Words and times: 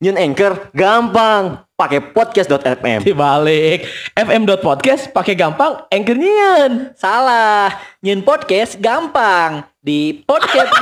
Nyun 0.00 0.16
Anchor 0.16 0.72
gampang, 0.72 1.60
pakai 1.76 2.00
podcast.fm. 2.00 3.04
Dibalik 3.04 3.84
fm.podcast 4.16 5.12
pakai 5.12 5.36
gampang 5.36 5.84
anchor 5.92 6.16
nyian. 6.16 6.96
Salah, 6.96 7.68
nyun 8.00 8.24
podcast 8.24 8.80
gampang 8.80 9.60
di 9.84 10.24
podcast 10.24 10.72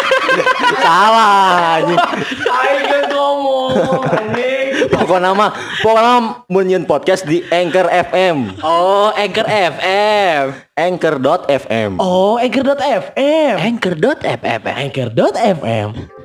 Salah. 0.80 1.76
anjing. 1.76 2.00
Ayo 2.48 2.98
ngomong 3.12 4.08
anjing. 4.16 4.68
Pokoknya 4.96 5.36
mah, 5.36 5.52
pokoknya 5.84 6.14
mun 6.48 6.64
nyun 6.72 6.84
podcast 6.88 7.28
di 7.28 7.44
Anchor 7.52 7.84
FM. 7.92 8.64
Oh, 8.64 9.12
Anchor 9.12 9.44
FM. 9.44 10.56
Anchor.fm. 10.72 12.00
Oh, 12.00 12.40
anchor.fm. 12.40 13.54
Anchor.fm. 13.60 14.60
Anchor.fm. 14.64 16.16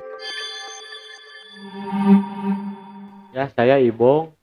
Ya, 3.34 3.50
saya 3.54 3.82
Ibong. 3.82 4.34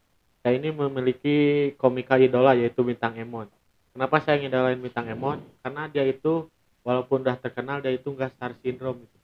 Saya 0.40 0.56
ini 0.56 0.72
memiliki 0.72 1.70
komika 1.76 2.16
idola 2.16 2.56
yaitu 2.56 2.80
Bintang 2.80 3.14
Emon. 3.14 3.46
Kenapa 3.92 4.18
saya 4.24 4.40
ngidolain 4.40 4.80
Bintang 4.80 5.06
Emon? 5.06 5.38
Karena 5.60 5.86
dia 5.92 6.02
itu 6.08 6.48
walaupun 6.80 7.20
udah 7.22 7.36
terkenal 7.36 7.84
dia 7.84 7.92
itu 7.92 8.08
nggak 8.08 8.32
star 8.34 8.56
syndrome. 8.64 9.04
gitu. 9.04 9.18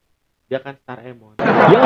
Dia 0.53 0.61
kan 0.61 0.77
star 0.79 1.01
Emon. 1.03 1.41
Ya 1.41 1.81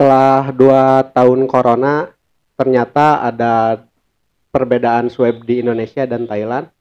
setelah 0.00 0.48
dua 0.56 1.04
tahun 1.12 1.44
corona 1.44 2.08
ternyata 2.56 3.20
ada 3.20 3.84
perbedaan 4.48 5.12
swab 5.12 5.44
di 5.44 5.60
Indonesia 5.60 6.08
dan 6.08 6.24
Thailand. 6.24 6.72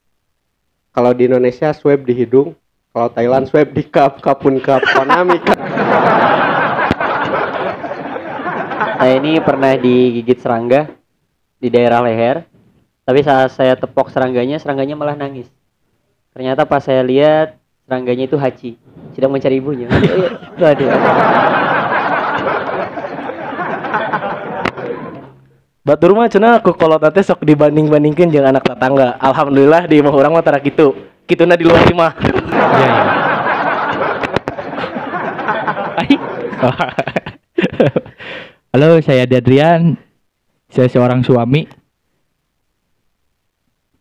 Kalau 0.96 1.12
di 1.12 1.28
Indonesia 1.28 1.76
swab 1.76 2.08
di 2.08 2.16
hidung, 2.16 2.56
kalau 2.90 3.08
Thailand 3.14 3.46
swab 3.46 3.70
di 3.70 3.86
cup, 3.86 4.18
kapun 4.18 4.58
cup, 4.58 4.82
konami 4.82 5.38
cup. 5.38 5.60
Saya 9.00 9.14
ini 9.22 9.38
pernah 9.40 9.78
digigit 9.78 10.42
serangga 10.42 10.90
di 11.62 11.70
daerah 11.70 12.02
leher. 12.02 12.50
Tapi 13.06 13.22
saat 13.22 13.54
saya 13.54 13.78
tepok 13.78 14.10
serangganya, 14.10 14.58
serangganya 14.58 14.98
malah 14.98 15.14
nangis. 15.14 15.50
Ternyata 16.34 16.66
pas 16.66 16.82
saya 16.82 17.06
lihat 17.06 17.58
serangganya 17.86 18.26
itu 18.26 18.38
Haji, 18.38 18.78
sedang 19.14 19.34
mencari 19.34 19.62
ibunya. 19.62 19.90
Waduh. 20.58 20.90
Batur 25.86 26.14
mah 26.14 26.30
cenah 26.30 26.62
aku 26.62 26.78
kalau 26.78 27.02
tante 27.02 27.26
sok 27.26 27.42
dibanding-bandingkeun 27.42 28.30
jeung 28.30 28.46
anak 28.46 28.62
tetangga. 28.62 29.18
Alhamdulillah 29.18 29.90
di 29.90 30.02
imah 30.02 30.14
urang 30.14 30.38
mah 30.38 30.46
tara 30.46 30.62
kitu. 31.30 31.46
Kituna 31.46 31.54
di 31.54 31.66
luar 31.70 31.86
imah. 31.86 32.12
Halo, 38.74 38.98
saya 39.06 39.30
Dadrian. 39.30 39.94
Saya 40.74 40.90
seorang 40.90 41.22
suami. 41.22 41.70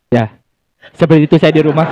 Ya, 0.09 0.41
seperti 0.97 1.29
itu 1.29 1.37
saya 1.37 1.53
di 1.53 1.61
rumah. 1.61 1.85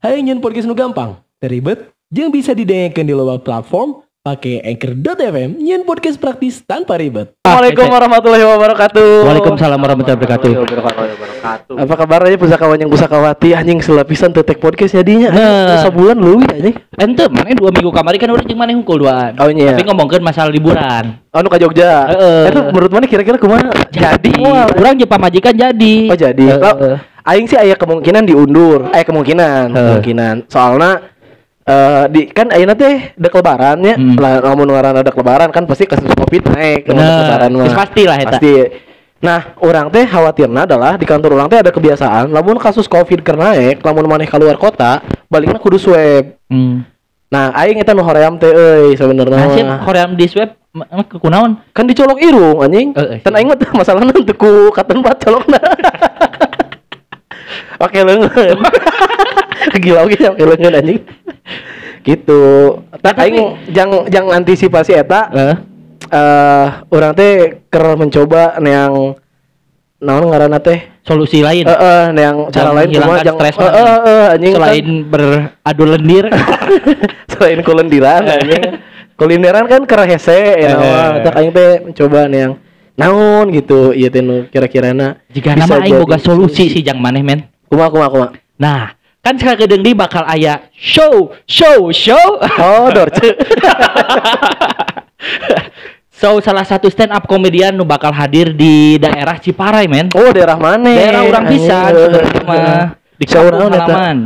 Hai 0.00 0.24
nyun 0.24 0.40
podcast 0.40 0.64
nu 0.68 0.72
gampang, 0.76 1.20
teribet, 1.36 1.92
jeung 2.08 2.32
bisa 2.32 2.56
didengarkan 2.56 3.04
di 3.04 3.12
luar 3.12 3.40
platform 3.44 4.00
pakai 4.24 4.64
anchor.fm 4.64 5.60
nyun 5.60 5.84
podcast 5.84 6.16
praktis 6.16 6.64
tanpa 6.64 6.96
ribet. 6.96 7.36
Assalamualaikum 7.44 7.92
warahmatullahi 7.92 8.44
wabarakatuh. 8.56 9.28
Waalaikumsalam 9.28 9.76
warahmatullahi 9.76 10.16
wabarakatuh. 10.24 10.52
Apa 11.76 11.92
kabarnya 11.92 12.40
pusakawan 12.40 12.80
yang 12.80 12.88
pusakawati 12.88 13.52
anjing 13.52 13.84
selapisan 13.84 14.32
tetek 14.32 14.64
podcast 14.64 14.96
jadinya 14.96 15.28
Nah. 15.28 15.84
sebulan 15.84 16.16
lu 16.16 16.40
anjing. 16.40 16.72
Ente 16.96 17.28
mana 17.28 17.52
dua 17.52 17.68
minggu 17.68 17.92
kemarin 17.92 18.16
kan 18.16 18.32
udah 18.32 18.44
jeung 18.48 18.56
mana 18.56 18.72
hungkul 18.72 19.04
duaan. 19.04 19.36
Oh, 19.36 19.52
iya. 19.52 19.76
Tapi 19.76 19.84
ngomongkeun 19.92 20.24
masalah 20.24 20.48
liburan. 20.48 21.20
Anu 21.28 21.52
ke 21.52 21.60
Jogja. 21.60 22.08
Heeh. 22.08 22.48
Itu 22.48 22.60
menurut 22.72 22.92
mana 22.96 23.04
kira-kira 23.04 23.36
kumaha? 23.36 23.76
Jadi, 23.92 24.40
orang 24.72 24.96
jeung 24.96 25.12
pamajikan 25.12 25.52
jadi. 25.52 25.94
Oh 26.08 26.16
jadi. 26.16 26.44
Heeh. 26.48 26.96
Oh, 26.96 26.96
aing 27.28 27.44
sih 27.44 27.60
aya 27.60 27.76
kemungkinan 27.76 28.24
diundur. 28.24 28.88
Aya 28.88 29.04
kemungkinan, 29.04 29.72
kemungkinan. 29.72 30.48
Soalnya 30.48 31.12
eh 31.64 32.04
di 32.12 32.20
kan 32.28 32.52
ayeuna 32.52 32.76
teh 32.76 33.16
dek 33.16 33.32
lebaran 33.32 33.78
ya. 33.80 33.94
Hmm. 33.96 34.16
Lah 34.20 34.44
lamun 34.44 34.68
ngaranna 34.68 35.00
dek 35.00 35.16
lebaran 35.16 35.48
kan 35.48 35.64
pasti 35.64 35.88
kasus 35.88 36.12
Covid 36.12 36.42
naik 36.52 36.88
Bener. 36.88 37.02
lebaran 37.02 37.50
mah. 37.56 37.74
Pasti 37.74 38.02
lah. 38.04 38.16
Pasti. 38.20 38.52
Nah, 39.24 39.56
orang 39.64 39.88
teh 39.88 40.04
khawatirna 40.04 40.68
adalah 40.68 41.00
di 41.00 41.08
kantor 41.08 41.40
orang 41.40 41.48
teh 41.48 41.56
ada 41.56 41.72
kebiasaan 41.72 42.28
lamun 42.28 42.60
kasus 42.60 42.84
Covid 42.84 43.24
keur 43.24 43.40
naik, 43.40 43.80
lamun 43.80 44.04
maneh 44.04 44.28
keluar 44.28 44.60
kota, 44.60 45.00
baliknya 45.32 45.56
kudu 45.56 45.80
swab. 45.80 46.36
Hmm. 46.52 46.84
Nah, 47.32 47.56
aing 47.56 47.80
eta 47.80 47.96
nu 47.96 48.04
hoream 48.04 48.36
teh 48.36 48.52
euy 48.52 48.92
sebenarnya. 49.00 49.48
Nah. 49.64 49.80
Korea 49.80 50.04
di 50.12 50.28
swab 50.28 50.52
emang 50.74 51.06
ke 51.06 51.16
kunaon? 51.22 51.62
kan 51.70 51.86
dicolok 51.86 52.18
irung 52.18 52.58
anjing 52.58 52.90
Eh, 52.98 53.18
eh, 53.18 53.18
dan 53.22 53.38
aing 53.38 53.46
mah 53.46 53.54
teu 53.54 53.70
masalahna 53.78 54.10
teu 54.10 54.34
ku 54.34 54.74
katempat 54.74 55.22
colokna 55.22 55.60
pakai 57.76 58.00
leungeun 58.02 58.58
gila 59.82 59.98
oke 60.02 60.16
pakai 60.16 60.44
leungeun 60.46 60.74
anjing 60.74 61.00
gitu 62.02 62.42
tak 62.98 63.16
aing 63.18 63.36
jang 63.68 63.90
jang 64.06 64.26
antisipasi 64.28 64.92
eta 64.94 65.20
Heeh. 65.30 65.56
eh 66.06 66.66
urang 66.88 67.12
teh 67.12 67.32
keur 67.66 67.96
mencoba 67.96 68.58
neang 68.58 69.16
naon 69.98 70.24
ngaranna 70.26 70.58
teh 70.58 70.92
Solusi 71.00 71.40
lain. 71.40 71.64
heeh 71.64 72.04
neang 72.12 72.48
cara 72.48 72.72
Yang 72.72 72.74
lain 72.74 72.88
kumaha 72.88 73.04
menghilangkan 73.04 73.24
jang 73.24 73.36
stres 73.36 73.56
heeh 73.58 73.72
heeh 73.98 74.24
anjing 74.30 74.52
kan- 74.52 74.60
Selain 74.60 74.86
beradu 75.04 75.84
lendir. 75.86 76.24
selain 77.30 77.60
kulendiran 77.60 78.22
anjing 78.24 78.64
kulineran 79.18 79.64
kan 79.64 79.82
keur 79.84 80.04
hese 80.04 80.38
ya 80.58 80.72
Eh. 80.74 81.12
tak 81.22 81.34
aing 81.36 81.52
teh 81.52 81.70
mencoba 81.82 82.20
neang 82.26 82.56
naon 82.94 83.50
gitu 83.50 83.90
ieu 83.90 84.06
teh 84.06 84.22
nu 84.22 84.46
kira-kirana 84.48 85.18
Jika 85.28 85.54
bisa 85.54 85.66
nama 85.66 85.82
aing 85.82 85.98
boga 85.98 86.14
solusi 86.16 86.70
sih 86.70 86.80
jang 86.80 86.98
maneh 86.98 87.20
men. 87.20 87.50
kumaha 87.66 87.90
kumaha 87.90 88.10
kumaha 88.10 88.30
Nah, 88.54 88.94
kan 89.18 89.34
sakeudeung 89.34 89.82
di 89.82 89.98
bakal 89.98 90.22
aya 90.24 90.70
show, 90.70 91.34
show, 91.42 91.90
show. 91.90 92.38
oh 92.38 92.86
dorce 92.94 93.34
so 96.14 96.38
salah 96.38 96.62
satu 96.62 96.86
stand 96.86 97.10
up 97.10 97.26
komedian 97.26 97.74
nu 97.74 97.82
bakal 97.82 98.14
hadir 98.14 98.54
di 98.54 98.94
daerah 98.96 99.36
Ciparai 99.36 99.90
men. 99.90 100.06
oh 100.14 100.30
daerah 100.30 100.54
mana 100.54 100.86
Daerah 100.86 101.20
orang 101.26 101.44
pisan 101.50 101.92
sebenarnya 101.92 102.78
di 103.14 103.24
kampung 103.26 103.70
halaman. 103.70 104.16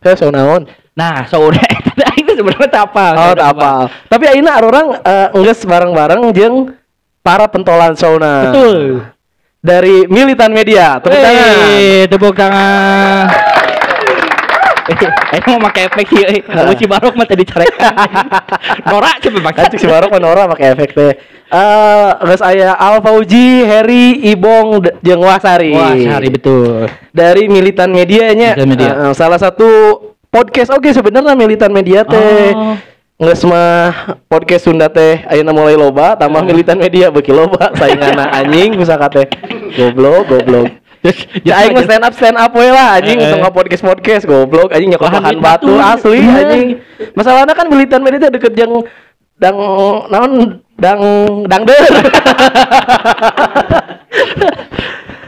Eh, 0.00 0.14
so 0.16 0.30
naon 0.30 0.66
Nah, 0.90 1.22
sore 1.24 1.56
itu 2.20 2.32
sebenarnya 2.34 2.68
tak 2.68 2.84
apa. 2.92 3.06
oh 3.16 3.32
tak 3.32 3.48
apa 3.54 3.70
tapi 4.10 4.24
ayeuna 4.26 4.58
orang 4.58 4.86
uh, 4.98 5.28
enggeus 5.32 5.62
bareng-bareng 5.62 6.20
jeung 6.34 6.74
para 7.20 7.46
pentolan 7.48 7.94
sauna 7.96 8.50
Betul. 8.50 9.04
dari 9.60 10.08
militan 10.08 10.50
media 10.52 11.00
tepuk 11.00 11.20
tangan 11.20 11.54
tepuk 12.08 12.34
tangan. 12.36 13.26
Eh, 14.90 15.42
mau 15.46 15.62
pakai 15.70 15.86
efek 15.86 16.06
sih, 16.10 16.22
eh. 16.26 16.40
Kalau 16.42 16.74
Cibarok 16.74 17.14
mah 17.14 17.22
tadi 17.22 17.46
carek. 17.46 17.70
Norak 18.90 19.22
coba 19.22 19.38
pakai. 19.52 19.78
Si 19.78 19.86
Barok 19.86 20.10
menora 20.10 20.50
pakai 20.50 20.74
efek 20.74 20.90
teh. 20.90 21.12
Eh, 21.50 22.10
geus 22.26 22.42
aya 22.42 22.74
Al 22.74 22.98
Fauji, 22.98 23.62
Heri, 23.66 24.18
Ibong 24.34 24.82
jeung 25.02 25.22
Wasari. 25.22 25.74
Wah, 25.74 25.94
sehari 25.94 26.28
betul. 26.30 26.90
Dari 27.14 27.46
militan 27.46 27.94
medianya. 27.94 28.58
Militan 28.58 28.70
media. 28.70 28.90
Eh, 29.10 29.14
salah 29.14 29.38
satu 29.38 29.66
podcast 30.30 30.74
oke 30.74 30.90
sebenarnya 30.90 31.38
militan 31.38 31.70
media 31.70 32.02
teh. 32.02 32.54
Oh. 32.54 32.74
Nges 33.20 33.44
mah 33.44 33.92
podcast 34.32 34.64
Sunda 34.64 34.88
teh 34.88 35.20
ayeuna 35.28 35.52
mulai 35.52 35.76
loba 35.76 36.16
tambah 36.16 36.40
militan 36.40 36.80
media 36.80 37.12
beuki 37.12 37.28
loba 37.28 37.68
saingana 37.78 38.32
anjing 38.32 38.72
pusaka 38.80 39.12
teh. 39.12 39.26
Goblok, 39.76 40.24
goblok. 40.24 40.72
Ya 41.44 41.60
aing 41.60 41.76
mah 41.76 41.84
stand 41.84 42.00
up 42.00 42.12
stand 42.16 42.36
up 42.40 42.48
we 42.56 42.64
lah 42.72 42.96
anjing 42.96 43.20
Eh, 43.20 43.28
eh. 43.28 43.36
untuk 43.36 43.52
podcast 43.52 43.84
podcast 43.84 44.24
goblok 44.24 44.72
anjing 44.72 44.88
nyokot 44.88 45.12
duit 45.12 45.36
batu 45.36 45.76
asli 45.76 46.24
Bener. 46.24 46.48
anjing. 46.48 46.68
Masalahnya 47.12 47.52
kan 47.52 47.68
militan 47.68 48.00
media 48.00 48.24
teh 48.24 48.32
deket 48.32 48.56
yang 48.56 48.72
dang 49.36 49.56
naon 50.08 50.32
dang 50.80 51.00
dangder. 51.44 51.76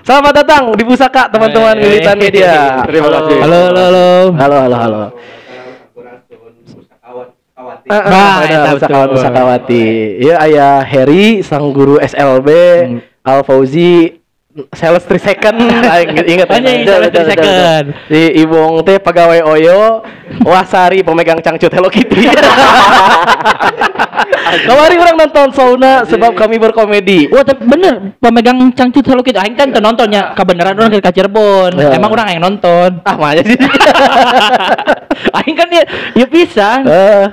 Selamat 0.03 0.33
datang 0.35 0.75
di 0.75 0.83
Pusaka 0.83 1.29
teman-teman 1.29 1.77
Eh, 1.77 1.83
militan 1.85 2.17
media. 2.17 2.81
Terima 2.89 3.07
kasih. 3.21 3.37
Halo, 3.39 3.59
halo, 3.69 3.83
halo. 3.85 4.07
Halo, 4.35 4.57
halo, 4.65 4.77
halo. 4.81 5.03
Ah, 7.89 7.95
ah, 7.95 8.03
Nah, 8.07 8.35
ada 8.41 8.55
eta 8.55 8.71
pusakawan 8.75 9.03
betul. 9.05 9.15
pusakawati. 9.19 9.85
Ya 10.21 10.35
ayah 10.41 10.81
Heri 10.83 11.43
sang 11.43 11.71
guru 11.71 11.99
SLB, 11.99 12.49
Hmm. 12.83 12.99
Al 13.23 13.41
Fauzi 13.43 14.22
sales 14.77 15.05
3 15.09 15.17
second 15.17 15.57
inget 16.33 16.49
Anjing, 16.49 16.85
sales 16.85 17.09
betul, 17.09 17.25
3 17.25 17.25
betul, 17.25 17.25
second. 17.33 17.85
si 18.13 18.21
Ibong 18.45 18.85
teh 18.85 18.99
pegawai 19.01 19.41
Oyo 19.49 20.05
Wasari 20.45 21.01
pemegang 21.01 21.41
cangcut 21.41 21.73
Hello 21.73 21.89
Kitty 21.89 22.29
kemarin 24.69 24.99
orang 25.01 25.17
nonton 25.17 25.49
sauna 25.57 26.05
sebab 26.05 26.37
kami 26.37 26.61
berkomedi 26.61 27.29
Wah, 27.33 27.45
tapi 27.45 27.65
bener 27.65 28.13
pemegang 28.21 28.59
cangcut 28.77 29.05
Hello 29.05 29.23
Kitty. 29.25 29.39
Aing 29.41 29.57
kan 29.57 29.73
teu 29.73 29.81
nontonnya, 29.81 30.37
kebenaran 30.37 30.77
orang 30.77 30.93
ke 30.93 31.11
Cirebon. 31.13 31.73
Ya. 31.77 31.97
Emang 31.97 32.13
orang 32.13 32.37
yang 32.37 32.43
nonton. 32.45 33.01
ah 33.03 33.17
mana 33.17 33.41
sih 33.43 33.57
Aing 35.41 35.57
kan 35.57 35.69
ya, 35.73 35.83
ya 36.17 36.27
pisang. 36.29 36.81
Eh, 36.85 37.25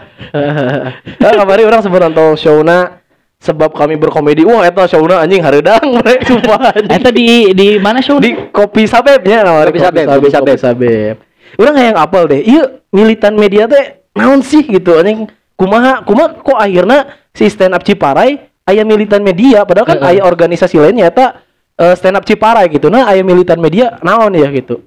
nah, 1.19 1.31
kemarin 1.33 1.65
orang 1.67 1.81
sempat 1.83 2.01
nonton 2.07 2.37
sauna 2.39 2.98
sebab 3.39 3.71
kami 3.71 3.95
berkomedi 3.95 4.43
wah 4.43 4.67
eta 4.67 4.83
sauna 4.85 5.23
anjing 5.23 5.39
hareudang 5.39 5.79
mereka 6.03 6.27
sumpah 6.27 6.75
anjing. 6.75 6.91
Eta 6.91 7.09
di 7.09 7.55
di 7.55 7.67
mana 7.79 8.03
show? 8.03 8.19
di 8.19 8.35
kopi 8.51 8.83
sabebnya 8.83 9.47
namanya 9.47 9.71
Kopi 9.71 9.79
Sabeb, 9.79 10.05
kopi 10.05 10.19
Kopi 10.19 10.29
sabeb, 10.29 10.57
sabeb. 10.59 11.15
Udah 11.55 11.71
nggak 11.73 11.85
yang 11.95 11.99
apel 11.99 12.23
deh. 12.29 12.41
Iya 12.43 12.63
militan 12.91 13.33
media 13.39 13.65
teh 13.65 14.03
naon 14.13 14.43
sih 14.43 14.67
gitu 14.67 14.99
anjing. 14.99 15.31
Kumaha 15.55 16.03
kumaha 16.03 16.39
kok 16.39 16.59
akhirnya 16.59 17.19
si 17.35 17.47
stand 17.47 17.75
up 17.75 17.83
Ciparai 17.83 18.39
aya 18.63 18.83
militan 18.85 19.23
media 19.23 19.65
padahal 19.65 19.87
kan 19.87 19.99
aya 20.03 20.23
organisasi 20.23 20.77
lainnya 20.77 21.09
eta 21.09 21.41
eh, 21.79 21.95
stand 21.95 22.19
up 22.19 22.27
Ciparai 22.27 22.67
gitu. 22.67 22.91
Nah 22.91 23.07
aya 23.07 23.23
militan 23.23 23.59
media 23.63 23.99
naon 24.03 24.35
ya 24.35 24.47
gitu. 24.51 24.83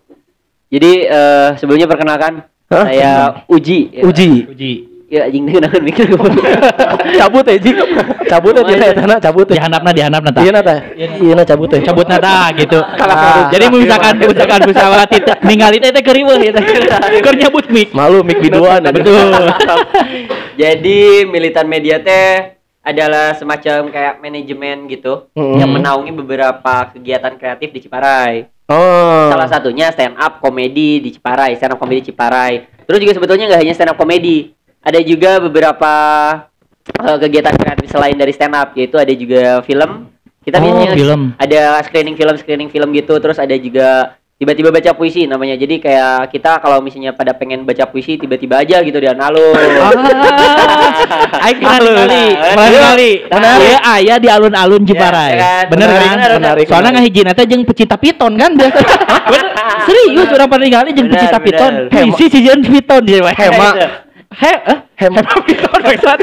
Jadi 0.72 1.08
eh, 1.08 1.48
sebelumnya 1.60 1.88
perkenalkan 1.88 2.44
Hah? 2.72 2.84
saya 2.88 3.12
Uji. 3.48 3.92
Ya. 3.92 4.02
Uji. 4.04 4.30
Uji. 4.48 4.72
Ya 5.12 5.28
anjing 5.28 5.44
teu 5.44 5.60
kenalkan 5.60 5.82
mikir 5.84 6.08
cabut 7.20 7.44
ya 7.44 7.56
Ji. 7.60 7.70
Cabut 8.32 8.56
ya 8.56 8.64
tina 8.64 8.84
eta 8.88 9.20
cabut 9.28 9.44
ya. 9.44 9.60
Dihandapna 9.60 9.90
dihandapna 9.92 10.30
tah. 10.32 10.40
Iya 10.40 10.50
nata. 10.56 10.74
Iya 10.96 11.32
na 11.36 11.44
cabut 11.44 11.68
ya. 11.68 11.84
cabut 11.84 12.06
nada 12.08 12.48
gitu. 12.56 12.80
Ah. 13.12 13.52
Jadi 13.52 13.68
misalkan 13.68 14.14
misalkan 14.24 14.60
pesawat 14.64 15.10
itu 15.12 15.32
ningali 15.44 15.76
teh 15.84 15.92
teh 15.92 16.00
keur 16.00 16.16
riweuh 16.16 16.40
eta. 16.40 16.64
Keur 17.20 17.36
nyabut 17.36 17.68
mic. 17.68 17.92
Malu 17.92 18.24
mik 18.24 18.40
biduan. 18.40 18.80
Betul. 18.88 19.52
Jadi 20.56 21.28
militan 21.28 21.68
media 21.68 22.00
teh 22.00 22.56
adalah 22.80 23.36
semacam 23.36 23.92
kayak 23.92 24.18
manajemen 24.18 24.90
gitu 24.90 25.28
Mm-mm. 25.36 25.60
yang 25.60 25.70
menaungi 25.70 26.10
beberapa 26.16 26.88
kegiatan 26.90 27.36
kreatif 27.36 27.68
di 27.70 27.80
Ciparai. 27.84 28.48
Oh. 28.66 29.28
Salah 29.30 29.46
satunya 29.46 29.92
stand 29.94 30.16
up 30.18 30.42
komedi 30.42 30.98
di 30.98 31.12
Ciparai, 31.14 31.54
stand 31.54 31.76
up 31.76 31.78
komedi 31.78 32.10
Ciparai. 32.10 32.64
Terus 32.82 32.98
juga 32.98 33.14
sebetulnya 33.14 33.46
nggak 33.46 33.60
hanya 33.62 33.74
stand 33.76 33.94
up 33.94 33.98
komedi, 34.00 34.50
ada 34.82 34.98
juga 35.00 35.38
beberapa 35.38 35.92
eh, 36.82 37.18
kegiatan 37.22 37.54
kreatif 37.54 37.86
selain 37.88 38.18
dari 38.18 38.32
stand 38.34 38.54
up, 38.54 38.74
yaitu 38.74 38.98
ada 38.98 39.12
juga 39.14 39.62
film. 39.62 40.10
Kita 40.42 40.58
Oh, 40.58 40.62
biasanya 40.66 40.98
film. 40.98 41.20
ada 41.38 41.60
screening 41.86 42.16
film, 42.18 42.34
screening 42.34 42.66
film 42.66 42.90
gitu. 42.90 43.14
Terus 43.22 43.38
ada 43.38 43.54
juga 43.54 44.18
tiba-tiba 44.42 44.74
baca 44.74 44.90
puisi 44.90 45.30
namanya. 45.30 45.54
Jadi 45.54 45.78
kayak 45.78 46.34
kita 46.34 46.58
kalau 46.58 46.82
misalnya 46.82 47.14
pada 47.14 47.30
pengen 47.30 47.62
baca 47.62 47.86
puisi 47.86 48.18
tiba-tiba 48.18 48.58
aja 48.58 48.82
gitu 48.82 48.98
di 48.98 49.06
alun-alun. 49.06 49.54
Ah, 49.54 51.46
Aing 51.46 51.62
pernah 51.62 51.78
ningali, 51.78 52.26
pernah 52.34 52.66
ningali. 52.74 53.12
Benar. 53.30 53.56
Iya, 53.62 53.78
aya 53.86 54.14
di 54.18 54.28
alun-alun 54.34 54.82
Ciparai. 54.82 55.30
Ya, 55.30 55.38
kan? 55.38 55.64
Bener 55.70 55.88
kan? 55.94 56.16
Soalnya 56.66 56.90
ngahijin 56.98 57.26
eta 57.30 57.42
jeung 57.46 57.62
pecinta 57.62 57.94
piton 57.94 58.32
kan. 58.34 58.50
Serius 59.86 60.26
orang 60.26 60.50
pernah 60.50 60.66
jeung 60.90 61.06
Benar, 61.06 61.14
pecinta 61.14 61.38
piton. 61.38 61.72
Puisi 61.86 62.24
si 62.26 62.38
jeung 62.42 62.66
piton 62.66 63.02
dia. 63.06 63.22
Hema. 63.30 63.70
He, 64.38 64.46
eh? 64.46 64.82
Hema 65.02 65.22
piton 65.42 65.80
maksud 65.82 66.18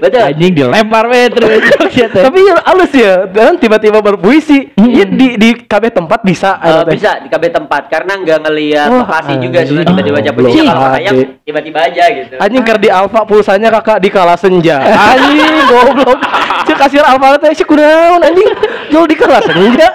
Betul. 0.00 0.22
Anjing 0.22 0.52
dilempar 0.54 1.04
we 1.10 1.26
terus 1.30 1.92
ya 2.00 2.06
teh. 2.10 2.22
Tapi 2.22 2.38
ya 2.42 2.54
halus 2.62 2.92
ya, 2.94 3.26
dan 3.26 3.58
tiba-tiba 3.58 3.98
berpuisi. 3.98 4.70
Iya 4.78 5.04
di 5.08 5.36
di 5.36 5.50
KB 5.66 5.90
tempat 5.90 6.22
bisa. 6.22 6.58
Teh. 6.60 6.94
bisa 6.94 7.18
di 7.22 7.28
KB 7.28 7.44
tempat 7.50 7.90
karena 7.90 8.12
nggak 8.20 8.38
ngelihat 8.46 8.88
Wah, 8.90 9.02
lokasi 9.06 9.32
juga 9.42 9.58
sebenarnya 9.66 9.90
tiba-tiba 9.90 10.16
baca 10.16 10.32
puisi 10.32 10.58
kalau 10.62 10.86
Anjing. 10.86 11.28
tiba-tiba 11.44 11.78
aja 11.82 12.04
gitu. 12.14 12.34
Anjing 12.38 12.62
ker 12.62 12.78
di 12.78 12.88
Alfa 12.90 13.20
pulsanya 13.26 13.68
kakak 13.80 13.98
di 14.00 14.08
kala 14.08 14.34
senja. 14.38 14.76
Anjing 14.86 15.54
goblok. 15.66 16.20
Cek 16.66 16.76
kasir 16.78 17.02
Alfa 17.02 17.38
teh 17.42 17.52
si 17.54 17.64
kunaon 17.66 18.22
anjing. 18.22 18.48
Jual 18.90 19.06
di 19.10 19.16
kala 19.18 19.42
senja. 19.42 19.88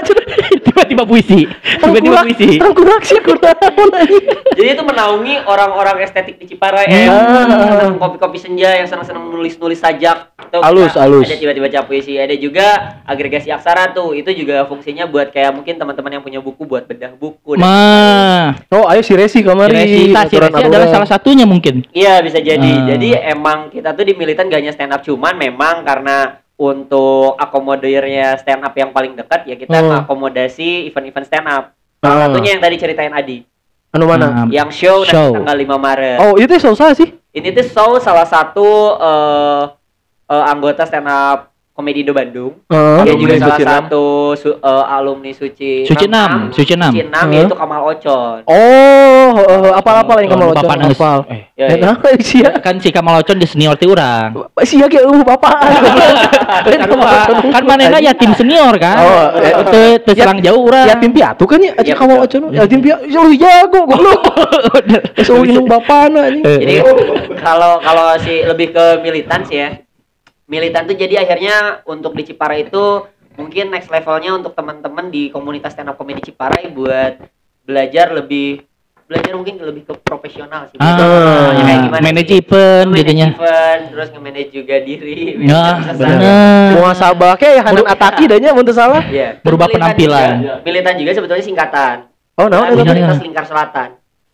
Tiba-tiba 0.62 1.04
puisi. 1.08 1.48
Tiba-tiba 1.80 2.24
puisi. 2.24 2.60
Orang 2.60 2.76
kurak 2.76 3.02
sih 3.08 3.20
kunaon 3.24 3.90
anjing. 3.96 4.26
Jadi 4.56 4.68
itu 4.68 4.84
menaungi 4.84 5.36
orang-orang 5.48 6.04
estetik 6.04 6.38
di 6.40 6.46
Hmm. 6.62 6.86
yang 6.86 7.10
Ah. 7.10 7.82
senang 7.82 7.98
kopi-kopi 7.98 8.38
senja 8.38 8.70
yang 8.72 8.86
senang-senang 8.86 9.26
nulis-nulis 9.26 9.82
sajak. 9.82 10.30
Atau 10.38 10.62
Halus, 10.62 10.94
bisa- 10.94 11.02
halus. 11.02 11.26
Ada 11.26 11.42
tiba-tiba 11.42 11.66
baca 11.66 11.82
puisi. 11.84 12.14
Ada 12.14 12.38
juga 12.38 12.68
agregasi 13.02 13.50
aksara 13.50 13.90
tuh. 13.90 14.14
Itu 14.14 14.30
juga 14.30 14.70
fungsinya 14.70 15.10
buat 15.10 15.34
kayak 15.34 15.52
mungkin 15.52 15.74
teman-teman 15.76 16.12
yang 16.14 16.24
punya 16.24 16.38
buku 16.38 16.62
buat 16.64 16.86
bedah 16.86 17.18
buku. 17.18 17.58
dan- 17.58 17.66
Mah, 17.66 18.46
Oh, 18.70 18.86
ayo 18.86 19.02
si 19.02 19.18
Resi 19.18 19.42
kamari. 19.42 19.74
Resi, 19.74 20.14
tah, 20.14 20.30
si 20.30 20.38
Resi 20.38 20.62
adalah 20.62 20.88
salah 20.88 21.10
satunya 21.10 21.44
mungkin. 21.44 21.82
Iya 21.90 22.22
bisa 22.22 22.38
jadi. 22.38 22.72
Ah. 22.78 22.94
Jadi 22.94 23.10
emang 23.18 23.74
kita 23.74 23.98
tuh 23.98 24.06
di 24.06 24.14
militan 24.14 24.46
gak 24.46 24.62
hanya 24.62 24.72
stand 24.72 24.92
up 24.92 25.02
cuman 25.02 25.34
memang 25.34 25.82
karena 25.82 26.38
untuk 26.56 27.34
akomodirnya 27.36 28.38
stand 28.38 28.62
up 28.62 28.76
yang 28.76 28.92
paling 28.92 29.18
dekat 29.18 29.50
ya 29.50 29.56
kita 29.56 29.74
Hmm. 29.74 30.06
mengakomodasi 30.06 30.86
event-event 30.86 31.26
stand 31.26 31.48
up. 31.48 31.74
Ah. 32.00 32.06
Salah 32.06 32.20
satunya 32.28 32.54
yang 32.54 32.62
tadi 32.62 32.76
ceritain 32.78 33.10
Adi, 33.10 33.42
Anu 33.92 34.08
mana? 34.08 34.28
Nah, 34.32 34.46
yang 34.48 34.72
show, 34.72 35.04
Show. 35.04 35.36
nanti 35.36 35.44
tanggal 35.44 35.58
5 35.76 35.76
Maret. 35.76 36.18
Oh, 36.24 36.34
itu 36.40 36.56
susah 36.56 36.96
sih. 36.96 37.12
Ini 37.36 37.52
tuh 37.52 37.68
show 37.68 37.92
salah 38.00 38.24
satu 38.24 38.96
eh, 38.96 39.64
eh, 40.32 40.44
anggota 40.48 40.88
stand 40.88 41.12
up 41.12 41.51
komedi 41.72 42.04
Indo 42.04 42.12
Bandung. 42.12 42.54
Heeh. 42.68 43.00
Dia 43.02 43.14
juga 43.14 43.32
Alumni 43.32 43.40
salah 43.40 43.50
Suci 43.50 43.64
enam. 43.64 43.74
satu 43.82 44.06
su- 44.36 44.60
eh, 44.60 44.86
alumni 44.88 45.32
Suci 45.32 45.72
Suci 45.84 46.06
enam, 46.06 46.32
Suci 46.52 46.74
enam. 46.76 46.92
Suci 46.92 47.04
enam, 47.04 47.26
Heeh. 47.26 47.38
yaitu 47.42 47.56
Kamal 47.56 47.82
Ocon. 47.88 48.40
Oh, 48.46 49.28
heeh, 49.34 49.72
apa-apa 49.74 50.12
yang 50.20 50.30
kamu 50.30 50.42
Oh, 50.42 50.48
locon 50.52 50.62
Bapak 50.62 50.92
apal. 50.92 51.20
Eh, 51.28 51.42
Ya, 51.56 51.66
Eh, 51.70 51.78
ya. 51.78 51.94
nah, 51.94 51.96
sia. 52.20 52.50
kan 52.58 52.76
si 52.78 52.90
Kamal 52.90 53.22
Ocon 53.22 53.38
di 53.38 53.46
senior 53.46 53.78
ti 53.78 53.86
urang. 53.86 54.34
Sia 54.62 54.86
ge 54.86 55.00
eueuh 55.00 55.22
bapak. 55.22 55.58
kan 57.54 57.64
manehna 57.64 57.98
yatim 58.00 58.34
senior 58.34 58.74
kan. 58.76 58.98
Oh, 58.98 59.26
eh, 59.40 59.54
teu 59.64 59.86
teu 60.02 60.14
serang 60.18 60.40
jauh 60.40 60.62
urang. 60.62 60.86
Yatim 60.86 61.12
piatu 61.12 61.44
kan 61.46 61.60
ya, 61.60 61.72
Iya, 61.72 61.82
aja 61.82 61.94
kamu 61.96 62.14
betul. 62.20 62.42
ocon. 62.42 62.54
Yatim 62.54 62.80
piatu, 62.82 63.04
ya 63.06 63.20
lu 63.22 63.32
jago 63.34 63.80
goblok. 63.86 64.22
Geus 65.16 65.30
eueuh 65.32 65.46
indung 65.46 65.68
bapana 65.68 66.28
anjing. 66.28 66.44
Jadi 66.44 66.76
kalau 67.38 67.78
kalau 67.80 68.08
si 68.20 68.42
lebih 68.42 68.74
ke 68.74 68.86
militan 69.00 69.42
sih 69.46 69.58
ya. 69.60 69.70
Militan 70.52 70.84
tuh 70.84 70.94
jadi 70.94 71.16
akhirnya 71.18 71.56
untuk 71.88 72.12
di 72.12 72.28
Ciparai 72.28 72.68
itu 72.68 73.08
mungkin 73.34 73.72
next 73.72 73.88
levelnya 73.88 74.36
untuk 74.36 74.52
teman-teman 74.52 75.08
di 75.08 75.32
komunitas 75.32 75.72
stand 75.72 75.88
up 75.88 75.96
comedy 75.96 76.20
Ciparai 76.22 76.68
buat 76.68 77.24
belajar 77.64 78.12
lebih 78.12 78.68
belajar 79.08 79.32
mungkin 79.34 79.60
lebih 79.60 79.84
ke 79.84 79.94
profesional 79.98 80.68
sih. 80.68 80.76
Ah, 80.78 80.96
Ya, 81.52 81.64
kayak 81.64 81.80
gimana 81.86 82.00
manage 82.02 82.28
sih? 82.30 82.40
event 82.42 82.86
Manage 82.86 83.00
gitunya. 83.02 83.28
event, 83.30 83.82
terus 83.92 84.08
nge-manage 84.10 84.52
juga 84.52 84.76
diri. 84.82 85.20
Ya, 85.42 85.64
Bisa 85.78 85.92
benar. 85.94 86.68
Muasabah 86.74 87.34
ke 87.36 87.48
ya 87.50 87.62
Hanan 87.62 87.88
Ataki 87.88 88.24
dah 88.28 88.38
nya 88.38 88.52
mun 88.52 88.68
salah. 88.70 89.04
Iya. 89.06 89.40
Berubah 89.40 89.68
penampilan. 89.68 90.32
juga- 90.38 90.58
Militan 90.64 90.96
juga 90.96 91.12
sebetulnya 91.14 91.44
singkatan. 91.44 91.96
Oh, 92.36 92.48
naon 92.48 92.66
eta? 92.66 92.76
Minoritas 92.78 93.20
Lingkar 93.20 93.46
Selatan. 93.46 93.90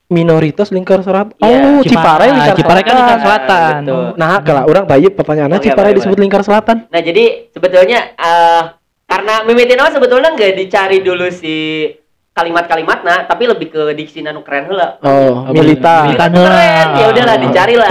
Minoritas 0.07 0.71
lingkar 0.71 1.03
serat. 1.03 1.35
Iya, 1.35 1.59
Oh, 1.67 1.83
Ciparai 1.83 2.31
lingkar 2.31 2.55
Ciparai 2.55 2.81
kan 2.81 2.95
lingkar 2.95 3.19
selatan. 3.19 3.71
Betul. 3.83 4.05
Nah, 4.15 4.39
kalau 4.39 4.63
orang 4.65 4.85
bayi 4.87 5.07
pertanyaannya 5.11 5.59
Oke, 5.59 5.67
Ciparai 5.67 5.91
boleh, 5.91 5.97
disebut 5.99 6.17
lingkar 6.17 6.41
selatan. 6.47 6.87
Nah 6.87 7.01
jadi 7.03 7.23
sebetulnya 7.51 7.99
eh 8.13 8.63
karena 9.03 9.43
mimitin 9.43 9.75
nama 9.75 9.91
sebetulnya 9.91 10.31
nggak 10.31 10.55
dicari 10.55 10.99
dulu 10.99 11.27
si 11.27 11.87
kalimat-kalimat 12.31 13.01
nah 13.01 13.25
tapi 13.25 13.49
lebih 13.49 13.67
ke 13.67 13.81
diksi 13.91 14.21
nanu 14.21 14.45
keren 14.47 14.69
heula. 14.69 14.95
Oh, 15.01 15.43
milita. 15.49 16.05
Militan 16.05 16.31
Keren, 16.31 16.87
ya 16.95 17.05
udahlah 17.09 17.35
dicari 17.41 17.75
lah. 17.75 17.89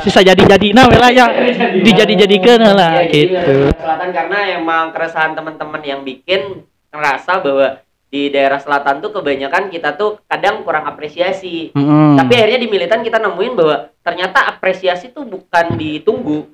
Sisa 0.00 0.20
jadi-jadina 0.22 0.86
we 0.86 0.96
lah 0.96 1.10
yang 1.10 1.28
dijadi-jadikeun 1.80 2.60
heula 2.60 2.88
Iya, 2.94 3.08
jadi 3.08 3.20
gitu. 3.26 3.56
selatan 3.74 4.08
karena 4.12 4.38
emang 4.54 4.92
keresahan 4.92 5.32
teman-teman 5.32 5.80
yang 5.82 6.00
bikin 6.04 6.62
ngerasa 6.88 7.40
bahwa 7.40 7.80
di 8.08 8.28
daerah 8.28 8.56
selatan 8.56 8.98
tuh 8.98 9.12
kebanyakan 9.12 9.68
kita 9.68 9.92
tuh 9.92 10.16
kadang 10.24 10.64
kurang 10.64 10.84
apresiasi. 10.84 11.70
Mm-mm. 11.72 12.16
Tapi 12.16 12.32
akhirnya 12.34 12.58
di 12.58 12.66
militan 12.66 13.00
kita 13.00 13.16
nemuin 13.18 13.52
bahwa 13.52 13.76
ternyata 14.00 14.48
apresiasi 14.48 15.08
tuh 15.08 15.22
bukan 15.22 15.76
ditunggu. 15.76 16.48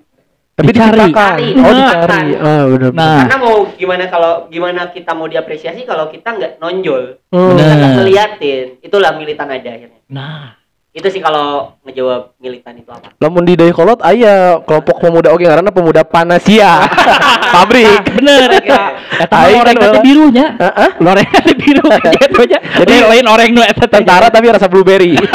Tapi 0.54 0.70
Dicari. 0.70 1.10
Dicari. 1.10 1.48
Oh, 1.52 1.66
Dicari. 1.66 1.98
dicari. 1.98 2.32
Oh, 2.36 2.62
benar. 2.70 2.90
Nah, 2.92 3.16
Karena 3.20 3.36
mau 3.38 3.56
gimana 3.72 4.04
kalau 4.06 4.32
gimana 4.46 4.80
kita 4.88 5.10
mau 5.10 5.26
diapresiasi 5.26 5.82
kalau 5.82 6.06
kita 6.08 6.30
nggak 6.30 6.52
nonjol, 6.58 7.18
Hmm. 7.28 7.54
kita 7.54 7.62
nggak 7.64 7.78
Bener. 7.80 7.96
ngeliatin, 7.98 8.66
itulah 8.78 9.10
militan 9.14 9.48
ada 9.48 9.66
akhirnya. 9.68 10.02
nah. 10.06 10.54
Itu 10.94 11.10
sih 11.10 11.18
kalau 11.18 11.74
ngejawab 11.82 12.38
militan 12.38 12.78
itu 12.78 12.86
apa? 12.86 13.10
Lamun 13.18 13.42
di 13.42 13.58
Dayakolot 13.58 13.98
aya 13.98 14.62
kelompok 14.62 15.02
pemuda 15.02 15.34
oke 15.34 15.42
ngaranna 15.42 15.74
pemuda 15.74 16.06
Panasia. 16.06 16.86
Pabrik. 17.58 18.14
Bener. 18.14 18.62
Eta 18.62 19.03
mah 19.14 19.44
Aing 19.44 19.58
oreng 19.60 19.76
kan 19.78 19.88
teh 19.94 20.02
birunya. 20.02 20.46
Heeh. 20.58 20.90
Loreng 21.04 21.28
teh 21.28 21.54
biru 21.54 21.86
gitu 22.18 22.38
aja. 22.44 22.58
Jadi 22.82 22.94
lain 23.04 23.26
oreng 23.28 23.50
nu 23.54 23.62
eta. 23.62 23.86
Tentara 23.86 24.26
tapi 24.32 24.46
rasa 24.50 24.66
blueberry. 24.66 25.14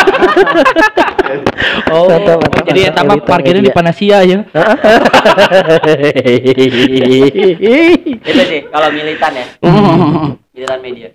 Oh, 1.94 2.10
jadi 2.66 2.90
eta 2.90 3.06
mah 3.06 3.22
Militan 3.22 3.30
parkirnya 3.30 3.62
di 3.62 3.70
media. 3.70 3.78
Panasia 3.78 4.18
ya. 4.26 4.38
Itu 8.26 8.42
sih 8.50 8.66
kalau 8.74 8.90
militan 8.90 9.32
ya. 9.38 9.46
Militan 10.50 10.80
media. 10.82 11.10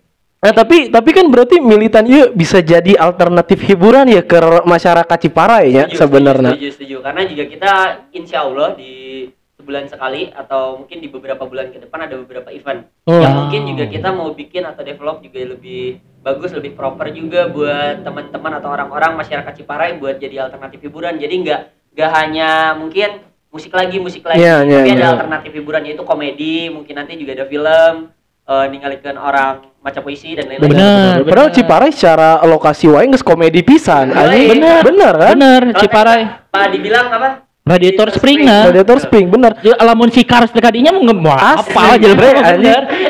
Nah, 0.44 0.52
tapi 0.52 0.92
tapi 0.92 1.10
kan 1.16 1.24
berarti 1.32 1.56
militan 1.56 2.04
itu 2.04 2.28
bisa 2.36 2.60
jadi 2.60 3.00
alternatif 3.00 3.64
hiburan 3.64 4.04
ya 4.12 4.20
ke 4.20 4.36
masyarakat 4.68 5.16
Ciparai 5.16 5.72
ya 5.72 5.88
Setuju, 5.88 5.98
sebenarnya. 6.04 6.52
Setuju, 6.52 6.68
setuju. 6.76 6.96
Karena 7.00 7.22
juga 7.24 7.44
kita 7.48 7.72
insya 8.12 8.44
Allah 8.44 8.76
di 8.76 9.24
sebulan 9.64 9.88
sekali 9.88 10.28
atau 10.28 10.84
mungkin 10.84 11.00
di 11.00 11.08
beberapa 11.08 11.48
bulan 11.48 11.72
ke 11.72 11.80
depan 11.80 12.04
ada 12.04 12.20
beberapa 12.20 12.52
event 12.52 12.84
Hmm. 13.08 13.24
yang 13.24 13.32
mungkin 13.32 13.60
juga 13.72 13.84
kita 13.88 14.08
mau 14.12 14.28
bikin 14.36 14.68
atau 14.68 14.84
develop 14.84 15.24
juga 15.24 15.40
lebih 15.56 15.96
bagus, 16.20 16.52
lebih 16.52 16.76
proper 16.76 17.08
juga 17.12 17.48
buat 17.48 18.04
teman-teman 18.04 18.52
atau 18.60 18.68
orang-orang 18.72 19.16
masyarakat 19.16 19.52
Ciparai 19.56 19.96
buat 19.96 20.20
jadi 20.20 20.44
alternatif 20.48 20.84
hiburan. 20.84 21.16
Jadi 21.16 21.34
nggak 21.44 21.60
nggak 21.96 22.10
hanya 22.16 22.76
mungkin 22.76 23.24
musik 23.48 23.72
lagi 23.72 23.96
musik 24.00 24.24
lagi, 24.24 24.40
Iya, 24.40 24.64
iya, 24.66 24.82
tapi 24.82 24.90
ada 24.92 25.00
iya. 25.00 25.12
alternatif 25.16 25.50
hiburan 25.54 25.84
yaitu 25.84 26.04
komedi, 26.04 26.68
mungkin 26.72 26.96
nanti 26.96 27.14
juga 27.14 27.38
ada 27.38 27.46
film, 27.46 28.10
eh 28.44 28.66
ninggalikan 28.68 29.14
orang 29.16 29.68
maca 29.78 30.00
puisi 30.00 30.32
dan 30.34 30.48
lain-lain. 30.48 30.68
Bener. 30.74 31.14
Padahal 31.28 31.52
Ciparai 31.52 31.92
secara 31.92 32.40
lokasi 32.42 32.88
wae 32.88 33.04
geus 33.06 33.22
komedi 33.22 33.60
pisan. 33.60 34.10
Bener. 34.10 34.26
Anjing. 34.32 34.48
Bener. 34.58 34.80
Bener 34.82 35.14
kan? 35.14 35.32
Bener, 35.36 35.62
Ciparai. 35.76 36.22
Pak 36.50 36.66
dibilang 36.72 37.12
apa? 37.12 37.30
Radiator 37.64 38.12
spring 38.12 38.44
nah. 38.44 38.68
Predator 38.68 39.00
Spring 39.00 39.24
bener. 39.32 39.56
Ya, 39.64 39.72
Lamun 39.80 40.12
si 40.12 40.20
Cars 40.20 40.52
teh 40.52 40.60
kadinya 40.60 40.92
mau 40.92 41.00
nge- 41.00 41.16
mau 41.16 41.32
apa 41.32 41.96
aja 41.96 42.12
bre. 42.12 42.30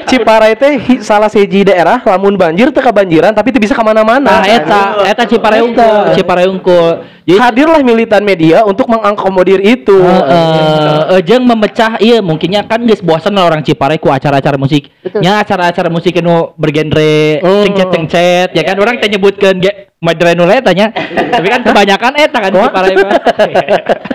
Ciparai 0.07 0.55
teh 0.55 0.79
salah 1.03 1.27
seji 1.27 1.67
daerah 1.67 1.99
lamun 2.07 2.39
banjir 2.39 2.71
teu 2.71 2.79
kebanjiran 2.79 3.35
tapi 3.35 3.51
teu 3.51 3.59
bisa 3.59 3.75
ke 3.75 3.83
mana-mana. 3.83 4.23
Nah, 4.23 4.47
eta 4.47 5.11
eta 5.11 5.27
Ciparai 5.27 5.59
unggul, 5.59 6.15
Ciparai 6.15 6.47
unggul. 6.47 7.03
Jadi 7.27 7.35
Hadirlah 7.35 7.83
militan 7.83 8.23
media 8.23 8.63
untuk 8.63 8.87
mengakomodir 8.87 9.59
itu. 9.59 9.99
Heeh, 9.99 11.19
jeung 11.27 11.43
memecah 11.43 11.99
iya 11.99 12.23
mungkinnya 12.23 12.63
kan 12.63 12.79
geus 12.87 13.03
bosan 13.03 13.35
lah 13.35 13.51
orang 13.51 13.67
Ciparai 13.67 13.99
ku 13.99 14.07
acara-acara 14.07 14.55
musik. 14.55 14.87
Nya 15.19 15.43
acara-acara 15.43 15.91
musik 15.91 16.15
nu 16.23 16.55
bergenre 16.55 17.43
Hmm. 17.43 17.67
cengcet-cengcet 17.67 18.55
ya 18.55 18.63
kan 18.63 18.79
orang 18.79 19.03
teh 19.03 19.11
nyebutkeun 19.11 19.59
ge 19.59 19.91
genre 19.99 20.31
nu 20.39 20.47
eta 20.47 20.71
nya. 20.71 20.95
Tapi 20.95 21.47
kan 21.51 21.61
kebanyakan 21.67 22.13
eta 22.23 22.39
kan 22.39 22.51
Ciparai. 22.55 22.95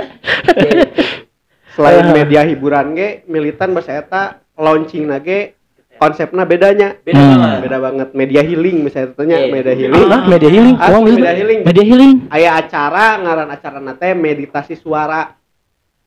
Selain 1.75 2.05
Ah. 2.05 2.11
media 2.11 2.41
hiburan 2.43 2.91
ge, 2.91 3.23
militan 3.25 3.71
bahasa 3.71 3.95
eta 3.95 4.23
launching 4.55 5.05
nage 5.05 5.55
konsepnya 5.95 6.43
bedanya. 6.43 6.95
Beda 6.97 7.19
Hmm. 7.19 7.31
banget. 7.35 7.59
Beda 7.61 7.77
banget. 7.79 8.07
Media 8.13 8.41
healing 8.41 8.77
misalnya 8.81 9.11
tanya 9.13 9.37
Iya. 9.37 9.51
media 9.51 9.73
healing. 9.75 10.03
Ah, 10.05 10.23
media 10.25 10.49
healing. 10.49 10.75
Asli 10.75 10.91
Kumaha 10.91 11.11
media 11.13 11.33
healing. 11.35 11.59
Media 11.61 11.83
healing, 11.83 12.13
Aya 12.29 12.49
acara 12.55 13.05
ngaran 13.17 13.49
acara 13.49 13.79
nate 13.79 14.09
meditasi 14.13 14.75
suara. 14.75 15.35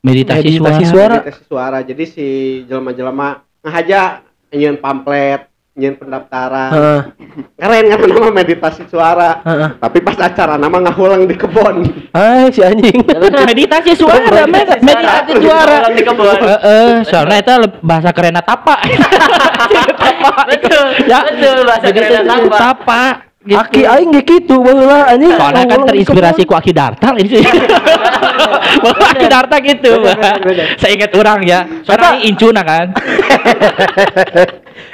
meditasi, 0.03 0.59
Meditasi 0.59 0.83
suara. 0.83 0.91
suara. 0.91 1.17
Meditasi 1.21 1.43
suara. 1.47 1.79
Jadi 1.81 2.05
si 2.05 2.27
jelema-jelema 2.67 3.29
ngahaja 3.63 4.01
nyeun 4.51 4.77
pamflet, 4.77 5.47
nyeun 5.73 5.97
pendaftaran. 5.97 6.71
Heeh. 6.73 7.01
Keren 7.57 7.85
kan 7.89 7.99
nama 8.05 8.29
meditasi 8.29 8.85
suara. 8.93 9.41
Heeh. 9.41 9.69
Tapi 9.81 9.99
pas 10.05 10.17
acara 10.21 10.61
nama 10.61 10.77
ngahulang 10.85 11.25
di 11.25 11.33
kebon. 11.33 11.77
Ai 12.13 12.53
si 12.53 12.61
anjing. 12.61 13.01
Meditasi 13.49 13.97
suara, 13.97 14.45
med- 14.45 14.81
meditasi 14.85 15.33
suara. 15.41 15.89
Di 15.89 16.03
kebun. 16.05 16.29
Heeh, 16.29 17.09
soalnya 17.09 17.37
itu 17.41 17.53
bahasa 17.81 18.13
kerenna 18.13 18.45
tapa. 18.45 18.77
Betul. 20.53 20.87
Ya. 21.09 21.25
Betul 21.25 21.65
bahasa 21.65 21.89
keren 21.89 22.29
tapa. 22.53 23.03
Gitu. 23.43 23.59
Aki 23.59 23.83
aing 23.83 24.11
ge 24.15 24.23
kitu 24.23 24.57
baheula 24.63 25.11
anjing. 25.11 25.35
Soalnya 25.35 25.65
kan 25.67 25.81
terinspirasi 25.87 26.43
ku 26.47 26.55
Aki 26.55 26.73
Dartal 26.73 27.15
ini 27.19 27.29
sih. 27.29 27.45
Bahwa 28.83 29.05
Aki 29.11 29.27
Darta 29.27 29.57
gitu. 29.59 29.93
Saya 30.79 30.93
ingat 30.95 31.13
orang 31.19 31.41
ya. 31.43 31.67
Soalnya 31.83 32.23
ini 32.23 32.31
incuna 32.31 32.63
kan. 32.63 32.95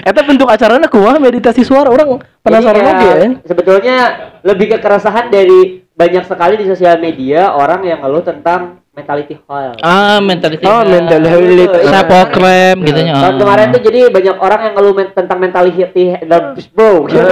Eta 0.02 0.20
bentuk 0.24 0.48
acaranya 0.48 0.88
kumaha 0.88 1.20
meditasi 1.20 1.62
suara 1.62 1.92
orang 1.92 2.18
penasaran 2.42 2.82
oge 2.82 3.06
ya, 3.06 3.16
ya. 3.18 3.28
Sebetulnya 3.46 3.96
lebih 4.42 4.74
ke 4.74 4.78
keresahan 4.80 5.28
dari 5.28 5.84
banyak 5.94 6.24
sekali 6.24 6.54
di 6.58 6.66
sosial 6.66 7.02
media 7.02 7.50
orang 7.54 7.82
yang 7.82 8.00
ngeluh 8.02 8.22
tentang 8.22 8.82
mentality 8.98 9.34
hall. 9.46 9.78
Ah, 9.78 10.18
mentality. 10.18 10.64
Oh, 10.66 10.82
mental 10.82 11.22
health. 11.22 11.86
Sapokrem 11.86 12.76
gitu 12.82 13.00
nya. 13.00 13.14
Tahun 13.14 13.36
kemarin 13.38 13.66
tuh 13.70 13.82
jadi 13.82 14.00
banyak 14.10 14.36
orang 14.36 14.60
yang 14.66 14.74
ngeluh 14.74 14.94
men- 14.98 15.14
tentang 15.14 15.38
mentality 15.38 15.82
dan 16.26 16.42
bro 16.74 17.06
gitu. 17.06 17.22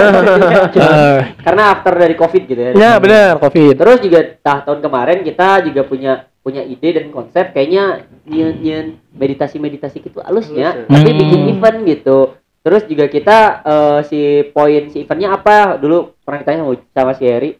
Eh. 0.77 1.19
Karena 1.43 1.63
after 1.75 1.93
dari 1.93 2.15
covid 2.15 2.43
gitu 2.45 2.61
ya. 2.61 2.71
Ya 2.71 2.91
benar 2.97 3.35
Covid. 3.37 3.75
Terus 3.75 3.99
juga 3.99 4.19
tah, 4.39 4.63
tahun 4.63 4.79
kemarin 4.79 5.19
kita 5.21 5.67
juga 5.67 5.83
punya 5.83 6.13
punya 6.39 6.63
ide 6.63 6.95
dan 6.95 7.11
konsep 7.11 7.51
kayaknya 7.51 8.07
nyen 8.23 8.55
nyen 8.63 8.85
meditasi 9.11 9.59
meditasi 9.59 9.99
gitu 9.99 10.23
halusnya, 10.23 10.79
Halus 10.79 10.87
tapi 10.87 11.09
Hmm. 11.11 11.19
bikin 11.19 11.39
event 11.51 11.77
gitu. 11.83 12.19
Terus 12.63 12.83
juga 12.87 13.05
kita 13.07 13.37
eh, 13.63 13.99
si 14.07 14.19
poin 14.51 14.87
si 14.87 15.03
eventnya 15.03 15.35
apa 15.35 15.75
dulu 15.75 16.15
pernah 16.23 16.39
ditanya 16.39 16.63
sama- 16.63 16.87
sama 16.93 17.11
si 17.15 17.23
Heri. 17.27 17.51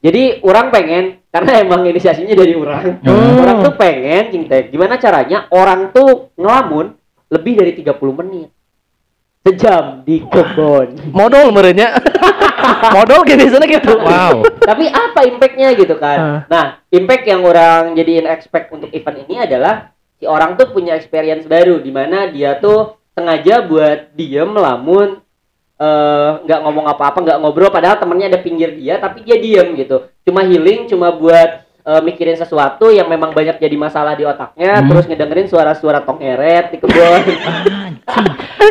Jadi 0.00 0.40
orang 0.42 0.72
pengen 0.72 1.19
karena 1.30 1.62
emang 1.62 1.86
inisiasinya 1.86 2.34
dari 2.34 2.58
orang. 2.58 2.98
Hmm. 3.06 3.38
Orang 3.38 3.56
tuh 3.62 3.74
pengen 3.78 4.34
cing 4.34 4.44
teh, 4.50 4.66
gimana 4.66 4.98
caranya 4.98 5.46
orang 5.54 5.94
tuh 5.94 6.34
ngelamun 6.34 6.98
lebih 7.30 7.54
dari 7.62 7.72
30 7.78 8.18
menit. 8.18 8.50
Sejam 9.46 10.02
di 10.02 10.20
kebun. 10.26 11.14
Modal 11.14 11.54
merenya. 11.54 11.96
Modal 12.94 13.24
kayak 13.24 13.46
biasanya 13.46 13.66
gitu. 13.70 13.94
Wow. 13.96 14.44
Tapi 14.60 14.84
apa 14.90 15.24
impactnya 15.24 15.72
gitu 15.78 15.94
kan? 15.96 16.18
Ah. 16.18 16.40
Nah, 16.50 16.64
impact 16.92 17.24
yang 17.24 17.46
orang 17.46 17.96
jadiin 17.96 18.28
expect 18.28 18.68
untuk 18.74 18.92
event 18.92 19.24
ini 19.24 19.40
adalah 19.40 19.94
si 20.20 20.28
orang 20.28 20.58
tuh 20.60 20.68
punya 20.74 20.98
experience 20.98 21.48
baru 21.48 21.80
di 21.80 21.88
mana 21.88 22.28
dia 22.28 22.60
tuh 22.60 23.00
sengaja 23.16 23.64
buat 23.64 24.12
diem 24.12 24.52
lamun 24.52 25.24
eh, 25.80 26.30
nggak 26.44 26.60
ngomong 26.60 26.86
apa-apa, 26.92 27.18
nggak 27.24 27.38
ngobrol 27.40 27.72
padahal 27.72 27.96
temennya 27.96 28.36
ada 28.36 28.40
pinggir 28.44 28.76
dia 28.76 29.00
tapi 29.00 29.24
dia 29.24 29.40
diem 29.40 29.72
gitu. 29.80 30.04
Cuma 30.28 30.44
healing, 30.44 30.84
cuma 30.86 31.08
buat 31.16 31.64
eh, 31.64 32.02
mikirin 32.04 32.36
sesuatu 32.36 32.92
yang 32.92 33.08
memang 33.08 33.32
banyak 33.32 33.56
jadi 33.56 33.72
masalah 33.80 34.12
di 34.12 34.28
otaknya, 34.28 34.84
Hmm. 34.84 34.88
terus 34.92 35.08
ngedengerin 35.08 35.48
suara-suara 35.48 36.04
tong 36.04 36.20
eret 36.20 36.76
di 36.76 36.76
kebun. 36.76 37.22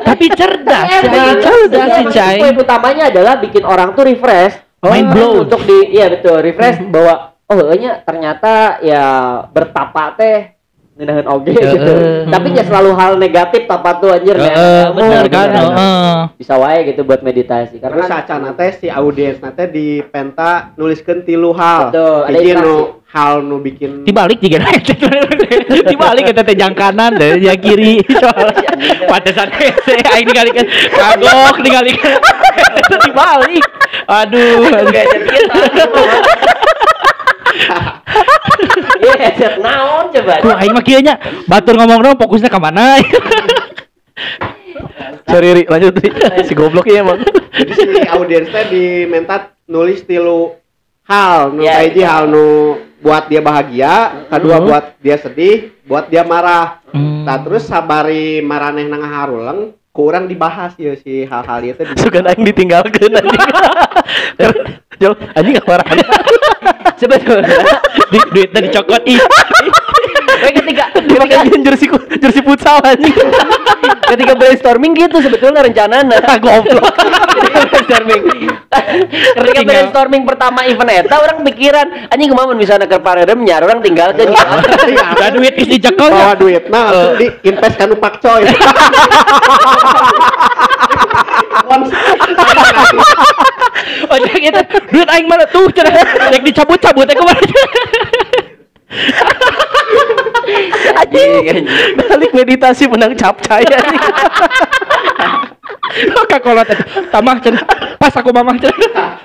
Tapi 0.06 0.25
cerdas, 0.38 0.88
Iya, 0.94 1.01
cerdas 1.42 1.70
Jadi 1.74 1.89
si 1.89 2.01
emang 2.06 2.13
Cai. 2.13 2.38
Poin 2.38 2.58
utamanya 2.62 3.04
adalah 3.10 3.34
bikin 3.42 3.66
orang 3.66 3.98
tuh 3.98 4.06
refresh. 4.06 4.62
Mind 4.80 5.10
blown. 5.12 5.50
Untuk 5.50 5.62
di 5.68 5.92
iya 5.92 6.08
betul, 6.08 6.39
refresh 6.39 6.80
bahwa 6.88 7.36
oh 7.50 7.74
nya 7.75 8.00
ternyata 8.06 8.78
ya 8.86 9.04
bertapa 9.50 10.13
teh 10.16 10.59
ngenahin 11.00 11.25
oge 11.25 11.56
Heeh. 11.56 11.72
gitu. 11.72 11.94
Tapi 12.27 12.48
ya 12.51 12.63
selalu 12.68 12.91
hal 12.91 13.15
negatif 13.15 13.63
tapa 13.63 13.98
tuh 13.98 14.12
anjir 14.12 14.36
Heeh, 14.36 14.51
Nah, 14.51 14.91
bener 14.91 15.25
kan. 15.32 15.48
kan. 15.48 15.63
Heeh. 15.72 16.15
Bisa 16.36 16.60
wae 16.60 16.84
gitu 16.86 17.01
buat 17.01 17.24
meditasi 17.24 17.79
Terus 17.79 18.03
karena 18.03 18.20
acana 18.20 18.51
teh 18.51 18.75
si 18.75 18.91
audiens 18.91 19.39
nate 19.39 19.65
di 19.65 20.03
penta 20.03 20.75
nuliskeun 20.75 21.24
tilu 21.24 21.56
hal. 21.56 21.89
Betul, 21.89 22.27
interaksi. 22.29 22.60
nu 22.60 22.75
hal 23.10 23.41
nu 23.41 23.58
bikin 23.58 24.06
dibalik 24.06 24.38
juga 24.38 24.62
dibalik 25.89 26.29
kita 26.29 26.46
teh 26.46 26.53
jang 26.53 26.77
kanan 26.77 27.18
dari 27.18 27.41
yang 27.41 27.58
kiri 27.58 28.06
soalnya 28.22 28.70
pantesan 29.10 29.50
hese 29.50 29.98
aing 30.13 30.29
ningalikeun 30.29 30.70
kagok 30.94 31.58
ningalikeun 31.58 32.22
dibalik 33.01 33.65
aduh 34.06 34.62
jadi. 34.94 35.25
Iya, 39.00 39.13
headset 39.20 39.56
naon 39.60 40.12
coba. 40.12 40.34
Tuh 40.39 40.54
aing 40.56 40.74
mah 40.74 40.84
kieu 40.84 41.00
nya 41.00 41.16
batur 41.46 41.75
ngomong 41.75 42.00
dong 42.01 42.18
fokusnya 42.20 42.48
ke 42.48 42.60
mana 42.60 43.00
Sorry 45.30 45.50
Ri, 45.54 45.63
lanjut 45.70 45.94
Ri. 45.96 46.10
Si 46.44 46.54
goblok 46.58 46.89
ya 46.89 47.06
emang. 47.06 47.22
Jadi 47.54 47.72
si 47.75 47.86
audiens 48.10 48.50
teh 48.50 48.66
diminta 48.68 49.54
nulis 49.70 50.01
tilu 50.01 50.58
hal, 51.06 51.54
nu 51.54 51.62
Ya, 51.62 51.78
kahiji 51.80 52.01
itu. 52.01 52.10
hal 52.10 52.24
nu 52.25 52.48
buat 53.00 53.30
dia 53.30 53.39
bahagia, 53.39 53.94
kedua 54.28 54.58
Hmm. 54.60 54.66
buat 54.68 54.86
dia 55.00 55.16
sedih, 55.16 55.72
buat 55.86 56.10
dia 56.10 56.25
marah. 56.25 56.82
Hmm. 56.92 57.24
Nah, 57.24 57.38
terus 57.39 57.63
sabari 57.63 58.42
maraneh 58.42 58.89
nang 58.89 59.06
haruleng, 59.06 59.72
kurang 59.94 60.25
dibahas 60.25 60.74
ya 60.75 60.98
si 60.98 61.24
hal-hal 61.24 61.62
itu 61.63 61.82
di 61.86 61.94
Suka 61.96 62.20
aing 62.25 62.44
ditinggalkeun 62.44 63.13
anjing. 63.13 63.42
Jol, 65.01 65.13
anjing 65.32 65.56
kamar 65.62 65.80
Sebetulnya 66.96 67.60
Di, 68.12 68.18
duitnya 68.32 68.60
dicokot 68.66 69.04
ih. 69.06 69.20
Kayak 70.40 70.54
ketika 70.58 70.84
jersey 71.62 71.86
ku- 71.86 72.02
jersey 72.12 72.42
futsal 72.42 72.80
anjing. 72.82 73.14
ketika 74.08 74.34
brainstorming 74.34 74.92
gitu 74.94 75.18
sebetulnya 75.20 75.62
rencananya. 75.62 76.18
Goblok. 76.42 76.90
Ketika 76.90 77.60
brainstorming. 77.68 78.22
Ketika 79.36 79.54
Tinggal. 79.54 79.68
brainstorming 79.68 80.22
pertama 80.26 80.60
event 80.66 80.90
eta 80.90 81.16
orang 81.18 81.38
pikiran 81.44 81.86
anjing 82.10 82.28
ke 82.28 82.36
mana 82.36 82.54
bisa 82.56 82.76
nak 82.76 82.92
paredem 83.00 83.38
nyar? 83.40 83.62
Orang 83.62 83.80
tinggalkan 83.80 84.30
Udah 84.30 85.30
duit 85.30 85.54
is 85.56 85.68
dicekol. 85.70 86.10
bawa 86.10 86.34
duit. 86.34 86.66
Nah 86.68 86.90
langsung 86.90 87.16
di 87.16 87.28
invest 87.46 87.76
kan 87.76 87.90
pak 87.94 88.14
coy 88.20 88.44
Jadi 94.10 94.50
gitu. 94.50 94.62
Duit 94.89 95.10
aing 95.10 95.28
mana 95.30 95.46
tuh 95.46 95.70
cenah. 95.70 95.94
Rek 96.34 96.42
dicabut-cabut 96.42 97.06
aku 97.06 97.24
mana. 97.24 97.42
anjing 100.98 101.62
Balik 101.94 102.32
meditasi 102.34 102.89
menang 102.89 103.13
capcay 103.13 103.62
anjing. 103.62 104.01
Kakolot 106.30 106.66
tadi. 106.66 106.84
Tamah 107.10 107.38
cenah. 107.42 107.63
Pas 107.98 108.13
aku 108.13 108.30
mamah 108.34 108.56
cenah. 108.58 108.78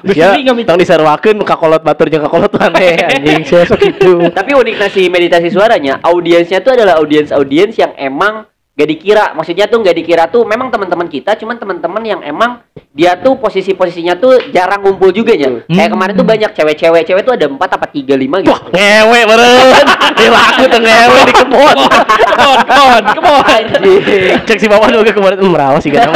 Ya, 0.14 0.37
tong 0.37 0.76
diseruakeun 0.76 1.41
kakolot 1.49 1.81
batur 1.81 2.12
jeung 2.12 2.29
kakolot 2.29 2.53
aneh 2.61 3.00
anjing. 3.09 3.41
Saya 3.49 3.64
sok 3.64 3.81
gitu. 3.81 4.29
tapi 4.37 4.53
unik 4.53 4.76
nasi 4.76 5.09
meditasi 5.09 5.49
suaranya 5.49 5.97
audiensnya 6.05 6.61
tuh 6.61 6.76
adalah 6.76 7.00
audiens 7.00 7.33
audiens 7.33 7.73
yang 7.73 7.97
emang 7.97 8.45
gak 8.75 8.88
dikira 8.90 9.25
maksudnya 9.38 9.71
tuh 9.71 9.78
gak 9.81 9.95
dikira 9.95 10.26
tuh 10.26 10.43
memang 10.43 10.66
teman-teman 10.66 11.07
kita 11.07 11.38
cuman 11.38 11.54
teman-teman 11.54 12.02
yang 12.02 12.21
emang 12.26 12.59
dia 12.90 13.14
tuh 13.14 13.38
posisi-posisinya 13.38 14.19
tuh 14.19 14.50
jarang 14.50 14.83
ngumpul 14.83 15.14
juga 15.14 15.31
ya 15.31 15.62
kayak 15.62 15.90
kemarin 15.95 16.14
tuh 16.14 16.26
banyak 16.26 16.50
cewek-cewek 16.50 17.07
cewek 17.07 17.23
tuh 17.23 17.38
ada 17.38 17.47
empat 17.47 17.71
apa 17.71 17.87
tiga 17.87 18.19
lima 18.19 18.43
gitu 18.43 18.50
Wah, 18.50 18.66
ngewe 18.71 19.21
meureun. 19.31 19.87
Lila 20.14 20.40
aku 20.50 20.62
tuh 20.66 20.81
ngewe 20.83 21.19
di 21.23 21.35
kebon. 21.35 21.76
Kebon, 21.87 22.59
kebon, 22.66 23.02
kebon. 23.14 23.62
Cek 24.47 24.59
si 24.59 24.66
bapak 24.66 24.90
juga 24.90 25.11
kemarin 25.11 25.38
"Hmm, 25.38 25.50
merawas 25.54 25.83
sih 25.83 25.90
kan. 25.90 26.11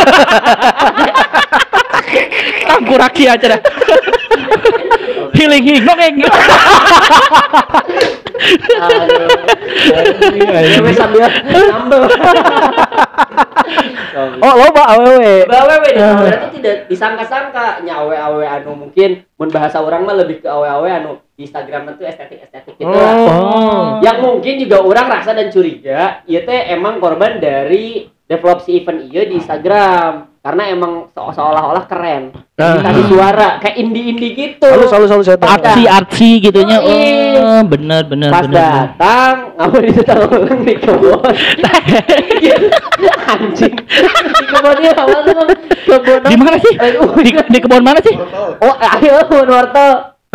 Tangkuraki 2.68 3.26
aja 3.26 3.58
dah. 3.58 3.60
Healing 5.34 5.62
healing 5.64 5.84
nongeng. 5.84 6.16
cewek 10.78 10.94
sambil 10.94 11.26
nambel 11.50 12.02
Oh, 14.18 14.54
loba 14.56 14.82
awewe. 14.96 15.44
Bawe 15.46 15.74
we 15.84 15.90
di 15.94 16.00
awe 16.00 16.26
tuh 16.26 16.50
tidak 16.58 16.88
disangka-sangka. 16.90 17.84
Nya 17.84 18.00
awe 18.02 18.16
awe 18.16 18.44
anu 18.58 18.74
mungkin 18.74 19.22
mun 19.36 19.50
bahasa 19.52 19.78
orang 19.78 20.08
mah 20.08 20.16
lebih 20.16 20.42
ke 20.42 20.48
awe 20.48 20.64
awe 20.64 20.88
anu 20.88 21.20
di 21.38 21.46
Instagram 21.46 21.94
tuh 21.94 22.02
estetik 22.08 22.42
estetik 22.42 22.74
gitu 22.82 22.90
lah. 22.90 23.14
Oh. 23.14 24.02
yang 24.02 24.18
mungkin 24.18 24.58
juga 24.58 24.82
orang 24.82 25.06
rasa 25.06 25.38
dan 25.38 25.54
curiga 25.54 26.26
ieu 26.26 26.42
teh 26.42 26.74
emang 26.74 26.98
korban 26.98 27.38
dari 27.38 28.10
develop 28.26 28.66
si 28.66 28.82
event 28.82 29.06
iya 29.06 29.22
di 29.22 29.38
Instagram 29.38 30.38
karena 30.48 30.62
emang 30.66 30.92
se- 31.06 31.32
seolah-olah 31.34 31.84
keren 31.84 32.32
Nah. 32.56 32.74
dikasih 32.74 33.04
suara 33.06 33.48
kayak 33.58 33.76
indie-indie 33.76 34.32
gitu 34.32 34.64
Halus 34.64 34.88
halus 34.88 35.06
halus 35.08 35.26
saya 35.26 35.36
tahu. 35.36 35.46
Artsy 35.52 35.82
artsy 35.84 36.30
gitunya. 36.40 36.80
Oh, 36.80 36.88
iya. 36.88 37.38
Oh, 37.38 37.62
bener 37.62 38.02
bener 38.02 38.30
pas 38.30 38.42
bener. 38.42 38.56
datang 38.58 39.34
ngapain 39.54 39.84
ditentang 39.86 40.20
orang 40.24 40.60
di 40.62 40.74
kebun 40.74 41.22
anjing 43.28 43.74
di 43.76 44.44
kebunnya 44.48 44.90
awal 44.96 45.20
tuh 45.22 45.34
kebun 45.86 46.20
Di 46.24 46.36
mana 46.36 46.56
sih? 46.56 46.74
Di, 46.74 47.30
di 47.46 47.58
kebun 47.60 47.82
mana 47.82 48.00
sih? 48.00 48.14
oh 48.58 48.74
ayo 48.74 49.22
kebun 49.22 49.48
wortel 49.48 49.90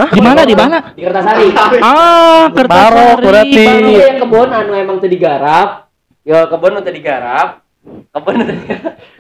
Di 0.10 0.22
mana 0.22 0.42
di 0.44 0.54
mana? 0.54 0.78
di 0.92 1.02
Kertasari 1.02 1.48
Ah, 1.80 2.48
Barok, 2.48 2.56
Kertasari. 2.56 3.20
berarti. 3.22 3.66
baru 3.66 3.90
yang 3.92 4.18
kebun 4.22 4.50
anu 4.50 4.72
emang 4.74 4.96
tuh 4.98 5.10
digarap 5.10 5.90
yo 6.22 6.40
kebun 6.48 6.80
tuh 6.80 6.94
digarap 6.94 7.63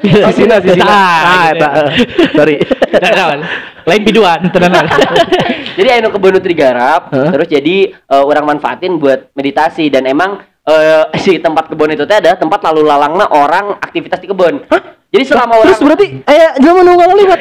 Di 0.03 0.33
sini 0.35 0.53
di 0.63 0.69
sini. 0.71 0.83
Ah, 0.87 1.21
Ah, 1.23 1.43
eta. 1.51 1.69
Sorry. 2.37 2.55
Lain 3.83 4.01
biduan, 4.07 4.39
tenan. 4.47 4.87
jadi 5.77 5.99
anu 5.99 6.13
kebun 6.13 6.37
tuh 6.37 6.49
digarap 6.49 7.09
Hah? 7.09 7.33
terus 7.33 7.49
jadi 7.49 7.75
eh, 7.93 8.23
orang 8.23 8.45
manfaatin 8.55 9.01
buat 9.01 9.33
meditasi 9.33 9.89
dan 9.89 10.05
emang 10.05 10.41
eh, 10.65 11.03
si 11.23 11.41
tempat 11.41 11.69
kebun 11.69 11.93
itu 11.93 12.05
teh 12.05 12.17
ada 12.17 12.37
tempat 12.37 12.61
lalu 12.61 12.85
lalangna 12.85 13.25
orang 13.33 13.77
aktivitas 13.81 14.21
di 14.21 14.29
kebun 14.29 14.63
jadi 15.13 15.29
selama 15.29 15.61
orang 15.61 15.69
Terus 15.69 15.81
berarti 15.85 16.07
eh 16.25 16.49
zaman 16.57 16.81
nunggu 16.89 17.05
liwat. 17.21 17.39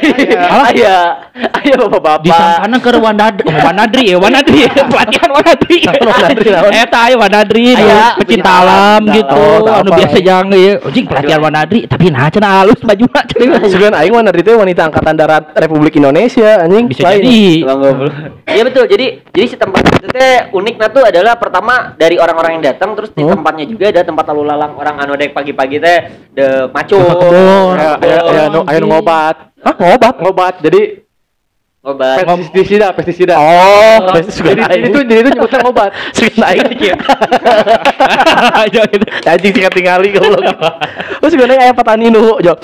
ayah 0.69 1.25
ayah 1.65 1.77
bapak-bapak 1.89 2.21
Di 2.21 2.29
sana 2.29 2.77
ke 2.77 2.91
Wanadri, 3.01 3.49
oh, 3.49 3.61
Wanadri 3.65 4.05
ya, 4.13 4.19
Wanadri. 4.21 4.61
Pelatihan 4.69 5.31
Wanadri. 5.33 5.77
Wanadri, 5.89 6.47
naon? 6.53 6.69
Eta 6.69 6.99
aya 7.09 7.17
Wanadri, 7.17 7.65
nu 7.73 7.89
Aya, 7.89 8.13
pecinta 8.21 8.53
alam 8.61 9.01
gitu. 9.09 9.41
oh, 9.65 9.73
anu 9.73 9.89
biasa 9.89 10.19
jangan 10.21 10.53
ya. 10.53 10.77
Anjing 10.85 11.05
pelatihan 11.09 11.41
Wanadri, 11.41 11.79
tapi 11.89 12.05
nah 12.13 12.29
cenah 12.29 12.51
halus 12.61 12.77
bajuna 12.85 13.21
cenah. 13.33 13.65
Sebenarnya 13.65 13.99
aing 14.05 14.13
mah 14.13 14.35
itu 14.37 14.53
wanita 14.53 14.83
angkatan 14.93 15.15
darat 15.17 15.45
Republik 15.57 15.97
Indonesia 15.97 16.61
anjing. 16.61 16.93
Bisa 16.93 17.09
jadi. 17.09 17.65
Iya 18.53 18.63
betul. 18.69 18.85
Jadi 18.85 19.07
jadi 19.33 19.47
si 19.49 19.57
tempat 19.57 19.81
itu 19.81 20.13
teh 20.13 20.53
uniknya 20.53 20.93
tuh 20.93 21.09
adalah 21.09 21.41
pertama 21.41 21.97
dari 21.97 22.21
orang-orang 22.21 22.61
yang 22.61 22.65
datang 22.77 22.93
terus 22.93 23.09
di 23.17 23.25
Hmm. 23.25 23.39
tempatnya 23.39 23.65
juga 23.65 23.87
ada 23.89 24.03
tempat 24.03 24.25
lalu 24.35 24.43
lalang 24.45 24.75
orang 24.75 24.99
anu 24.99 25.15
dek 25.15 25.31
pagi-pagi 25.33 25.79
teh 25.79 25.99
de 26.35 26.69
maco. 26.69 26.99
Kebun. 27.63 27.79
ayo 27.79 27.95
ayo 28.03 28.19
ayo 28.27 28.61
ayo 28.67 28.79
nu 28.83 28.87
ngobat 28.91 29.37
Hah, 29.63 29.75
ngobat? 29.79 30.15
ngobat 30.19 30.55
jadi 30.59 30.99
Obat. 31.83 32.23
pestisida 32.23 32.95
pestisida 32.95 33.35
Oh, 33.35 34.07
Oh, 34.07 34.15
jadi 34.15 34.63
jadi 34.71 34.87
tuh 34.95 35.03
jadi 35.03 35.27
tuh 35.27 35.35
nyebutnya 35.35 35.91
Suka 36.15 36.47
aing. 36.47 36.63
Aja 38.63 38.87
gitu. 38.87 39.03
Anjing 39.27 39.51
sih 39.51 39.67
tingali 39.67 40.15
goblok. 40.15 40.47
Oh, 41.19 41.27
sebenarnya 41.27 41.67
aya 41.67 41.75
petani 41.75 42.07
nu, 42.07 42.39
Jo. 42.39 42.55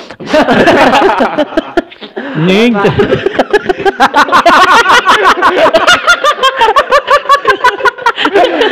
Ning. 2.47 2.79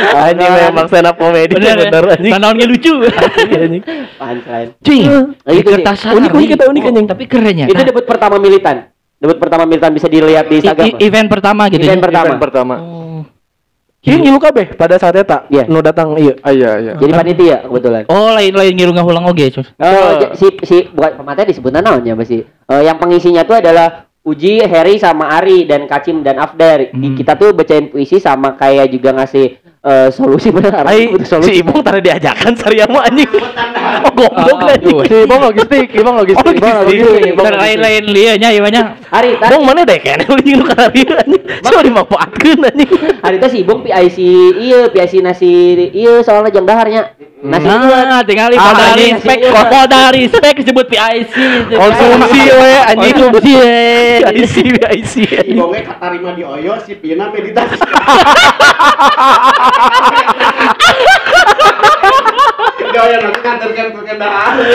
Anjing 0.09 0.51
memang 0.51 0.87
stand 0.87 1.07
up 1.07 1.17
comedy 1.17 1.53
Bener, 1.53 1.77
bener 1.83 2.05
anjing. 2.13 2.33
Lucu. 2.65 2.93
Anjing. 3.03 3.83
Punchline. 4.15 4.71
Cing. 4.81 5.03
Di 5.37 5.55
itu 5.55 5.69
sih. 5.69 5.75
Kertasari. 5.75 6.15
Unik, 6.15 6.31
unik, 6.33 6.49
kita 6.53 6.65
unik, 6.67 6.83
anjing. 6.85 7.07
Tapi 7.07 7.25
keren 7.25 7.57
ya. 7.57 7.67
Itu 7.67 7.83
debut 7.83 8.05
pertama 8.05 8.37
militan. 8.37 8.91
Debut 9.17 9.39
pertama 9.39 9.65
militan 9.65 9.91
bisa 9.91 10.07
dilihat 10.07 10.47
di 10.47 10.55
I- 10.55 10.61
Instagram. 10.61 10.87
event 11.01 11.29
pertama 11.29 11.63
gitu. 11.67 11.83
Event 11.83 11.99
ya? 11.99 12.05
pertama. 12.05 12.27
Event 12.27 12.43
pertama 12.43 12.75
Oh. 12.77 13.23
Ini 14.07 14.23
ngilu 14.23 14.39
kabeh 14.39 14.79
pada 14.79 15.03
saat 15.03 15.19
eta. 15.19 15.51
Iya. 15.51 15.67
Nu 15.67 15.83
datang 15.83 16.15
iya. 16.15 16.39
ah 16.39 16.55
iya 16.55 16.79
iya 16.79 16.93
Jadi 16.95 17.11
panitia 17.11 17.67
kebetulan. 17.67 18.07
Oh, 18.07 18.31
lain-lain 18.31 18.71
ngiru 18.71 18.95
ngahulang 18.95 19.27
oge, 19.27 19.51
Cus. 19.51 19.67
Oh, 19.75 20.11
j- 20.17 20.31
si 20.33 20.47
si 20.63 20.77
bukan 20.87 21.19
pemateri 21.19 21.51
disebutnya 21.51 21.83
naonnya 21.83 22.15
apa 22.15 22.23
sih? 22.23 22.47
Eh, 22.47 22.83
yang 22.83 23.03
pengisinya 23.03 23.43
tuh 23.43 23.59
adalah 23.59 24.07
Uji, 24.23 24.63
Harry 24.63 24.99
sama 24.99 25.31
Ari 25.33 25.67
dan 25.67 25.87
Kacim 25.87 26.23
dan 26.23 26.39
Afdar. 26.39 26.91
Hmm. 26.91 27.15
Kita 27.15 27.35
tuh 27.35 27.51
bacain 27.51 27.87
puisi 27.87 28.19
sama 28.19 28.55
kayak 28.55 28.91
juga 28.91 29.11
ngasih 29.11 29.66
eh, 29.87 30.09
solusi 30.11 30.51
benar. 30.51 30.83
Ai 30.83 31.15
solusi. 31.23 31.55
si 31.55 31.63
Ibong 31.63 31.81
tadi 31.81 32.03
diajakan 32.03 32.53
sarya 32.59 32.85
mah 32.91 33.07
anjing. 33.07 33.31
Oh, 33.31 34.11
goblok 34.13 34.59
Ah, 34.67 34.75
anjing. 34.75 34.99
si 35.07 35.17
ibang 35.23 35.41
logistik 35.41 35.87
ibang 35.95 36.15
logistik 36.19 36.43
Oh, 36.43 36.59
ibang 36.59 36.75
logistik. 36.83 37.33
Dan 37.39 37.55
lain-lain 37.55 38.03
lieu 38.11 38.35
nya 38.35 38.49
ieu 38.51 38.67
nya. 38.67 38.99
Hari 39.09 39.39
tadi 39.39 39.51
Bong 39.55 39.63
mana 39.63 39.87
deh 39.87 39.99
kan 40.03 40.19
lu 40.27 40.37
nyilu 40.43 40.65
kali 40.67 41.01
anjing. 41.07 41.43
Coba 41.63 41.81
dimanfaatkeun 41.87 42.59
anjing. 42.67 42.91
hari 43.23 43.37
tadi 43.39 43.53
si 43.55 43.59
Ibong 43.63 43.81
PIC 43.87 44.19
iya 44.59 44.81
PIC 44.91 45.13
nasi 45.23 45.51
iya 45.95 46.19
soalnya 46.21 46.51
jam 46.51 46.67
daharnya. 46.67 47.15
Nasi 47.47 47.63
buat 47.63 48.05
Nah, 48.07 48.23
tinggal 48.23 48.51
Ah, 48.51 48.73
pada 48.73 48.85
anjing. 48.91 49.15
respect, 49.15 49.43
pada 49.69 50.01
respect 50.11 50.57
disebut 50.59 50.87
PIC. 50.87 51.35
Konsumsi 51.71 52.41
we 52.43 52.73
anjing. 52.85 53.15
Konsumsi 53.17 53.53
we. 53.55 53.75
IC 54.37 54.55
IC. 54.93 55.15
ibongnya 55.47 55.83
katarima 55.87 56.31
di 56.33 56.43
oyo 56.43 56.75
si 56.83 56.95
pina 56.95 57.31
meditasi 57.31 57.77
Gaya 63.07 63.19
nanti 63.23 63.39
nganterkan 63.39 63.87
ke 63.95 64.01
kendaraan. 64.03 64.55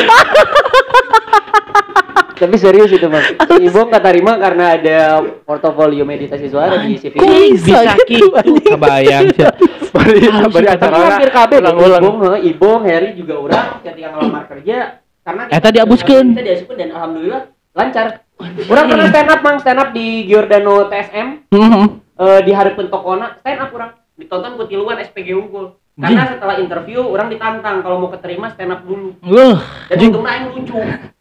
tapi 2.42 2.58
serius 2.58 2.90
itu 2.90 3.06
bang. 3.06 3.38
Si 3.38 3.70
Ibong 3.70 3.94
kata 3.94 4.10
Rima 4.18 4.34
karena 4.42 4.74
ada 4.74 5.22
portofolio 5.46 6.02
meditasi 6.08 6.50
suara 6.50 6.82
di 6.82 6.98
CV. 6.98 7.20
Bisa 7.54 7.94
gitu, 8.08 8.34
gitu. 8.34 8.72
Kebayang 8.74 9.30
sih. 9.36 9.46
Bari 9.94 10.26
bari 10.50 10.66
Tapi 10.72 10.74
acara 10.74 10.96
hampir 11.12 11.30
KB. 11.30 11.52
Ibong, 11.62 12.18
he, 12.24 12.56
Ibong, 12.56 12.82
Harry 12.88 13.14
juga 13.14 13.36
orang 13.38 13.66
ketika 13.86 14.08
ngelamar 14.16 14.44
kerja 14.50 14.78
karena 15.22 15.44
Eta 15.54 15.70
diabuskeun. 15.70 16.28
Kita 16.34 16.42
diabuskeun 16.42 16.78
dan 16.80 16.90
alhamdulillah 16.98 17.42
lancar. 17.78 18.08
Orang 18.42 18.86
pernah 18.90 19.08
stand 19.14 19.30
up 19.30 19.42
mang 19.46 19.58
stand 19.62 19.78
up 19.78 19.90
di 19.94 20.26
Giordano 20.26 20.90
TSM 20.90 21.28
Heeh. 21.54 21.86
eh, 22.18 22.40
di 22.42 22.52
hari 22.58 22.74
pentokona 22.74 23.38
stand 23.38 23.62
up 23.62 23.70
orang 23.70 23.94
ditonton 24.18 24.58
ku 24.58 24.66
tiluan 24.66 24.98
SPG 24.98 25.38
unggul. 25.38 25.78
Karena 26.02 26.26
setelah 26.34 26.56
interview 26.58 27.00
orang 27.06 27.30
ditantang 27.30 27.86
kalau 27.86 28.02
mau 28.02 28.10
keterima 28.10 28.50
stand 28.58 28.74
up 28.74 28.82
dulu. 28.82 29.14
Wah, 29.22 29.62
Dan 29.94 30.10
untungnya 30.10 30.34
yang 30.34 30.46
lucu. 30.50 30.78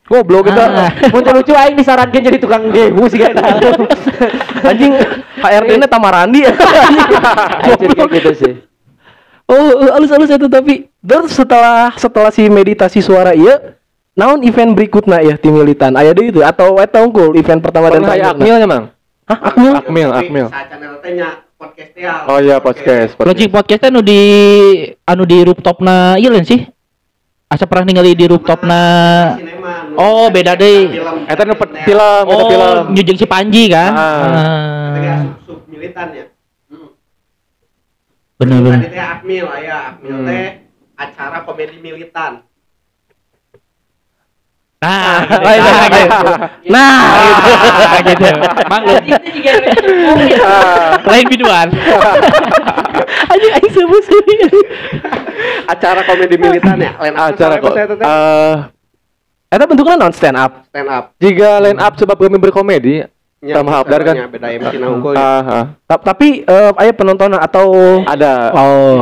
Goblok 0.08 0.42
gitu. 0.48 0.58
Ah. 0.58 0.90
Mun 1.12 1.22
teu 1.22 1.34
lucu 1.36 1.52
aing 1.52 1.76
disarankeun 1.76 2.24
jadi 2.24 2.38
tukang 2.40 2.72
gehu 2.72 3.04
sih 3.12 3.20
kan. 3.20 3.36
Anjing 4.64 4.96
HRD-nya 5.38 5.86
Tamarandi. 5.86 6.40
Kayak 7.68 8.08
gitu 8.08 8.32
sih. 8.34 8.52
Oh, 9.50 9.90
halus-halus 9.94 10.30
itu 10.30 10.46
tapi 10.46 10.74
terus 11.02 11.34
setelah 11.34 11.90
setelah 11.98 12.30
si 12.30 12.46
meditasi 12.46 13.02
suara 13.02 13.34
iya 13.34 13.74
naon 14.14 14.46
event 14.46 14.78
berikutnya 14.78 15.26
ya 15.26 15.34
tim 15.34 15.58
militan 15.58 15.98
aya 15.98 16.14
deui 16.14 16.30
itu 16.30 16.38
atau 16.38 16.78
eta 16.78 17.02
unggul 17.02 17.34
event 17.34 17.58
pertama 17.58 17.90
dan 17.90 18.06
Pernah 18.06 18.14
ya 18.14 18.30
terakhir 18.30 18.38
Akmilnya 18.38 18.66
mang. 18.70 18.84
Hah, 19.26 19.38
Akmil? 19.50 19.72
Akmil, 19.74 20.10
Akmil. 20.10 20.46
Sa 20.50 20.66
channel 20.70 20.94
teh 21.02 21.12
nya 21.18 21.49
podcast 21.60 21.90
teh. 21.92 22.08
Oh 22.08 22.38
iya 22.40 22.56
podcast. 22.56 23.12
Launching 23.20 23.52
podcast 23.52 23.82
anu 23.84 24.00
di 24.00 24.20
anu 25.04 25.28
di 25.28 25.44
rooftopna 25.44 26.16
ieu 26.16 26.32
lain 26.32 26.48
sih. 26.48 26.64
Asa 27.50 27.68
pernah 27.68 27.84
ningali 27.84 28.16
di 28.16 28.24
rooftopna 28.24 28.80
Oh, 30.00 30.32
beda 30.32 30.56
deui. 30.56 30.96
Eta 31.28 31.44
nu 31.44 31.52
film, 31.52 31.66
eta 32.24 32.44
film. 32.48 32.64
Oh, 32.64 32.88
nyujeng 32.88 33.18
si 33.20 33.26
Panji 33.28 33.68
kan? 33.68 33.92
Ah. 33.92 34.24
Ah. 34.96 35.20
sub 35.44 35.60
militan 35.68 36.08
ya. 36.16 36.24
Bener 38.40 38.56
Tadi 38.56 38.64
bener. 38.64 38.88
teh 38.88 39.04
Akmil 39.04 39.44
aya, 39.44 39.76
Akmil 39.92 40.12
Hmm. 40.16 40.24
teh 40.24 40.46
acara 40.96 41.44
komedi 41.44 41.76
militan. 41.76 42.40
Nah, 44.80 45.20
gitu. 45.20 45.36
Oh, 45.36 45.52
iya, 45.52 45.60
Nah, 45.60 45.76
iya. 45.76 45.88
gitu. 45.92 46.28
Nah, 46.72 46.96
Nah, 47.76 48.00
gitu. 48.00 48.28
Maklum. 48.64 48.96
Lain 51.04 51.26
biduan. 51.28 51.66
anjing 53.28 53.52
aing 53.52 53.70
sebut 53.70 54.02
Acara 55.68 56.00
komedi 56.02 56.36
militan 56.36 56.80
ya. 56.80 56.96
Lain 56.96 57.12
Acara 57.12 57.60
kok. 57.60 57.76
Eh, 57.76 58.54
Eta 59.50 59.66
bentuknya 59.66 59.98
non 59.98 60.14
stand 60.14 60.38
up. 60.38 60.64
stand 60.64 60.88
up. 60.88 61.12
jika 61.18 61.60
line 61.60 61.76
up 61.76 61.98
sebab 61.98 62.16
kami 62.16 62.38
berkomedi, 62.38 63.02
Nya, 63.40 63.56
Sama 63.56 63.72
Hafdar 63.74 64.00
kan? 64.00 64.14
Beda 64.28 64.48
MC 64.48 64.76
na 64.76 64.86
unggul. 64.86 65.12
ya. 65.12 65.20
ah, 65.20 65.40
ah, 65.42 65.64
Ta- 65.82 66.04
Tapi 66.06 66.44
eh 66.44 66.70
aya 66.70 66.92
penonton 66.92 67.32
atau 67.34 67.66
ada. 68.04 68.52
Oh. 68.52 68.96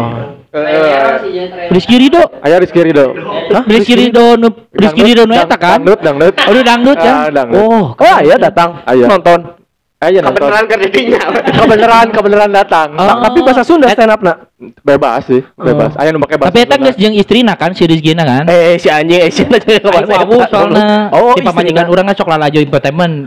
Eh, 0.48 1.68
Rizky 1.68 2.00
Ridho. 2.00 2.24
Aya 2.40 2.56
Rizky 2.56 2.80
Ridho. 2.80 3.12
Hah? 3.52 3.62
Rizky 3.68 3.94
Ridho 4.00 4.32
nu 4.40 4.48
Rizky 4.72 5.02
Ridho 5.04 5.28
nu 5.28 5.36
eta 5.36 5.56
kan? 5.60 5.84
Dangdut, 5.84 6.00
dangdut. 6.00 6.34
Oh, 6.40 6.52
dangdut 6.64 6.96
kan? 6.96 7.14
Ah. 7.36 7.44
Oh, 7.52 7.92
oh 7.92 8.14
aya 8.16 8.40
datang 8.40 8.80
Aya. 8.88 9.04
nonton. 9.04 9.57
Aya 9.98 10.22
nonton. 10.22 10.46
kebenaran 10.46 10.64
ke 10.64 10.76
didinya. 10.78 11.18
Kebeneran, 11.42 12.06
kebeneran 12.14 12.50
datang. 12.54 12.94
Oh. 12.94 13.02
Ta- 13.02 13.18
Tapi 13.26 13.38
bahasa 13.42 13.66
Sunda 13.66 13.90
stand 13.90 14.14
up 14.14 14.22
nak. 14.22 14.46
Bebas 14.78 15.26
sih, 15.26 15.42
bebas. 15.54 15.90
Aya 15.98 16.14
nu 16.14 16.22
make 16.22 16.38
bahasa. 16.38 16.54
Tapi 16.54 16.62
eta 16.62 16.78
Sunda. 16.78 16.86
geus 16.86 16.96
jeung 16.96 17.14
istrina 17.14 17.54
kan 17.54 17.74
si 17.74 17.82
Rizky 17.82 18.14
na 18.14 18.22
kan? 18.22 18.46
Eh, 18.46 18.78
si 18.78 18.86
anjing 18.86 19.18
eh 19.18 19.26
si 19.26 19.42
anjing 19.42 19.82
Aing 19.82 20.06
wawu 20.06 20.38
soalnya 20.46 21.10
Oh, 21.10 21.34
si 21.34 21.42
pamajikan 21.42 21.82
istrina. 21.82 21.90
urang 21.90 22.06
kan 22.06 22.14
sok 22.14 22.30
lalajo 22.30 22.58
entertainment. 22.58 23.26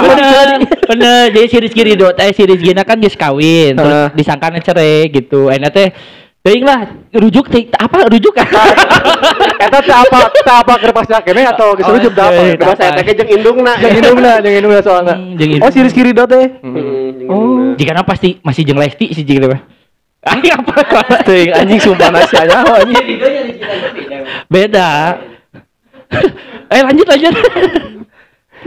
bener, 0.00 0.48
bener. 0.86 1.22
Jadi 1.28 1.46
si 1.46 1.56
Rizky 1.58 1.82
Ridho 1.84 2.08
teh 2.12 2.32
si 2.32 2.42
Rizky 2.42 2.72
na 2.72 2.82
kan 2.82 2.96
geus 2.96 3.16
kawin, 3.16 3.76
terus 3.76 3.92
Heeh. 3.92 4.08
disangkana 4.16 4.60
cerai 4.60 5.08
gitu. 5.08 5.48
Enak 5.48 5.70
teh 5.72 5.88
Teuing 6.46 6.62
lah, 6.62 6.94
rujuk 7.10 7.50
teh 7.50 7.66
apa 7.74 8.06
rujuk 8.06 8.30
kan? 8.30 8.46
Eta 9.58 9.82
teh 9.82 9.96
apa? 9.98 10.30
Teh 10.30 10.54
apa 10.54 10.72
keur 10.78 10.94
pas 10.94 11.02
kene 11.26 11.42
atau 11.42 11.74
geus 11.74 11.90
Oh, 11.90 11.98
rujuk 11.98 12.14
da 12.14 12.30
apa? 12.30 12.54
Eta 12.54 12.70
Bahasa 12.70 12.82
eta 12.94 13.02
ge 13.02 13.18
jeung 13.18 13.30
indungna. 13.34 13.74
Jeung 13.82 13.98
indungna, 13.98 14.32
jeung 14.46 14.54
indungna 14.54 14.78
soalna. 14.78 15.18
Hmm, 15.18 15.34
Oh, 15.66 15.70
si 15.74 15.82
Rizky 15.82 16.06
Ridho 16.06 16.22
teh. 16.30 16.62
Hmm, 16.62 16.78
jeung 17.18 17.26
Oh. 17.26 17.74
Jika 17.74 17.98
pasti 18.06 18.38
masih 18.46 18.62
jeung 18.62 18.78
Lesti 18.78 19.10
si 19.10 19.26
jeung 19.26 19.50
mah. 19.50 19.58
Aing 20.30 20.54
apa? 20.54 20.74
Teuing 21.26 21.50
anjing 21.50 21.82
sumpah 21.82 22.14
nasi 22.14 22.38
anya 22.38 22.62
anjing. 22.62 23.06
Beda. 24.46 25.18
eh 26.78 26.82
lanjut 26.86 27.06
lanjut. 27.10 27.34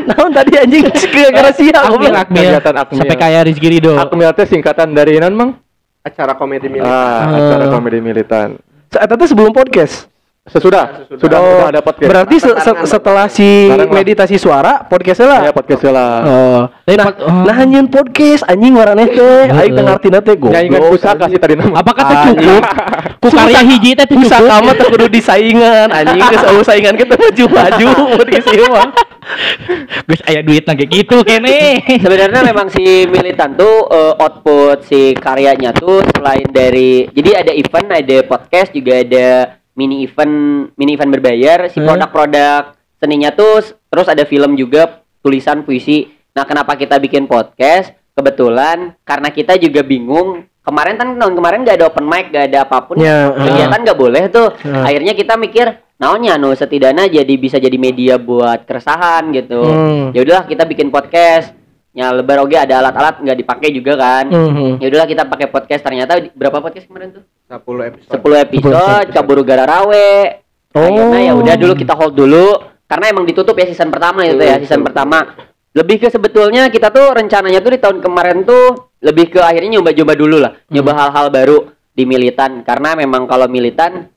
Naon 0.03 0.35
tadi 0.35 0.51
anjing 0.59 0.83
gara-gara 0.83 1.51
sia 1.55 1.79
Akmil, 1.79 2.11
goblok. 2.11 2.27
Akmil. 2.27 2.51
Sampai 2.91 3.15
kayak 3.15 3.47
Rizky 3.47 3.71
Ridho. 3.71 3.95
Akmil 3.95 4.35
teh 4.35 4.51
singkatan 4.51 4.91
dari 4.91 5.15
non, 5.15 5.31
Mang? 5.31 5.68
Acara 6.03 6.33
komedi 6.33 6.67
militan. 6.67 6.89
Ah, 6.89 7.37
acara 7.37 7.65
komedi 7.69 7.99
militan. 8.01 8.57
Eta 8.89 9.13
teh 9.13 9.27
sebelum 9.29 9.53
podcast. 9.53 10.08
Sesudah, 10.49 11.05
Sesudah. 11.05 11.19
sudah 11.21 11.39
Oh, 11.39 11.49
sudah 11.53 11.69
ada 11.69 11.81
podcast. 11.85 12.09
Berarti 12.09 12.35
se- 12.41 12.57
se- 12.57 12.81
setelah 12.89 13.25
si 13.29 13.69
lah. 13.69 13.85
meditasi 13.85 14.35
suara 14.41 14.81
podcastnya 14.81 15.27
lah. 15.29 15.39
Aya 15.45 15.53
podcast 15.53 15.81
lah. 15.85 16.13
Oh, 16.25 16.61
nah, 16.89 17.05
oh. 17.21 17.43
nah 17.45 17.85
podcast 17.85 18.41
anjing 18.49 18.73
waraneh 18.73 19.07
teh, 19.13 19.45
aing 19.45 19.73
teu 19.77 19.83
ngartina 19.85 20.19
teh 20.25 20.33
goblok. 20.33 20.57
Nyanyikan 20.57 20.81
pusaka 20.89 21.25
sih 21.29 21.37
tadi 21.37 21.53
nama. 21.53 21.85
Apakah 21.85 22.03
teh 22.09 22.17
cukup? 22.33 22.61
Ku 23.19 23.27
karya 23.29 23.61
hiji 23.61 23.91
teh 23.93 24.05
teh 24.09 24.17
Pusaka 24.17 24.57
cukup. 24.57 24.65
mah 24.65 24.73
teh 24.73 24.87
kudu 24.89 25.05
disaingan 25.11 25.87
anjing 25.93 26.23
geus 26.33 26.43
eueuh 26.49 26.65
saingan 26.65 26.95
kita 26.97 27.13
maju-maju 27.13 27.87
mun 28.17 28.27
geus 28.33 28.47
ieu 28.49 28.67
mah. 28.73 28.89
Geus 30.09 30.21
aya 30.25 30.41
duit 30.41 30.65
kayak 30.65 30.89
gitu 30.89 31.21
kene. 31.21 31.85
Sebenarnya 31.85 32.41
memang 32.41 32.73
si 32.73 33.05
militan 33.05 33.53
tuh 33.53 33.85
eh, 33.91 34.13
output 34.17 34.81
si 34.89 35.13
karyanya 35.13 35.77
tuh 35.77 36.01
selain 36.17 36.47
dari 36.49 37.05
jadi 37.13 37.45
ada 37.45 37.51
event, 37.53 37.87
ada 37.93 38.17
podcast 38.25 38.73
juga 38.73 39.05
ada 39.05 39.58
mini 39.79 40.03
event, 40.03 40.35
mini 40.75 40.99
event 40.99 41.07
berbayar. 41.09 41.71
Si 41.71 41.79
Hmm. 41.79 41.87
produk-produk 41.87 42.75
seninya 42.99 43.31
tuh 43.31 43.63
terus 43.87 44.11
ada 44.11 44.27
film 44.27 44.59
juga, 44.59 44.99
tulisan 45.23 45.63
puisi. 45.63 46.11
Nah, 46.35 46.43
kenapa 46.43 46.75
kita 46.75 46.99
bikin 46.99 47.23
podcast? 47.25 47.95
Kebetulan 48.13 48.99
karena 49.01 49.31
kita 49.31 49.55
juga 49.55 49.79
bingung. 49.79 50.43
Kemarin 50.59 50.99
kan 50.99 51.15
tahun 51.15 51.33
kemarin 51.33 51.63
gak 51.63 51.79
ada 51.79 51.87
open 51.87 52.05
mic, 52.05 52.29
gak 52.29 52.51
ada 52.51 52.67
apa 52.67 52.83
pun. 52.83 52.99
Ya, 52.99 53.31
Kegiatan 53.31 53.79
gak 53.81 53.95
boleh 53.97 54.27
tuh. 54.27 54.51
Ya. 54.61 54.83
Akhirnya 54.83 55.15
kita 55.15 55.33
mikir, 55.33 55.65
naonnya 55.95 56.35
nu 56.35 56.51
setidaknya 56.51 57.07
jadi 57.07 57.33
bisa 57.35 57.57
jadi 57.57 57.75
media 57.75 58.15
buat 58.15 58.63
keresahan 58.63 59.35
gitu 59.35 59.59
Hmm. 59.59 60.15
ya 60.15 60.23
udahlah 60.23 60.45
kita 60.47 60.63
bikin 60.63 60.87
podcast 60.87 61.51
ya 61.89 62.13
lebar 62.13 62.45
oge 62.45 62.55
ada 62.55 62.79
alat-alat 62.79 63.19
nggak 63.21 63.37
dipakai 63.39 63.69
juga 63.73 63.93
kan. 63.97 64.25
Mhm. 64.29 64.77
ya 64.79 64.85
udahlah 64.89 65.07
kita 65.09 65.23
pakai 65.25 65.47
podcast. 65.49 65.81
Ternyata 65.81 66.17
berapa 66.33 66.61
podcast 66.61 66.85
kemarin 66.85 67.09
tuh? 67.19 67.23
10 67.49 67.89
episode. 67.89 68.11
10 68.13 68.45
episode 68.45 69.05
caburu 69.11 69.41
gara 69.41 69.65
rawe 69.65 70.09
Oh. 70.69 70.85
akhirnya 70.85 71.21
ya 71.25 71.33
udah 71.33 71.55
dulu 71.57 71.73
kita 71.73 71.97
hold 71.97 72.13
dulu 72.13 72.61
karena 72.85 73.09
emang 73.09 73.25
ditutup 73.25 73.57
ya 73.57 73.65
season 73.65 73.89
pertama 73.89 74.21
itu 74.21 74.37
ya 74.37 74.61
season 74.61 74.85
pertama. 74.85 75.33
Lebih 75.73 76.01
ke 76.01 76.07
sebetulnya 76.09 76.69
kita 76.69 76.93
tuh 76.93 77.09
rencananya 77.13 77.57
tuh 77.57 77.73
di 77.73 77.79
tahun 77.81 78.01
kemarin 78.01 78.45
tuh 78.45 78.93
lebih 79.01 79.33
ke 79.33 79.39
akhirnya 79.41 79.77
nyoba-nyoba 79.81 80.13
dulu 80.13 80.37
lah 80.37 80.53
nyoba 80.69 80.91
hal-hal 80.93 81.33
baru 81.33 81.57
di 81.89 82.05
militan. 82.05 82.61
Karena 82.61 82.93
memang 82.93 83.25
kalau 83.25 83.49
militan 83.49 84.09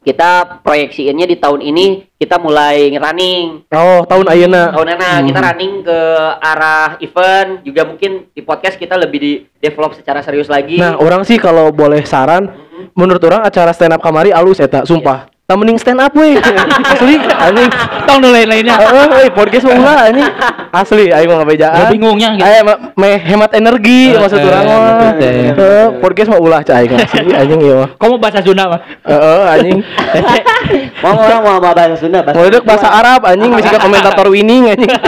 kita 0.00 0.64
proyeksiinnya 0.64 1.28
di 1.28 1.36
tahun 1.36 1.60
ini 1.60 1.86
kita 2.16 2.40
mulai 2.40 2.92
running. 2.96 3.68
Oh, 3.68 4.04
tahun 4.08 4.26
ayeuna. 4.32 4.72
tahun 4.72 4.88
Nana 4.96 5.10
kita 5.28 5.40
running 5.40 5.72
ke 5.84 5.98
arah 6.40 6.88
event. 7.00 7.50
Juga 7.62 7.86
mungkin 7.86 8.28
di 8.32 8.42
podcast 8.42 8.76
kita 8.80 8.98
lebih 8.98 9.18
di 9.20 9.32
develop 9.60 9.94
secara 9.94 10.24
serius 10.24 10.48
lagi. 10.48 10.80
Nah, 10.80 10.98
orang 10.98 11.24
sih 11.24 11.38
kalau 11.38 11.68
boleh 11.70 12.04
saran, 12.04 12.48
menurut 12.96 13.22
orang 13.24 13.46
acara 13.46 13.70
stand 13.70 13.94
up 13.94 14.00
kamari 14.02 14.34
alus 14.34 14.58
eta, 14.58 14.82
sumpah. 14.88 15.29
Tak 15.50 15.58
mending 15.58 15.82
stand 15.82 15.98
up 15.98 16.14
we. 16.14 16.38
Asli 16.38 17.18
anjing. 17.18 17.70
Tong 18.06 18.22
nu 18.22 18.30
lain-lainnya. 18.30 18.78
Heeh, 18.78 19.06
euy, 19.18 19.28
podcast 19.34 19.66
mah 19.66 19.82
ulah 19.82 19.96
anjing. 20.06 20.30
Asli 20.70 21.04
aing 21.10 21.26
mah 21.26 21.42
ngabejaan. 21.42 21.74
Ya, 21.74 21.84
bingungnya 21.90 22.28
gitu. 22.38 22.46
Mah 22.70 22.76
meh 22.94 23.18
hemat 23.18 23.50
energi 23.58 24.14
Eh, 24.14 24.22
maksud 24.22 24.38
eh, 24.38 24.46
urang 24.46 24.62
mah. 24.62 25.90
podcast 25.98 26.28
mah 26.30 26.38
ulah 26.38 26.60
cai 26.62 26.86
asli 26.86 27.34
anjing 27.34 27.58
ieu 27.66 27.82
mah. 27.82 27.90
Kamu 27.98 28.22
bahasa 28.22 28.38
Sunda 28.46 28.70
mah. 28.70 28.78
Heeh, 29.02 29.42
anjing. 29.50 29.78
mau 31.02 31.18
orang 31.18 31.40
mau 31.42 31.58
bahasa 31.58 31.98
Sunda 31.98 32.22
bahasa 32.22 32.38
Mau 32.38 32.62
bahasa 32.62 32.86
Arab 32.86 33.20
anjing 33.26 33.50
bisa 33.50 33.82
komentator 33.82 34.26
winning 34.30 34.70
anjing. 34.70 34.86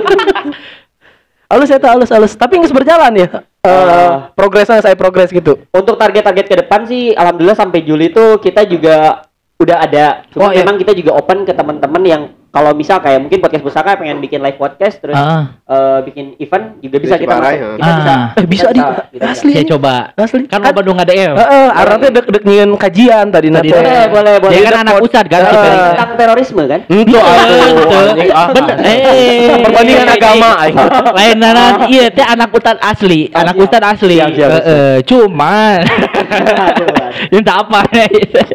Alus 1.52 1.68
eta 1.68 1.92
alus 1.92 2.08
alus, 2.08 2.32
tapi 2.32 2.56
nggak 2.56 2.72
berjalan 2.72 3.12
ya. 3.12 3.28
Eh, 3.62 4.10
progresnya 4.34 4.82
saya 4.82 4.98
progres 4.98 5.30
gitu. 5.30 5.54
untuk 5.70 5.94
target-target 5.94 6.46
ke 6.50 6.56
depan 6.66 6.82
sih 6.82 7.14
alhamdulillah 7.14 7.54
sampai 7.54 7.86
Juli 7.86 8.10
tuh 8.10 8.42
kita 8.42 8.66
juga 8.66 9.22
udah 9.62 9.78
ada 9.86 10.26
cuma 10.34 10.48
Oh, 10.48 10.50
iya. 10.50 10.66
memang 10.66 10.76
kita 10.82 10.92
juga 10.92 11.14
open 11.16 11.46
ke 11.46 11.52
teman-teman 11.54 12.02
yang 12.02 12.22
kalau 12.52 12.70
misal 12.72 13.00
kayak 13.00 13.16
mungkin 13.18 13.40
podcast 13.40 13.64
pusaka 13.64 13.96
pengen 13.96 14.20
bikin 14.20 14.38
live 14.38 14.54
podcast 14.54 15.00
terus 15.00 15.16
Ah. 15.16 15.56
eh, 15.64 15.98
bikin 16.04 16.36
event 16.36 16.76
juga 16.78 16.96
bisa 16.98 17.16
Di 17.16 17.24
kita 17.24 17.34
masuk. 17.34 17.48
ya. 17.48 17.68
kita 17.74 17.92
bisa 17.96 18.12
Ah. 18.12 18.26
Eh 18.34 18.46
bisa 18.46 18.68
di 18.68 18.80
asli. 19.18 19.52
Anjing. 19.54 19.68
coba. 19.70 19.94
Asli. 20.14 20.44
Kan 20.44 20.60
lo 20.60 20.70
Bandung 20.70 20.94
ada 20.94 21.10
ya. 21.10 21.32
Heeh, 21.32 21.66
arang 21.72 21.96
teh 21.98 22.10
dek-dek 22.10 22.42
nyieun 22.42 22.76
kajian 22.76 23.26
tadi 23.26 23.48
nate. 23.48 23.72
boleh 23.72 24.04
boleh 24.06 24.34
boleh 24.38 24.52
Dia 24.52 24.60
kan 24.62 24.72
Dek 24.72 24.82
anak 24.84 24.96
ustad 25.00 25.24
kan 25.26 25.40
tentang 25.42 26.10
terorisme 26.14 26.62
kan 26.66 26.80
Itu 26.86 27.16
anjing, 27.16 28.30
ah. 28.30 28.48
Bener. 28.52 28.76
Eh. 28.78 29.56
Perbandingan 29.62 30.08
agama 30.10 30.48
aing. 30.60 30.76
Lain 31.10 31.36
nanan 31.38 31.72
iya 31.88 32.06
teh 32.08 32.22
anak 32.22 32.52
ustad 32.52 32.76
asli, 32.78 33.32
anak 33.32 33.54
siap. 33.54 33.64
ustad 33.64 33.82
asli. 33.82 34.16
Heeh, 34.20 34.94
cuman 35.02 35.80
Minta 37.32 37.60
apa 37.60 37.80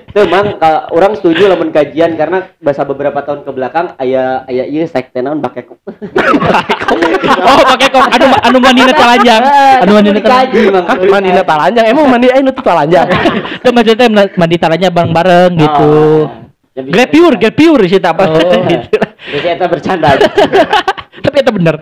Tuh 0.10 0.26
mang 0.26 0.58
kalau 0.58 0.82
orang 0.92 1.14
setuju 1.14 1.46
lamun 1.48 1.70
kajian 1.70 2.14
karena 2.14 2.50
bahasa 2.58 2.82
beberapa 2.84 3.22
tahun 3.22 3.42
ke 3.42 3.52
belakang 3.52 3.87
aya 3.96 4.24
aya 4.44 4.64
ieu 4.66 4.84
sekte 4.84 5.20
naon 5.20 5.40
bake 5.40 5.64
kok. 5.64 5.80
Oh, 7.38 7.60
pakai 7.68 7.88
kok 7.88 8.04
anu 8.16 8.26
anu 8.42 8.58
mandina 8.58 8.92
telanjang. 8.92 9.42
Anu 9.84 9.92
mandina 9.94 10.20
telanjang. 10.20 10.52
kaji 10.52 10.72
mang. 10.72 10.86
Hah, 10.86 10.98
mandi 10.98 11.30
na 11.30 11.44
talanjang. 11.44 11.86
Emang 11.86 12.06
mandi 12.08 12.28
aing 12.28 12.44
nu 12.44 12.52
teu 12.56 12.64
talanjang. 12.64 13.08
Itu 13.58 13.70
maksudnya 13.72 14.08
mandi 14.34 14.56
telanjang 14.58 14.92
bareng-bareng 14.92 15.52
gitu. 15.54 15.92
Ah, 16.24 16.48
jadi- 16.74 16.90
Grab 16.90 17.10
pure, 17.10 17.36
grab 17.38 17.56
pure 17.56 17.84
sih 17.86 18.00
apa 18.00 18.24
Oh. 18.24 18.64
gitu. 18.64 18.98
Biasanya 19.28 19.56
kita 19.56 19.68
bercanda. 19.68 20.10
Tapi 21.18 21.38
itu 21.42 21.52
bener. 21.52 21.76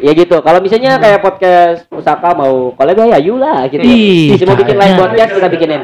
ya 0.00 0.10
gitu. 0.14 0.36
Kalau 0.38 0.58
misalnya 0.58 0.96
kayak 0.96 1.20
podcast 1.20 1.84
Pusaka 1.86 2.32
mau 2.32 2.72
collab 2.72 2.96
ya 3.04 3.18
ayo 3.18 3.34
lah 3.36 3.66
gitu. 3.68 3.82
Ih, 3.82 4.32
Bisa 4.32 4.46
mau 4.46 4.56
bikin 4.56 4.76
live 4.78 4.86
tanya. 4.88 5.00
podcast 5.02 5.30
kita 5.34 5.48
bikinin. 5.50 5.82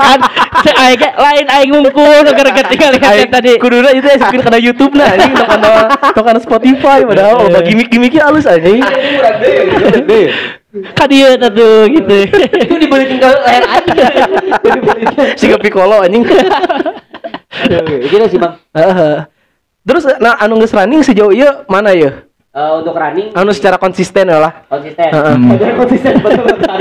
Kan 0.00 0.18
se 0.66 0.70
aing 0.74 0.98
lain 0.98 1.46
aing 1.46 1.70
ngungkul 1.70 2.26
gara-gara 2.36 2.66
tinggal 2.66 2.90
lihat 2.94 3.30
tadi. 3.30 3.58
Kuduna 3.62 3.90
itu 3.94 4.06
ya 4.06 4.18
kena 4.18 4.58
YouTube 4.58 4.98
nah 4.98 5.14
anjing 5.14 5.32
tok 5.34 5.46
kana 5.46 5.72
tok 6.10 6.24
kana 6.26 6.40
Spotify 6.42 6.98
padahal 7.06 7.46
loba 7.46 7.60
gimmick-gimmicknya 7.62 8.26
halus 8.26 8.50
anjing. 8.50 8.82
Kan 10.94 11.06
dia 11.10 11.34
tuh 11.38 11.90
gitu. 11.90 12.16
Itu 12.30 12.74
dibalikin 12.78 13.18
ke 13.18 13.30
leher 13.30 13.64
aja. 13.66 14.06
Siga 15.34 15.56
Piccolo 15.58 16.02
anjing. 16.02 16.22
Gitu 18.06 18.24
sih, 18.30 18.38
Bang. 18.38 18.54
Terus 19.80 20.04
nah 20.22 20.36
anu 20.38 20.60
geus 20.62 20.76
running 20.76 21.02
sejauh 21.02 21.34
ieu 21.34 21.64
mana 21.66 21.90
ya? 21.96 22.29
Eh, 22.50 22.72
untuk 22.82 22.98
running 22.98 23.30
Anu 23.30 23.54
secara 23.54 23.78
konsisten 23.78 24.26
ya 24.26 24.42
lah. 24.42 24.66
konsisten. 24.66 25.06
Udah 25.06 25.70
konsisten 25.86 26.18
betul. 26.18 26.78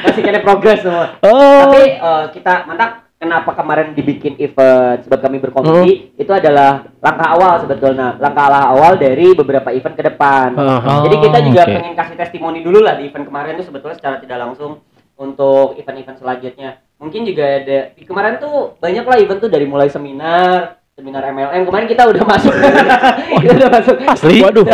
Masih 0.00 0.22
kena 0.24 0.40
progres 0.40 0.80
semua. 0.80 1.20
Oh. 1.20 1.68
Tapi 1.68 2.00
eh, 2.00 2.24
kita 2.32 2.64
mantap 2.64 3.04
kenapa 3.16 3.52
kemarin 3.52 3.92
dibikin 3.92 4.36
event 4.36 5.04
sebab 5.04 5.18
kami 5.20 5.36
berkompetisi 5.40 6.16
itu 6.16 6.32
adalah 6.32 6.84
langkah 7.00 7.28
awal 7.32 7.60
sebetulnya 7.60 8.16
langkah 8.16 8.48
awal 8.48 8.96
dari 8.96 9.32
beberapa 9.32 9.72
event 9.72 9.96
ke 9.96 10.04
depan 10.04 10.52
Oh, 10.52 11.04
jadi 11.08 11.16
kita 11.24 11.38
juga 11.40 11.62
oke. 11.64 11.74
pengen 11.76 11.94
kasih 11.96 12.16
testimoni 12.16 12.60
dulu 12.60 12.84
lah 12.84 13.00
di 13.00 13.08
event 13.08 13.24
kemarin 13.24 13.56
itu 13.56 13.72
sebetulnya 13.72 13.96
secara 13.96 14.16
tidak 14.20 14.36
langsung 14.36 14.84
untuk 15.16 15.80
event-event 15.80 16.20
selanjutnya 16.20 16.76
mungkin 17.00 17.24
juga 17.24 17.44
ada 17.56 17.78
di 17.96 18.04
kemarin 18.04 18.36
tuh 18.36 18.76
banyak 18.76 19.04
lah 19.04 19.16
event 19.16 19.40
tuh 19.40 19.48
dari 19.48 19.64
mulai 19.64 19.88
seminar 19.88 20.76
seminar 20.96 21.28
MLM 21.28 21.68
kemarin 21.68 21.86
kita 21.86 22.08
udah 22.08 22.24
masuk 22.24 22.56
kita 23.44 23.52
udah 23.54 23.68
masuk 23.70 23.96
Asli? 24.08 24.40
Waduh. 24.40 24.64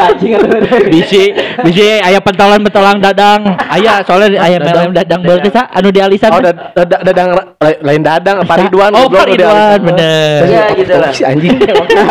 Bisi, 0.87 1.35
bisi 1.67 1.99
aya 1.99 2.23
pentolan 2.23 2.63
pentolan 2.63 3.03
dadang. 3.03 3.43
Aya 3.59 4.07
soalnya 4.07 4.39
aya 4.39 4.63
dadang 4.63 4.95
dadang 4.95 5.19
berarti 5.21 5.51
sa 5.51 5.67
anu 5.75 5.91
di 5.91 5.99
alisan. 5.99 6.31
Oh, 6.31 6.39
dad- 6.39 6.79
dadang 6.79 7.35
la- 7.35 7.59
lain 7.59 8.07
dadang 8.07 8.39
apa 8.39 8.55
Ridwan 8.55 8.95
Oh, 8.95 9.11
Pak 9.11 9.19
udah 9.19 9.27
Ridwan, 9.27 9.79
bener. 9.83 10.39
ya 10.47 10.65
gitu 10.73 10.95
lah 10.95 11.11
Si 11.11 11.27
anjing. 11.27 11.59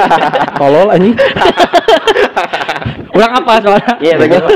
Tolol 0.60 0.91
anjing. 0.91 1.15
Ulang 3.15 3.32
apa 3.34 3.54
soalnya? 3.63 3.95
iya 4.04 4.19
begitu 4.19 4.52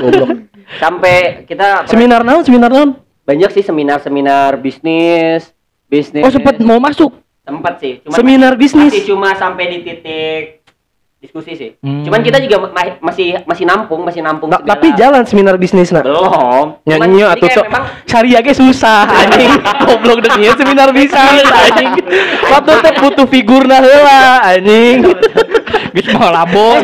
sampai 0.76 1.48
kita 1.48 1.88
Seminar 1.88 2.28
naon? 2.28 2.44
Seminar 2.44 2.68
naon? 2.68 3.00
banyak 3.24 3.50
sih 3.50 3.64
seminar-seminar 3.64 4.60
bisnis 4.60 5.48
bisnis 5.88 6.22
Oh, 6.22 6.30
sempat 6.30 6.60
mau 6.60 6.76
masuk. 6.78 7.24
Sempat 7.46 7.74
sih 7.78 8.02
cuma 8.02 8.16
Seminar 8.16 8.54
bisnis. 8.56 8.90
masih 8.90 9.06
cuma 9.06 9.30
sampai 9.32 9.70
di 9.70 9.78
titik 9.82 10.66
diskusi 11.16 11.54
sih 11.54 11.70
Hmm. 11.80 12.02
cuman 12.02 12.22
kita 12.22 12.38
juga 12.38 12.58
ma- 12.64 12.74
masih 13.04 13.42
masih 13.44 13.64
nampung 13.64 14.02
masih 14.02 14.22
nampung 14.22 14.46
Nah, 14.46 14.62
tapi 14.62 14.94
jalan 14.94 15.22
seminar 15.24 15.56
bisnis 15.56 15.90
nah. 15.90 16.02
belum 16.02 16.82
Cuman 16.82 17.08
Nyanyi 17.08 17.22
kayak 17.36 17.50
tuh. 17.52 17.66
memang 17.66 17.84
Syariah 18.06 18.42
ge 18.42 18.54
susah 18.54 19.06
anjing. 19.08 19.50
Goblok 19.86 20.22
deunya 20.22 20.54
seminar 20.54 20.90
bisnis 20.92 21.46
anjing. 21.48 21.90
Waktu 22.46 22.72
teh 22.80 22.94
butuh 22.96 23.26
figurna 23.26 23.78
heula 23.80 24.22
anjing. 24.44 25.02
Geus 25.96 26.14
mau 26.14 26.30
labo. 26.30 26.78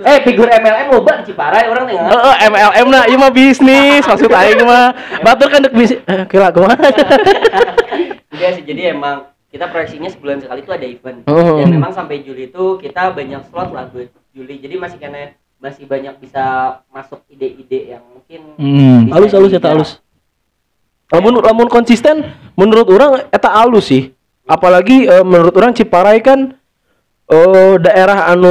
eh 0.00 0.18
figur 0.22 0.46
MLM 0.46 0.86
loba 0.90 1.18
di 1.18 1.24
Ciparai 1.26 1.66
orang 1.66 1.84
tengah 1.84 2.06
Heeh, 2.06 2.34
MLM 2.46 2.86
nah 2.86 3.02
ieu 3.04 3.18
mah 3.18 3.30
bisnis 3.30 4.02
maksud 4.02 4.30
aing 4.30 4.62
mah. 4.62 4.94
Batur 5.20 5.48
kan 5.48 5.58
dek 5.60 5.72
bisnis. 5.72 5.98
Eh, 6.04 6.22
kira 6.24 6.48
kumaha? 6.48 6.76
Enggak 8.30 8.50
sih 8.54 8.62
jadi 8.62 8.94
emang 8.94 9.26
kita 9.50 9.66
proyeksinya 9.66 10.08
sebulan 10.08 10.38
sekali 10.40 10.60
itu 10.60 10.70
ada 10.70 10.86
event 10.86 11.18
Oh. 11.26 11.58
dan 11.58 11.68
memang 11.68 11.90
sampai 11.90 12.22
Juli 12.22 12.46
itu 12.46 12.64
kita 12.76 13.10
banyak 13.10 13.42
slot 13.44 13.70
lah 13.70 13.86
buat 13.86 14.06
Juli 14.30 14.56
jadi 14.56 14.74
masih 14.76 14.96
kena 14.96 15.34
masih 15.56 15.84
banyak 15.84 16.16
bisa 16.16 16.44
masuk 16.88 17.20
ide-ide 17.26 17.90
yang 17.90 18.02
mungkin 18.06 18.40
Hmm. 18.54 19.10
Halus 19.10 19.30
halus 19.30 19.50
eta 19.50 19.58
digarap. 19.60 19.74
halus. 19.76 19.90
Lamun 21.10 21.34
lamun 21.36 21.66
konsisten 21.66 22.22
menurut 22.54 22.86
orang 22.88 23.26
eta 23.28 23.50
halus 23.50 23.84
sih. 23.84 24.14
Apalagi 24.44 25.04
eh, 25.04 25.20
menurut 25.20 25.50
orang 25.52 25.70
Ciparai 25.70 26.18
kan 26.20 26.54
eh 27.26 27.74
daerah 27.76 28.30
anu 28.30 28.50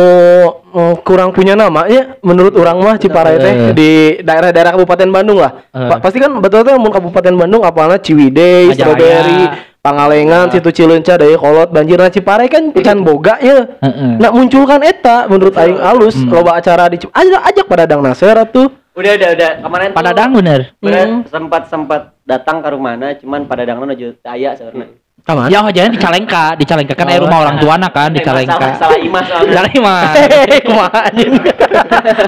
eh, 0.69 0.95
kurang 1.01 1.31
punya 1.31 1.51
namanya 1.53 2.19
menurut 2.19 2.51
orang 2.53 2.77
mah 2.77 2.95
Ciparai 2.95 3.35
teh 3.37 3.53
Eh. 3.53 3.71
di 3.71 3.89
daerah-daerah 4.19 4.71
Kabupaten 4.73 5.09
Bandung 5.09 5.39
lah. 5.39 5.63
Pa- 5.69 5.99
pasti 5.99 6.19
kan 6.19 6.35
betul 6.37 6.61
teh 6.61 6.75
mun 6.75 6.87
Kabupaten 6.89 7.33
Bandung 7.33 7.63
apalna 7.63 7.95
Ciwidey. 7.95 8.71
Strawberry, 8.71 9.68
Pangalengan, 9.79 10.51
situ 10.51 10.69
Cileunca, 10.69 11.15
Daya 11.15 11.33
Kolot, 11.33 11.71
Banjirna 11.71 12.07
Ciparai 12.07 12.45
kan 12.45 12.67
can 12.75 12.99
boga 12.99 13.39
ya. 13.39 13.63
Heeh. 13.79 14.19
Nak 14.19 14.31
munculkan 14.31 14.83
eta 14.83 15.23
menurut 15.25 15.55
aing 15.55 15.79
halus 15.79 16.15
Hmm. 16.17 16.27
loba 16.29 16.55
acara 16.55 16.87
di 16.87 16.99
Cip- 16.99 17.11
ajak 17.11 17.41
ajak 17.45 17.65
pada 17.65 17.83
Dang 17.85 18.01
Nasir 18.01 18.35
atuh. 18.35 18.67
udah 18.91 19.15
udah 19.15 19.29
udah 19.31 19.51
kemarin 19.63 19.87
tuh 19.87 19.95
Pada 19.95 20.11
dang 20.11 20.31
bener. 20.33 20.61
bener 20.77 21.07
sempat 21.25 21.63
sempat 21.65 22.01
datang 22.21 22.59
ke 22.59 22.67
rumahnya 22.67 23.15
cuman 23.15 23.47
pada 23.47 23.63
dangna 23.63 23.87
aja 23.89 24.11
aya 24.27 24.51
sebenarnya 24.53 24.99
Kaman? 25.19 25.47
Ya, 25.47 25.59
oh, 25.59 25.69
jangan 25.69 25.91
di 25.91 25.99
Calengka, 25.99 26.45
di 26.53 26.65
Calengka 26.65 26.93
kan 26.93 27.05
air 27.07 27.19
rumah 27.19 27.43
orang 27.43 27.57
tua 27.57 27.75
kan 27.99 28.09
di 28.09 28.19
Eh, 28.19 28.25
Calengka. 28.25 28.67
salah 28.75 28.97
imas 28.97 29.25
soalnya 29.25 29.53
Salah. 29.61 29.95
Hehehe, 30.15 30.57
kumaha 30.61 30.99
anjing. 31.05 31.29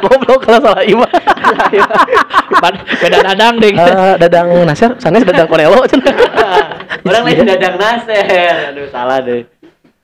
Goblok 0.01 0.39
kalau 0.41 0.60
salah 0.62 0.84
imah. 0.84 1.10
Beda 3.01 3.17
dadang 3.25 3.54
deh. 3.58 3.71
Eh, 3.71 4.15
dadang 4.17 4.47
Nasir, 4.63 4.91
sanes 4.97 5.23
dadang 5.23 5.47
cenah. 5.91 6.15
orang 7.01 7.23
lain 7.23 7.45
dadang 7.47 7.75
naser 7.75 8.69
aduh 8.69 8.86
salah 8.88 9.17
deh 9.19 9.41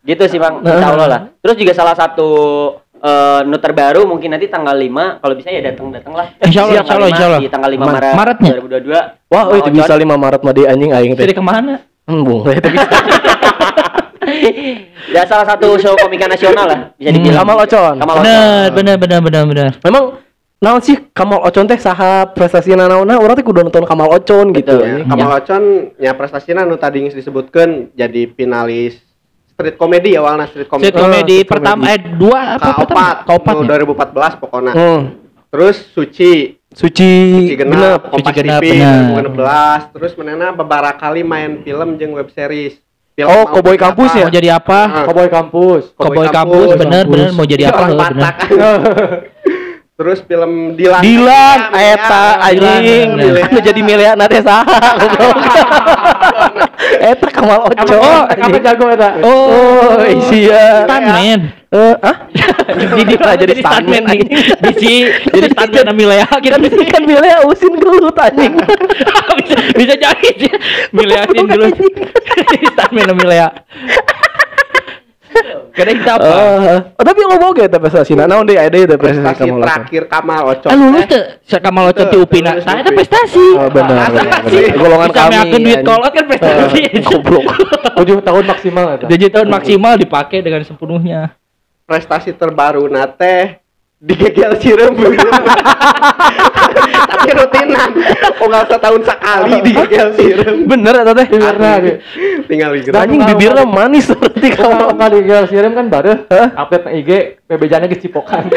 gitu 0.02 0.24
sih 0.26 0.40
bang 0.40 0.58
Nah. 0.58 0.72
insya 0.74 0.88
Allah 0.90 1.08
lah 1.08 1.22
terus 1.38 1.56
juga 1.56 1.72
salah 1.72 1.94
satu 1.94 2.30
eh 2.98 3.40
nu 3.44 3.60
terbaru 3.60 4.08
mungkin 4.08 4.34
nanti 4.34 4.48
tanggal 4.48 4.74
5 4.74 5.22
kalau 5.22 5.34
bisa 5.36 5.52
ya 5.52 5.62
datang 5.62 5.94
datang 5.94 6.16
lah 6.16 6.26
Insya 6.42 6.66
Allah, 6.66 6.82
insya 6.82 6.96
Allah, 6.96 7.06
5, 7.06 7.14
insya 7.14 7.26
Allah. 7.28 7.40
di 7.40 7.48
tanggal 7.48 7.70
5 7.70 7.78
Ma- 7.78 7.88
Maret 7.92 8.14
Maretnya? 8.16 8.52
2022 8.58 9.30
Wah, 9.30 9.44
Sama 9.46 9.58
itu 9.60 9.70
bisa 9.70 9.94
Ocon. 9.94 10.02
5 10.10 10.18
Maret 10.18 10.42
mah 10.42 10.54
di 10.54 10.64
anjing 10.66 10.92
aing 10.92 11.14
Jadi 11.14 11.22
teh. 11.22 11.36
ke 11.36 11.44
mana? 11.44 11.74
Embung, 12.08 12.48
itu 12.48 12.68
bisa. 12.72 12.88
ya 15.12 15.24
salah 15.24 15.46
satu 15.48 15.76
show 15.80 15.96
komika 15.96 16.28
nasional 16.28 16.66
lah 16.68 16.80
bisa 16.96 17.12
dibilang 17.12 17.44
Kamal 17.44 17.58
Ocon. 17.64 17.96
Kamal 18.00 18.16
Ocon 18.20 18.24
Bener, 18.24 18.66
bener, 18.76 18.96
bener, 19.00 19.20
bener, 19.24 19.44
bener. 19.48 19.70
Memang 19.84 20.04
naon 20.60 20.82
sih 20.84 20.96
Kamal 21.12 21.44
Ocon 21.48 21.68
teh 21.68 21.80
saha 21.80 22.28
prestasi 22.32 22.76
naonna 22.76 23.20
urang 23.20 23.36
teh 23.36 23.44
kudu 23.44 23.64
nonton 23.64 23.84
Kamal 23.84 24.08
Ocon 24.16 24.52
gitu. 24.56 24.76
Betul. 24.76 24.84
Ya, 24.84 24.92
anjing. 25.00 25.08
Kamal 25.08 25.32
Ocon 25.40 25.64
ya 26.00 26.12
prestasinya 26.16 26.64
nu 26.64 26.76
tadi 26.76 27.04
geus 27.08 27.16
disebutkeun 27.16 27.92
jadi 27.96 28.32
finalis 28.36 29.00
street 29.52 29.76
comedy 29.80 30.16
awalnya 30.20 30.48
street 30.52 30.68
comedy. 30.68 30.92
Street 30.92 31.00
comedy 31.00 31.38
street 31.44 31.50
pertama 31.50 31.84
comedy. 31.88 31.96
eh 31.96 32.00
dua 32.20 32.40
apa 32.56 32.70
pertama? 32.84 32.84
Kaopat, 32.84 33.16
Kaopat. 33.26 33.54
nu 33.56 33.64
ya? 33.64 33.80
2014 34.36 34.42
pokoknya. 34.44 34.74
Hmm. 34.76 35.02
Terus 35.48 35.78
Suci, 35.96 36.57
Suci, 36.78 37.14
Suci 37.50 37.56
Genap. 37.58 38.14
Kompas 38.14 38.30
Suci 38.30 38.38
Genap, 38.38 38.62
TV. 38.62 38.78
2016. 39.34 39.98
Terus 39.98 40.14
menena 40.14 40.54
beberapa 40.54 40.94
kali 40.94 41.26
main 41.26 41.66
film 41.66 41.98
jeung 41.98 42.14
web 42.14 42.30
series. 42.30 42.78
Film 43.18 43.26
Oh, 43.34 43.50
mau 43.50 43.58
Cowboy 43.58 43.74
jadi 43.74 43.82
Kampus 43.82 44.10
apa. 44.14 44.20
ya? 44.22 44.26
Mau 44.30 44.36
jadi 44.38 44.50
apa? 44.54 44.80
Cowboy 45.10 45.28
Kampus. 45.34 45.84
Cowboy 45.98 46.28
kampus, 46.30 46.70
bener, 46.78 47.04
bener. 47.10 47.30
Mau 47.34 47.46
jadi 47.50 47.64
apa? 47.74 47.90
Orang 47.90 47.98
bener. 47.98 48.34
Terus 49.98 50.22
film 50.30 50.78
Dilan. 50.78 51.02
Dilan, 51.02 51.60
eta 51.74 52.24
anjing, 52.46 53.18
anu 53.18 53.60
jadi 53.66 53.82
milea 53.82 54.14
nate 54.14 54.46
saha. 54.46 54.78
Eta 57.08 57.28
Kamal 57.32 57.60
Ocon. 57.72 57.88
Oh, 57.96 58.28
anjing. 58.28 58.60
jago 58.60 58.86
eta. 58.92 59.10
Oh, 59.24 60.04
sia. 60.28 60.84
Stuntman. 60.84 61.40
Eh, 61.68 61.96
ah? 62.04 62.16
Jadi 63.00 63.16
Nah, 63.16 63.36
jadi 63.36 63.54
stuntman 63.60 64.04
di 64.04 64.12
anjing. 64.12 64.30
bisi 64.64 64.94
jadi 65.36 65.48
stuntman 65.52 65.84
sama 65.88 65.94
Milea 65.96 66.28
gitu. 66.44 66.52
Kan 66.52 66.60
bisa 66.68 66.84
kan 66.88 67.04
milea 67.08 67.38
usin 67.48 67.74
gelut 67.80 68.16
anjing. 68.20 68.54
bisa, 69.40 69.56
bisa 69.80 69.94
jadi 69.96 70.30
sih. 70.36 70.52
Milea 70.92 71.24
dulu. 71.32 71.68
Jadi 72.52 72.66
stuntman 72.76 73.04
sama 73.08 73.16
Milea. 73.24 73.48
Karena 75.72 75.92
kita 75.94 76.12
apa? 76.16 76.26
Eh, 76.26 76.80
oh, 76.92 77.04
tapi 77.04 77.20
lo 77.22 77.36
mau 77.36 77.52
gak 77.52 77.70
prestasi? 77.72 78.12
Nah, 78.14 78.26
naon 78.26 78.44
deh 78.44 78.56
ada 78.56 78.74
itu 78.74 78.96
prestasi 78.96 79.22
Prestasi 79.22 79.46
Kamal 79.46 79.62
terakhir 79.62 80.02
Kamal 80.08 80.42
Ocon. 80.48 80.68
Ah 80.68 80.76
lulus 80.76 81.00
Eh, 81.00 81.08
tuh. 81.08 81.24
Saya 81.44 81.62
Kamal 81.62 81.84
Ocon 81.88 82.06
di 82.08 82.18
UPINA. 82.18 82.52
lulus 82.52 82.64
Saya 82.64 82.82
UPI. 82.82 82.96
prestasi. 82.96 83.46
Oh, 83.54 83.70
benar? 83.70 84.08
Golongan 84.74 85.08
Bisa 85.08 85.18
kami, 85.18 85.32
meyakinkan 85.32 85.62
duit 85.62 85.82
kolot 85.84 86.12
kan 86.12 86.26
prestasi. 86.26 86.80
Eh, 86.84 87.02
Goblok. 87.04 87.46
7 87.98 88.22
tahun 88.22 88.44
maksimal 88.46 88.86
eta. 88.92 89.06
Tujuh 89.08 89.30
tahun 89.30 89.48
maksimal 89.48 89.94
dipakai 89.96 90.40
dengan 90.40 90.62
sepenuhnya. 90.62 91.22
prestasi 91.84 92.32
terbaru 92.32 92.86
nate 92.86 93.64
digegel 93.98 94.54
sirum 94.62 94.94
tapi 97.10 97.30
rutinan 97.34 97.90
oh 98.38 98.46
nggak 98.46 98.70
setahun 98.70 99.02
sekali 99.02 99.58
digegel 99.66 100.14
sirum 100.14 100.70
Bener 100.70 101.02
eta 101.02 101.18
teh. 101.18 101.26
Asli. 101.26 101.98
tinggal 102.46 102.78
di 102.78 102.86
Anjing 102.94 103.26
bibirnya 103.26 103.66
manis 103.66 104.06
berarti 104.14 104.54
Kalau 104.54 104.94
kamu. 104.94 104.98
nggak 105.00 105.10
di 105.10 105.20
Gel 105.26 105.46
Sirim 105.50 105.74
kan 105.74 105.90
baru 105.90 106.30
update 106.30 106.86
na 106.86 106.92
IG 106.94 107.10
PB 107.48 107.62
jana 107.66 107.90
geus 107.90 108.04
cipokan. 108.04 108.46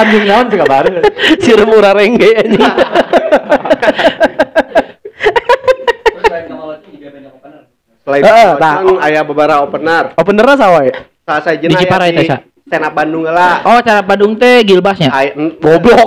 jeung 0.00 0.24
naon 0.24 0.48
juga 0.48 0.64
baru. 0.64 1.04
Sirum 1.44 1.76
urang 1.76 1.96
rengge 1.96 2.30
anjing. 2.40 2.72
selain 8.00 8.24
Heeh, 8.24 8.56
Ocon 8.56 8.96
aya 8.98 9.20
beberapa 9.22 9.60
opener 9.60 10.16
Openernya 10.16 10.56
sawa 10.56 10.88
ya? 10.88 10.94
saya 11.28 11.62
Di 11.62 11.70
Ciparai 11.70 12.10
teh, 12.10 12.26
Sa? 12.26 12.42
Stand 12.70 12.86
up 12.86 12.94
Bandung 12.94 13.26
lah 13.26 13.66
Oh, 13.66 13.82
cara 13.82 13.98
Bandung 14.00 14.32
teh 14.34 14.62
gilbasnya. 14.62 15.10
En- 15.10 15.58
Goblok. 15.58 16.06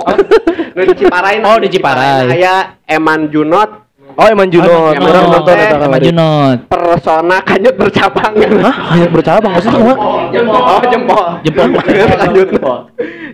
nu 0.72 0.80
di 0.82 0.94
Ciparai 0.96 1.38
Oh, 1.38 1.60
di 1.60 1.68
Ciparai. 1.68 2.32
aya 2.32 2.80
Eman 2.82 3.28
Junot 3.28 3.84
Oh, 4.14 4.26
Eman 4.26 4.46
Junot. 4.46 4.94
Eman 4.94 5.02
Orang 5.02 5.26
Junot. 5.26 5.34
nonton 5.34 5.54
eta 5.54 5.68
Sama 5.68 5.84
kamari. 5.84 6.04
Junot. 6.06 6.58
persona 6.66 7.36
kanyut 7.42 7.74
bercabang 7.74 8.32
Hah? 8.62 8.76
Hanya 8.88 9.06
bercabang 9.08 9.52
maksudnya 9.52 9.76
kumaha? 9.76 9.96
oh 9.98 10.80
jempol 10.82 11.24
Jempol. 11.44 11.68
kanyut 12.22 12.48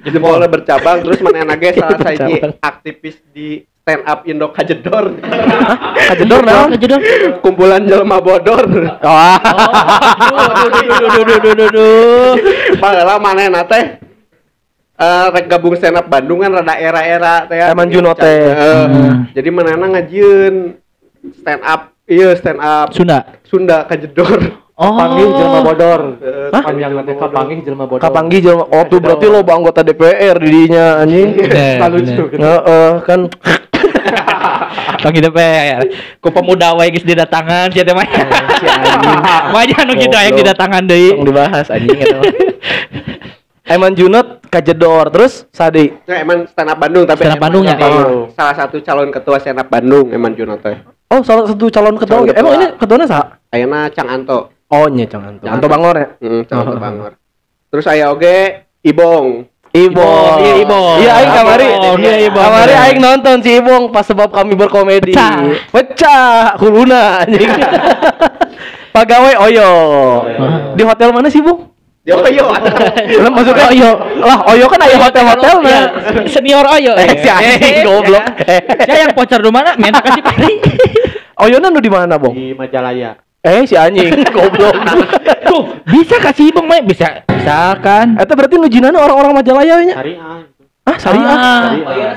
jempolnya 0.03 0.49
bercabang 0.49 0.97
terus 1.01 1.19
mana 1.21 1.55
ge 1.55 1.71
salah 1.73 1.99
saya 1.99 2.17
Bercabang. 2.19 2.53
aktivis 2.61 3.17
di 3.31 3.63
stand 3.83 4.03
up 4.07 4.21
Indo 4.29 4.49
Kajedor 4.53 5.17
Kajedor 6.09 6.41
naon? 6.45 6.69
Kajedor. 6.77 7.01
kumpulan 7.41 7.83
jelma 7.89 8.21
bodor 8.21 8.65
Wah. 9.01 9.41
Duh, 11.21 11.55
duh, 11.57 11.69
duh, 11.73 13.19
mana 13.19 13.65
teh 13.67 14.11
eh 15.01 15.27
rek 15.33 15.49
gabung 15.49 15.75
stand 15.81 15.97
up 15.97 16.07
Bandung 16.13 16.45
kan 16.45 16.53
rada 16.53 16.77
era-era 16.77 17.49
teh. 17.49 17.57
Eman 17.57 17.89
Junot 17.89 18.21
teh. 18.21 18.29
Heeh. 18.29 18.83
Hmm. 18.85 19.17
Jadi 19.33 19.49
manehna 19.49 19.87
ngajieun 19.97 20.77
stand 21.41 21.65
up 21.65 21.97
iya 22.05 22.37
stand 22.37 22.61
up 22.61 22.93
Sunda. 22.93 23.41
Sunda 23.49 23.89
kajedor. 23.89 24.61
Oh. 24.81 24.97
Panggih 24.97 25.29
jelma 25.37 25.61
bodor. 25.65 26.01
Hah? 26.53 26.63
Panjang 26.65 26.93
nanti 26.97 27.13
kapanggih 27.17 27.59
jelma 27.65 27.85
bodor. 27.89 28.05
Kapanggih 28.05 28.41
jelma 28.45 28.65
oh 28.69 28.85
tuh 28.89 29.01
berarti 29.01 29.27
lo 29.29 29.41
anggota 29.45 29.81
DPR 29.81 30.37
didinya 30.37 31.01
anjing. 31.01 31.37
Bener, 31.37 31.89
lucu. 31.89 32.23
bener. 32.33 32.45
Heeh, 32.45 32.93
kan 33.05 33.21
Panggil 35.01 35.23
DPR. 35.29 35.81
Ku 36.21 36.29
pemuda 36.29 36.77
wae 36.77 36.93
geus 36.93 37.05
didatangan 37.05 37.73
sia 37.73 37.83
teh 37.83 37.97
mah. 37.97 38.05
si 38.05 38.67
anjing. 38.69 39.19
Wajah 39.51 39.79
anu 39.85 39.93
kitu 39.97 40.17
aya 40.17 40.31
didatangan 40.31 40.83
deui. 40.85 41.17
Tong 41.17 41.27
dibahas 41.27 41.67
anjing 41.69 41.99
eta 41.99 42.17
mah. 42.21 42.25
Eman 43.71 43.95
Junot 43.95 44.43
kajedor 44.51 45.15
terus 45.15 45.47
Sadi. 45.55 45.95
Nah, 46.03 46.19
emang 46.19 46.43
stand 46.51 46.75
up 46.75 46.79
Bandung 46.83 47.07
tapi 47.07 47.23
Stand 47.23 47.39
up 47.39 47.39
emang 47.39 47.45
Bandung 47.47 47.65
ya? 47.71 47.77
Oh. 47.79 48.27
salah 48.35 48.55
satu 48.59 48.83
calon 48.83 49.15
ketua 49.15 49.39
stand 49.39 49.63
up 49.63 49.71
Bandung 49.71 50.11
Eman 50.11 50.35
Junot 50.35 50.59
teh. 50.59 50.75
Oh, 51.11 51.23
salah 51.23 51.47
satu 51.47 51.71
calon 51.71 51.95
ketua. 51.95 52.27
Calon. 52.27 52.35
Emang 52.35 52.53
ketua. 52.55 52.67
ini 52.67 52.67
ketuanya 52.79 53.07
sah? 53.07 53.27
Ayeuna 53.55 53.87
Cang 53.95 54.11
Anto. 54.11 54.51
Oh, 54.71 54.87
nya 54.87 55.07
jangan 55.07 55.39
tuh. 55.39 55.47
Jangan. 55.47 55.59
Anto 55.59 55.67
Bangor 55.71 55.95
ya. 55.99 56.09
Heeh, 56.19 56.43
Cang 56.51 56.59
Anto 56.67 56.75
Oh. 56.75 56.83
Bangor. 56.83 57.13
Terus 57.71 57.87
aya 57.87 58.11
oge 58.11 58.67
Ibong. 58.83 59.50
Ibong. 59.71 60.35
Iya, 60.43 60.55
Ibong. 60.67 60.97
Iya, 60.99 61.11
aing 61.23 61.31
kamari. 61.31 61.69
Iya, 62.03 62.13
Ibong. 62.27 62.43
Kamari 62.43 62.75
aing 62.75 62.99
nonton 62.99 63.37
si 63.39 63.51
Ibong 63.63 63.95
pas 63.95 64.03
sebab 64.03 64.35
kami 64.35 64.59
berkomedi. 64.59 65.15
Pecah. 65.15 65.39
Pecah 65.71 66.59
kuluna 66.59 67.23
anjing. 67.23 67.47
Pegawai 68.95 69.35
Oyo. 69.47 69.71
Di 70.75 70.83
hotel 70.83 71.15
mana 71.15 71.31
sih, 71.31 71.39
Bung? 71.39 71.71
Yo 72.03 72.19
yo. 72.27 72.51
Lah 73.23 73.31
maksudnya 73.31 73.71
Oyo. 73.71 73.91
Lah, 74.19 74.39
Oyo 74.51 74.67
kan 74.67 74.83
ada 74.83 74.97
hotel-hotel 74.99 75.57
Ya, 75.63 75.71
nah. 75.71 75.87
senior 76.27 76.67
Oyo. 76.67 76.99
Eh, 76.99 77.07
si 77.23 77.29
anjing 77.31 77.77
goblok. 77.87 78.27
Saya 78.83 79.07
yang 79.07 79.15
voucher 79.15 79.39
di 79.39 79.51
mana? 79.55 79.79
Minta 79.79 80.03
kasih 80.03 80.23
pari. 80.27 80.59
Oyo 81.47 81.63
nu 81.63 81.79
di 81.79 81.87
mana, 81.87 82.19
Bung? 82.19 82.35
di 82.35 82.59
Majalaya 82.59 83.15
Eh, 83.41 83.65
si 83.65 83.73
anjing 83.73 84.13
goblok. 84.37 84.77
Tuh, 85.43 85.63
bisa 85.89 86.21
kasih 86.21 86.53
Bang 86.53 86.69
Mai? 86.69 86.85
Bisa. 86.85 87.25
Bisa 87.25 87.73
kan? 87.81 88.21
Eta 88.21 88.37
berarti 88.37 88.61
nujinana 88.61 89.01
orang-orang 89.01 89.33
Majalaya 89.35 89.81
nya. 89.81 89.95
syariah 89.97 90.45
Ah, 90.85 90.97
syariah. 90.99 91.29
Ah. 91.33 91.63
syariah 91.73 92.15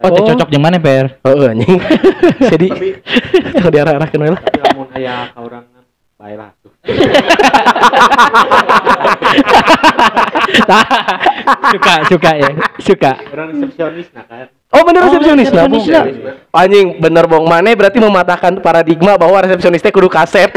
Oh, 0.00 0.08
Oh. 0.08 0.24
cocok 0.24 0.48
jeung 0.48 0.64
mana, 0.64 0.80
Per? 0.80 1.20
Heeh, 1.20 1.46
anjing. 1.50 1.76
Jadi 2.56 2.68
kalau 3.60 3.68
diarah-arahkeun 3.68 4.22
we 4.24 4.30
lah. 4.32 4.40
tapi 4.40 4.60
lamun 4.64 4.88
aya 4.92 5.28
ka 5.28 5.40
urang 5.40 5.64
bae 6.16 6.34
lah 6.36 6.52
tuh 6.56 6.59
suka, 11.72 11.94
suka 12.08 12.30
ya. 12.36 12.50
Suka. 12.80 13.12
orang 13.32 13.48
resepsionis 13.54 14.08
nah 14.14 14.24
kan 14.26 14.48
Oh 14.70 14.86
bener 14.86 15.02
Oh, 15.02 15.10
resepsionis 15.10 15.50
nah, 15.50 15.66
resepsionis 15.66 16.14
Anjing 16.54 17.02
bener 17.02 17.26
bong 17.26 17.42
Mane 17.50 17.74
berarti 17.74 17.98
mematahkan 17.98 18.62
paradigma 18.62 19.18
bahwa 19.18 19.42
resepsionis 19.42 19.82
teh 19.82 19.90
kudu 19.90 20.06
kasep. 20.06 20.54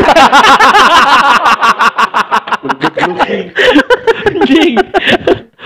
Anjing. 4.43 4.75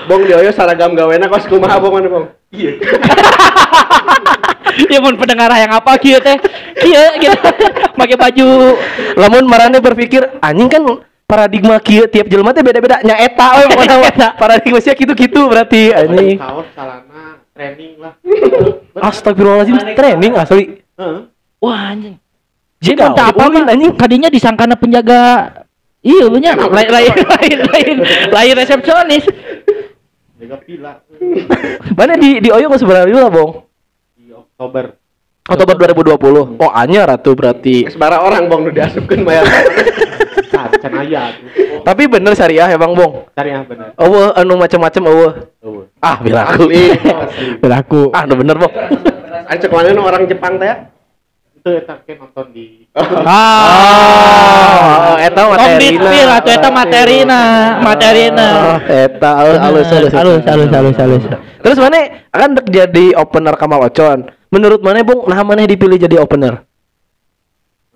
Bong 0.05 0.21
di 0.29 0.33
Oyo 0.37 0.53
seragam 0.53 0.93
gawena 0.93 1.25
kos 1.25 1.49
kumaha 1.49 1.81
Bong 1.81 1.97
mana 1.97 2.07
Bong? 2.07 2.25
Iya. 2.53 2.71
Ya 4.93 5.01
mun 5.01 5.17
pendengar 5.17 5.49
yang 5.57 5.73
apa 5.73 5.97
kieu 5.97 6.21
teh? 6.21 6.37
Kieu 6.77 7.07
gitu. 7.17 7.37
Pakai 7.97 8.13
baju 8.13 8.77
Lamun 9.17 9.49
marane 9.49 9.81
berpikir 9.81 10.37
anjing 10.37 10.69
kan 10.69 10.85
paradigma 11.25 11.81
kieu 11.81 12.05
tiap 12.05 12.29
jelema 12.29 12.53
teh 12.53 12.61
beda-beda 12.61 13.01
nya 13.01 13.17
eta 13.17 13.57
we 13.57 13.73
pokona 13.73 13.95
mah. 13.99 14.31
paradigma 14.37 14.77
sia 14.77 14.93
kitu-kitu 14.93 15.49
berarti 15.49 15.97
anjing. 15.97 16.37
kaos 16.37 16.69
salana 16.77 17.41
training 17.57 17.97
lah 17.97 18.13
Astagfirullahaladzim 19.09 19.97
training 19.97 20.33
asli. 20.37 20.63
Heeh. 20.93 21.19
Wah 21.57 21.79
anjing. 21.97 22.15
Jadi 22.77 23.01
tak 23.01 23.33
apa 23.33 23.43
anjing. 23.49 23.91
kadinya 23.97 24.29
disangkana 24.29 24.77
penjaga 24.77 25.21
Iya 26.07 26.25
punya 26.31 26.51
lain 26.55 26.89
lain 26.89 27.15
lain 27.19 27.57
lain 27.67 27.95
lain 28.31 28.53
resepsionis. 28.55 29.27
jaga 30.39 30.57
pila 30.63 31.03
Mana 31.99 32.15
di 32.15 32.39
di 32.39 32.47
Oyo 32.47 32.71
geus 32.71 32.79
sebenarnya 32.79 33.27
lah, 33.27 33.31
Bong. 33.33 33.67
di 34.15 34.31
Oktober 34.31 34.95
Oktober 35.47 35.75
2020. 35.95 36.59
Oh, 36.59 36.71
anyar 36.71 37.07
atuh 37.11 37.35
berarti. 37.35 37.87
Geus 37.87 37.99
bara 37.99 38.23
orang 38.23 38.47
Bong 38.47 38.67
nu 38.67 38.71
diasupkeun 38.71 39.27
bayar. 39.27 39.43
can 40.47 40.71
can 40.79 40.93
aya 40.95 41.31
tuh 41.35 41.83
Tapi 41.83 42.03
bener 42.07 42.35
syariah 42.35 42.67
ya, 42.71 42.77
Bang 42.79 42.95
Bong. 42.95 43.27
syariah 43.31 43.63
bener 43.67 43.91
Eueuh 43.95 44.31
anu 44.35 44.59
macam-macam 44.59 45.03
eueuh. 45.11 45.33
Eueuh. 45.63 45.85
Ah, 45.99 46.19
bilaku. 46.19 46.67
Asli. 46.67 46.83
Berlaku. 47.63 48.01
Ah, 48.15 48.23
nu 48.23 48.35
bener, 48.39 48.55
Bong. 48.55 48.73
Anu 49.47 49.57
cek 49.59 49.71
mana 49.71 49.91
nu 49.91 50.03
orang 50.03 50.23
Jepang 50.27 50.59
teh? 50.59 50.75
Ke 52.07 52.13
nonton 52.15 52.45
di 52.55 52.87
Ah, 53.27 55.15
eta 55.21 55.41
materina. 55.47 55.79
Ditpil 55.79 56.27
atau 56.27 56.51
eta 56.51 56.69
materina, 56.71 57.41
materina. 57.83 58.47
Oh, 58.55 58.79
eta 58.85 59.29
alus 59.43 59.59
alus 59.59 59.87
alus 59.91 60.13
halus 60.13 60.43
halus 60.45 60.69
halus 60.71 60.95
halus. 60.97 61.23
Terus 61.61 61.77
mana 61.79 61.99
akan 62.31 62.49
dek 62.57 62.67
jadi 62.71 63.05
opener 63.19 63.55
Kamal 63.59 63.83
Ocon. 63.85 64.31
Menurut 64.47 64.79
mana 64.79 65.03
Bung, 65.03 65.27
nah 65.27 65.43
mana 65.43 65.67
dipilih 65.67 65.99
jadi 65.99 66.23
opener? 66.23 66.63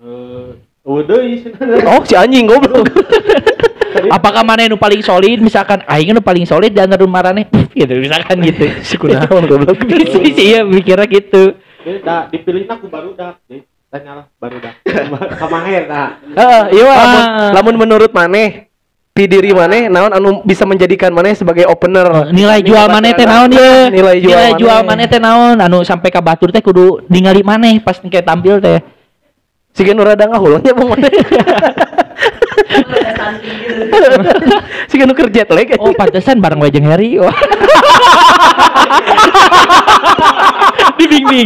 eh 0.02 0.58
eueuh 0.82 1.06
deui 1.06 1.38
sebenarnya 1.40 1.86
Oh, 1.88 2.02
si 2.04 2.12
anjing 2.18 2.44
goblok. 2.50 2.90
Apakah 4.10 4.42
mana 4.42 4.66
yang 4.66 4.74
paling 4.76 5.00
solid? 5.04 5.38
Misalkan 5.38 5.84
aing 5.86 6.16
nu 6.16 6.20
paling 6.24 6.42
solid 6.48 6.72
dan 6.74 6.90
antara 6.90 7.06
marane 7.06 7.46
gitu 7.78 7.92
misalkan 8.00 8.40
gitu. 8.44 8.64
si 8.82 8.96
kunaon 8.98 9.46
goblok. 9.48 9.78
Iya 10.42 10.66
mikirnya 10.66 11.06
gitu. 11.06 11.54
Dia 11.82 11.98
da 11.98 12.16
dipilih 12.26 12.64
aku 12.64 12.86
baru 12.86 13.10
dah 13.12 13.34
jadi 13.44 13.66
tanyalah 13.90 14.26
baru 14.38 14.56
dah 14.56 14.72
kamaher 15.36 15.84
nah 15.92 16.14
Heeh, 16.22 16.62
iya 16.72 16.88
lamun, 16.88 17.20
Ah. 17.20 17.50
lamun 17.52 17.76
menurut 17.76 18.10
maneh 18.10 18.70
pi 19.12 19.28
diri 19.28 19.52
maneh 19.52 19.92
naon 19.92 20.08
anu 20.08 20.40
bisa 20.40 20.64
menjadikan 20.64 21.12
maneh 21.12 21.36
sebagai 21.36 21.68
opener. 21.68 22.32
Nilai 22.32 22.64
jual 22.64 22.88
maneh 22.88 23.12
teh 23.12 23.28
naon 23.28 23.52
ye? 23.52 23.92
Nilai 23.92 24.16
jual 24.24 24.32
Nilai 24.32 24.50
jual 24.56 24.80
maneh. 24.82 25.04
teh 25.04 25.20
naon? 25.20 25.60
Anu 25.60 25.84
sampai 25.84 26.08
ka 26.08 26.24
batur 26.24 26.48
teh 26.48 26.64
kudu 26.64 27.04
ningali 27.12 27.44
maneh 27.44 27.76
pas 27.76 28.00
kayak 28.00 28.24
tampil 28.24 28.56
teh. 28.56 28.80
Siga 29.72 29.92
nu 29.92 30.00
rada 30.00 30.24
ngahulnya 30.24 30.72
Bung 30.72 30.96
maneh. 30.96 31.12
Siga 34.88 35.04
nu 35.04 35.12
kerja 35.12 35.44
lag. 35.44 35.68
Oh, 35.76 35.92
pantesan 35.92 36.40
bareng 36.40 36.64
wae 36.64 36.72
jeung 36.72 36.88
Heri. 36.88 37.20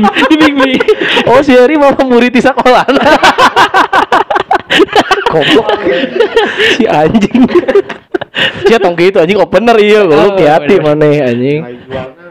Wah. 0.03 0.27
dibimbing. 0.31 0.81
Oh, 1.31 1.40
si 1.40 1.53
Heri 1.55 1.79
malah 1.79 1.96
murid 2.03 2.33
di 2.35 2.42
sekolah. 2.42 2.85
Goblok. 5.31 5.68
si 6.77 6.85
anjing. 6.87 7.42
Sia 8.68 8.77
tong 8.77 8.94
gitu 8.99 9.22
anjing 9.22 9.38
opener 9.40 9.77
iya 9.81 10.05
goblok 10.05 10.37
Oh, 10.37 10.46
hati 10.46 10.75
maneh 10.83 11.25
anjing. 11.25 11.61
jualnya 11.88 12.27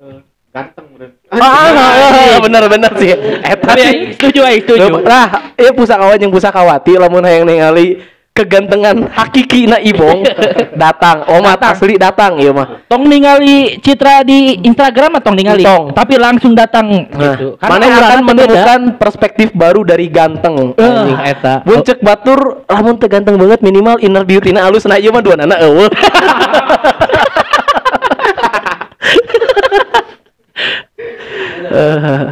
eh, 0.00 0.18
ganteng 0.54 0.86
bener 0.96 1.08
Ah, 1.28 1.76
ah, 1.76 2.40
bener 2.40 2.64
bener 2.72 2.92
sih. 2.96 3.12
Eta 3.44 3.72
sih. 3.76 4.16
setuju 4.16 4.40
aing 4.48 4.62
setuju. 4.64 5.04
Lah, 5.04 5.52
ieu 5.60 5.76
pusakawan 5.76 6.16
jeung 6.16 6.32
pusakawati 6.32 6.96
lamun 6.96 7.20
hayang 7.20 7.44
ningali 7.44 8.00
kegantengan 8.38 9.10
hakiki 9.10 9.66
na 9.66 9.82
Ibong 9.82 10.22
datang. 10.82 11.26
Oh, 11.26 11.42
mah 11.42 11.58
asli 11.58 11.98
datang 11.98 12.38
ieu 12.38 12.54
mah. 12.54 12.86
Tong 12.86 13.02
ningali 13.04 13.82
citra 13.82 14.22
di 14.22 14.62
Instagram 14.62 15.18
atau 15.18 15.34
ningali? 15.34 15.66
Tong. 15.66 15.90
Tapi 15.90 16.14
langsung 16.14 16.54
datang 16.54 17.10
Nah, 17.10 17.34
gitu. 17.34 17.58
mana 17.58 17.74
orangna 17.82 17.98
akan 17.98 18.06
teh 18.06 18.14
beda. 18.14 18.28
menemukan 18.30 18.80
perspektif 18.94 19.48
baru 19.50 19.82
dari 19.82 20.06
ganteng. 20.06 20.78
Anjing. 20.78 21.18
eta. 21.18 21.54
Mun 21.66 21.82
cek 21.82 21.98
batur 21.98 22.62
lamun 22.70 22.94
teu 22.96 23.10
ganteng 23.10 23.34
banget 23.34 23.58
minimal 23.58 23.98
inner 23.98 24.22
beauty-na 24.22 24.64
alus 24.64 24.86
nah 24.86 24.94
ieu 24.94 25.10
mah 25.10 25.20
duanana 25.20 25.58
eueuh. 25.58 25.90
Eh, 31.68 32.24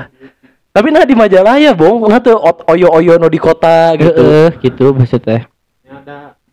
tapi 0.73 0.89
nah 0.91 1.05
di 1.05 1.13
Majalaya, 1.13 1.73
Bong. 1.73 2.09
Nah 2.09 2.21
tuh 2.21 2.37
oyo-oyo 2.67 3.17
no 3.17 3.29
di 3.29 3.37
kota 3.37 3.93
gitu. 3.97 4.17
Heeh, 4.17 4.49
gitu 4.65 4.93
maksudnya. 4.93 5.45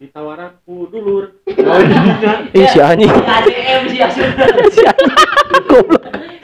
Ditawaran 0.03 0.59
ku 0.67 0.91
dulur. 0.91 1.31
Ih, 2.51 2.67
si 2.67 2.79
anjing. 2.83 3.07
ADM 3.07 3.87
sih 3.87 4.03
asli. 4.03 4.27
Si 4.75 4.83
anjing. 4.91 5.11
Goblok. 5.71 6.03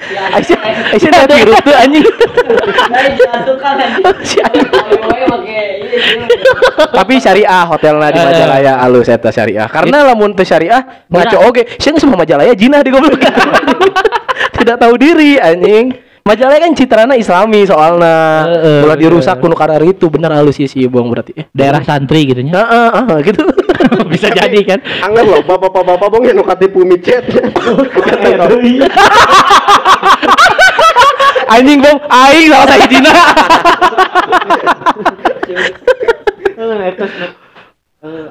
Aisyah, 0.10 0.96
Aisyah 0.96 1.12
teh 1.12 1.36
virus 1.44 1.60
tuh 1.68 1.76
anjing. 1.76 2.08
Si 4.24 4.40
ini 4.40 5.98
sini. 6.00 6.26
Tapi 6.88 7.14
syariah 7.20 7.68
hotelnya 7.68 8.08
di 8.16 8.20
Eh. 8.24 8.26
Majalaya 8.32 8.74
alus 8.80 9.12
eta 9.12 9.28
syariah. 9.28 9.68
Karena 9.68 10.08
lamun 10.08 10.32
teu 10.32 10.48
syariah 10.48 11.04
ngaco 11.12 11.52
oge. 11.52 11.68
Sieun 11.84 12.00
semua 12.00 12.24
Majalaya 12.24 12.56
jinah 12.56 12.80
digoblokan. 12.80 13.28
Tidak 14.56 14.80
tahu 14.80 14.96
diri 14.96 15.36
anjing. 15.36 16.09
Majalaya 16.28 16.60
kan 16.62 16.74
citrana 16.78 17.16
islami 17.18 17.66
soalnya. 17.66 18.46
Heeh, 18.46 18.86
Ulah 18.86 18.96
bener. 18.96 19.10
dirusak 19.10 19.40
kuno 19.42 19.56
karena 19.58 19.82
itu 19.82 20.06
bener 20.12 20.32
halus 20.36 20.60
sih 20.60 20.68
si 20.70 20.86
Bong 20.86 21.10
berarti. 21.10 21.34
Eh, 21.34 21.46
Daerah 21.56 21.82
santri 21.82 22.28
gitu 22.30 22.44
nya. 22.46 22.64
Heeh, 22.64 22.90
heeh, 22.94 23.18
gitu. 23.26 23.44
Bisa 24.14 24.30
jadi 24.30 24.60
kan. 24.68 24.80
Angger 25.10 25.26
loh, 25.26 25.42
bapak-bapak 25.42 26.08
bong 26.12 26.24
yang 26.28 26.44
katipu 26.46 26.86
micet. 26.86 27.24
Anjing 31.50 31.82
Bong, 31.82 31.98
aing 31.98 32.48
salah 32.54 32.68
saya 32.70 32.86
dina. 32.86 33.12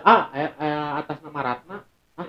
Ah, 0.01 0.33
eh, 0.33 0.49
eh, 0.49 0.89
atas 0.97 1.21
nama 1.21 1.41
Ratna. 1.45 1.85
Ah. 2.17 2.25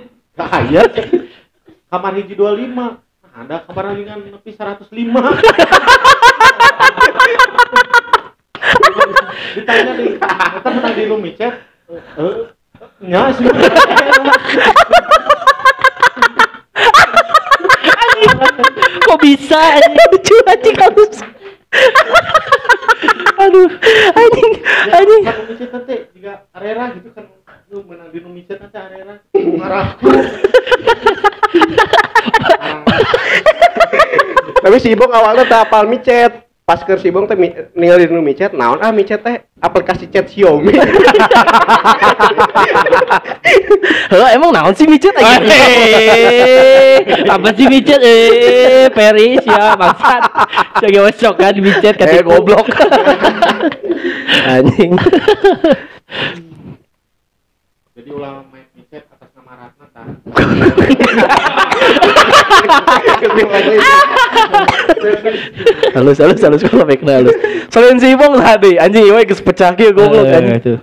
Kamar 1.87 2.11
hiji 2.19 2.35
25. 2.35 2.99
Ada 3.39 3.63
kamar 3.71 3.95
lagi 3.95 4.03
kan 4.03 4.19
nepi 4.19 4.51
105. 4.51 4.91
Ditanya 9.55 9.91
nih, 9.95 10.19
kita 10.19 10.69
menang 10.75 10.91
di 10.91 11.03
room 11.07 11.23
chat. 11.39 11.55
Eh, 12.19 12.51
nya 13.07 13.31
sih. 13.31 13.47
Kok 19.07 19.19
bisa? 19.23 19.61
Lucu 20.11 20.35
anjing 20.43 20.75
halus. 20.75 21.23
Aduh, 23.39 23.71
anjing, 24.19 24.51
anjing. 24.91 25.23
Room 25.31 25.55
chat 25.55 25.71
nanti 25.71 25.95
juga 26.11 26.43
arera 26.51 26.91
gitu 26.91 27.07
kan. 27.15 27.38
Lu 27.69 27.85
menang 27.85 28.09
di. 28.09 28.17
Marah. 29.53 29.93
Tapi 34.59 34.77
si 34.81 34.89
Ibong 34.91 35.13
awalnya 35.13 35.45
tak 35.45 35.69
apal 35.69 35.85
micet. 35.85 36.49
Pas 36.65 36.81
ke 36.81 36.97
si 36.97 37.09
Ibong 37.09 37.25
teh 37.25 37.33
mi- 37.33 37.53
ninggalin 37.73 38.09
nu 38.09 38.21
micet, 38.21 38.53
naon 38.53 38.77
ah 38.77 38.89
micet 38.89 39.21
teh 39.21 39.41
aplikasi 39.57 40.05
chat 40.05 40.25
Xiaomi. 40.25 40.69
Heh, 44.09 44.29
emang 44.33 44.53
naon 44.53 44.73
sih 44.73 44.85
micet 44.85 45.13
aja? 45.13 45.41
Eh, 45.41 47.25
apa 47.25 47.53
sih 47.53 47.65
micet? 47.65 47.97
Eh, 47.97 48.85
Peri 48.89 49.41
siap 49.41 49.77
bangsat. 49.77 50.21
Jaga 50.81 50.99
wesok 51.05 51.33
kan 51.37 51.53
micet 51.57 51.97
Eh, 51.97 52.01
katipu. 52.01 52.37
goblok. 52.37 52.65
anjing. 54.57 54.93
Jadi 58.09 58.17
ulah 58.17 58.41
main 58.49 58.65
micet 58.73 59.05
atas 59.05 59.29
nama 59.37 59.53
Ratna 59.53 59.85
tak. 59.93 60.05
halus 65.93 66.17
halus 66.17 66.41
halus 66.41 66.61
kalau 66.65 66.85
baik 66.89 67.05
halus 67.05 67.37
selain 67.69 68.01
si 68.01 68.09
Ibong 68.17 68.41
tadi 68.41 68.81
anjing 68.81 69.05
ieu 69.05 69.21
geus 69.29 69.41
pecah 69.45 69.77
kieu 69.77 69.93
goblok 69.93 70.25
Eh, 70.25 70.37
anjing 70.41 70.57
itu. 70.57 70.73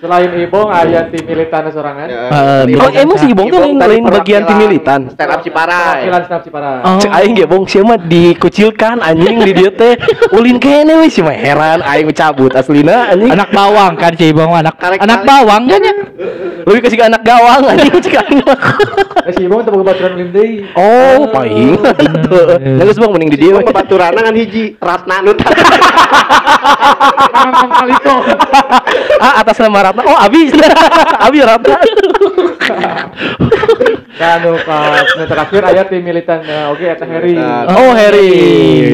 Selain 0.00 0.32
Ibong 0.32 0.72
aya 0.72 1.12
tim 1.12 1.28
militan 1.28 1.68
sorangan. 1.68 2.08
Eh, 2.08 2.72
oh 2.80 2.88
emang 2.88 3.20
si 3.20 3.28
Ibong 3.36 3.52
tuh 3.52 3.60
lain 3.60 4.08
bagian 4.08 4.48
tim 4.48 4.56
militan 4.56 5.12
Stand 5.12 5.28
up 5.28 5.44
Ciparai. 5.44 6.08
Perwakilan 6.08 6.22
staf 6.24 6.40
Cipara. 6.40 6.72
Oh. 6.88 6.96
Cek 6.96 7.12
aing 7.20 7.36
ge 7.36 7.44
bong 7.44 7.68
sia 7.68 7.84
mah 7.84 8.00
dikucilkan 8.00 9.04
anjing 9.04 9.44
di 9.44 9.52
dieu 9.52 9.68
teh 9.76 10.00
ulin 10.32 10.56
kene 10.56 11.04
we 11.04 11.12
sih 11.12 11.20
mah 11.20 11.36
heran 11.36 11.84
aing 11.84 12.08
cabut 12.16 12.48
aslina 12.56 13.12
anjing 13.12 13.28
Anak 13.28 13.52
bawang 13.52 13.92
kan 14.00 14.16
si 14.16 14.32
Ibong 14.32 14.56
anak 14.56 14.80
anak 14.80 15.20
bawang 15.28 15.68
kan 15.68 15.80
ya. 15.84 15.94
lebih 16.64 16.80
kasih 16.80 16.96
ke 16.96 17.04
anak 17.04 17.20
gawang 17.20 17.60
anjing 17.68 17.92
cek 18.00 18.16
aing 18.24 18.40
Eh 19.28 19.32
si 19.36 19.44
Ibong 19.44 19.68
teu 19.68 19.76
boga 19.76 19.92
baturan 19.92 20.16
ulim 20.16 20.32
deui. 20.32 20.64
oh 20.80 21.28
paling 21.28 21.76
ya 22.80 22.82
geus 22.88 22.96
bang 22.96 23.10
mending 23.12 23.30
di 23.36 23.38
dieu 23.44 23.60
babaturanna 23.60 24.20
kan 24.24 24.32
hiji 24.32 24.80
Ratna 24.80 25.20
nu 25.20 25.36
tah. 25.36 25.52
Kalito. 27.80 28.14
ah 29.20 29.32
atas 29.42 29.56
nama 29.60 29.90
Ratna. 29.90 30.02
Oh 30.06 30.18
Abi. 30.18 30.50
Abi 31.26 31.38
Ratna. 31.42 31.76
Dan 34.20 34.36
nu 34.44 34.52
ka 34.60 34.78
nu 35.16 35.24
terakhir 35.24 35.62
aya 35.64 35.82
tim 35.88 36.04
militan. 36.04 36.44
Eh, 36.44 36.66
oke 36.68 36.84
eta 36.84 37.06
Heri. 37.08 37.36
oh 37.72 37.92
Harry. 37.96 38.32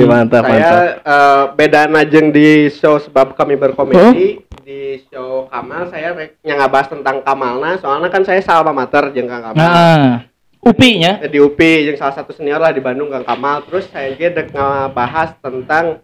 Mantap 0.07 0.47
mantap 0.47 0.55
Saya 0.55 0.85
eh, 1.03 1.43
beda 1.55 1.81
najeng 1.91 2.31
di 2.31 2.71
show 2.71 2.97
sebab 3.03 3.35
kami 3.35 3.59
berkomedi 3.59 4.47
di 4.67 4.99
show 5.07 5.47
Kamal 5.47 5.87
saya 5.95 6.11
yang 6.43 6.59
ngabahas 6.59 6.91
tentang 6.91 7.23
Kamalna 7.23 7.79
soalnya 7.79 8.11
kan 8.11 8.27
saya 8.27 8.43
salma 8.43 8.75
mater 8.75 9.15
jeung 9.15 9.31
Kang 9.31 9.51
Kamal. 9.51 9.63
Nah, 9.63 10.27
upinya. 10.59 11.23
di 11.23 11.39
UPI 11.39 11.87
yang 11.87 11.97
salah 11.99 12.19
satu 12.19 12.35
senior 12.35 12.59
lah 12.59 12.75
di 12.75 12.83
Bandung 12.83 13.15
Kang 13.15 13.23
Kamal. 13.23 13.63
Terus 13.71 13.87
saya 13.95 14.11
juga 14.19 14.43
dek 14.43 14.51
ngebahas 14.51 15.39
tentang 15.39 16.03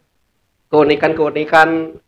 keunikan-keunikan 0.73 2.01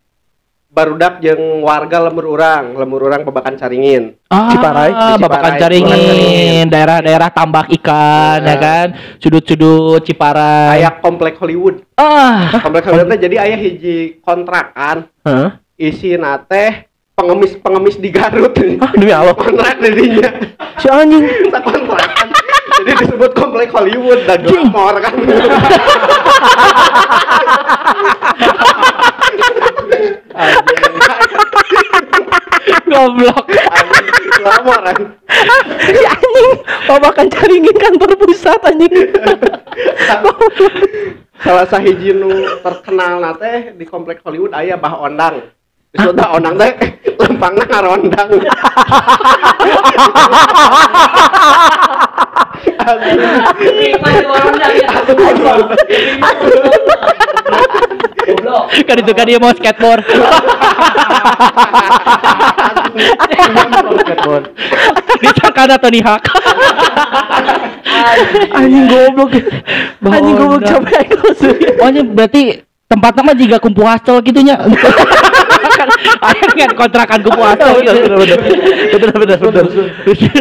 barudak 0.72 1.20
jeung 1.20 1.60
warga 1.60 2.00
lemur 2.02 2.32
urang. 2.32 2.74
Lemur 2.74 3.04
urang 3.04 3.22
babakan 3.22 3.54
caringin. 3.54 4.16
Ah, 4.26 4.50
Ciparai, 4.50 4.88
di 4.88 4.96
Ciparai, 4.96 5.22
Babakan 5.22 5.54
Caringin, 5.54 6.64
daerah-daerah 6.66 7.30
tambak 7.30 7.68
ikan 7.78 8.42
ya 8.42 8.56
Nah. 8.56 8.58
kan, 8.58 8.86
sudut-sudut 9.20 10.02
Ciparai. 10.02 10.80
aya 10.80 10.90
komplek 10.98 11.38
Hollywood. 11.38 11.84
Ah, 11.94 12.58
komplek 12.58 12.88
Hollywood 12.88 13.12
teh 13.14 13.20
jadi 13.22 13.36
ayah 13.44 13.58
hiji 13.60 14.18
kontrakan. 14.18 15.06
Hah? 15.22 15.60
isi 15.74 16.14
nate 16.14 16.86
pengemis 17.14 17.58
pengemis 17.58 17.98
di 17.98 18.08
Garut. 18.08 18.54
Ah 18.78 18.94
demi 18.94 19.10
Allah. 19.10 19.34
Kontrak 19.44 19.78
dirinya 19.78 20.30
si 20.78 20.86
anjing. 20.88 21.22
Kontrakan. 21.52 22.28
Jadi 22.74 23.06
disebut 23.06 23.30
komplek 23.34 23.70
Hollywood 23.70 24.26
dan 24.26 24.42
glamor 24.42 24.98
kan 24.98 25.14
goblok. 32.94 33.46
Anjing, 33.50 35.10
kan 35.24 35.64
si 35.82 36.00
anjing. 36.04 36.50
Babakan 36.86 37.26
caringin 37.32 37.76
kantor 37.76 38.10
pusat 38.18 38.60
anjing. 38.66 38.94
Salah 41.44 41.66
sahiji 41.68 42.14
nu 42.14 42.30
terkenal 42.62 43.20
nate 43.20 43.76
di 43.76 43.84
komplek 43.84 44.22
Hollywood 44.24 44.54
aya 44.56 44.80
bah 44.80 44.96
ondang 44.96 45.44
disebut 45.94 46.14
bah 46.18 46.34
ondang 46.34 46.58
teh 46.58 46.74
lempangna 47.22 47.64
ngarondang 47.70 48.30
Goblok. 58.24 58.72
Kan 58.88 58.96
itu 59.04 59.12
kan 59.12 59.28
dia 59.28 59.36
mau 59.36 59.52
skateboard. 59.52 60.04
Skateboard. 64.00 64.44
Disangka 65.20 65.60
ada 65.68 65.76
Tony 65.76 66.00
Hawk. 66.00 66.24
anjing 68.54 68.84
goblok 68.88 69.30
anjing 70.02 70.34
goblok 70.36 70.62
capek. 70.64 71.04
Oh, 71.80 71.88
ini 71.92 72.00
berarti 72.04 72.42
tempatnya 72.88 73.22
mah 73.22 73.36
juga 73.36 73.56
kumpu 73.60 73.84
hostel 73.84 74.24
gitu 74.24 74.40
nya. 75.64 75.84
Ayo 76.20 76.46
kan 76.52 76.70
kontrakan 76.76 77.20
hostel 77.24 77.80
gitu. 77.80 78.14
bener 78.94 79.10
bener 79.16 79.38
bener 79.40 79.64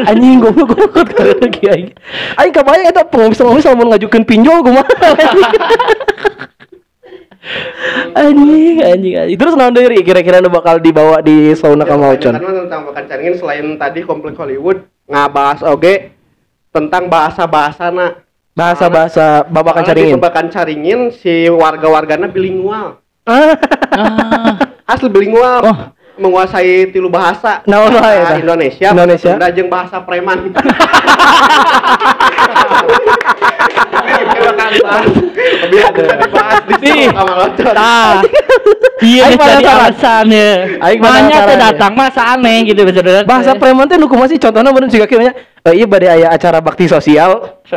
anjing 0.07 0.37
goblok 0.43 0.69
goblok 0.75 1.09
lagi 1.15 1.63
aing 1.69 1.89
aing 2.37 2.53
kabayang 2.53 2.91
eta 2.91 3.03
pengemis 3.07 3.39
pengemis 3.39 3.65
lamun 3.65 3.87
ngajukeun 3.93 4.23
pinjol 4.27 4.59
kumaha 4.61 4.93
anjing 8.15 8.79
anjing 8.83 9.13
anjing. 9.19 9.37
Terus 9.39 9.53
naon 9.57 9.75
deui 9.75 9.99
kira-kira 10.05 10.39
nu 10.39 10.49
bakal 10.53 10.79
dibawa 10.79 11.19
di 11.19 11.51
sauna 11.57 11.83
Kamaucon 11.83 12.39
karena 12.39 12.65
tentang 12.65 12.81
bakan 12.87 13.03
caringin 13.09 13.35
selain 13.35 13.65
tadi 13.75 13.99
komplek 14.05 14.37
Hollywood 14.39 14.85
ngabahas 15.09 15.61
oge 15.67 16.15
tentang 16.73 17.07
bahasa-bahasana. 17.07 18.23
Bahasa-bahasa 18.53 19.49
babakan 19.49 19.81
Soalnya 19.81 19.97
di 19.97 20.01
caringin? 20.05 20.21
Babakan 20.21 20.47
caringin 20.53 20.99
si 21.09 21.49
warga-wargana 21.49 22.29
bilingual. 22.29 23.01
Ah 23.25 23.57
asli 24.87 25.07
bilingual 25.09 25.61
Oh. 25.63 25.77
menguasai 26.13 26.93
tilu 26.93 27.09
bahasa 27.09 27.65
Naon 27.65 27.89
wae 27.97 28.01
bahasa 28.01 28.37
eta? 28.37 28.41
Indonesia 28.43 28.89
Indonesia. 28.93 29.33
jeung 29.49 29.69
bahasa 29.69 29.97
preman. 30.05 30.53
Iya 39.03 39.35
jadi 39.35 39.67
alasannya. 39.67 40.79
Ya. 40.79 41.55
datang 41.59 41.91
masa 41.91 42.37
aneh 42.37 42.63
gitu 42.71 42.87
bener 42.87 43.27
Bahasa 43.27 43.51
preman 43.57 43.89
teh 43.89 43.99
nu 43.99 44.07
kumaha 44.07 44.31
sih 44.31 44.39
contohna 44.39 44.71
bener 44.71 44.87
juga 44.87 45.05
kieu 45.09 45.19
nya. 45.19 45.35
Eh, 45.67 45.83
iya 45.83 45.85
bade 45.87 46.07
aya 46.07 46.27
acara 46.31 46.63
bakti 46.63 46.87
sosial. 46.87 47.59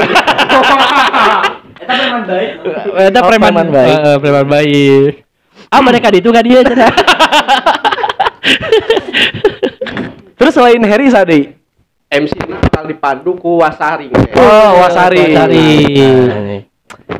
Eta 2.96 3.20
Oh, 3.22 3.28
preman 3.30 3.52
preman 3.54 3.68
baik. 3.70 3.94
Heeh, 3.94 4.16
preman 4.18 4.46
baik. 4.50 5.25
Ah 5.76 5.84
mereka 5.84 6.08
itu 6.08 6.32
kan 6.32 6.40
dia. 6.40 6.64
Terus 10.40 10.52
selain 10.56 10.80
Harry 10.88 11.12
Sadi. 11.12 11.52
MC 12.08 12.32
bakal 12.48 12.88
dipandu 12.88 13.36
ku 13.36 13.60
Wasari. 13.60 14.08
Oh, 14.40 14.80
Wasari. 14.80 15.36
Wasari. 15.36 15.68
Nah, 16.00 16.64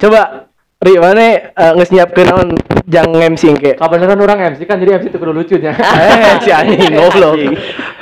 Coba 0.00 0.45
Ri, 0.76 0.92
mana 1.00 1.56
uh, 1.56 1.72
nges 1.72 1.88
nyiapkeun 1.88 2.26
naon 2.28 2.48
jang 2.84 3.08
MC 3.08 3.48
ke? 3.56 3.80
Kebenaran 3.80 4.20
orang 4.20 4.52
MC 4.52 4.68
kan 4.68 4.76
jadi 4.76 5.00
MC 5.00 5.08
itu 5.08 5.16
kudu 5.16 5.32
lucunya. 5.32 5.72
Eh, 5.96 6.36
si 6.44 6.52
anjing 6.52 6.92
goblok. 7.00 7.40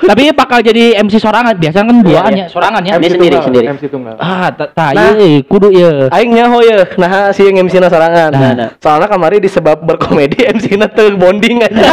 Tapi 0.02 0.34
bakal 0.34 0.58
jadi 0.58 0.98
MC 0.98 1.22
sorangan, 1.22 1.54
biasa 1.54 1.86
kan 1.86 2.02
duaan 2.02 2.34
ya, 2.34 2.50
sorangan 2.50 2.82
ya. 2.82 2.98
Ini 2.98 3.14
sendiri, 3.14 3.38
tunggal, 3.38 3.46
sendiri. 3.46 3.66
MC 3.78 3.82
tunggal. 3.94 4.14
Ah, 4.18 4.50
tak 4.50 4.74
ta, 4.74 4.90
Nah. 4.90 5.14
iya, 5.14 5.38
kudu 5.46 5.70
ya. 5.70 6.10
Aing 6.10 6.34
nyaho 6.34 6.66
ye, 6.66 6.74
nah 6.98 7.30
si 7.30 7.46
yang 7.46 7.62
MC 7.62 7.78
na 7.78 7.86
sorangan. 7.86 8.34
Nah, 8.34 8.52
nah. 8.58 8.68
Soalnya 8.82 9.06
kamari 9.06 9.38
disebab 9.38 9.78
berkomedi 9.78 10.42
MC 10.58 10.74
na 10.74 10.90
teu 10.90 11.14
bonding 11.14 11.62
aja. 11.62 11.88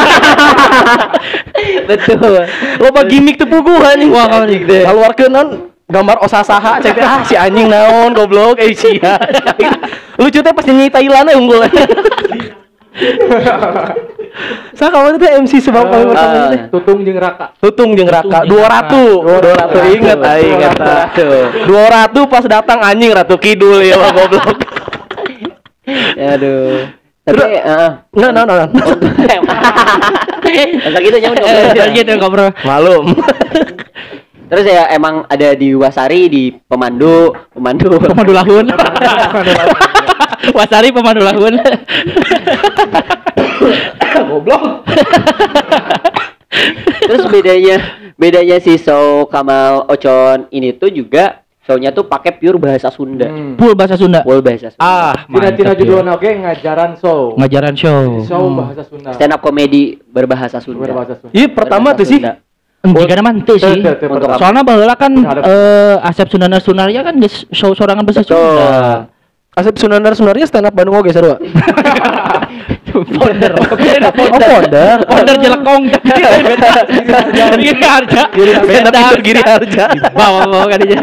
Betul. 1.85 2.49
Loba 2.81 3.05
gimmick 3.05 3.37
teu 3.37 3.45
puguh 3.45 3.85
anjing. 3.85 4.09
Wah, 4.09 4.43
anjing 4.43 4.65
teh. 4.65 4.81
Kaluarkeun 4.81 5.29
naon 5.29 5.49
gambar 5.91 6.17
osasaha 6.23 6.79
cek 6.79 6.95
teh 6.95 7.03
ah 7.03 7.19
si 7.27 7.35
anjing 7.35 7.67
naon 7.67 8.15
goblok 8.15 8.57
eh 8.63 8.71
sia. 8.71 9.19
Lucu 10.15 10.39
teh 10.39 10.53
pas 10.55 10.63
nyanyi 10.63 10.87
Thailand 10.87 11.27
we 11.27 11.33
unggul. 11.35 11.61
Sa 14.79 14.87
kamari 14.87 15.19
teh 15.19 15.31
MC 15.43 15.59
sebab 15.59 15.91
berkomedi 15.91 16.43
teh. 16.55 16.59
Ah. 16.63 16.67
Tutung 16.71 17.03
jeung 17.03 17.19
Raka. 17.19 17.45
Tutung 17.59 17.91
jeung 17.93 18.07
Raka 18.07 18.47
Tutung 18.47 18.63
jeung 18.63 19.27
200 19.27 19.75
200 19.83 19.95
inget 19.99 20.19
aing 20.23 20.59
eta 20.63 21.11
200 21.67 22.31
pas 22.31 22.43
datang 22.47 22.79
anjing 22.79 23.11
Ratu 23.11 23.35
Kidul 23.35 23.83
ya 23.83 23.99
goblok 24.15 24.55
Aduh. 26.31 26.87
Tapi 27.21 27.37
heeh. 27.37 27.89
Enggak, 28.17 28.29
enggak, 28.33 28.45
enggak. 28.49 28.69
Masa 30.81 30.97
gitu 30.99 31.17
nyamun 31.21 31.37
Eh, 31.37 31.89
gitu 31.93 32.11
ngobrol. 32.17 32.49
Malum. 32.65 33.05
Terus 34.51 34.67
ya 34.67 34.83
emang 34.91 35.23
ada 35.31 35.55
di 35.55 35.71
Wasari 35.71 36.27
di 36.27 36.43
pemandu, 36.67 37.31
pemandu. 37.55 37.95
Pemandu 38.03 38.35
lahun. 38.35 38.67
Wasari 40.59 40.91
pemandu 40.91 41.23
lahun. 41.23 41.55
Goblok. 44.27 44.83
Terus 47.07 47.23
bedanya 47.31 47.75
bedanya 48.19 48.59
si 48.59 48.75
show 48.75 49.23
Kamal 49.31 49.87
Ocon 49.87 50.51
ini 50.51 50.75
tuh 50.75 50.91
juga 50.91 51.47
show-nya 51.63 51.95
tuh 51.95 52.11
pakai 52.11 52.35
pure 52.35 52.59
bahasa 52.59 52.91
Sunda. 52.91 53.31
Hmm. 53.31 53.55
Full 53.55 53.71
bahasa 53.71 53.95
Sunda. 53.95 54.19
Full 54.27 54.43
bahasa 54.43 54.75
Sunda. 54.75 54.83
Ah, 54.83 55.15
Tina-tina 55.31 55.71
mantap 55.71 55.71
ya. 55.71 55.79
judulnya 55.79 56.11
oke 56.19 56.29
ngajaran 56.43 56.91
show. 56.99 57.19
Ngajaran 57.39 57.75
show. 57.79 58.03
Show 58.27 58.43
bahasa 58.51 58.83
Sunda. 58.83 59.15
Stand 59.15 59.31
up 59.31 59.39
comedy 59.39 59.95
berbahasa 60.11 60.59
Sunda. 60.59 60.91
Berbahasa 60.91 61.15
Sunda. 61.23 61.31
Iya 61.31 61.47
pertama 61.55 61.95
tuh 61.95 62.03
sih. 62.03 62.19
Jika 62.81 63.13
ada 63.13 63.21
mantu 63.21 63.53
sih. 63.61 63.77
Soalnya 64.41 64.65
baheula 64.65 64.97
kan 64.97 65.13
eh 65.45 65.95
Asep 66.01 66.33
Sunana 66.33 66.57
Sunaria 66.57 67.05
kan 67.05 67.13
geus 67.21 67.45
show 67.53 67.77
sorangan 67.77 68.01
bahasa. 68.01 68.25
Sunda. 68.25 69.05
Asep 69.53 69.77
Sunandar 69.77 70.17
Sunarya 70.17 70.49
stand 70.49 70.65
up 70.65 70.73
Bandung 70.73 70.97
oge 70.97 71.13
sarua. 71.13 71.37
Founder. 72.91 73.55
Oh, 74.11 74.39
founder. 74.39 74.97
Founder 75.07 75.35
jelekong. 75.39 75.83
Giri 76.03 77.79
harga. 77.79 78.23
Stand 78.35 78.87
up 78.87 78.95
Indur 78.95 79.21
Giri 79.23 79.41
Harja. 79.45 79.85
Bawa-bawa 80.11 80.65
kan 80.67 80.79
dia. 80.83 80.99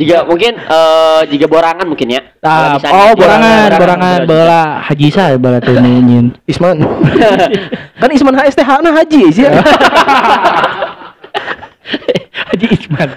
Jika 0.00 0.24
mungkin 0.24 0.56
eh 0.56 1.20
jika 1.28 1.44
borangan 1.44 1.84
mungkin 1.84 2.08
ya. 2.08 2.24
Ah, 2.40 2.80
oh, 2.80 3.12
di- 3.12 3.20
borangan, 3.20 3.68
borangan, 3.76 4.18
bala 4.24 4.80
haji 4.88 5.08
saya 5.12 5.36
bala 5.36 5.60
teh 5.60 5.76
nyin. 5.76 6.32
Isman. 6.48 6.80
kan 8.00 8.08
Isman 8.08 8.32
HSTH 8.32 8.80
na 8.80 8.96
haji 8.96 9.22
sih. 9.28 9.44
Haji 12.50 12.66
Isman. 12.80 13.08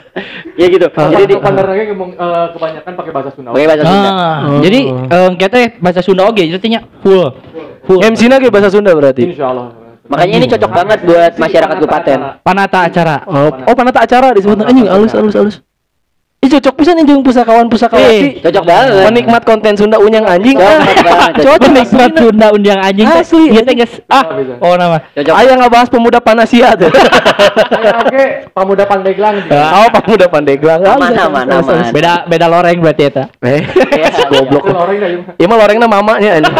Ya 0.60 0.68
gitu. 0.68 0.88
Jadi 0.92 1.24
di 1.24 1.36
lagi 1.40 1.84
ngomong 1.96 2.20
eh, 2.20 2.46
kebanyakan 2.52 2.92
pakai 3.00 3.12
bahasa 3.16 3.30
Sunda. 3.32 3.50
pakai 3.56 3.68
bahasa 3.72 3.84
Sunda. 3.88 4.10
Ah, 4.12 4.40
jadi 4.60 4.80
eh 4.92 5.30
kita 5.40 5.58
bahasa 5.80 6.02
Sunda 6.04 6.28
oge, 6.28 6.52
jadi 6.52 6.68
nya 6.68 6.84
full. 7.00 7.32
Full. 7.88 8.04
MC 8.04 8.28
na 8.28 8.44
ge 8.44 8.52
bahasa 8.52 8.68
Sunda 8.68 8.92
berarti. 8.92 9.24
Insya 9.32 9.56
Allah. 9.56 9.72
Makanya 10.04 10.36
ini 10.36 10.48
cocok 10.52 10.72
banget 10.84 11.00
buat 11.08 11.32
masyarakat 11.40 11.76
kabupaten. 11.80 12.18
Panata 12.44 12.80
acara. 12.92 13.24
Oh, 13.24 13.72
oh 13.72 13.72
panata 13.72 14.04
acara 14.04 14.36
disebut 14.36 14.68
anjing 14.68 14.92
alus 14.92 15.16
alus 15.16 15.36
alus. 15.40 15.56
Ih 16.44 16.52
cocok 16.52 16.74
pisan 16.76 17.00
nih 17.00 17.08
jeung 17.08 17.24
pusakawan 17.24 17.72
pusakawati. 17.72 18.44
Cocok 18.44 18.64
banget. 18.68 19.08
Penikmat 19.08 19.42
konten 19.48 19.80
Sunda 19.80 19.96
unyang 19.96 20.28
anjing. 20.28 20.60
Cocok 20.60 20.76
Ah, 20.76 20.84
banget. 21.08 21.32
Cocok 21.40 21.56
Penikmat 21.72 22.12
Sunda 22.20 22.48
undang 22.52 22.80
anjing. 22.84 23.08
Asli. 23.08 23.44
Ieu 23.48 23.64
teh 23.64 23.76
geus 23.80 23.94
ah. 24.12 24.28
Oh 24.60 24.76
nama. 24.76 25.00
Cocok. 25.16 25.32
Aya 25.34 25.56
ngabahas 25.56 25.88
pemuda 25.88 26.20
Panasia 26.20 26.76
tuh. 26.76 26.92
Oke, 28.04 28.24
pemuda 28.52 28.84
Pandeglang. 28.84 29.36
Oh, 29.80 29.88
pemuda 29.90 30.28
Pandeglang. 30.28 30.80
Aman, 30.84 31.16
aman, 31.16 31.46
aman. 31.48 31.96
Beda 31.96 32.28
beda 32.28 32.46
loreng 32.52 32.84
berarti 32.84 33.04
eta. 33.08 33.24
Eh, 33.44 33.64
Iya. 33.96 34.28
goblok. 34.28 34.68
Itu 34.68 34.76
orang 34.76 34.98
dah, 35.00 35.10
ieu 35.40 35.48
mah. 35.48 35.58
Lorengna 35.64 35.88
mamanya 35.88 36.44
anjing. 36.44 36.56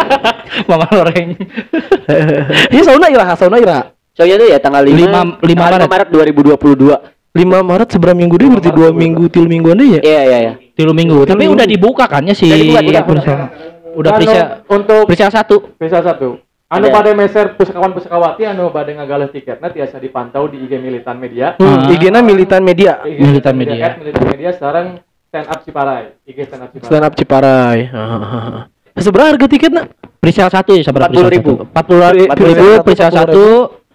Mama 0.64 0.86
loreng. 0.88 1.36
Ieu 2.72 2.82
sauna 2.82 3.12
ira, 3.12 3.36
sauna 3.36 3.60
ira. 3.60 3.78
Tuh 4.14 4.24
ya 4.24 4.62
tanggal 4.62 4.86
5 4.86 4.94
Lima- 4.94 5.36
lima 5.42 5.62
tanggal 5.66 5.90
Maret. 5.90 6.08
Maret 6.08 6.08
2022. 6.54 7.13
5 7.34 7.42
Maret 7.66 7.88
seberapa 7.90 8.14
minggu 8.14 8.38
deh 8.38 8.46
berarti 8.46 8.70
2 8.70 8.94
minggu 8.94 9.26
til 9.26 9.50
mingguan 9.50 9.74
deh 9.74 9.98
ya. 9.98 10.00
Iya 10.06 10.22
iya 10.22 10.38
iya. 10.38 10.52
Tilu 10.78 10.94
minggu. 10.94 11.26
Tapi 11.26 11.50
udah 11.50 11.66
dibuka 11.66 12.06
kan 12.06 12.22
ya 12.22 12.30
si 12.30 12.46
Udah 12.46 12.78
dibuka, 12.78 13.02
udah. 13.10 13.24
Udah 13.94 14.10
Anu, 14.10 14.18
Priscil. 14.22 14.44
untuk 14.70 15.02
Priscil 15.10 15.30
satu. 15.34 15.56
Bisa 15.78 15.98
satu. 15.98 16.38
Anu 16.70 16.86
Ada. 16.90 16.94
pada 16.94 17.10
meser 17.14 17.46
pusakawan 17.54 17.94
pusakawati 17.94 18.42
anu 18.46 18.70
pada 18.74 18.90
ngagaleh 18.90 19.30
tiketnya 19.30 19.70
tiasa 19.70 19.98
dipantau 20.02 20.50
di 20.50 20.62
IG 20.62 20.78
Militan 20.78 21.18
Media. 21.18 21.54
Hmm, 21.58 21.90
IG-na 21.90 22.18
militan 22.22 22.62
media. 22.62 23.02
IG 23.06 23.18
Militan 23.22 23.54
Media. 23.54 23.82
at 23.82 23.94
Militan 23.98 24.24
Media 24.26 24.50
sekarang 24.54 24.86
stand 25.30 25.46
up 25.46 25.58
Ciparai. 25.62 26.14
IG 26.26 26.38
stand 26.46 26.62
up 26.66 26.70
Ciparai. 26.70 26.90
Stand 26.90 27.04
up 27.06 27.14
Ciparai. 27.14 27.80
Seberapa 28.94 29.34
harga 29.34 29.46
tiketnya? 29.50 29.82
Priscil 30.22 30.48
satu 30.50 30.70
ya 30.74 30.82
sabar 30.86 31.10
40.000. 31.10 31.66
Empat 31.66 31.84
puluh 31.86 32.10
ribu. 32.10 32.26
Priscil 32.34 32.82
Priscil 32.82 33.10
satu, 33.10 33.18
satu. 33.18 33.44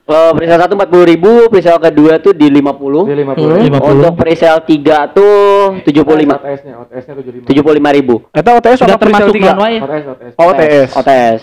Oh, 0.09 0.33
presale 0.33 0.65
satu 0.65 0.73
40 0.73 1.05
ribu, 1.05 1.31
presale 1.53 1.77
kedua 1.77 2.17
tuh 2.17 2.33
di 2.33 2.49
50. 2.49 3.05
Di 3.05 3.13
50. 3.13 3.37
Hmm. 3.37 3.77
50. 3.77 3.93
Untuk 3.93 4.13
presale 4.17 4.59
tiga 4.65 5.05
tuh 5.13 5.77
75. 5.85 6.33
OTS-nya, 6.33 6.73
OTS-nya 6.81 7.13
75. 7.13 7.45
75 7.45 7.97
ribu. 8.01 8.15
Eta 8.33 8.57
OTS 8.57 8.77
Sudah 8.81 8.97
termasuk 8.97 9.33
tiga? 9.37 9.53
non. 9.53 9.69
OTS, 9.69 10.05
OTS. 10.09 10.33
Oh, 10.33 10.45
OTS. 10.49 10.89
OTS. 10.97 11.39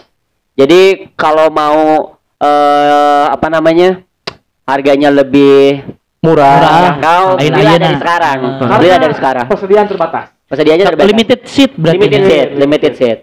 Jadi 0.58 0.80
kalau 1.14 1.46
mau 1.54 1.78
eh 2.42 3.26
apa 3.30 3.46
namanya? 3.46 4.02
Harganya 4.66 5.14
lebih 5.14 5.86
Murah. 6.26 6.58
Murah. 6.58 6.94
kau 6.98 7.26
belilah 7.38 7.78
dari 7.78 7.96
sekarang. 8.02 8.38
Belilah 8.66 8.98
dari 8.98 9.14
sekarang. 9.14 9.46
Persediaan 9.46 9.86
terbatas. 9.86 10.26
Persediaannya 10.50 10.84
terbatas. 10.90 11.10
Limited 11.14 11.40
seat 11.46 11.70
berarti. 11.78 11.98
Limited 12.02 12.22
seat, 12.26 12.48
limited 12.58 12.92
seat. 12.98 13.18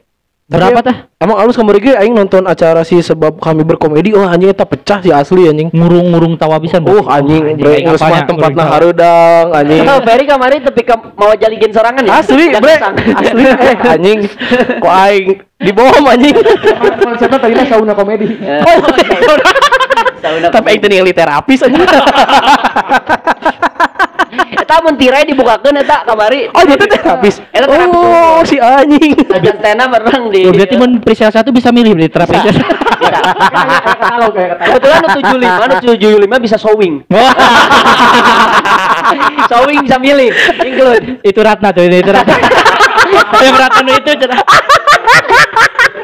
Berapa 0.54 0.86
tah? 0.86 1.10
Emang 1.18 1.42
alus 1.42 1.58
kemarin 1.58 1.82
ge 1.82 1.98
aing 1.98 2.14
nonton 2.14 2.46
acara 2.46 2.86
si 2.86 3.02
sebab 3.02 3.42
kami 3.42 3.66
berkomedi, 3.66 4.14
oh 4.14 4.22
anjing 4.22 4.54
eta 4.54 4.70
pecah 4.70 5.02
sih 5.02 5.10
asli 5.10 5.50
anjing. 5.50 5.74
Ngurung-ngurung 5.74 6.38
tawa 6.38 6.62
pisan. 6.62 6.86
Uh 6.86 7.02
anjing, 7.10 7.58
bre 7.58 7.82
geus 7.82 7.98
mah 8.06 8.22
tempatna 8.22 8.70
hareudang 8.70 9.50
anjing. 9.50 9.82
Oh, 9.82 9.98
Ferry 10.06 10.30
kemarin 10.30 10.62
tapi 10.62 10.86
ke, 10.86 10.94
mau 11.18 11.34
jalikin 11.34 11.74
sorangan 11.74 12.06
ya? 12.06 12.22
Asli, 12.22 12.54
bre. 12.54 12.76
Asli 13.20 13.44
eh 13.50 13.76
anjing. 13.82 14.20
Kok 14.78 14.94
aing 14.94 15.26
anjing. 16.06 16.36
Konsepnya 17.02 17.38
tadi 17.42 17.54
mah 17.58 17.66
sauna 17.66 17.94
komedi. 17.98 18.28
Ya. 18.44 18.60
Sauna 20.22 20.48
Tapi 20.54 20.68
aing 20.70 20.82
teh 20.86 20.90
ningali 20.94 21.18
terapis 21.18 21.66
anjing. 21.66 21.82
Eta 24.34 24.80
mun 24.80 24.96
tirai 24.96 25.28
dibukakeun 25.28 25.76
eta 25.84 26.08
kamari. 26.08 26.48
Oh, 26.50 26.62
itu 26.64 26.86
terapis. 26.88 27.44
Eta 27.52 27.66
terapis. 27.68 28.00
Oh, 28.00 28.40
si 28.48 28.58
anjing. 28.58 29.14
Dan 29.28 29.58
tena 29.60 29.86
bareng 29.92 30.32
di. 30.32 30.48
Oh, 30.48 30.54
berarti 30.56 30.76
mun 30.80 31.04
presale 31.04 31.36
satu 31.36 31.52
bisa 31.52 31.70
milih 31.70 31.94
berarti 31.94 32.14
terapi. 32.16 32.38
Bisa. 32.40 32.52
Kayak 33.04 33.24
katalog. 33.84 34.34
Kebetulan 34.34 34.98
nu 35.04 35.10
75, 35.12 35.68
nu 35.68 35.76
75 36.40 36.46
bisa 36.46 36.58
sewing. 36.58 36.94
sewing 39.52 39.80
bisa 39.86 39.98
milih. 40.00 40.30
Include. 40.64 41.06
itu 41.22 41.40
Ratna 41.44 41.70
tuh, 41.76 41.84
itu 41.86 42.12
Ratna. 42.12 42.36
Yang 43.44 43.56
Ratna 43.60 43.80
nu 43.84 43.92
itu 43.94 44.12
cenah. 44.16 44.40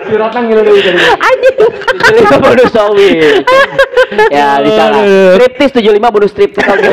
Si 0.09 0.15
Ratna 0.17 0.39
ngilu 0.43 0.61
deui 0.65 0.81
jadi. 0.83 0.99
75 0.99 2.43
bonus 2.43 2.69
sewing. 2.73 3.17
ya, 4.33 4.59
bisa 4.59 4.83
lah. 4.91 5.03
Striptis 5.37 5.69
75 5.79 6.13
bonus 6.13 6.31
striptis 6.33 6.65
oke. 6.65 6.89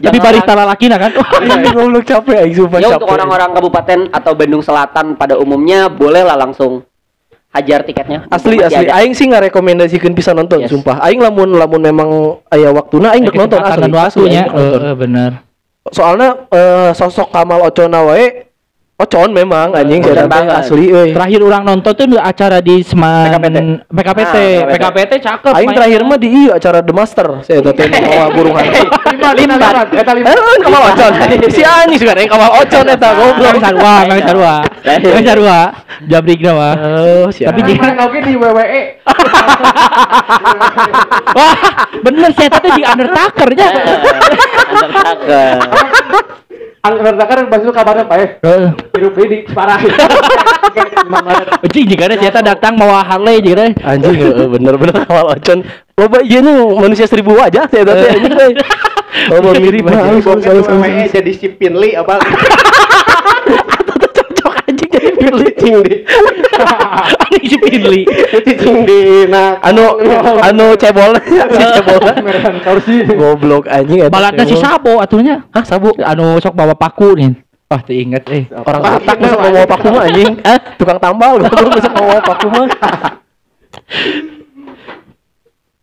Jadi 0.00 0.16
barista 0.18 0.52
lalaki 0.52 0.90
nah 0.90 0.98
kan. 0.98 1.10
Anjing 1.14 1.72
goblok 1.76 2.04
capek 2.04 2.36
aing 2.44 2.54
sumpah 2.54 2.78
Ya 2.82 2.88
untuk 2.94 3.08
orang-orang 3.08 3.50
kabupaten 3.54 3.98
atau 4.10 4.32
Bandung 4.34 4.62
Selatan 4.64 5.14
pada 5.14 5.38
umumnya 5.38 5.86
bolehlah 5.86 6.34
langsung 6.34 6.82
hajar 7.54 7.86
tiketnya. 7.86 8.26
Asli 8.28 8.58
Masih 8.58 8.66
asli 8.66 8.86
ada. 8.90 8.98
aing 8.98 9.14
sih 9.14 9.26
ngerekomendasikeun 9.30 10.14
bisa 10.14 10.34
nonton 10.34 10.66
Yes. 10.66 10.74
sumpah. 10.74 10.98
Aing 11.06 11.22
lamun 11.22 11.54
lamun 11.54 11.78
memang 11.78 12.08
aya 12.50 12.74
waktuna 12.74 13.14
aing 13.14 13.30
dek 13.30 13.38
nonton 13.38 13.62
asli. 13.62 13.86
Waktunya. 13.86 14.42
aing 14.42 14.50
dek 14.50 14.58
nonton. 14.58 14.80
Eh, 14.82 14.90
eh, 14.90 14.96
bener. 14.98 15.30
Soalnya 15.94 16.28
eh, 16.50 16.90
sosok 16.96 17.30
Kamal 17.30 17.62
Ocona 17.62 18.02
wae 18.02 18.50
Ocon 18.94 19.34
memang 19.34 19.74
anjing 19.74 20.06
Ocon 20.06 20.14
saya 20.14 20.30
banget. 20.30 20.54
asli 20.54 20.86
euy. 20.86 21.10
Terakhir 21.10 21.42
orang 21.42 21.66
nonton 21.66 21.90
tuh 21.98 22.06
acara 22.14 22.62
di 22.62 22.78
Seman 22.86 23.26
PKPT. 23.26 23.56
PKPT. 23.90 24.36
Ah, 24.38 24.70
PKPT 24.70 25.12
cakep. 25.18 25.50
Aing 25.50 25.70
terakhir 25.74 26.00
mah 26.06 26.14
di 26.14 26.28
iya 26.30 26.54
acara 26.54 26.78
The 26.78 26.94
Master 26.94 27.26
saya 27.42 27.58
teh 27.74 27.90
bawa 27.90 28.30
burung 28.30 28.54
hantu. 28.54 28.86
Limbat, 29.34 29.90
eta 29.90 30.12
limbat. 30.14 30.38
Eh, 30.38 30.58
Kamal 30.62 30.82
Ocon. 30.94 31.12
Si 31.58 31.62
anjing 31.66 31.98
sekarang 31.98 32.30
Kamal 32.30 32.50
Ocon 32.62 32.86
eta 32.86 33.08
goblok. 33.18 33.54
Sarua, 33.58 33.94
mang 34.06 34.20
sarua. 34.22 34.54
Mang 34.86 35.24
sarua. 35.26 35.60
Jabrik 36.06 36.38
nama. 36.38 36.70
Oh, 36.78 37.26
si 37.34 37.42
Tapi 37.42 37.66
jangan 37.66 37.98
Oke 38.06 38.22
di 38.22 38.38
WWE. 38.38 38.82
Wah, 41.34 41.54
bener 41.98 42.30
saya 42.38 42.46
tadi 42.46 42.68
di 42.78 42.82
Undertaker 42.86 43.48
nya. 43.58 43.68
Undertaker. 43.74 45.58
Undertaker 46.84 47.48
bahasa 47.48 47.72
kabarnya 47.72 48.04
apa 48.04 48.14
ya? 48.20 48.28
Heeh. 48.44 48.68
Hidup 48.92 49.16
ini 49.24 49.48
parah. 49.56 49.80
Anjing 51.64 51.84
jika 51.88 52.12
ada 52.12 52.16
saya 52.20 52.44
datang 52.44 52.76
mau 52.76 52.92
Harley 52.92 53.40
jika 53.40 53.72
Anjing 53.80 54.20
bener-bener 54.52 54.92
Kamal 55.08 55.32
Ocon. 55.32 55.64
Loba 55.96 56.20
ieu 56.20 56.44
manusia 56.76 57.08
seribu 57.08 57.40
wajah 57.40 57.64
saya 57.72 57.88
teh 57.88 58.20
teh. 58.28 58.52
Oh, 59.30 59.40
mirip 59.40 59.86
banget. 59.86 60.26
jadi 61.08 61.32
si 61.32 61.46
Pinli 61.54 61.94
apa? 61.96 62.18
Pilih. 65.24 65.48
Cicing 65.56 65.76
di 65.80 65.96
Anjing 67.24 67.46
si 67.48 67.56
Pinli. 67.58 68.02
cicing 68.44 68.76
di 68.84 69.00
nah 69.26 69.58
Anu 69.64 69.96
anu 70.44 70.76
cebol 70.76 71.16
si 71.24 71.40
cebol. 71.40 72.00
Goblok 73.16 73.64
anjing 73.66 74.04
eta 74.04 74.12
Balatna 74.12 74.44
si. 74.44 74.56
Sabo 74.60 75.00
atunya. 75.00 75.42
Hah, 75.50 75.64
sabu. 75.64 75.96
Anu 76.00 76.38
sok 76.38 76.54
bawa 76.54 76.76
paku 76.76 77.16
nih. 77.16 77.32
Wah, 77.64 77.80
teu 77.80 77.96
inget 77.96 78.22
eh. 78.28 78.44
Orang 78.52 78.84
Batak 78.84 79.16
masa 79.18 79.36
mau 79.40 79.50
bawa 79.50 79.66
paku 79.66 79.86
mah 79.88 80.02
anjing. 80.04 80.32
Eh, 80.52 80.58
tukang 80.76 81.00
tambal 81.00 81.40
goblok 81.40 81.70
masa 81.80 81.88
mau 81.90 82.04
bawa 82.04 82.20
paku 82.20 82.46
mah. 82.52 82.66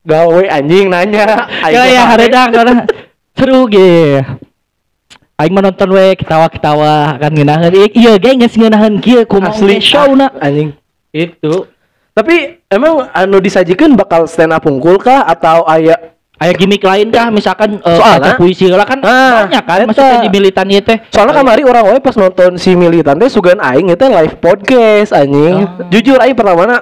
Gawe 0.02 0.44
anjing 0.50 0.88
nanya. 0.89 1.50
Ya 1.68 1.84
ya 1.89 2.02
haredang 2.06 2.50
karena 2.54 2.86
seru 3.34 3.66
ge. 3.68 4.22
Aing 5.42 5.58
menonton 5.58 5.89
we 5.89 6.14
ketawa-ketawa 6.14 7.18
kan 7.18 7.34
ngeunaheun. 7.34 7.74
Iya 7.98 8.22
ge 8.22 8.38
geus 8.38 8.54
ngeunaheun 8.54 9.02
kieu 9.02 9.26
kumaha 9.26 9.58
asli 9.58 9.82
ge 9.82 9.82
show-na. 9.82 10.30
anjing. 10.38 10.78
Itu. 11.10 11.66
Tapi 12.14 12.62
emang 12.70 13.10
anu 13.10 13.42
disajikan 13.42 13.98
bakal 13.98 14.30
stand 14.30 14.54
up 14.54 14.62
unggul 14.70 15.02
kah 15.02 15.26
atau 15.26 15.66
aya 15.66 16.14
Aya 16.42 16.58
gimmick 16.58 16.82
lain 16.82 17.14
kah 17.14 17.30
misalkan 17.30 17.78
Soalna- 17.86 18.34
baca 18.34 18.42
puisi 18.42 18.66
lah 18.66 18.82
kan 18.82 18.98
Ah, 19.06 19.46
banyak 19.46 19.62
kan 19.62 19.78
eta. 19.78 19.86
maksudnya 19.86 20.26
di 20.26 20.30
militan 20.34 20.66
ieu 20.74 20.82
teh. 20.82 20.98
Soalnya 21.14 21.38
kamari 21.38 21.62
orang 21.62 21.86
wae 21.86 22.02
pas 22.02 22.18
nonton 22.18 22.58
si 22.58 22.74
militan 22.74 23.14
teh 23.22 23.30
sugan 23.30 23.62
aing 23.62 23.94
itu 23.94 24.06
live 24.10 24.42
podcast 24.42 25.14
anjing. 25.14 25.70
Jujur 25.94 26.18
aing 26.18 26.34
pertama 26.34 26.66
na 26.66 26.78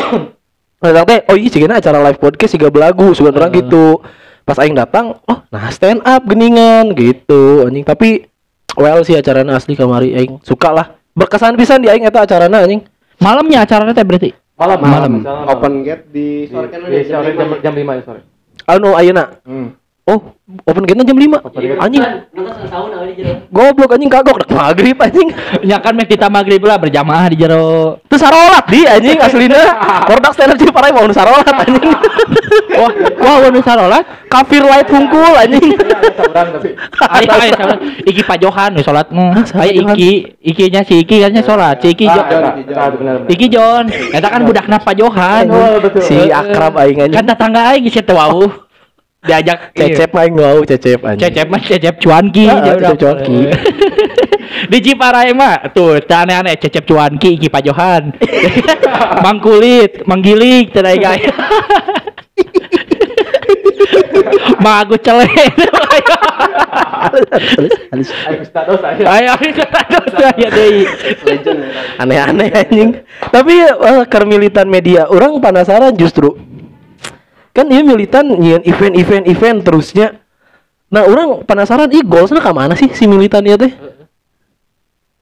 teh, 1.04 1.20
oh 1.28 1.36
iya 1.36 1.48
cigana 1.52 1.76
acara 1.76 2.00
live 2.00 2.16
podcast 2.16 2.56
siga 2.56 2.72
belagu 2.72 3.12
sugan 3.12 3.36
orang 3.36 3.52
gitu. 3.52 4.00
Pas 4.44 4.60
aing 4.60 4.76
datang, 4.76 5.16
oh 5.24 5.38
nah 5.48 5.72
stand 5.72 6.04
up 6.04 6.22
geningan 6.28 6.92
gitu 6.92 7.64
anjing. 7.64 7.84
Tapi 7.84 8.28
well 8.76 9.00
sih 9.00 9.16
acaranya 9.16 9.56
asli 9.56 9.72
kamari 9.72 10.12
aing 10.12 10.40
suka 10.44 10.68
lah. 10.68 10.86
Berkesan 11.16 11.56
pisan 11.56 11.80
di 11.80 11.88
aing 11.88 12.04
eta 12.04 12.28
acarana 12.28 12.60
anjing. 12.60 12.84
Malamnya 13.24 13.64
acaranya 13.64 13.96
teh 13.96 14.04
berarti. 14.04 14.30
Malam 14.54 14.78
Malam. 14.78 15.12
open 15.50 15.82
gate 15.82 16.06
di 16.14 16.46
sore 16.46 16.70
kan 16.70 16.86
Di 16.86 17.02
sore 17.10 17.34
jam 17.34 17.50
jam 17.58 17.74
5 17.74 17.98
ya 17.98 18.02
sore. 18.06 18.20
Anu 18.70 18.94
ayeuna. 18.94 19.24
Hmm. 19.42 19.74
Oh, 20.04 20.20
open 20.68 20.84
gate 20.84 21.00
jam 21.00 21.16
5. 21.16 21.80
Anjing. 21.80 22.04
Goblok 23.48 23.96
anjing 23.96 24.12
kagok 24.12 24.44
dak 24.44 24.52
maghrib 24.52 25.00
anjing. 25.00 25.32
Ya 25.64 25.80
kan 25.80 25.96
meh 25.96 26.04
kita 26.04 26.28
maghrib 26.28 26.60
lah 26.60 26.76
berjamaah 26.76 27.32
di 27.32 27.40
jero. 27.40 27.96
Terus 28.12 28.20
sarolat 28.20 28.68
di 28.68 28.84
anjing 28.84 29.16
aslina. 29.16 29.64
Produk 30.12 30.36
stand 30.36 30.52
up 30.52 30.60
Ciparai 30.60 30.92
mau 30.92 31.08
nu 31.08 31.16
sarolat 31.16 31.48
anjing. 31.48 31.80
Wah, 32.74 32.90
wah 33.22 33.48
anu 33.48 33.64
sarolat. 33.64 34.04
Kafir 34.28 34.60
light 34.60 34.92
hungkul 34.92 35.32
anjing. 35.40 35.72
Sabaran 35.72 36.52
tapi. 36.52 36.76
Aya 37.00 37.28
aya 37.40 37.54
salat. 37.56 37.78
Iki 38.04 38.20
Pak 38.28 38.38
Johan 38.44 38.70
we 38.76 38.82
salat 38.84 39.08
mah. 39.08 39.40
salat 39.48 39.72
Aya 39.72 39.72
Johan. 39.72 39.96
Iki, 39.96 40.12
ikinya 40.44 40.80
si 40.84 41.00
Iki 41.00 41.16
kan 41.24 41.32
salat. 41.40 41.80
Si 41.80 41.96
Iki. 41.96 42.04
Ah, 42.12 42.92
benar 42.92 42.92
benar. 42.92 43.16
Iki 43.24 43.46
Jon. 43.48 43.88
Eta 43.88 44.28
kan 44.28 44.44
budakna 44.44 44.76
Pak 44.76 44.94
Johan. 45.00 45.48
Oh. 45.48 45.80
Si 46.04 46.28
akrab 46.28 46.76
aing 46.76 47.08
Kan 47.08 47.08
anjing. 47.08 47.24
tetangga 47.24 47.60
aing 47.72 47.88
geus 47.88 48.04
teu 48.04 48.12
wau. 48.20 48.63
Diajak 49.24 49.72
Cecep 49.72 50.12
mah 50.12 50.22
aing 50.28 50.36
mau 50.36 50.60
cecep 50.60 51.00
anjing. 51.00 51.22
Cecep 51.24 51.46
mah 51.48 51.60
Cecep 51.64 51.96
cuanki. 51.96 52.44
Ah, 52.44 52.60
dia 52.60 52.76
Cecep 52.76 52.98
cuanki. 53.00 53.38
Di 54.70 54.78
Ciparai 54.84 55.32
mah 55.32 55.72
tuh 55.72 55.96
teu 56.04 56.16
aneh-aneh 56.16 56.60
Cecep 56.60 56.84
cuanki 56.84 57.40
Iki 57.40 57.48
Pak 57.48 57.62
Johan. 57.64 58.12
Mang 59.24 59.40
Kulit, 59.40 60.04
Mang 60.04 60.20
Giling 60.20 60.68
aya 60.76 60.96
gaya. 61.00 61.32
Mang 64.60 64.84
Agus 64.84 65.00
Cele. 65.00 65.24
Ayo 68.04 68.44
status 68.44 68.80
ayo. 68.84 69.04
Ayo 69.08 69.32
kita 69.40 69.80
dosa 69.88 70.28
ya 70.36 70.48
deui. 70.52 70.84
Aneh-aneh 71.96 72.48
anjing. 72.52 72.90
Tapi 73.32 73.54
eh, 73.72 74.02
keur 74.04 74.24
militan 74.28 74.68
media, 74.68 75.08
orang 75.08 75.40
penasaran 75.40 75.96
justru. 75.96 76.53
Kan 77.54 77.70
ieu 77.70 77.86
militan 77.86 78.26
nyieun 78.26 78.66
event-event 78.66 79.24
event 79.30 79.58
terusnya. 79.62 80.18
Nah, 80.90 81.06
orang 81.06 81.46
penasaran 81.46 81.86
ih 81.94 82.02
goalsna 82.02 82.42
ka 82.42 82.50
mana 82.50 82.74
sih 82.74 82.90
si 82.90 83.06
militan 83.06 83.46
ieu 83.46 83.54
teh? 83.54 83.70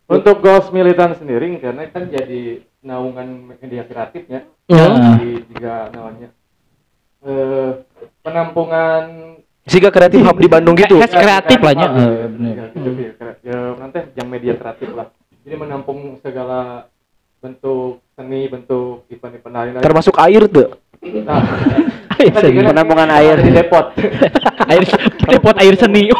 Untuk 0.08 0.40
goals 0.40 0.72
militan 0.72 1.12
sendiri 1.12 1.60
karena 1.60 1.88
kan 1.92 2.08
jadi 2.08 2.64
naungan 2.80 3.52
media 3.60 3.84
kreatifnya. 3.84 4.48
Ya. 4.64 4.86
Di 5.20 5.44
juga 5.52 5.92
namanya 5.92 6.28
eh 7.22 7.86
penampungan 8.24 9.38
Siga 9.62 9.94
kreatif 9.94 10.26
hub 10.26 10.42
di 10.42 10.50
Bandung 10.50 10.74
gitu. 10.74 10.98
Kayak 10.98 11.22
kreatif 11.22 11.58
lah 11.62 11.74
nya. 11.78 11.86
Ya, 11.86 12.06
ya, 12.26 12.66
ya, 12.74 13.30
ya, 13.46 13.58
nanti 13.78 13.98
yang 14.18 14.26
media 14.26 14.58
kreatif 14.58 14.90
lah. 14.90 15.06
Jadi 15.46 15.54
menampung 15.54 16.18
segala 16.18 16.90
bentuk 17.38 18.02
seni, 18.18 18.50
bentuk 18.50 19.06
event-event 19.06 19.54
lain. 19.54 19.78
Termasuk 19.78 20.18
air 20.18 20.50
tuh. 20.50 20.74
Nah, 22.22 22.38
Penampungan 22.70 23.10
air. 23.10 23.34
di 23.42 23.50
depot. 23.50 23.98
Air 24.70 24.86
depot 25.26 25.56
air 25.58 25.74
seni. 25.74 26.06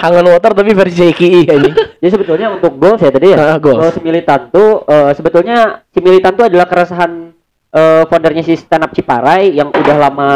Hangan 0.00 0.24
water 0.24 0.56
tapi 0.56 0.72
versi 0.72 1.04
JKI 1.04 1.44
anjing. 1.44 1.74
Jadi 2.00 2.08
sebetulnya 2.08 2.56
untuk 2.56 2.80
goals 2.80 3.04
ya 3.04 3.12
tadi 3.12 3.36
Ah, 3.36 3.38
ya. 3.52 3.60
goals. 3.60 3.84
Goals 3.84 4.00
militan 4.00 4.48
tuh 4.48 4.80
eh, 4.88 5.12
sebetulnya 5.12 5.84
si 5.92 6.00
militan 6.00 6.32
tuh 6.32 6.48
adalah 6.48 6.64
keresahan 6.64 7.36
eh, 7.68 8.02
foundernya 8.08 8.40
si 8.40 8.56
stand 8.56 8.88
up 8.88 8.96
Ciparai 8.96 9.52
yang 9.52 9.68
udah 9.68 9.96
lama 10.00 10.28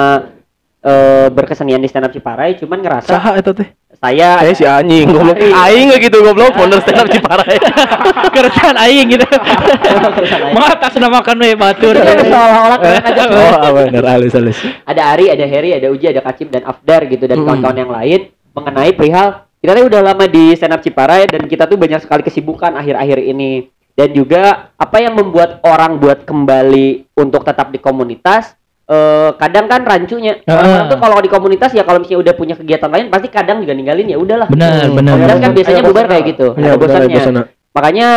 eh, 0.84 1.32
berkesenian 1.32 1.80
di 1.80 1.88
stand 1.88 2.04
up 2.04 2.12
Ciparai 2.12 2.60
cuman 2.60 2.84
ngerasa 2.84 3.08
Saha 3.08 3.40
eta 3.40 3.56
teh? 3.56 3.72
Saya 4.04 4.30
Saya 4.44 4.52
si 4.52 4.64
anjing 4.68 5.08
goblok. 5.08 5.36
Aing 5.40 5.88
nggak 5.88 6.00
gitu 6.12 6.18
goblok 6.20 6.52
founder 6.52 6.80
stand 6.84 7.00
up 7.00 7.08
Ciparai. 7.08 7.56
Keresahan 8.36 8.76
aing 8.84 9.06
gitu. 9.16 9.24
Aing. 9.24 10.52
Mah 10.52 10.66
atas 10.76 10.92
namakan 11.00 11.40
we 11.40 11.56
batur. 11.56 11.96
seolah-olah 11.96 12.78
keren 12.80 13.04
aja 13.04 13.22
oh, 13.32 13.52
ah, 13.56 13.70
bener 13.72 14.04
halus 14.04 14.32
halus. 14.36 14.58
ada 14.84 15.02
Ari, 15.16 15.32
ada 15.32 15.44
Heri, 15.48 15.70
ada 15.72 15.88
Uji, 15.88 16.12
ada 16.12 16.20
Kacim 16.20 16.52
dan 16.52 16.68
Afdar 16.68 17.08
gitu 17.08 17.24
dan 17.24 17.40
kawan-kawan 17.40 17.78
yang 17.78 17.92
lain 17.92 18.20
mengenai 18.54 18.92
perihal 18.94 19.44
kita 19.64 19.80
tuh 19.80 19.88
udah 19.88 20.00
lama 20.04 20.24
di 20.28 20.52
stand 20.52 20.76
up 20.76 20.84
Ciparai 20.84 21.24
dan 21.24 21.48
kita 21.48 21.64
tuh 21.64 21.80
banyak 21.80 22.04
sekali 22.04 22.20
kesibukan 22.20 22.76
akhir-akhir 22.76 23.18
ini 23.24 23.72
dan 23.96 24.12
juga 24.12 24.74
apa 24.76 25.00
yang 25.00 25.16
membuat 25.16 25.64
orang 25.64 25.96
buat 25.96 26.26
kembali 26.26 27.16
untuk 27.16 27.46
tetap 27.46 27.72
di 27.72 27.80
komunitas 27.80 28.58
eh 28.84 29.30
kadang 29.34 29.64
kan 29.64 29.80
rancunya 29.80 30.44
Ah. 30.44 30.60
orang 30.60 30.92
tuh 30.92 30.98
kalau 30.98 31.16
di 31.18 31.28
komunitas 31.28 31.72
ya 31.72 31.82
kalau 31.82 32.04
misalnya 32.04 32.20
udah 32.20 32.34
punya 32.36 32.54
kegiatan 32.54 32.90
lain 32.92 33.08
pasti 33.08 33.28
kadang 33.28 33.64
juga 33.64 33.72
ninggalin 33.72 34.04
ya 34.06 34.18
udahlah 34.20 34.48
Benar, 34.48 34.84
Hmm. 34.84 34.92
benar. 34.94 35.12
komunitas 35.16 35.38
kan 35.40 35.50
biasanya 35.52 35.80
bosan. 35.80 35.90
bubar 35.90 36.04
kayak 36.06 36.24
gitu 36.28 36.46
Ya, 36.54 36.68
ada 36.68 36.76
bosannya 36.76 37.42
makanya 37.72 38.08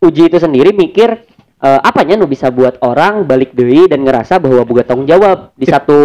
Uji 0.00 0.22
itu 0.28 0.36
sendiri 0.36 0.72
mikir 0.72 1.08
eh, 1.58 1.80
apanya 1.80 2.16
nu 2.16 2.24
bisa 2.24 2.48
buat 2.48 2.80
orang 2.80 3.24
balik 3.24 3.52
deui 3.52 3.84
dan 3.84 4.00
ngerasa 4.00 4.36
bahwa 4.36 4.60
boga 4.62 4.80
tanggung 4.82 5.04
jawab 5.04 5.52
di 5.54 5.64
satu 5.64 5.98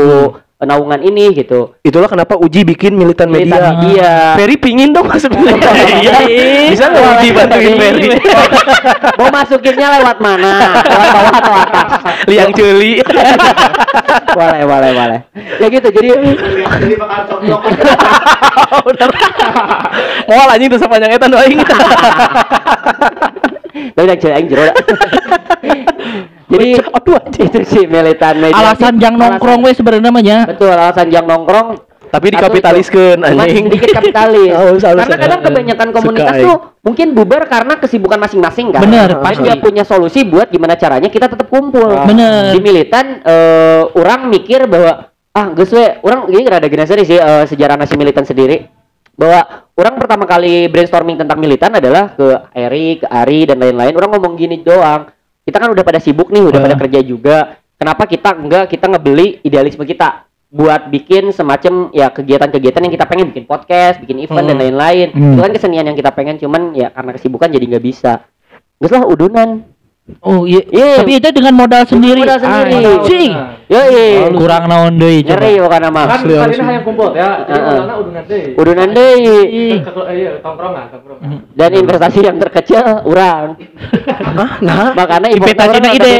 penaungan 0.66 0.97
ini 1.05 1.30
gitu. 1.38 1.78
Itulah 1.86 2.09
kenapa 2.09 2.34
Uji 2.41 2.66
bikin 2.66 2.97
militan 2.97 3.30
media. 3.30 3.45
Militan 3.45 3.78
media. 3.78 4.34
Ferry 4.34 4.57
pingin 4.57 4.89
dong 4.89 5.05
masuk 5.05 5.30
militan 5.38 5.61
media. 5.78 6.26
Bisa 6.74 6.89
nggak 6.89 7.05
Uji 7.05 7.30
bantuin 7.30 7.74
Ferry? 7.78 8.09
Mau 9.22 9.30
masukinnya 9.30 10.01
lewat 10.01 10.18
mana? 10.18 10.82
Lewat 10.82 11.09
bawah 11.13 11.34
atau 11.38 11.53
atas? 11.53 11.88
Liang 12.26 12.49
celi. 12.57 12.97
boleh, 14.38 14.61
boleh, 14.66 14.91
boleh. 14.97 15.20
Ya 15.61 15.68
gitu. 15.70 15.88
Jadi. 15.93 16.09
Mau 20.26 20.49
anjing 20.49 20.70
tuh 20.74 20.82
sepanjang 20.82 21.13
eta 21.13 21.30
nu 21.30 21.38
aing. 21.38 21.61
tapi 23.95 24.07
aing 24.09 24.47
jero 24.49 24.66
dah. 24.66 24.76
Jadi 26.46 26.68
aduh 26.98 27.18
anjing. 27.18 27.48
itu 27.50 27.60
sih 27.66 27.84
militan 27.89 28.38
media. 28.38 28.58
Alasan 28.58 29.02
jang 29.02 29.16
nongkrong 29.18 29.60
we 29.66 29.72
sebenarnya 29.74 30.06
namanya. 30.10 30.38
Betul, 30.46 30.74
alasan 30.74 31.10
jang 31.10 31.26
nongkrong 31.26 31.98
Tapi 32.06 32.32
dikapitaliskeun 32.32 33.28
Cuman 33.28 33.43
anjing. 33.43 33.66
sedikit 33.68 33.91
kapitalis. 33.91 34.54
Oh, 34.62 34.78
karena 34.80 35.18
kadang 35.20 35.41
kebanyakan 35.43 35.88
komunitas 35.91 36.36
Suka, 36.39 36.46
tuh 36.48 36.58
mungkin 36.86 37.08
bubar 37.12 37.43
karena 37.50 37.74
kesibukan 37.76 38.20
masing-masing 38.22 38.72
kan. 38.72 38.88
Bener, 38.88 39.20
pasti. 39.20 39.43
dia 39.43 39.56
punya 39.60 39.84
solusi 39.84 40.24
buat 40.24 40.48
gimana 40.48 40.80
caranya 40.80 41.12
kita 41.12 41.28
tetap 41.28 41.50
kumpul. 41.52 41.91
Bener. 42.08 42.56
Di 42.56 42.60
militan 42.64 43.20
eh, 43.20 43.84
orang 44.00 44.32
mikir 44.32 44.64
bahwa 44.70 45.12
ah 45.36 45.52
geus 45.52 45.76
we, 45.76 45.84
orang 46.08 46.32
ini 46.32 46.48
rada 46.48 46.68
gini 46.72 46.88
sih 46.88 47.20
eh, 47.20 47.43
sejarah 47.52 47.76
nasi 47.76 48.00
militan 48.00 48.24
sendiri 48.24 48.70
bahwa 49.16 49.68
orang 49.76 49.96
pertama 50.00 50.24
kali 50.28 50.68
brainstorming 50.68 51.20
tentang 51.20 51.39
militan 51.39 51.72
adalah 51.76 52.16
ke 52.16 52.28
Eri, 52.56 53.00
ke 53.00 53.08
Ari 53.08 53.48
dan 53.48 53.60
lain-lain. 53.60 53.96
Orang 53.96 54.16
ngomong 54.16 54.36
gini 54.36 54.60
doang. 54.64 55.14
Kita 55.46 55.62
kan 55.62 55.70
udah 55.70 55.86
pada 55.86 56.02
sibuk 56.02 56.34
nih, 56.34 56.41
udah 56.41 56.60
Eh. 56.60 56.66
pada 56.66 56.76
kerja 56.82 57.00
juga. 57.06 57.38
Kenapa 57.78 58.10
kita 58.10 58.34
enggak 58.34 58.66
kita 58.74 58.89
ngebeli 58.89 59.46
idealisme 59.46 59.86
kita 59.86 60.26
buat 60.50 60.88
bikin 60.88 61.30
semacam 61.36 61.91
ya 61.91 62.08
kegiatan-kegiatan 62.10 62.82
yang 62.82 62.93
kita 62.93 63.06
pengen 63.06 63.30
bikin 63.30 63.46
podcast, 63.46 64.00
bikin 64.02 64.24
event 64.24 64.48
dan 64.48 64.58
lain-lain. 64.58 65.12
Hmm. 65.12 65.36
Itu 65.36 65.41
kan 65.43 65.52
kesenian 65.54 65.86
yang 65.86 65.98
kita 66.00 66.16
pengen 66.16 66.39
cuman 66.39 66.74
ya 66.74 66.89
karena 66.89 67.12
kesibukan 67.14 67.52
jadi 67.52 67.66
nggak 67.76 67.86
bisa. 67.86 68.26
Lah 68.80 69.04
udunan. 69.06 69.75
Oh 70.22 70.45
iya. 70.45 70.62
Iya. 70.70 71.01
Tapi 71.01 71.18
itu 71.18 71.30
dengan 71.34 71.58
modal 71.58 71.82
sendiri. 71.82 72.22
Modal 72.22 72.38
sendiri. 72.38 72.78
Anjing. 72.78 73.32
Yo 73.66 73.82
Kurang 74.38 74.70
naon 74.70 75.01
deui 75.01 75.26
coba. 75.26 75.41
Nyeri 75.41 75.58
pokoknya 75.58 75.89
mah. 75.89 76.06
Kan 76.06 76.20
tadi 76.30 76.62
hayang 76.62 76.84
kumpul 76.86 77.10
ya. 77.18 77.41
Jadi 77.41 77.49
Heeh. 77.49 77.66
modalna 77.66 77.93
udunan 77.97 78.24
deui. 78.30 78.53
Udunan 78.53 78.89
deui. 78.93 79.41
Iya, 79.82 80.32
tongkrongan, 80.45 80.86
tongkrongan. 80.93 81.30
Dan 81.58 81.70
investasi 81.74 82.20
yang 82.22 82.38
terkecil 82.38 82.86
urang. 83.10 83.58
Nah, 84.62 84.93
Makanya 84.93 85.34
Investasinya 85.34 85.89
ide. 85.89 86.14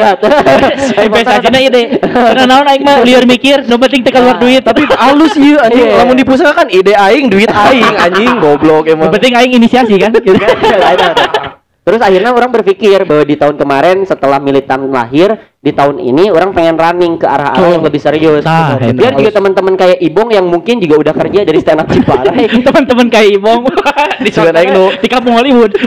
Investasinya 1.06 1.60
ide. 1.62 1.82
Karena 2.02 2.44
naon 2.50 2.66
aing 2.66 2.82
mah 2.82 3.06
lieur 3.06 3.30
mikir, 3.30 3.70
nu 3.70 3.78
penting 3.78 4.02
teh 4.02 4.10
keluar 4.10 4.42
duit. 4.42 4.66
tapi 4.66 4.90
halus 4.90 5.38
ieu 5.38 5.62
anjing. 5.62 5.94
Iya. 5.94 6.02
Lamun 6.02 6.18
di 6.18 6.26
pusaka 6.26 6.66
kan 6.66 6.68
ide 6.74 6.98
aing, 6.98 7.30
duit 7.30 7.54
aing 7.54 7.94
anjing 8.02 8.42
goblok 8.42 8.90
Nu 8.90 8.98
emang. 8.98 9.14
penting 9.14 9.38
aing 9.38 9.54
inisiasi 9.54 10.02
kan. 10.02 10.10
Gitu. 11.86 11.94
Terus 11.94 12.02
akhirnya 12.02 12.34
orang 12.34 12.50
berpikir 12.50 13.06
bahwa 13.06 13.22
di 13.22 13.38
tahun 13.38 13.62
kemarin 13.62 14.02
setelah 14.10 14.42
militan 14.42 14.90
lahir, 14.90 15.38
di 15.62 15.70
tahun 15.70 16.02
ini 16.02 16.34
orang 16.34 16.50
pengen 16.50 16.82
running 16.82 17.22
ke 17.22 17.30
arah-arah 17.30 17.78
yang 17.78 17.86
lebih 17.86 18.02
serius. 18.02 18.42
Nah, 18.42 18.82
Biar 18.82 19.14
juga 19.14 19.30
teman-teman 19.30 19.78
kayak 19.78 20.02
Ibong 20.02 20.34
yang 20.34 20.50
mungkin 20.50 20.82
juga 20.82 21.06
udah 21.06 21.14
kerja 21.14 21.46
dari 21.46 21.62
stand 21.62 21.86
up 21.86 21.88
Ciparai. 21.94 22.50
Teman-teman 22.66 23.06
kayak 23.14 23.38
Ibong 23.38 23.70
di 24.26 24.34
nu 24.74 24.98
di 24.98 25.06
kampung 25.06 25.38
Hollywood. 25.38 25.78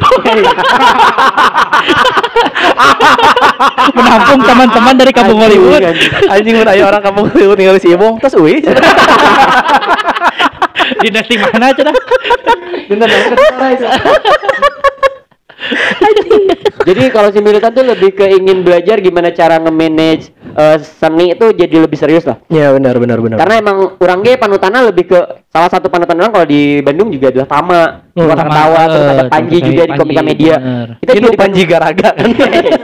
Menampung 3.99 4.40
teman-teman 4.46 4.94
dari 4.94 5.11
kampung 5.11 5.42
Hollywood. 5.42 5.82
anjing 6.30 6.62
mun 6.62 6.68
aya 6.70 6.86
orang 6.86 7.03
kampung 7.03 7.26
Hollywood 7.26 7.59
tinggal 7.59 7.74
si 7.82 7.90
Ibong 7.90 8.22
terus 8.22 8.38
euy. 8.38 8.62
Dinasti 11.03 11.34
mana 11.42 11.74
cenah? 11.74 11.94
Jadi 16.89 17.03
kalau 17.12 17.29
si 17.29 17.41
militan 17.45 17.71
tuh 17.75 17.85
lebih 17.85 18.16
ke 18.16 18.25
ingin 18.33 18.64
belajar 18.64 18.97
gimana 19.03 19.29
cara 19.35 19.61
nge-manage 19.61 20.33
eh, 20.57 20.77
seni 20.81 21.37
itu 21.37 21.53
jadi 21.53 21.85
lebih 21.85 21.99
serius 22.01 22.25
lah. 22.25 22.41
Ya 22.49 22.73
benar 22.73 22.97
benar 22.97 23.21
benar. 23.21 23.37
Karena 23.37 23.55
emang 23.61 23.77
orang 24.01 24.19
ge 24.25 24.41
panutannya 24.41 24.89
lebih 24.89 25.05
ke 25.12 25.19
salah 25.53 25.69
satu 25.69 25.93
panutan 25.93 26.16
orang 26.16 26.33
kalau 26.33 26.47
di 26.49 26.81
Bandung 26.81 27.12
juga 27.12 27.29
adalah 27.29 27.49
Tama, 27.51 27.83
Gua 28.16 28.35
Tama, 28.35 28.53
Tawa, 28.55 28.83
terus 28.89 29.05
ada 29.05 29.25
eh, 29.27 29.29
Panji 29.29 29.57
Panji, 29.59 29.69
juga 29.69 29.83
di 29.85 29.93
komika 30.01 30.21
Panji, 30.25 30.31
media. 30.33 30.55
bener. 30.57 30.89
Kita 31.03 31.12
Itu 31.12 31.29
Panji 31.37 31.62
Garaga 31.69 32.09
kan. 32.16 32.27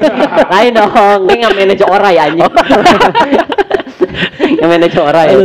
Lain 0.52 0.72
dong, 0.76 1.20
ini 1.24 1.34
nggak 1.40 1.54
manage 1.56 1.84
orang 1.88 2.12
ya 2.12 2.22
anjing. 2.28 2.44
Nggak 4.54 4.68
manage 4.70 4.98
orang 5.00 5.24
ya. 5.26 5.36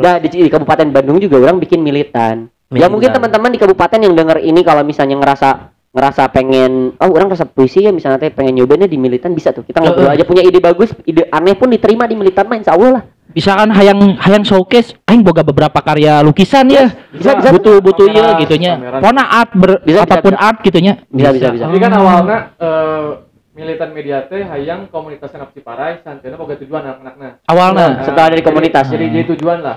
Nah 0.00 0.14
di, 0.18 0.28
di 0.32 0.48
Kabupaten 0.50 0.88
Bandung 0.90 1.18
juga 1.22 1.36
orang 1.38 1.60
bikin 1.60 1.80
militan. 1.84 2.48
Ya 2.70 2.86
Militan. 2.86 2.90
mungkin 2.94 3.10
teman-teman 3.10 3.50
di 3.50 3.58
kabupaten 3.58 3.98
yang 3.98 4.14
denger 4.14 4.38
ini 4.46 4.62
kalau 4.62 4.86
misalnya 4.86 5.18
ngerasa 5.18 5.74
ngerasa 5.90 6.30
pengen 6.30 6.94
oh 6.94 7.10
orang 7.10 7.26
rasa 7.28 7.44
puisi 7.44 7.82
ya 7.82 7.90
misalnya 7.90 8.16
teh 8.16 8.30
pengen 8.30 8.54
nyobainnya 8.56 8.86
di 8.86 8.94
militan 8.94 9.34
bisa 9.34 9.50
tuh 9.50 9.66
kita 9.66 9.82
ngobrol 9.82 10.06
Heeh. 10.06 10.16
aja 10.16 10.24
punya 10.24 10.42
ide 10.42 10.62
bagus 10.62 10.94
ide 11.02 11.26
aneh 11.28 11.58
pun 11.58 11.66
diterima 11.66 12.06
di 12.06 12.14
militan 12.14 12.46
mah 12.46 12.56
insya 12.56 12.74
Allah 12.74 12.90
lah 12.92 13.04
Misalkan 13.30 13.70
hayang 13.70 14.18
hayang 14.18 14.42
showcase 14.42 14.98
aing 15.06 15.22
boga 15.22 15.46
beberapa 15.46 15.78
karya 15.78 16.18
lukisan 16.18 16.66
ya. 16.66 16.90
bisa 17.14 17.38
bisa 17.38 17.54
Butuh 17.54 17.78
butuh 17.78 18.10
ya 18.10 18.34
gitunya. 18.36 18.74
Pona 18.98 19.22
art 19.22 19.54
ber, 19.54 19.86
Bisa, 19.86 20.02
bisa, 20.02 20.02
apa 20.02 20.18
pun 20.18 20.34
bisa. 20.34 20.42
art 20.42 20.58
gitunya. 20.66 20.92
bisa 21.06 21.30
bisa 21.30 21.46
bisa 21.54 21.64
Jadi 21.70 21.78
kan 21.78 21.92
awalnya 21.94 22.38
eh, 22.58 23.08
militan 23.54 23.94
media 23.94 24.26
teh 24.26 24.42
hayang 24.42 24.90
komunitas 24.90 25.30
up 25.30 25.54
Ciparai 25.54 26.02
santana 26.02 26.34
boga 26.34 26.58
tujuan 26.58 26.82
anak-anakna. 26.82 27.38
Awalnya. 27.46 27.86
Nah, 27.86 28.02
setelah 28.02 28.26
dari 28.26 28.34
jadi- 28.34 28.48
komunitas. 28.50 28.84
Jadi 28.90 29.04
jadi 29.06 29.24
tujuan 29.30 29.58
lah. 29.62 29.76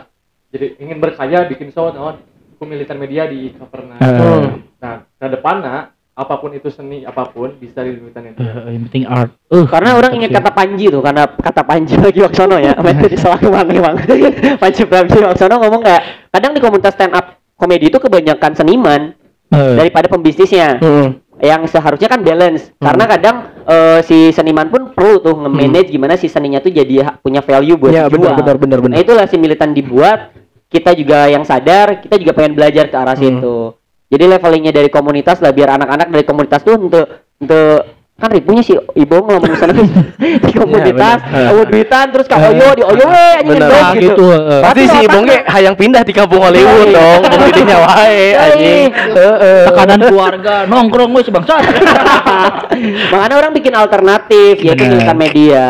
Jadi 0.49 0.65
ingin 0.81 0.97
berkaya 0.97 1.45
bikin 1.45 1.69
show 1.69 1.93
naon 1.93 2.25
ku 2.57 2.65
militan 2.65 2.97
media 2.97 3.29
di 3.29 3.53
coverna. 3.53 4.01
Eh. 4.01 4.49
Nah, 4.81 5.05
ke 5.13 5.27
depanna 5.29 5.93
apa 6.13 6.37
pun 6.37 6.53
itu 6.53 6.69
seni 6.69 7.01
apa 7.01 7.25
pun 7.25 7.57
bisa 7.57 7.81
di 7.81 7.97
militan 7.97 8.21
media. 8.29 8.45
Eh, 8.69 8.77
yang 8.77 8.83
penting 8.85 9.03
art. 9.09 9.33
Uh, 9.49 9.65
karena 9.65 9.97
orang 9.97 10.13
ingat 10.21 10.37
kata 10.37 10.51
Panji 10.53 10.85
tuh 10.93 11.01
karena 11.01 11.25
kata 11.25 11.61
Panji 11.65 11.97
lagi 11.97 12.21
Waksono 12.21 12.61
ya 12.61 12.77
itu 12.93 13.07
disalah 13.09 13.41
ke 13.41 13.49
mana 13.49 13.73
bang 13.73 13.95
Panji 14.61 14.85
Waksono 15.25 15.57
ngomong 15.57 15.81
kayak 15.81 16.29
kadang 16.29 16.53
di 16.53 16.61
komunitas 16.61 16.93
stand 16.93 17.17
up 17.17 17.41
komedi 17.57 17.89
itu 17.89 17.97
kebanyakan 17.97 18.53
seniman 18.53 19.17
eh, 19.49 19.73
daripada 19.73 20.05
pembisnisnya 20.05 20.77
Heeh. 20.77 21.07
yang 21.41 21.65
seharusnya 21.65 22.05
kan 22.05 22.21
balance 22.21 22.69
karena 22.77 23.03
kadang 23.09 23.35
eh, 23.65 23.99
si 24.05 24.29
seniman 24.29 24.69
pun 24.69 24.93
perlu 24.93 25.17
tuh 25.17 25.33
nge-manage 25.33 25.89
gimana 25.89 26.13
si 26.13 26.29
seninya 26.29 26.61
tuh 26.61 26.69
jadi 26.69 27.17
punya 27.25 27.41
value 27.41 27.73
buat 27.73 27.89
Ya 27.89 28.05
dijual. 28.05 28.37
benar 28.37 28.37
benar 28.37 28.55
benar 28.61 28.79
benar. 28.85 28.93
Nah 28.93 29.01
itulah 29.01 29.25
si 29.25 29.35
militan 29.41 29.73
dibuat, 29.73 30.29
kita 30.69 30.93
juga 30.93 31.25
yang 31.25 31.41
sadar, 31.41 32.05
kita 32.05 32.21
juga 32.21 32.37
pengen 32.37 32.53
belajar 32.53 32.85
ke 32.85 32.97
arah 32.97 33.17
situ. 33.17 33.73
Jadi 34.13 34.29
levelingnya 34.29 34.69
dari 34.69 34.93
komunitas 34.93 35.41
lah 35.41 35.49
biar 35.49 35.73
anak-anak 35.73 36.13
dari 36.13 36.21
komunitas 36.21 36.61
tuh 36.61 36.77
untuk 36.77 37.09
untuk 37.41 37.81
kan 38.13 38.29
ribunya 38.29 38.61
si 38.61 38.77
Ibo 38.77 39.25
ngomong 39.25 39.57
sana 39.57 39.73
di 40.45 40.53
komunitas, 40.53 41.17
oh 41.49 41.65
duitan 41.65 42.13
terus 42.13 42.29
kak 42.29 42.37
Oyo 42.45 42.77
di 42.77 42.85
Oyo 42.85 43.09
we 43.09 43.25
anjing 43.41 43.57
Benar. 43.57 43.67
ngendong 43.73 43.83
Ah, 43.83 43.93
gitu, 43.97 44.25
eh. 44.29 44.61
Pasti 44.61 44.83
si 44.85 44.97
Ibong 45.01 45.23
ge 45.25 45.37
hayang 45.49 45.73
pindah 45.75 46.05
di 46.05 46.13
kampung 46.13 46.39
Hollywood 46.39 46.93
Iya. 46.93 46.93
dong, 46.93 47.21
begitunya 47.25 47.77
wae 47.81 48.25
anjing. 48.37 48.87
Heeh. 48.93 49.61
tekanan 49.65 49.99
keluarga 50.05 50.55
nongkrong 50.69 51.09
we 51.09 51.21
sebangsa. 51.25 51.57
Makanya 53.11 53.35
orang 53.35 53.51
bikin 53.51 53.73
alternatif 53.73 54.61
yaitu 54.61 54.83
militan 54.85 55.17
media. 55.17 55.63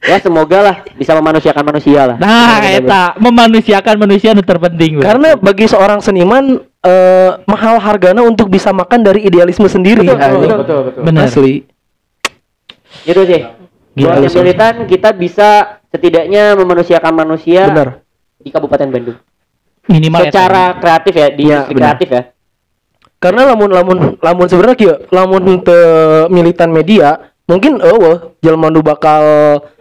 Ya 0.00 0.16
semoga 0.16 0.58
lah 0.60 0.76
bisa 0.96 1.12
memanusiakan 1.12 1.64
manusia 1.64 2.00
lah. 2.08 2.16
Nah, 2.16 2.60
eta 2.64 3.16
memanusiakan 3.16 3.96
manusia 4.00 4.32
nu 4.32 4.40
terpenting. 4.40 5.00
we. 5.00 5.04
Karena 5.04 5.36
bagi 5.36 5.64
seorang 5.64 6.00
seniman 6.00 6.60
eh, 6.84 7.30
mahal 7.44 7.76
harganya 7.80 8.24
untuk 8.24 8.48
bisa 8.48 8.72
makan 8.72 9.04
dari 9.04 9.24
idealisme 9.24 9.68
sendiri. 9.68 10.04
Betul, 10.04 10.20
anjing. 10.20 10.50
Betul 10.50 10.58
betul 10.64 10.78
betul. 10.88 11.02
benar. 11.04 11.24
Asli. 11.28 11.54
Gitu 13.04 13.22
sih. 13.24 13.42
Gila, 13.90 14.22
militan 14.22 14.74
kita 14.86 15.10
bisa 15.12 15.80
setidaknya 15.90 16.54
memanusiakan 16.54 17.12
manusia 17.12 17.66
Benar. 17.66 17.88
di 18.38 18.48
Kabupaten 18.48 18.86
Bandung. 18.86 19.18
Minimal 19.90 20.30
eta. 20.30 20.30
Secara 20.30 20.64
kreatif 20.78 21.12
ya, 21.18 21.28
di 21.34 21.42
Iya, 21.50 21.58
benar. 21.66 21.74
kreatif 21.98 22.08
ya. 22.14 22.22
Karena 23.20 23.52
lamun 23.52 23.68
lamun 23.68 23.98
lamun 24.22 24.46
sebenarnya 24.48 24.76
kieu, 24.78 24.94
lamun 25.12 25.60
te 25.60 25.76
militan 26.32 26.72
media, 26.72 27.34
mungkin 27.44 27.82
eueuh 27.82 28.32
jelema 28.40 28.72
nu 28.72 28.80
bakal 28.80 29.20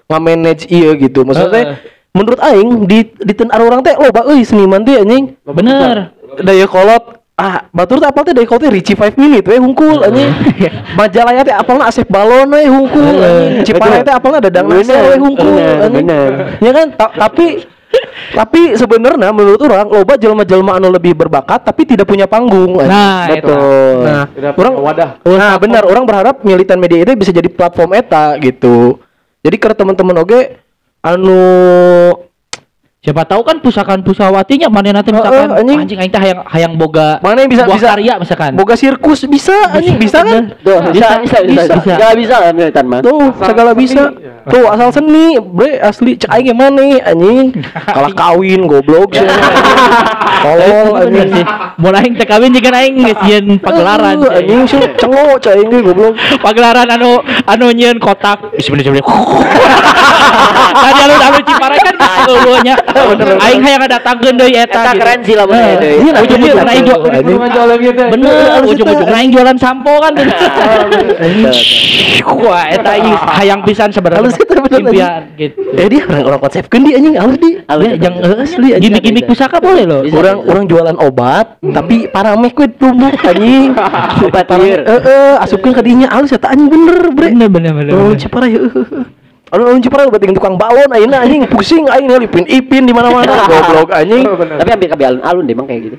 nga-manage 0.10 0.68
ieu 0.68 0.91
gitu. 1.00 1.24
Maksudnya 1.24 1.80
menurut 2.14 2.39
aing 2.41 2.89
di 2.89 3.05
di 3.14 3.34
ten 3.38 3.49
orang 3.53 3.86
teh 3.86 3.93
loba 3.95 4.26
euy 4.30 4.41
seniman 4.41 4.82
teh 4.82 4.99
anjing. 4.99 5.38
Bener. 5.45 6.14
Daya 6.41 6.66
kolot 6.66 7.22
ah 7.39 7.72
batur 7.72 8.03
teh 8.03 8.10
apal 8.10 8.28
teh 8.28 8.34
daya 8.36 8.47
kolot 8.49 8.68
teh 8.68 8.72
Richie 8.74 8.97
5 8.97 9.16
minute 9.16 9.45
we 9.45 9.57
hungkul 9.62 10.01
anjing. 10.03 10.30
Majalaya 10.99 11.41
teh 11.45 11.55
apalna 11.55 11.88
Asep 11.88 12.10
Balon 12.10 12.49
we 12.49 12.66
hungkul 12.66 13.16
anjing. 13.22 13.66
Ciparai 13.66 14.01
teh 14.01 14.14
apalna 14.14 14.41
Dadang 14.41 14.68
Nasir 14.68 14.99
we 15.05 15.18
hungkul 15.22 15.53
bener, 15.53 15.86
anjing. 15.86 16.05
Ya 16.60 16.72
kan 16.74 16.88
Ta- 16.97 17.14
tapi 17.16 17.66
tapi 18.30 18.78
sebenarnya 18.78 19.34
menurut 19.34 19.57
orang 19.66 19.89
loba 19.89 20.14
jelema-jelema 20.14 20.78
anu 20.78 20.93
lebih 20.93 21.18
berbakat 21.18 21.66
tapi 21.66 21.89
tidak 21.89 22.05
punya 22.05 22.30
panggung. 22.30 22.78
Nah. 22.78 23.26
Betul. 23.26 24.05
Nah, 24.05 24.26
Tidak 24.30 24.53
orang 24.53 24.74
wadah. 24.78 25.10
Nah, 25.26 25.57
benar 25.57 25.84
orang 25.89 26.05
berharap 26.05 26.45
militan 26.45 26.78
media 26.78 27.01
itu 27.01 27.18
bisa 27.18 27.34
jadi 27.34 27.49
platform 27.49 27.97
eta 27.97 28.38
gitu. 28.38 29.01
Jadi 29.41 29.55
ke 29.57 29.74
teman-teman 29.74 30.22
oge 30.22 30.68
anu 31.04 32.28
Siapa 33.00 33.24
tahu 33.24 33.47
kan 33.47 33.64
pusakan 33.64 34.04
pusawatinya 34.04 34.68
mana 34.68 35.00
nanti 35.00 35.16
misalkan 35.16 35.56
Heeh, 35.56 35.60
anjing. 35.64 35.80
anjing 35.88 36.00
aing 36.04 36.12
teh 36.12 36.20
hayang 36.20 36.43
hayang 36.52 36.74
boga 36.76 37.16
Mana 37.24 37.47
yang 37.47 37.47
bisa 37.47 37.64
buah 37.64 37.80
bisa 37.80 37.88
karya 37.95 38.14
misalkan. 38.20 38.52
boga 38.60 38.76
sirkus 38.76 39.24
bisa 39.24 39.56
anjing 39.72 39.95
bisa 39.95 40.20
kan? 40.20 40.52
Tuh, 40.60 40.84
bisa, 40.91 41.16
bisa, 41.24 41.38
bisa, 41.47 41.62
bisa. 41.64 41.74
bisa. 41.80 41.93
Gak 41.95 42.14
bisa 42.20 42.36
kan 42.43 42.52
militan 42.52 42.86
mah. 42.91 43.00
Tuh, 43.00 43.32
segala 43.39 43.72
bisa. 43.72 44.12
Tuh, 44.52 44.68
asal 44.68 44.91
seni, 44.91 45.39
bre, 45.39 45.80
asli 45.80 46.20
cek 46.20 46.28
aing 46.28 46.52
mana 46.52 47.00
anjing. 47.08 47.56
Kalah 47.95 48.12
kawin 48.12 48.68
goblok 48.68 49.16
sih. 49.16 49.24
Tolol 50.43 51.00
anjing. 51.00 51.47
Mulai 51.80 52.04
aing 52.04 52.20
teh 52.20 52.28
kawin 52.28 52.52
jeung 52.52 52.68
aing 52.68 53.00
geus 53.00 53.20
nyeun 53.32 53.64
pagelaran. 53.64 54.28
Anjing 54.28 54.68
sih 54.68 54.84
cengo 55.00 55.39
cek 55.39 55.56
aing 55.56 55.72
goblok. 55.88 56.20
Pagelaran 56.43 56.91
anu 56.91 57.24
anu 57.47 57.72
nyeun 57.72 57.95
kotak. 57.95 58.43
Bismillah. 58.60 58.91
Tadi 60.70 61.00
alun 61.00 61.20
alun 61.24 61.43
Ciparai 61.47 61.80
kan 61.80 61.95
gitu 61.95 62.34
lu 62.36 62.54
nya. 62.68 62.76
Aing 63.40 63.62
hayang 63.64 63.82
datangkeun 63.88 64.36
deui 64.38 64.56
eta. 64.56 64.80
Eta 64.80 64.92
gitu. 64.92 65.00
keren 65.02 65.20
sih 65.26 65.36
lamun 65.38 65.56
deui. 65.56 65.98
Iya, 66.00 66.14
ujung-ujung 66.24 66.70
aing 66.70 66.86
jual. 66.86 67.02
gitu. 67.80 68.04
Bener, 68.10 68.62
ujung-ujung 68.66 69.12
aing 69.14 69.32
jualan 69.34 69.58
sampo 69.58 69.94
kan. 70.02 70.14
Wah, 72.30 72.66
eta 72.70 72.92
ieu 73.00 73.16
hayang 73.16 73.62
pisan 73.64 73.90
sebenarnya. 73.90 74.30
Bener, 74.30 74.60
Impian 74.70 75.22
gitu. 75.34 75.60
Eh 75.74 75.88
dia 75.90 76.02
orang 76.06 76.24
orang 76.30 76.40
konsepkeun 76.46 76.82
di 76.86 76.92
anjing 76.94 77.16
halus 77.18 77.38
di. 77.42 77.52
Ya, 77.58 77.92
yang 77.98 78.16
asli 78.22 78.70
gimmick-gimmick 78.78 79.26
pusaka 79.26 79.58
boleh 79.58 79.84
loh. 79.88 80.02
Orang 80.14 80.46
orang 80.46 80.66
jualan 80.70 80.98
obat, 81.02 81.58
tapi 81.62 82.06
parameh 82.12 82.52
kuit 82.54 82.78
tumbuk 82.78 83.18
anjing. 83.26 83.74
Obat 84.30 84.52
liur. 84.60 84.80
Heeh, 84.86 85.34
asupkeun 85.42 85.74
ka 85.74 85.82
dinya 85.82 86.08
halus 86.14 86.36
eta 86.36 86.54
anjing 86.54 86.70
bener, 86.70 87.10
bre. 87.14 87.28
Bener 87.34 87.50
bener 87.50 87.72
bener. 87.74 87.94
Oh, 87.96 88.14
bener. 88.14 88.20
Ciparai 88.22 88.54
heuh. 89.50 89.56
Anu 89.58 89.64
anu 89.74 89.80
Ciparai 89.82 90.08
berarti 90.08 90.30
tukang 90.32 90.56
balon 90.56 90.89
ayeuna 90.93 91.26
anjing 91.26 91.43
pusing 91.50 91.89
aing 91.89 92.06
lipin 92.06 92.45
ipin 92.45 92.86
di 92.86 92.93
mana-mana. 92.93 93.45
Goblok 93.50 93.89
anjing. 93.91 94.24
Tapi 94.30 94.70
hampir 94.70 94.89
kabeh 94.93 95.06
alun-alun 95.10 95.43
deh 95.50 95.56
emang 95.58 95.68
kayak 95.68 95.82
gitu. 95.89 95.97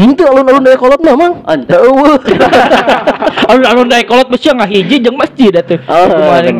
Itu 0.00 0.24
alun-alun 0.24 0.64
dari 0.64 0.78
kolot 0.80 0.98
mah 1.04 1.14
mang. 1.14 1.34
Oh. 1.46 2.16
Alun-alun 3.52 3.86
daek 3.92 4.08
kolot 4.08 4.26
mesti 4.32 4.50
nggak 4.50 4.70
hiji 4.72 4.96
jeung 5.04 5.14
masjid 5.20 5.52
atuh. 5.52 5.78
Oh. 5.84 6.08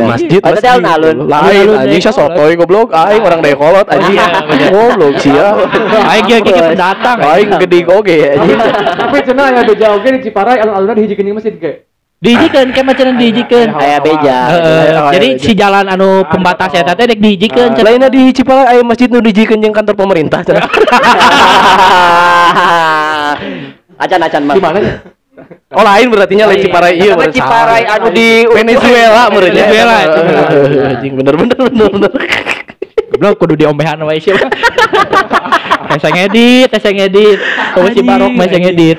Masjid, 0.05 0.38
Oh, 0.45 0.53
tadi 0.53 0.68
alun-alun. 0.68 1.16
Lain 1.26 1.66
anjing 1.72 1.99
dari 1.99 1.99
sia 1.99 2.12
sotoy 2.12 2.55
goblok 2.55 2.93
aing 2.93 3.22
orang 3.24 3.40
dari 3.40 3.57
kolot 3.57 3.86
anjing. 3.88 4.20
Iya, 4.20 4.26
bener. 4.47 4.68
Goblok 4.70 5.14
sia. 5.18 5.47
Aing 6.12 6.24
ge 6.28 6.36
ge 6.45 6.53
pendatang. 6.55 7.18
Aing 7.24 7.51
gede 7.57 7.78
oge 7.88 8.16
anjing. 8.36 8.59
Tapi 9.01 9.16
cenah 9.24 9.47
aya 9.49 9.61
beja 9.64 9.86
oge 9.97 10.09
di 10.12 10.20
Ciparai 10.28 10.61
alun-alun 10.62 10.99
hiji 11.01 11.16
geuning 11.16 11.34
masjid 11.34 11.57
ge. 11.57 11.88
Dijikeun 12.22 12.70
ke 12.70 12.80
macenan 12.86 13.18
dijikeun. 13.18 13.74
Aya 13.74 13.98
beja. 13.98 14.36
Heeh, 14.54 14.94
Oh, 14.94 15.10
jadi 15.10 15.26
iya, 15.34 15.42
si 15.42 15.58
jalan 15.58 15.90
anu 15.90 16.22
pembatas 16.30 16.70
eta 16.70 16.94
teh 16.94 17.10
dek 17.10 17.18
dijikeun. 17.18 17.74
cenah. 17.74 17.82
Lainnya 17.82 18.06
di 18.06 18.30
Ciparai 18.30 18.78
aya 18.78 18.82
masjid 18.86 19.10
nu 19.10 19.18
dijikeun 19.18 19.58
jeung 19.58 19.74
kantor 19.74 19.98
pemerintah 19.98 20.38
cenah. 20.46 20.62
Acan-acan 24.06 24.42
mah. 24.46 24.54
Di 24.54 24.62
mana 24.62 24.78
nya? 24.78 24.94
Oh 25.74 25.82
lain 25.82 26.06
berarti 26.14 26.38
nya 26.38 26.46
lain 26.46 26.62
Ciparai 26.62 26.94
ieu 26.94 27.18
Karena 27.18 27.34
Ciparai 27.34 27.82
anu 27.90 28.08
di 28.14 28.46
Venezuela 28.46 29.22
meureun 29.26 29.50
nya. 29.50 29.66
Venezuela, 29.66 29.96
itu 30.06 30.20
bener. 30.22 30.46
Heeh, 30.46 30.90
Anjing 30.94 31.12
bener 31.18 31.34
bener 31.34 31.58
bener 31.58 31.88
bener. 31.90 32.10
Goblok 33.12 33.34
kudu 33.42 33.54
diombehan 33.58 33.98
wae 34.06 34.22
sih. 34.22 34.30
Saya 35.92 36.24
ngedit, 36.24 36.72
saya 36.72 37.04
ngedit. 37.04 37.36
Kamu 37.76 37.92
si 37.92 38.00
Barok 38.00 38.32
saya 38.32 38.58
ngedit. 38.64 38.96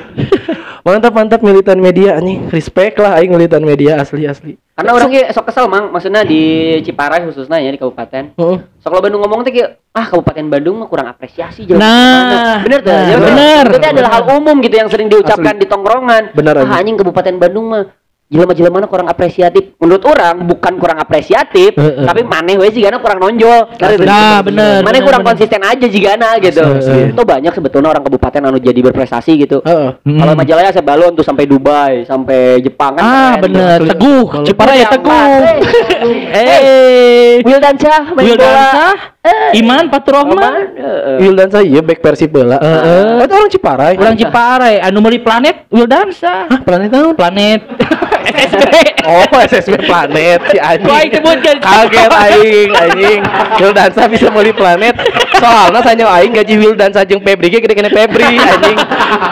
Mantap 0.83 1.15
mantap 1.15 1.39
militan 1.39 1.79
media 1.79 2.19
anjing. 2.19 2.51
Respect 2.51 2.99
lah 2.99 3.15
aing 3.15 3.31
militan 3.31 3.63
media 3.63 4.03
asli 4.03 4.27
asli. 4.27 4.59
Karena 4.75 4.91
orang 4.91 5.07
ge 5.15 5.31
sok 5.31 5.47
kesel 5.47 5.71
mang, 5.71 5.95
maksudnya 5.95 6.27
di 6.27 6.75
Ciparai 6.83 7.23
khususnya 7.23 7.61
ya 7.63 7.71
di 7.71 7.79
kabupaten. 7.79 8.35
Heeh. 8.35 8.57
Sok 8.83 8.91
lo 8.91 8.99
Bandung 8.99 9.23
ngomong 9.23 9.47
teh 9.47 9.55
kayak 9.55 9.79
ah 9.95 10.05
kabupaten 10.11 10.43
Bandung 10.49 10.83
mah 10.83 10.91
kurang 10.91 11.07
apresiasi 11.07 11.63
jalan 11.63 11.79
Nah, 11.79 11.93
ke 11.93 12.35
mana." 12.35 12.53
bener 12.65 12.79
tuh 12.81 12.91
nah, 12.91 13.19
bener. 13.21 13.65
itu 13.69 13.87
adalah 13.93 14.11
hal 14.17 14.23
umum 14.33 14.55
gitu 14.59 14.75
yang 14.75 14.89
sering 14.89 15.07
diucapkan 15.07 15.53
di 15.53 15.69
tongkrongan 15.69 16.33
Bener, 16.33 16.65
ah 16.65 16.81
anjing 16.81 16.97
kabupaten 16.97 17.37
Bandung 17.37 17.69
mah 17.69 17.83
jelema-jelema 18.25 18.75
mana 18.75 18.87
kurang 18.87 19.05
apresiatif 19.05 19.77
menurut 19.77 20.01
orang 20.03 20.41
bukan 20.43 20.73
kurang 20.75 20.97
apresiatif 20.97 21.71
Heeh. 21.71 22.01
tapi 22.01 22.23
maneh 22.23 22.55
we 22.55 22.65
jigana 22.67 22.97
kurang 22.97 23.19
nonjol 23.19 23.69
Nah, 23.99 24.41
bener, 24.41 24.81
maneh 24.81 25.01
kurang 25.01 25.21
bener. 25.21 25.35
konsisten 25.35 25.61
aja 25.61 25.85
jigana 25.85 26.39
gitu 26.39 26.63
asli. 26.63 27.09
itu 27.09 27.21
banyak 27.21 27.51
sebetulnya 27.51 27.89
orang 27.89 28.01
kabupaten 28.01 28.41
anu 28.43 28.57
jadi 28.57 28.79
berprestasi 28.81 29.37
gitu 29.39 29.61
Heeh. 29.61 30.01
Hmm. 30.01 30.17
kalau 30.17 30.33
Majalaya 30.33 30.69
saya 30.69 30.81
balon 30.81 31.13
tuh 31.13 31.21
sampai 31.21 31.45
Dubai 31.45 32.03
sampai 32.03 32.57
Jepang 32.59 32.95
kan 32.95 33.03
Ah, 33.03 33.33
bener. 33.37 33.85
Teguh. 33.85 34.25
Ciparai 34.43 34.81
ya 34.81 34.87
teguh. 34.89 35.13
Eh, 36.33 36.59
Eh, 36.63 37.31
Wildan 37.43 37.77
Syah 37.77 38.11
main 38.11 38.33
bola. 38.33 39.12
Syah, 39.23 39.55
Iman. 39.55 39.87
Roman, 39.87 40.75
eh, 40.75 41.15
Wildan 41.23 41.47
saya 41.47 41.63
iya 41.63 41.79
back 41.79 42.03
Persib 42.03 42.35
bola. 42.35 42.59
Heeh. 42.59 43.15
Oh, 43.15 43.23
itu 43.23 43.31
orang 43.31 43.51
Ciparai. 43.55 43.93
Orang 43.95 44.19
Ciparai 44.19 44.83
anu 44.83 44.99
meuli 44.99 45.23
planet 45.23 45.63
Wildansa. 45.71 46.51
Hah, 46.51 46.59
planet 46.59 46.91
naon? 46.91 47.15
Planet 47.15 47.63
SSB. 48.43 48.63
Oh, 49.07 49.23
SSB 49.23 49.73
planet 49.79 50.39
si 50.51 50.59
anjing. 50.59 50.87
Kok 50.87 50.95
aing 50.99 51.11
sebutkeun? 51.15 51.57
Kaget 51.63 52.11
aing, 52.11 52.69
anjing. 52.75 53.19
Wildansa 53.63 54.01
bisa 54.11 54.27
meuli 54.27 54.51
planet. 54.51 54.99
Soalnya 55.39 55.79
tanya 55.79 56.05
aing 56.19 56.35
gaji 56.35 56.53
Wildansa 56.59 57.07
jeung 57.07 57.23
Febri 57.23 57.47
ge 57.47 57.63
gede 57.63 57.79
kena 57.79 57.91
Febri 57.95 58.27
anjing. 58.27 58.75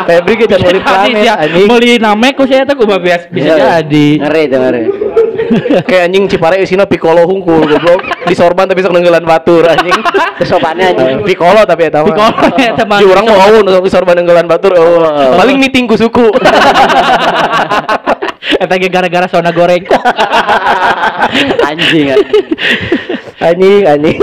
Febri 0.08 0.34
ge 0.40 0.46
jangan 0.48 0.72
meuli 0.72 0.80
planet 0.80 1.20
ya, 1.20 1.34
anjing. 1.36 1.68
meuli 1.68 2.00
namek 2.00 2.40
ku 2.40 2.48
saya 2.48 2.64
teh 2.64 2.80
kumaha 2.80 2.96
biasa 2.96 3.28
bisa 3.28 3.60
Iya. 3.60 3.84
jadi. 3.84 4.08
Ngeri 4.24 4.42
itu 4.48 4.56
ngeri. 4.56 4.82
Kayak 5.84 6.04
anjing 6.12 6.24
Ciparai 6.28 6.62
isina 6.62 6.86
Piccolo 6.86 7.24
hungkul 7.26 7.64
goblok. 7.66 8.02
Di 8.24 8.34
sorban 8.34 8.68
tapi 8.68 8.82
sok 8.82 8.94
nenggelan 8.94 9.24
batur 9.24 9.66
anjing. 9.66 9.96
Kesopannya 10.38 10.86
aja. 10.96 11.04
Piccolo 11.22 11.62
tapi 11.64 11.88
eta 11.88 12.02
mah. 12.02 12.08
Piccolo 12.08 12.32
eta 12.56 12.84
mah. 12.86 13.00
Urang 13.02 13.26
mau 13.28 13.40
aun 13.40 13.66
sok 13.68 13.86
sorban 13.88 14.16
nenggelan 14.20 14.48
batur. 14.48 14.72
Oh, 14.76 15.36
paling 15.38 15.58
meeting 15.58 15.88
ku 15.88 15.96
suku. 15.96 16.28
Eta 18.42 18.74
ge 18.78 18.90
gara-gara 18.90 19.30
sona 19.30 19.54
goreng. 19.54 19.86
Anjing. 21.70 22.10
anjing. 22.14 22.36
anjing, 23.40 23.82
anjing. 23.86 24.18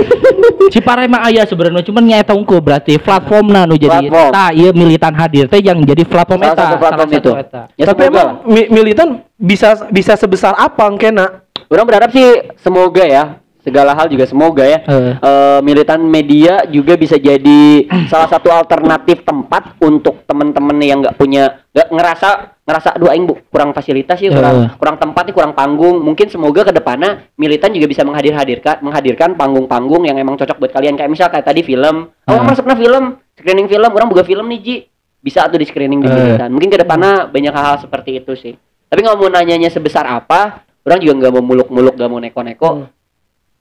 Ciparai 0.69 1.07
mah 1.07 1.27
aya 1.27 1.43
sebenarnya 1.43 1.83
cuman 1.83 2.03
nya 2.05 2.17
eta 2.21 2.37
unggul 2.37 2.61
berarti 2.61 3.01
platformna 3.01 3.65
nu 3.65 3.75
jadi 3.75 4.05
Platform. 4.05 4.31
tah 4.31 4.51
ieu 4.53 4.71
militan 4.77 5.15
hadir 5.17 5.49
teh 5.49 5.59
yang 5.59 5.81
jadi 5.81 6.05
platform 6.05 6.45
Salah 6.45 6.53
eta. 6.55 6.63
satu 6.67 6.77
platform 6.77 7.09
itu. 7.15 7.31
eta. 7.35 7.63
Ya 7.75 7.85
tapi 7.89 8.03
emang 8.11 8.29
militan 8.47 9.09
bisa 9.39 9.89
bisa 9.89 10.19
sebesar 10.19 10.53
apa 10.59 10.85
kena? 10.99 11.47
Orang 11.71 11.87
berharap 11.87 12.11
sih 12.11 12.53
semoga 12.59 13.05
ya 13.07 13.39
segala 13.69 13.93
hal 13.93 14.09
juga 14.09 14.25
semoga 14.25 14.65
ya 14.65 14.81
Heeh. 14.81 15.15
Eh, 15.21 15.61
militan 15.61 16.01
media 16.01 16.65
juga 16.73 16.97
bisa 16.97 17.21
jadi 17.21 17.85
salah 18.09 18.31
satu 18.33 18.49
alternatif 18.49 19.21
tempat 19.27 19.77
untuk 19.85 20.25
teman-teman 20.25 20.79
yang 20.81 21.05
nggak 21.05 21.19
punya 21.21 21.61
nggak 21.77 21.89
ngerasa 21.93 22.29
ngerasa 22.65 22.89
aduh 22.97 23.09
aing 23.13 23.25
bu, 23.29 23.35
kurang 23.53 23.77
fasilitas 23.77 24.17
sih 24.17 24.33
kurang 24.33 24.57
Heeh. 24.57 24.71
kurang 24.81 24.97
tempat 24.97 25.29
nih 25.29 25.35
kurang 25.37 25.53
panggung 25.53 26.01
mungkin 26.01 26.33
semoga 26.33 26.65
ke 26.65 26.73
depannya 26.73 27.29
militan 27.37 27.69
juga 27.77 27.87
bisa 27.91 28.03
menghadir 28.09 28.33
hadirkan 28.33 28.81
menghadirkan 28.81 29.37
panggung-panggung 29.37 30.09
yang 30.09 30.17
emang 30.17 30.41
cocok 30.41 30.57
buat 30.57 30.73
kalian 30.73 30.97
kayak 30.97 31.13
misal 31.13 31.29
kayak 31.29 31.45
tadi 31.45 31.61
film 31.61 32.09
oh 32.09 32.33
Heeh. 32.33 32.45
masuknya 32.45 32.77
film 32.77 33.21
screening 33.37 33.69
film 33.69 33.91
orang 33.93 34.09
buka 34.09 34.25
film 34.25 34.49
nih 34.49 34.61
Ji 34.65 34.77
bisa 35.19 35.45
tuh 35.51 35.61
di 35.61 35.67
screening 35.69 36.01
di 36.01 36.09
militan 36.09 36.49
mungkin 36.49 36.71
ke 36.73 36.79
depannya 36.81 37.29
banyak 37.29 37.53
hal-hal 37.53 37.77
seperti 37.83 38.23
itu 38.23 38.33
sih 38.39 38.55
tapi 38.89 39.01
nggak 39.01 39.17
mau 39.17 39.29
nanyanya 39.29 39.69
sebesar 39.69 40.05
apa 40.05 40.61
orang 40.83 40.99
juga 40.99 41.15
nggak 41.19 41.33
mau 41.33 41.45
muluk-muluk 41.45 41.95
nggak 41.95 42.09
mau 42.09 42.19
neko-neko. 42.19 42.69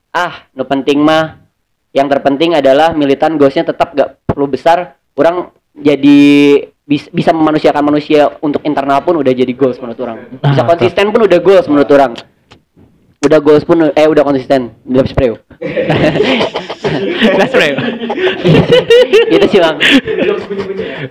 Ah 0.09 0.47
no 0.51 0.63
penting 0.63 0.97
mah. 0.97 1.43
Yang 1.91 2.07
terpenting 2.13 2.53
adalah 2.53 2.93
militan 2.93 3.35
goalsnya 3.35 3.65
tetap 3.65 3.91
gak 3.91 4.21
perlu 4.23 4.45
besar. 4.45 4.95
Orang 5.13 5.49
jadi 5.73 6.19
bis- 6.79 7.09
bisa 7.09 7.33
memanusiakan 7.33 7.81
manusia 7.81 8.29
untuk 8.39 8.61
internal 8.61 9.01
pun 9.01 9.17
udah 9.17 9.33
jadi 9.33 9.49
goals 9.51 9.75
menurut 9.77 9.97
orang. 9.99 10.17
Bisa 10.37 10.61
Ah, 10.61 10.67
konsisten 10.67 11.09
pun 11.09 11.25
udah 11.25 11.39
goals 11.41 11.65
menurut 11.65 11.89
orang. 11.89 12.13
Udah 13.17 13.39
goals 13.41 13.65
pun 13.65 13.81
eh 13.89 14.05
udah 14.05 14.21
konsisten. 14.21 14.77
Udah 14.85 15.03
spray 15.03 15.33
Gas 17.39 17.51
bro. 17.51 17.67
gitu 19.31 19.45
sih 19.47 19.59
bang 19.59 19.77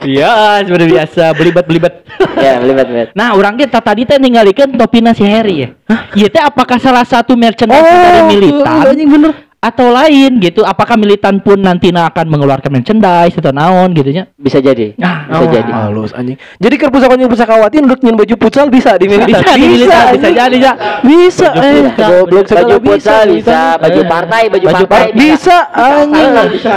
Iya, 0.02 0.30
seperti 0.62 0.86
biasa 0.90 1.22
belibet-belibet. 1.32 1.94
ya 2.36 2.58
libat 2.60 2.86
libat 2.86 3.08
Nah, 3.12 3.32
orang 3.32 3.54
kita 3.56 3.78
tadi 3.80 4.04
teh 4.04 4.16
ninggalikeun 4.16 4.74
topina 4.74 5.12
si 5.12 5.24
Harry 5.24 5.64
ya. 5.64 5.68
Iya 6.12 6.28
teh 6.28 6.42
apakah 6.42 6.76
salah 6.76 7.04
satu 7.04 7.34
merchandise 7.34 7.78
Oh, 7.78 7.86
dari 7.86 8.22
militan 8.28 8.82
anjing 8.86 9.08
bener. 9.08 9.45
Atau 9.66 9.90
lain 9.90 10.38
gitu? 10.38 10.62
Apakah 10.62 10.94
militan 10.94 11.38
pun 11.38 11.58
nantinya 11.58 12.06
akan 12.06 12.26
mengeluarkan 12.26 12.70
merchandise 12.70 13.34
atau 13.34 13.50
naon 13.50 13.90
gitu 13.92 14.10
nya? 14.10 14.30
bisa 14.36 14.58
jadi 14.58 14.94
Nah, 14.94 15.26
bisa 15.26 15.34
Oh, 15.36 15.50
jadi 15.50 15.70
Halus 15.70 16.12
anjing. 16.12 16.38
Jadi 16.56 16.74
keur 16.76 16.90
pusaka 16.90 17.18
jeung 17.18 17.26
pusakawati 17.26 17.82
nurut 17.82 18.00
nyin 18.00 18.14
baju 18.14 18.34
futsal 18.36 18.70
bisa 18.70 18.94
di 18.94 19.10
militan. 19.10 19.42
Bisa 19.42 19.52
di 19.52 19.66
militan, 19.66 19.90
bisa 19.90 20.06
anjing. 20.22 20.34
jadi, 20.38 20.56
ya. 20.56 20.72
Bisa 21.02 21.48
eh 21.52 21.82
goblok 21.90 22.46
baju 22.46 22.76
futsal 22.80 23.24
bisa 23.28 23.60
baju 23.76 24.00
Eh. 24.00 24.06
partai 24.06 24.42
baju, 24.46 24.64
Baju 24.64 24.84
partai 24.86 24.86
par- 24.86 25.10
bisa 25.20 25.56
anjing. 25.74 26.30
bisa 26.54 26.74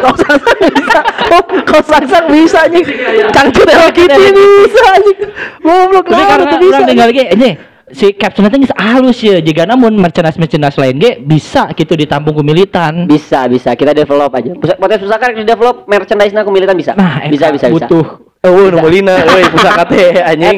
Kau 0.00 0.14
sangsang 0.14 0.58
bisa. 0.70 1.00
Oh, 1.30 1.42
kau 1.62 1.82
sangsang 1.82 2.26
bisa 2.28 2.58
anjing. 2.64 2.86
Cangcut 3.30 3.66
Hello 3.66 3.88
Kitty 3.90 4.24
bisa 4.30 4.82
anjing. 4.94 5.18
Goblok 5.60 6.04
tuh 6.06 6.58
bisa. 6.60 6.78
tinggal 6.86 7.06
lagi, 7.10 7.24
ini 7.34 7.50
si 7.92 8.14
caption 8.14 8.46
teh 8.46 8.58
halus 8.78 9.18
ya 9.20 9.38
jika 9.42 9.66
namun 9.66 9.94
merchandise 9.98 10.38
merchandise 10.38 10.78
lain 10.78 10.96
ge 10.98 11.12
bisa 11.20 11.70
gitu 11.74 11.94
ditampung 11.94 12.34
ku 12.34 12.42
militan 12.42 13.04
Bisa, 13.10 13.46
bisa. 13.50 13.74
Kita 13.74 13.92
develop 13.92 14.30
aja. 14.34 14.50
Pusat 14.54 14.76
podcast 14.78 15.00
pusaka 15.06 15.26
di 15.34 15.44
develop 15.46 15.76
merchandise 15.90 16.32
na 16.34 16.46
militan 16.46 16.76
bisa. 16.78 16.92
nah 16.94 17.22
bisa, 17.26 17.50
eta 17.50 17.54
bisa, 17.54 17.66
bisa. 17.70 17.86
butuh 17.86 18.06
Oh, 18.40 18.72
nu 18.72 18.80
meulina 18.80 19.20
euy 19.20 19.44
pusaka 19.52 19.84
teh 19.84 20.16
Eh, 20.16 20.24
anjing. 20.24 20.56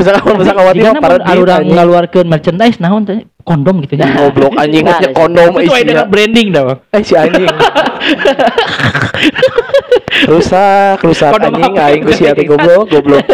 Pusaka 0.00 0.24
pusaka 0.24 0.60
wati 0.64 0.80
mah 0.80 0.92
namun 0.96 1.04
parodit 1.04 1.28
arurang 1.28 1.64
ngaluarkeun 1.68 2.24
merchandise 2.24 2.80
naon 2.80 3.04
teh 3.04 3.28
kondom 3.44 3.84
gitu 3.84 3.94
ya 4.00 4.08
Goblok 4.08 4.56
anjing 4.56 4.84
Nah, 4.88 4.98
nya 4.98 5.10
kondom 5.12 5.52
itu 5.60 5.68
dengan 5.68 5.84
isinya. 5.84 6.04
branding 6.08 6.46
dah 6.50 6.62
Bang. 6.64 6.78
Eh 6.96 7.02
si 7.04 7.14
anjing. 7.14 7.44
rusak, 10.30 10.96
rusak 11.04 11.30
Kondom 11.30 11.52
anjing 11.54 11.72
apa? 11.76 11.84
aing 11.92 12.02
ku 12.04 12.12
goblok, 12.56 12.84
goblok. 12.88 13.24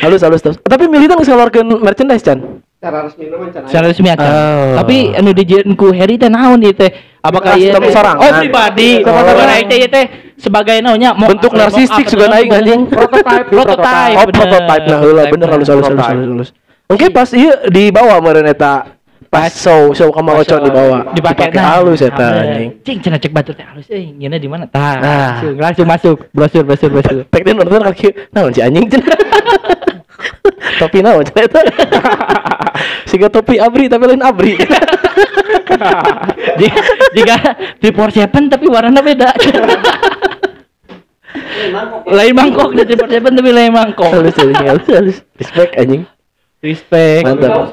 halus 0.00 0.20
halus 0.24 0.40
terus. 0.40 0.56
Tapi 0.60 0.84
militan 0.88 1.16
geus 1.16 1.28
ngeluarkeun 1.28 1.66
merchandise 1.80 2.24
Chan. 2.24 2.38
Secara 2.80 3.04
resmi 3.04 3.28
nama 3.28 3.44
can 3.52 3.62
secara 3.68 3.84
resmi 3.92 4.08
acan. 4.08 4.32
Oh. 4.32 4.72
Tapi 4.80 4.96
anu 5.12 5.36
dijieun 5.36 5.76
ku 5.76 5.92
Heri 5.92 6.16
teh 6.16 6.32
naon 6.32 6.64
ieu 6.64 6.72
teh? 6.72 6.88
Apakah 7.20 7.60
ieu 7.60 7.76
teh-. 7.76 7.92
Oh, 8.16 8.32
pribadi. 8.40 9.04
Oh. 9.04 9.12
Bukan 9.12 9.48
aing 9.52 9.68
teh 9.68 9.78
ieu 9.84 9.88
teh 9.92 10.04
sebagai 10.40 10.80
naonnya 10.80 11.12
Bentuk 11.12 11.52
narsistik 11.52 12.08
naon, 12.16 12.32
aing 12.32 12.48
bukan. 12.48 12.60
anjing. 12.64 12.80
Prototype, 12.88 13.46
prototype. 13.52 14.16
Oh, 14.16 14.24
bener. 14.24 14.40
prototype 14.40 14.84
nah 14.88 14.98
heula 15.04 15.22
bener 15.28 15.48
halus 15.52 15.68
halus 15.68 15.86
halus 15.92 16.08
halus. 16.08 16.50
Oke, 16.90 17.06
pas 17.06 17.30
ieu 17.30 17.54
dibawa 17.70 18.18
meureun 18.18 18.50
eta 18.50 18.98
pas 19.30 19.46
show 19.46 19.94
show 19.94 20.10
kamar 20.10 20.42
ocon 20.42 20.58
dibawa 20.66 21.14
dipakai 21.14 21.54
dipakai 21.54 21.62
halus 21.62 22.02
eta 22.02 22.42
anjing. 22.42 22.70
Cing 22.82 22.98
cenah 22.98 23.18
cek 23.22 23.30
batu 23.30 23.54
teh 23.54 23.62
halus 23.62 23.86
euy, 23.94 24.10
ngeuna 24.18 24.42
di 24.42 24.50
mana? 24.50 24.66
Tah. 24.66 24.98
Ah. 24.98 24.98
Langsung, 24.98 25.54
langsung 25.54 25.86
masuk. 25.86 26.16
Brosur 26.34 26.66
brosur 26.66 26.90
brosur. 26.90 27.22
Tek 27.30 27.46
teh 27.46 27.54
nonton 27.54 27.86
kaki 27.86 28.34
naon 28.34 28.50
si 28.50 28.58
anjing 28.58 28.90
cenah. 28.90 29.06
topi 30.82 30.98
naon 30.98 31.22
cenah 31.30 31.46
eta. 31.46 31.60
Siga 33.10 33.30
topi 33.30 33.62
abri 33.62 33.86
tapi 33.86 34.10
lain 34.10 34.26
abri. 34.26 34.58
Jika, 36.58 36.74
jika 37.14 37.36
di 37.78 37.90
Seven 38.18 38.50
tapi 38.50 38.66
warnanya 38.66 38.98
beda. 38.98 39.30
lain 42.10 42.34
mangkok 42.34 42.74
di 42.74 42.98
Seven 42.98 43.32
tapi 43.38 43.50
lain 43.54 43.70
mangkok. 43.70 44.10
halus 44.10 44.34
halus 44.34 44.58
halus 44.58 44.86
halus. 44.90 45.18
Respect 45.38 45.78
anjing. 45.78 46.02
Respect. 46.60 47.24
Mantap. 47.24 47.72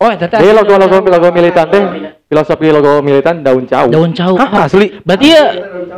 Oh, 0.00 0.08
eta 0.08 0.24
teh 0.32 0.40
Jadi 0.40 0.56
logo-logo 0.56 1.04
logo 1.04 1.28
militan 1.28 1.68
teh 1.68 1.82
filosofi 2.24 2.72
logo 2.72 3.04
militan 3.04 3.44
daun 3.44 3.68
cau. 3.68 3.84
daun 3.92 4.16
cau. 4.16 4.32
Hah, 4.40 4.64
asli. 4.64 4.96
Berarti 5.04 5.28
ya 5.28 5.42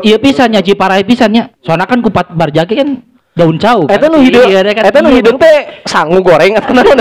iya 0.03 0.19
pisannya 0.19 0.59
Ciparai 0.59 1.07
pisannya. 1.07 1.55
Soalnya 1.63 1.87
kan 1.87 2.03
kupat 2.03 2.35
barjake 2.35 2.75
kan 2.75 2.99
daun 3.39 3.63
cau 3.63 3.87
kan. 3.87 3.95
Eta 3.95 4.11
nu 4.11 4.19
hideung, 4.19 4.51
Iya, 4.51 4.67
kan. 4.75 4.91
eta 4.91 4.99
nu 5.07 5.15
hideung 5.15 5.39
teh 5.39 5.87
sangu 5.87 6.19
goreng 6.19 6.59
atau 6.59 6.75
naon 6.75 6.99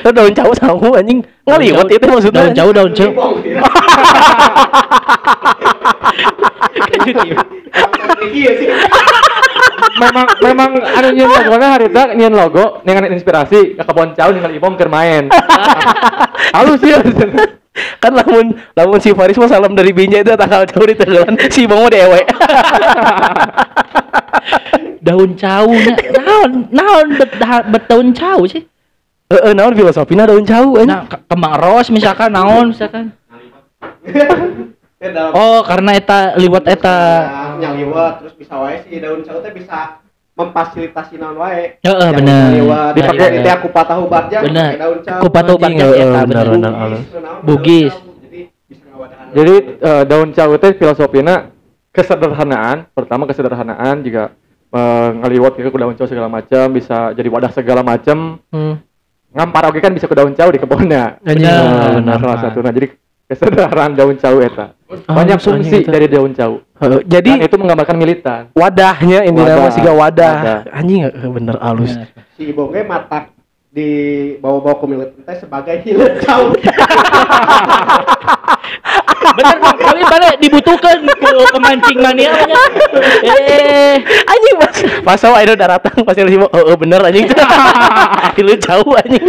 Eta 0.00 0.08
daun 0.16 0.32
cau 0.32 0.50
sangu 0.56 0.88
anjing. 0.96 1.20
Ngaliwat 1.44 1.88
itu 1.92 2.06
maksudnya. 2.08 2.48
Daun 2.48 2.56
cau 2.56 2.68
daun 2.72 2.92
cau. 2.96 3.10
memang 9.98 10.26
memang 10.40 10.70
anu 10.78 11.08
nyeun 11.14 11.30
logo 11.30 11.54
na 11.58 11.68
harita 11.76 12.02
nyeun 12.14 12.34
logo 12.34 12.64
dengan 12.86 13.08
inspirasi 13.12 13.76
ka 13.78 13.84
kebon 13.86 14.14
cau 14.16 14.30
ningali 14.32 14.56
ibong 14.58 14.74
keur 14.78 14.88
main. 14.90 15.28
Halus 16.56 16.82
ya. 16.82 17.00
kan 18.04 18.12
lamun 18.12 18.52
lamun 18.76 19.00
si 19.00 19.16
Faris 19.16 19.40
mah 19.40 19.48
salam 19.48 19.72
dari 19.72 19.96
binja 19.96 20.20
itu 20.20 20.36
tanggal 20.36 20.68
jauh 20.68 20.84
di 20.84 20.92
tegelan 20.92 21.34
si 21.48 21.64
Bang 21.64 21.88
dewe. 21.88 22.20
daun 25.06 25.32
cau 25.34 25.68
nya. 25.72 25.94
Naon 26.20 26.50
naon 26.68 27.06
bet, 27.16 27.30
da- 27.40 27.66
bet 27.66 27.84
daun 27.88 28.12
cau 28.12 28.44
sih. 28.44 28.62
Heeh, 29.32 29.52
naon 29.56 29.72
filosofina 29.72 30.28
daun 30.28 30.44
cau 30.44 30.76
anjing. 30.76 30.92
Nah, 30.92 31.08
ke- 31.08 31.24
kembang 31.26 31.56
ros 31.56 31.88
misalkan 31.88 32.30
naon 32.36 32.76
misalkan. 32.76 33.16
Oh, 35.32 35.66
karena 35.66 35.90
eta 35.92 36.18
liwat 36.36 36.64
eta. 36.64 36.98
nyaliwat 37.58 38.12
terus 38.22 38.34
bisa 38.34 38.54
wae 38.58 38.82
si 38.82 38.98
daun 38.98 39.22
cau 39.22 39.38
teh 39.38 39.50
bisa 39.50 39.98
memfasilitasi 40.32 41.14
naon 41.18 41.36
wae. 41.38 41.78
Heeh, 41.78 42.08
Yang 42.08 42.16
bener. 42.18 42.46
Dipakai- 42.94 42.94
dipakai 42.96 43.42
teh 43.42 43.52
aku 43.52 43.68
patah 43.68 43.98
ubat 43.98 44.24
aja 44.26 44.38
Bener. 44.42 44.70
daun 44.78 44.98
cau. 45.00 45.18
Kupat 45.20 45.44
obat 45.48 45.68
Anjing, 45.68 45.78
kan 45.78 45.88
heeh, 45.88 46.02
eta 46.08 46.20
bener, 46.24 46.46
bener. 46.48 46.72
bener. 46.72 47.00
Bugis. 47.42 47.94
Jadi 47.94 48.40
bisa 48.64 48.82
ngawadahan. 48.88 49.26
Jadi 49.30 49.54
eh, 49.78 50.02
daun 50.06 50.28
cau 50.32 50.52
teh 50.56 50.72
filosofina 50.72 51.34
kesederhanaan, 51.92 52.86
pertama 52.90 53.26
kesederhanaan 53.26 54.00
juga 54.00 54.32
eh, 54.72 55.08
ngaliwat 55.18 55.52
ke 55.54 55.68
daun 55.68 55.94
cau 55.94 56.08
segala 56.08 56.26
macam 56.26 56.64
bisa 56.72 57.10
jadi 57.12 57.28
wadah 57.28 57.52
segala 57.52 57.82
macam. 57.82 58.38
Hmm. 58.48 58.80
Ngampar 59.32 59.64
oge 59.66 59.80
kan 59.80 59.92
bisa 59.92 60.04
ke 60.04 60.14
daun 60.14 60.32
cau 60.32 60.48
di 60.48 60.58
kebunnya. 60.58 61.16
Heeh, 61.22 61.40
Nah, 61.40 61.98
bener. 61.98 62.16
salah 62.18 62.38
satu. 62.40 62.60
Nah, 62.60 62.72
jadi 62.72 62.92
kesederhanaan 63.32 63.92
daun 63.92 64.16
cau 64.16 64.36
eta. 64.38 64.76
Banyak 65.08 65.08
anjing 65.34 65.40
fungsi 65.40 65.78
dari 65.82 66.04
daun 66.04 66.32
cau. 66.32 66.60
Heeh, 66.78 67.00
Dan 67.00 67.08
Jadi 67.08 67.30
itu 67.42 67.56
menggambarkan 67.56 67.96
militan. 67.96 68.42
wadahnya 68.52 69.24
intinya 69.24 69.56
Wadah, 69.56 69.64
mah 69.64 69.72
siga 69.72 69.92
wadah. 69.92 70.34
wadah. 70.36 70.60
Anjing 70.70 71.00
heeh, 71.02 71.28
bener 71.28 71.56
halus. 71.58 71.92
Si 72.36 72.52
Ibong 72.52 72.70
ge 72.70 72.84
matak 72.84 73.32
di 73.68 73.88
bawa-bawa 74.36 74.76
ke 74.76 74.86
militan 74.86 75.20
teh 75.24 75.36
sebagai 75.40 75.80
hilet 75.80 76.20
cau. 76.20 76.52
Bener 79.22 79.56
Bang, 79.62 79.76
tapi 79.78 80.02
balik 80.02 80.34
dibutuhkan 80.42 80.96
ke 81.06 81.30
pemancing 81.54 81.98
mania 82.02 82.30
nya. 82.34 82.62
Eh, 83.22 83.94
Anjing 84.02 84.56
pas 84.58 84.74
pas 85.06 85.18
sama 85.18 85.40
itu 85.46 85.54
daratan 85.54 86.02
pas 86.02 86.14
si 86.14 86.22
Bang, 86.22 86.50
heeh 86.50 86.76
bener 86.76 87.00
anjing. 87.06 87.26
Lu 88.46 88.54
jauh 88.58 88.92
anjing. 88.98 89.26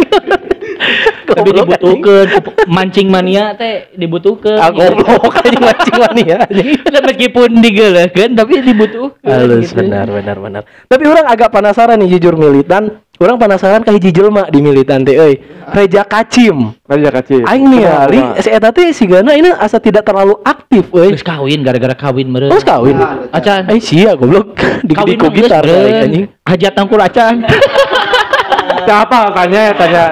tapi 1.24 1.50
dibutuhkan 1.50 2.26
mancing 2.66 3.08
mania 3.08 3.54
teh 3.54 3.88
dibutuhkan. 3.94 4.58
Ah 4.58 4.70
goblok 4.74 5.32
anjing 5.40 5.62
mancing 5.62 5.96
mania. 5.98 6.38
Dan 6.84 7.02
meskipun 7.06 7.48
digelekeun 7.62 8.30
tapi 8.34 8.54
dibutuhkan. 8.60 9.30
Halus 9.30 9.70
gitu. 9.70 9.78
benar 9.80 10.06
benar 10.10 10.36
benar. 10.42 10.62
Tapi 10.90 11.02
orang 11.06 11.26
agak 11.30 11.48
penasaran 11.54 11.96
nih 12.02 12.18
jujur 12.18 12.34
militan. 12.34 13.00
Orang 13.14 13.38
penasaran 13.38 13.86
ka 13.86 13.94
hiji 13.94 14.10
jelema 14.10 14.50
di 14.50 14.58
militan 14.58 15.06
teh 15.06 15.14
euy. 15.14 15.38
Reja 15.70 16.02
Kacim. 16.02 16.74
Raja 16.84 17.08
kacil. 17.14 17.46
Aing 17.46 17.70
ningali 17.70 18.20
si 18.42 18.50
eta 18.50 18.74
teh 18.74 18.90
sigana 19.24 19.40
ini 19.40 19.50
asa 19.56 19.80
tidak 19.80 20.04
terlalu 20.04 20.36
aktif 20.44 20.84
euy. 20.92 21.16
Terus 21.16 21.24
kawin 21.24 21.64
gara-gara 21.64 21.96
kawin 21.96 22.28
meureun. 22.28 22.52
Terus 22.52 22.66
kawin. 22.68 22.96
Acan. 23.32 23.62
Eh 23.72 23.80
sia 23.80 24.12
goblok. 24.12 24.52
Di 24.84 24.92
Kawin 24.92 25.16
ku 25.16 25.32
gitar 25.32 25.64
anjing. 25.64 26.28
Hajat 26.44 26.72
tangkul 26.76 27.00
acan. 27.00 27.40
Siapa 28.84 29.32
tanya 29.32 29.72
tanya 29.72 30.04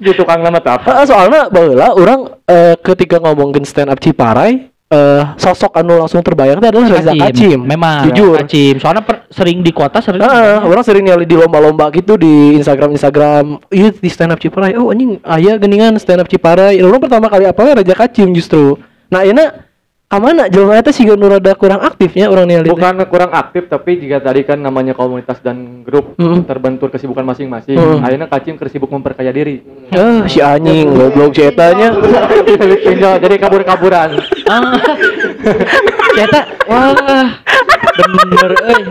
di 0.00 0.10
tukang 0.16 0.40
nama 0.40 0.56
apa? 0.56 0.80
Heeh, 0.80 1.04
soalnya 1.04 1.52
baheula 1.52 1.92
orang 1.92 2.40
eh, 2.48 2.72
ketika 2.80 3.20
ngomongin 3.20 3.68
stand 3.68 3.92
up 3.92 4.00
Ciparai 4.00 4.71
eh 4.92 5.24
sosok 5.40 5.72
anu 5.80 5.96
langsung 5.96 6.20
terbayang 6.20 6.60
teh 6.60 6.68
adalah 6.68 6.84
Reza 6.92 7.16
Kacim. 7.16 7.64
Memang 7.64 8.12
jujur. 8.12 8.36
Kacim. 8.44 8.76
Soalnya 8.76 9.00
per- 9.00 9.24
sering 9.32 9.64
di 9.64 9.72
kota 9.72 10.04
sering. 10.04 10.20
Heeh, 10.20 10.60
orang 10.60 10.84
sering 10.84 11.08
nyali 11.08 11.24
di 11.24 11.32
lomba-lomba 11.32 11.88
gitu 11.88 12.20
di 12.20 12.60
Instagram 12.60 12.92
Instagram. 12.92 13.56
Iya 13.72 13.88
di 13.96 14.08
stand 14.12 14.36
up 14.36 14.38
Ciparai. 14.38 14.76
Oh 14.76 14.92
anjing, 14.92 15.16
aya 15.24 15.56
geningan 15.56 15.96
stand 15.96 16.20
up 16.20 16.28
Ciparai. 16.28 16.76
Orang 16.84 17.00
pertama 17.00 17.32
kali 17.32 17.48
apa 17.48 17.80
Raja 17.80 17.94
Kacim 17.96 18.36
justru. 18.36 18.76
Nah, 19.08 19.24
ini 19.24 19.44
kamana 20.12 20.44
jelema 20.44 20.76
eta 20.76 20.92
sih 20.92 21.08
nu 21.08 21.24
rada 21.24 21.56
kurang 21.56 21.80
aktifnya 21.80 22.28
orang 22.28 22.44
teh. 22.44 22.68
Bukan 22.68 23.00
kurang 23.08 23.32
aktif 23.32 23.64
tapi 23.64 23.96
jika 23.96 24.20
tadi 24.20 24.44
kan 24.44 24.60
namanya 24.60 24.92
komunitas 24.92 25.40
dan 25.40 25.80
grup 25.80 26.12
Hmm. 26.20 26.44
terbentur 26.44 26.92
kesibukan 26.92 27.24
masing-masing. 27.24 27.80
Hmm. 27.80 28.04
Akhirnya 28.04 28.28
kacim 28.28 28.60
kesibuk 28.60 28.92
memperkaya 28.92 29.32
diri. 29.32 29.64
Eh, 29.88 30.20
si 30.28 30.44
anjing 30.44 30.92
goblok 30.92 31.32
si 31.32 31.48
eta 31.48 31.72
nya. 31.72 31.96
Pinjol 32.84 33.16
jadi 33.24 33.36
kabur-kaburan. 33.40 34.20
Ah. 34.44 34.76
Eta 36.12 36.40
wah 36.68 36.92
bener 37.96 38.52
euy. 38.68 38.84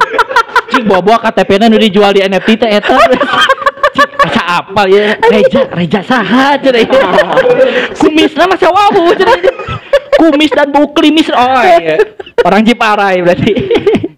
Cik 0.74 0.90
bawa-bawa 0.90 1.22
KTP-na 1.30 1.70
nu 1.70 1.78
dijual 1.78 2.18
di 2.18 2.26
NFT 2.26 2.50
teh 2.58 2.70
eta. 2.82 2.98
Cik 3.94 4.10
asa 4.26 4.66
apa 4.66 4.90
ya? 4.90 5.14
Reja, 5.30 5.70
Reja 5.70 6.02
saha 6.02 6.58
cenah 6.58 6.82
ieu. 6.90 6.98
Kumis 7.94 8.34
nama 8.34 8.58
sawahu 8.58 9.14
cenah 9.14 9.38
ieu. 9.38 9.54
Kumis 10.24 10.52
dan 10.52 10.70
bau 10.70 10.86
klimis 10.92 11.28
oh 11.28 11.42
iya. 11.74 11.98
Orang 12.42 12.62
Ciparai 12.62 13.22
berarti. 13.22 13.52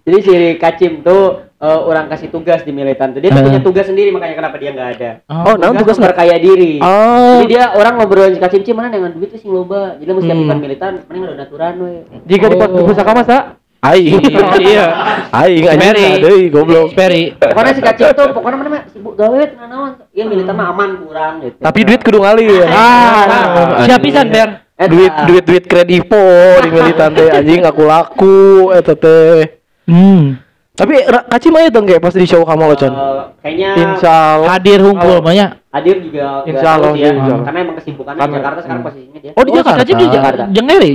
Jadi 0.04 0.18
si 0.20 0.32
Kacim 0.56 1.00
tuh 1.00 1.40
eh, 1.56 1.80
orang 1.80 2.06
kasih 2.06 2.28
tugas 2.28 2.60
di 2.60 2.70
militan 2.70 3.10
tuh. 3.10 3.20
Dia 3.20 3.32
tuh 3.32 3.40
Eh. 3.40 3.46
punya 3.48 3.60
tugas 3.60 3.88
sendiri 3.88 4.12
makanya 4.12 4.36
kenapa 4.36 4.56
dia 4.56 4.70
nggak 4.70 4.88
ada. 4.94 5.10
Oh, 5.26 5.56
naon 5.56 5.76
tugas 5.76 5.96
memperkaya 5.96 6.36
diri. 6.36 6.76
Oh. 6.78 7.40
Jadi 7.40 7.48
dia 7.50 7.72
orang 7.72 7.96
ngobrolin 7.96 8.32
si 8.32 8.40
Kacim, 8.40 8.60
"Cim, 8.60 8.76
mana 8.76 8.92
dengan 8.92 9.12
duit 9.12 9.32
tuh 9.32 9.40
sing 9.40 9.48
loba." 9.48 9.96
Jadi 9.96 10.10
mesti 10.10 10.28
Hmm. 10.28 10.60
militan, 10.60 10.92
mending 11.08 11.24
udah 11.26 11.40
aturan 11.40 11.74
we. 11.80 11.92
Jika 12.26 12.44
di 12.46 12.56
Oh. 12.58 12.84
pusaka 12.84 13.12
masa 13.14 13.36
Aing. 13.80 14.16
Iya. 14.64 14.86
Aing 15.30 15.64
anjing 15.66 15.92
Sperry. 15.92 16.08
deui 16.18 16.44
goblok. 16.48 16.96
Sperry. 16.96 17.36
Pokoknya 17.36 17.72
si 17.72 17.80
Kacim 17.80 18.06
tuh 18.12 18.26
pokoknya 18.32 18.56
mana 18.56 18.70
mah 18.70 18.82
sibuk 18.88 19.12
gawe 19.12 19.40
teu 19.44 19.60
naon. 19.62 19.92
Iya 20.12 20.24
militan 20.24 20.56
mah 20.56 20.68
aman 20.68 21.04
kurang 21.04 21.44
gitu. 21.44 21.60
Tapi 21.60 21.80
duit 21.82 22.00
kudu 22.00 22.18
ngalir. 22.18 22.64
Ah, 22.66 23.84
siapa 23.84 24.00
pisan 24.00 24.32
Ber? 24.32 24.63
Eta. 24.74 24.90
duit 24.90 25.12
duit 25.24 25.44
duit 25.44 25.64
kredivo 25.64 26.24
di 26.58 26.68
militan 26.68 27.14
teh 27.16 27.30
anjing 27.30 27.62
aku 27.62 27.82
laku 27.82 28.36
eta 28.70 28.92
teh 28.92 29.62
Hmm. 29.84 30.40
tapi 30.72 30.96
kaci 31.04 31.48
mah 31.48 31.68
dong 31.68 31.84
kayak 31.84 32.00
pas 32.00 32.10
di 32.10 32.24
show 32.24 32.40
kamu 32.40 32.64
Eh, 32.64 32.72
Ocon 32.72 32.92
kayaknya 33.38 33.68
insya 33.76 34.12
Allah 34.34 34.56
Hadir 34.56 34.80
hunkul 34.80 35.20
banyak. 35.20 35.60
hadir 35.70 36.00
juga 36.00 36.40
nggak 36.40 36.48
Insya 36.48 36.68
Allah 36.72 36.88
tahu 36.88 36.96
sih 36.96 37.02
ya. 37.02 37.10
insya 37.12 37.24
Allah. 37.28 37.44
Karena 37.44 37.58
emang 37.60 37.76
kesibukannya 37.76 38.16
Karena- 38.16 38.30
di 38.30 38.38
Jakarta 38.40 38.60
sekarang 38.62 38.82
posisinya 38.82 39.18
dia. 39.20 39.32
Oh 39.34 39.42
di 39.42 39.52
Jakarta 39.52 39.82
sih 39.82 39.94
di 39.94 40.06
Jakarta. 40.08 40.42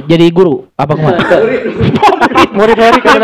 Jadi 0.01 0.25
guru 0.29 0.55
apa 0.73 0.91
ke 0.91 1.01
mana? 1.01 1.19
Murid 2.49 2.77
hari 2.77 2.99
kan 2.99 3.19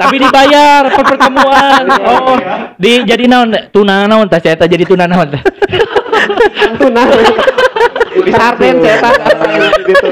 Tapi 0.00 0.16
dibayar 0.16 0.82
per 0.88 1.04
pertemuan. 1.04 1.84
Oh, 2.10 2.36
di 2.74 2.92
jadi 3.04 3.24
naon 3.26 3.50
tuna 3.70 4.06
naon 4.06 4.26
tah 4.26 4.38
saya 4.38 4.56
jadi 4.56 4.82
tuna 4.82 5.04
naon 5.04 5.28
teh. 5.28 5.42
Tuna. 6.80 7.02
Di 8.10 8.30
sarden 8.30 8.74
saya 8.80 8.96
tak 9.00 9.14
gitu. 9.84 10.08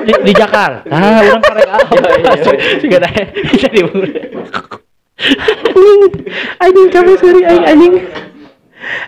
Di, 0.00 0.12
di 0.22 0.32
Jakarta. 0.32 0.80
Ah, 0.94 1.20
orang 1.22 1.42
karek 1.42 1.68
apa? 1.68 1.94
Juga 2.78 2.96
dah 3.00 3.12
jadi 3.52 3.80
Anjing 6.56 6.86
capek 6.88 7.14
sorry 7.20 7.40
anjing 7.44 7.64
anjing. 7.66 7.94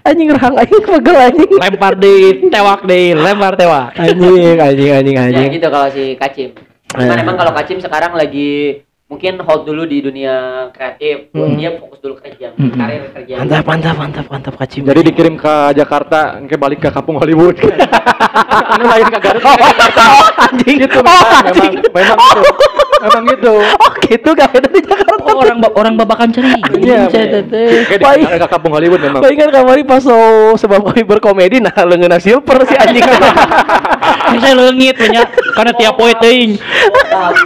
Anjing 0.05 0.29
rahang 0.31 0.55
anjing 0.55 0.81
pegel 0.85 1.17
anjing. 1.17 1.51
lempar 1.57 1.93
di 1.97 2.15
tewak 2.47 2.81
di 2.85 3.01
lempar 3.17 3.53
tewak. 3.57 3.97
Anjing 3.97 4.61
anjing 4.61 4.91
anjing 4.93 5.17
Ya 5.17 5.23
anjing. 5.25 5.49
gitu 5.51 5.69
kalau 5.69 5.89
si 5.89 6.15
Kacim. 6.17 6.53
Cuman 6.93 7.17
Eh. 7.17 7.25
emang 7.25 7.37
kalau 7.41 7.53
Kacim 7.57 7.81
sekarang 7.81 8.13
lagi 8.13 8.83
mungkin 9.13 9.37
hold 9.39 9.63
dulu 9.63 9.85
di 9.85 10.01
dunia 10.01 10.35
kreatif. 10.73 11.29
Hmm. 11.31 11.53
Dia 11.55 11.77
fokus 11.77 12.01
dulu 12.01 12.17
kerja, 12.17 12.57
Hmm. 12.57 12.73
karir 12.73 13.13
kerja. 13.13 13.35
Mantap 13.39 13.65
mantap 13.67 13.95
mantap 13.95 14.27
mantap 14.27 14.55
kacim. 14.57 14.83
Jadi 14.83 15.01
dikirim 15.05 15.37
ke 15.37 15.55
Jakarta, 15.75 16.41
engke 16.41 16.57
balik 16.57 16.81
ke 16.81 16.89
kampung 16.89 17.21
Hollywood. 17.21 17.61
anu 18.73 18.85
lain 18.87 19.05
ke 19.07 19.19
Garut. 19.21 19.43
ke 19.43 19.53
Jakarta. 19.69 20.05
anjing. 20.43 20.77
Gitu 20.81 20.97
Oh, 20.97 21.05
memang, 21.05 21.45
anjing. 21.45 21.73
memang, 21.85 22.17
memang 22.17 22.19
gitu. 22.33 22.41
Memang 23.03 23.23
gitu. 23.35 23.55
Oh 23.83 23.93
gitu 23.99 24.31
gak 24.37 24.55
ada 24.55 24.69
di 24.71 24.81
Jakarta. 24.85 25.23
Oh, 25.27 25.43
orang 25.43 25.59
orang 25.75 25.95
babakan 25.99 26.29
ceri. 26.31 26.55
Iya, 26.79 27.11
Baik. 27.99 28.27
di 28.31 28.39
ke 28.39 28.47
kampung 28.47 28.73
Hollywood 28.79 29.01
memang. 29.03 29.21
Paling 29.25 29.39
kan 29.39 29.49
kamari 29.51 29.83
pas 29.83 30.05
so, 30.05 30.15
sebab 30.55 30.87
kami 30.87 31.03
berkomedi 31.03 31.59
nah 31.59 31.75
leungeuna 31.83 32.23
silver 32.23 32.63
si 32.69 32.75
anjing. 32.79 33.03
Saya 34.43 34.55
leungit 34.57 34.97
punya 34.97 35.27
karena 35.29 35.73
tiap 35.75 35.95
poe 35.99 36.13
teuing. 36.19 36.59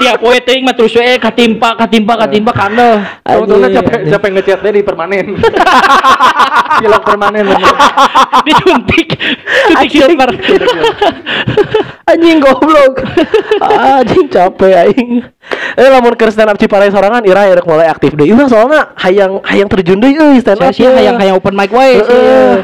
Tiap 0.00 0.16
poe 0.20 0.36
teuing 0.38 0.62
mah 0.66 0.74
terus 0.76 0.94
we 0.96 1.16
katimpa 1.16 1.76
katimpa 1.78 2.14
katimpa 2.26 2.52
kana. 2.52 3.20
Sebetulnya 3.24 3.68
capek 3.80 3.98
capek 4.12 4.30
ngechat 4.38 4.58
dia 4.60 4.72
di 4.72 4.82
permanen. 4.84 5.26
Hilang 6.82 7.04
permanen 7.04 7.44
memang. 7.48 7.76
Disuntik. 8.44 9.08
Suntik 9.72 9.90
silver. 9.92 10.30
anjing 12.06 12.38
goblok. 12.38 12.94
anjing 13.62 14.26
capek 14.28 14.72
aing. 14.86 15.12
Eh 15.76 15.88
lamun 15.92 16.16
keur 16.16 16.32
stand 16.32 16.48
up 16.50 16.58
Ciparai 16.58 16.88
sorangan 16.88 17.20
ira 17.22 17.46
rek 17.52 17.66
mulai 17.68 17.86
aktif 17.86 18.16
deui. 18.16 18.32
Mah 18.32 18.48
soalna 18.48 18.96
hayang 18.96 19.44
hayang 19.44 19.68
terjun 19.68 20.00
deui 20.00 20.16
euy 20.16 20.40
stand 20.40 20.58
up. 20.64 20.72
sih 20.72 20.88
hayang 20.88 21.20
hayang 21.20 21.36
open 21.36 21.52
mic 21.52 21.70
wae. 21.70 22.00
Heeh. 22.00 22.54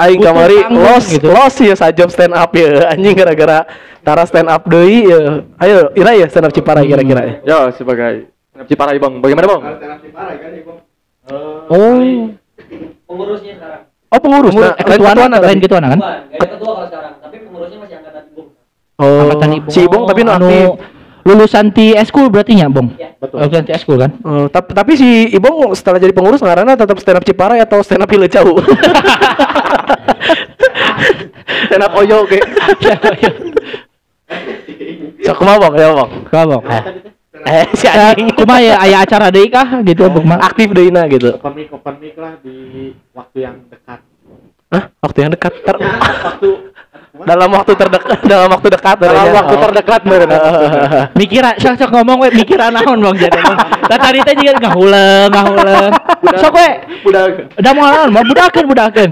Aing 0.00 0.24
kamari 0.24 0.56
los 0.72 1.04
gitu. 1.04 1.28
los 1.28 1.54
ya 1.60 1.76
sajam 1.76 2.08
stand 2.08 2.32
up 2.32 2.48
ya 2.56 2.80
anjing 2.96 3.12
gara-gara 3.12 3.68
tara 4.00 4.24
stand 4.24 4.48
up 4.48 4.64
deui 4.64 5.04
ya. 5.04 5.44
Ayo 5.60 5.92
ira 5.92 6.16
ya 6.16 6.26
stand 6.32 6.48
up 6.48 6.52
Ciparai 6.56 6.88
kira-kira 6.88 7.22
ya. 7.22 7.34
Ya 7.44 7.58
sebagai 7.76 8.32
Ciparai 8.66 8.96
Bang. 8.96 9.20
Bagaimana 9.20 9.46
Bang? 9.52 9.62
Oh. 11.68 12.00
Pengurusnya 13.06 13.52
sekarang. 13.60 13.82
Oh 14.12 14.20
pengurus. 14.20 14.52
Pengurus, 14.52 14.76
Nah, 14.76 15.40
eh, 15.40 15.40
lain 15.40 15.58
ketuaan 15.60 15.88
kan? 15.88 16.00
Ketua 16.36 16.72
kalau 16.72 16.86
sekarang, 16.88 17.12
tapi 17.20 17.36
pengurusnya 17.48 17.78
masih 17.80 17.96
angkatan 18.00 18.22
ibu. 18.28 18.42
Oh. 19.00 19.20
Angkatan 19.24 19.48
Ibong. 19.56 19.72
Si 19.72 19.80
Ibong 19.88 20.02
tapi 20.04 20.20
nu 20.20 20.30
Anu, 20.32 20.46
aktif. 20.46 20.68
Lulusan 21.22 21.70
ti 21.70 21.94
eskul 21.94 22.28
berarti 22.28 22.58
nya, 22.58 22.66
Bong. 22.66 22.94
Iya. 22.98 23.14
Betul. 23.18 23.46
Lulusan 23.46 23.64
ti 23.66 23.72
eskul 23.72 23.96
kan? 23.98 24.10
Oh, 24.22 24.46
tapi, 24.50 24.70
tapi 24.74 24.92
si 24.98 25.30
Ibong 25.32 25.72
setelah 25.72 26.02
jadi 26.02 26.10
pengurus 26.10 26.42
ngaranna 26.42 26.74
tetap 26.74 26.98
stand 26.98 27.18
up 27.18 27.24
Ciparai 27.24 27.62
atau 27.62 27.82
stand 27.82 28.02
up 28.02 28.10
Ilecau? 28.10 28.58
stand 31.70 31.82
up 31.82 31.92
Oyo 31.94 32.26
ke. 32.26 32.38
Sok 35.22 35.36
kumaha 35.38 35.62
Bang, 35.62 35.74
ya 35.78 35.88
Bang. 35.94 36.10
Ka, 36.26 36.40
Bong. 36.46 36.64
Eh, 37.42 37.64
si 37.74 37.86
Eh, 37.90 37.94
anjing 38.14 38.30
kumaha 38.38 38.62
ya 38.62 38.74
aya 38.78 39.02
acara 39.02 39.26
deui 39.30 39.50
kah 39.50 39.82
gitu, 39.82 40.06
Bong? 40.06 40.26
mah? 40.26 40.38
aktif 40.42 40.70
deuna 40.70 41.06
gitu. 41.10 41.34
open 41.34 41.52
mic 41.58 41.70
open 41.74 41.94
mic 41.98 42.14
lah 42.14 42.38
di 42.38 42.94
waktu 43.10 43.38
yang 43.42 43.56
dekat 43.66 43.98
Hah? 44.72 44.88
Waktu 45.04 45.18
yang 45.20 45.30
dekat 45.36 45.52
ter 45.66 45.76
waktu 45.76 46.50
dalam 47.24 47.48
waktu 47.50 47.72
terdekat 47.74 48.18
dalam 48.32 48.48
waktu 48.50 48.68
dekat 48.70 48.96
Dalam 48.98 49.14
berarti. 49.14 49.36
waktu 49.38 49.54
terdekat 49.58 50.00
meureun. 50.04 50.30
Mikira, 51.18 51.50
sok 51.56 51.74
sok 51.78 51.90
ngomong 51.90 52.18
we 52.22 52.28
mikira 52.34 52.68
naon, 52.68 52.98
Bang 53.00 53.16
jadi. 53.16 53.40
Tah 53.86 53.98
tadi 53.98 54.18
teh 54.22 54.34
juga 54.36 54.58
ngahuleng, 54.62 55.28
ngahuleng. 55.30 55.90
Sok 56.36 56.52
we. 56.54 56.68
Udah 57.08 57.22
Udah 57.58 57.70
mau 57.72 57.84
naon, 57.86 58.08
mau 58.10 58.24
budakeun, 58.24 58.66
budakeun. 58.66 59.10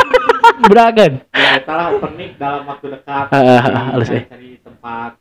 Budakeun. 0.60 1.12
ya 1.32 1.56
itulah 1.56 1.86
open 1.96 2.12
mic 2.14 2.36
dalam 2.36 2.68
waktu 2.68 2.86
dekat 2.92 3.26
Ah, 3.32 3.40
ah, 3.40 3.60
ah, 3.64 3.84
halus, 3.92 4.12
eh. 4.12 4.28
cari 4.28 4.60
tempat 4.60 5.16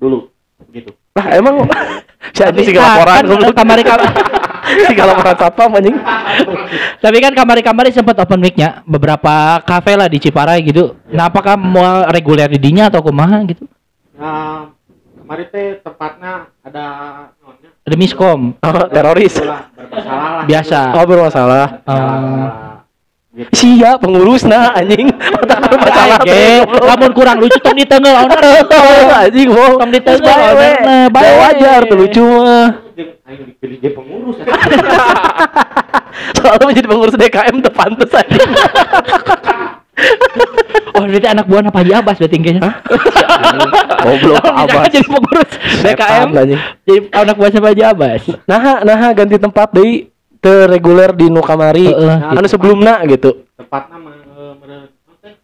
dulu 0.00 0.32
gitu 0.72 0.96
Lah 1.12 1.26
emang 1.32 1.54
si 2.36 2.40
anjing 2.40 2.64
si 2.68 2.72
Nah, 2.72 2.84
laporan 2.96 3.14
kan, 3.14 3.24
goblok. 3.28 3.52
kamari 3.52 3.82
kamari 3.84 4.12
si 4.88 4.92
laporan 4.96 5.36
satpam 5.36 5.70
anjing. 5.76 5.96
Tapi 6.98 7.16
kan 7.20 7.32
kamari-kamari 7.32 7.90
sempat 7.92 8.16
open 8.16 8.40
mic-nya 8.40 8.80
beberapa 8.84 9.60
kafe 9.60 9.92
lah 9.92 10.08
di 10.08 10.16
Ciparai 10.16 10.62
gitu. 10.62 10.96
Nah, 11.10 11.28
apakah 11.28 11.60
mau 11.60 11.84
reguler 12.08 12.48
di 12.48 12.58
dinya 12.58 12.88
atau 12.88 13.02
kumaha 13.02 13.44
gitu? 13.44 13.68
nah 14.12 14.70
kemarin 15.18 15.46
teh 15.50 15.66
tempatnya 15.82 16.32
ada 16.62 16.84
nonnya 17.42 17.70
Ada 17.82 17.96
miskom. 17.98 18.54
Oh, 18.56 18.86
teroris. 18.94 19.34
bermasalah 19.36 20.46
Biasa. 20.46 20.78
Oh, 20.94 21.04
bermasalah. 21.04 21.66
Eh, 21.82 21.90
Masalah 21.90 22.16
gitu 22.22 22.71
Sia 23.32 23.96
pengurus 23.96 24.44
nah 24.44 24.76
anjing. 24.76 25.08
Ge, 26.28 26.68
lamun 26.68 27.16
kurang 27.16 27.40
lucu 27.40 27.56
tong 27.64 27.72
di 27.72 27.88
tengah 27.88 28.12
owner. 28.28 28.60
anjing 29.24 29.48
mau 29.48 29.80
Tong 29.80 29.88
di 29.88 30.00
tengah 30.04 30.36
owner. 30.52 31.08
Bae 31.08 31.30
wajar 31.40 31.80
tuh 31.88 31.96
lucu 31.96 32.20
mah. 32.20 32.84
Jeung 32.92 33.16
aing 33.24 33.56
dipilih 33.56 33.78
jadi 33.80 33.96
pengurus 33.96 34.36
ya. 34.36 34.52
Soalnya 36.36 36.64
menjadi 36.68 36.88
pengurus 36.92 37.16
DKM 37.16 37.56
tuh 37.64 37.72
pantes 37.72 38.12
anjing. 38.12 38.50
Oh, 40.92 41.08
berarti 41.08 41.28
anak 41.32 41.48
buah 41.48 41.64
apa 41.64 41.78
Haji 41.80 41.92
Abbas 41.96 42.16
berarti 42.20 42.36
kayaknya. 42.36 42.84
Goblok 44.04 44.44
Abbas. 44.44 44.92
jadi 44.92 45.08
pengurus 45.08 45.50
DKM. 45.80 46.28
Jadi 46.84 47.00
anak 47.16 47.34
buah 47.40 47.48
sama 47.48 47.72
Haji 47.72 47.82
Abbas. 47.88 48.22
Nah, 48.44 48.84
nah 48.84 49.08
ganti 49.16 49.40
tempat 49.40 49.72
deui 49.72 50.11
teu 50.11 50.11
reguler 50.42 51.10
di 51.12 51.26
nu 51.26 51.38
kamari. 51.38 51.86
Heeh, 51.86 52.18
Anu 52.28 52.44
sebelumna 52.44 52.98
gitu. 53.06 53.46
eh, 53.54 54.52
mere- 54.58 54.90
apa 54.90 55.14
teh? 55.20 55.34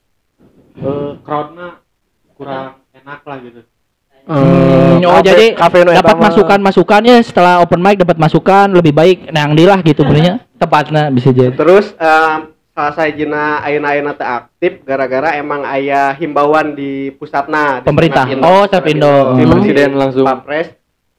Eh, 0.77 1.11
crowdnya 1.21 1.69
kurang 2.33 2.67
enak 2.93 3.21
lah 3.23 3.39
gitu 3.41 3.61
Hmm, 4.29 5.01
oh 5.01 5.19
kafe- 5.19 5.25
jadi 5.25 5.47
kafe 5.57 5.79
eta 5.81 5.93
dapat 5.97 6.15
mah. 6.15 6.25
masukan-masukan 6.29 7.01
ya 7.03 7.17
setelah 7.19 7.65
open 7.65 7.81
mic 7.81 7.97
dapat 7.97 8.15
masukan 8.15 8.69
lebih 8.69 8.93
baik 8.93 9.33
nah 9.33 9.49
yang 9.49 9.57
dilah 9.57 9.81
gitu 9.81 10.05
benernya 10.05 10.45
tepatnya 10.55 11.09
bisa 11.09 11.33
jadi. 11.33 11.51
Terus 11.51 11.97
em, 11.97 12.53
salah 12.71 12.93
sajina 12.93 13.65
ayeuna-ayeuna 13.65 14.13
teu 14.13 14.29
aktif 14.29 14.85
gara-gara 14.85 15.33
emang 15.33 15.65
aya 15.65 16.13
himbauan 16.13 16.77
di 16.77 17.11
pusatna 17.11 17.81
di 17.81 17.89
Pemerintah. 17.89 18.29
Oh, 18.39 18.69
di 18.69 19.01
Hmm. 19.01 19.51
presiden 19.51 19.91
langsung. 19.97 20.23
Papres 20.23 20.77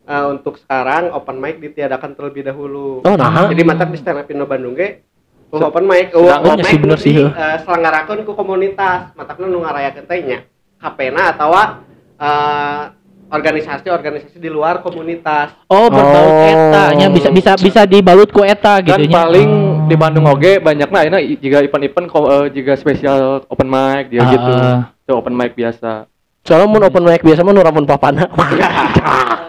eh, 0.09 0.25
untuk 0.27 0.57
sekarang 0.57 1.13
open 1.13 1.37
mic 1.37 1.61
ditiadakan 1.61 2.17
terlebih 2.17 2.43
dahulu. 2.43 3.05
Oh, 3.05 3.13
nah. 3.13 3.45
Jadi 3.45 3.61
mantap 3.61 3.87
di 3.87 3.97
stand 3.97 4.19
up 4.19 4.27
Indo 4.27 4.43
Bandung 4.43 4.73
ge 4.73 5.05
open 5.49 5.85
mic, 5.85 6.13
oh, 6.13 6.25
open 6.25 6.61
sih, 6.61 6.77
mic 6.77 6.81
bener 6.83 6.97
sih, 6.97 7.09
di, 7.09 7.21
heuh. 7.21 7.29
eh, 7.29 7.57
selenggarakeun 7.59 8.21
ku 8.21 8.33
komunitas, 8.33 9.13
matakna 9.13 9.45
nu 9.45 9.61
ngarayakeun 9.61 10.05
teh 10.05 10.19
nya. 10.23 10.39
HP-na 10.77 11.21
atawa 11.29 11.81
eh, 12.15 12.81
organisasi-organisasi 13.29 14.37
di 14.37 14.45
luar 14.47 14.81
komunitas. 14.81 15.53
Oh, 15.65 15.85
berbalut 15.87 16.33
Oh. 16.33 16.49
eta 16.49 16.83
nya 16.93 17.07
bisa 17.07 17.29
bisa 17.29 17.51
bisa 17.55 17.81
dibalut 17.83 18.29
ku 18.29 18.41
eta 18.41 18.77
Kan 18.77 18.85
gitu 18.97 19.05
nya. 19.05 19.15
paling 19.15 19.49
Oh. 19.49 19.85
di 19.85 19.95
Bandung 19.95 20.25
oge 20.25 20.57
banyak 20.57 20.85
nah 20.85 21.01
ini 21.03 21.33
jika 21.35 21.61
event-event 21.61 22.05
eh, 22.09 22.45
jika 22.51 22.73
spesial 22.73 23.45
open 23.45 23.65
mic 23.65 24.09
dia 24.09 24.21
Ah, 24.21 24.29
gitu. 24.29 24.51
ah. 24.51 24.79
Itu 24.99 25.13
open 25.15 25.33
mic 25.33 25.53
biasa. 25.53 26.05
Soalnya 26.41 26.67
mun 26.67 26.83
open 26.83 27.03
mic 27.03 27.21
biasa 27.21 27.41
mah 27.41 27.53
nu 27.53 27.61
ramun 27.61 27.85
papana. 27.85 28.29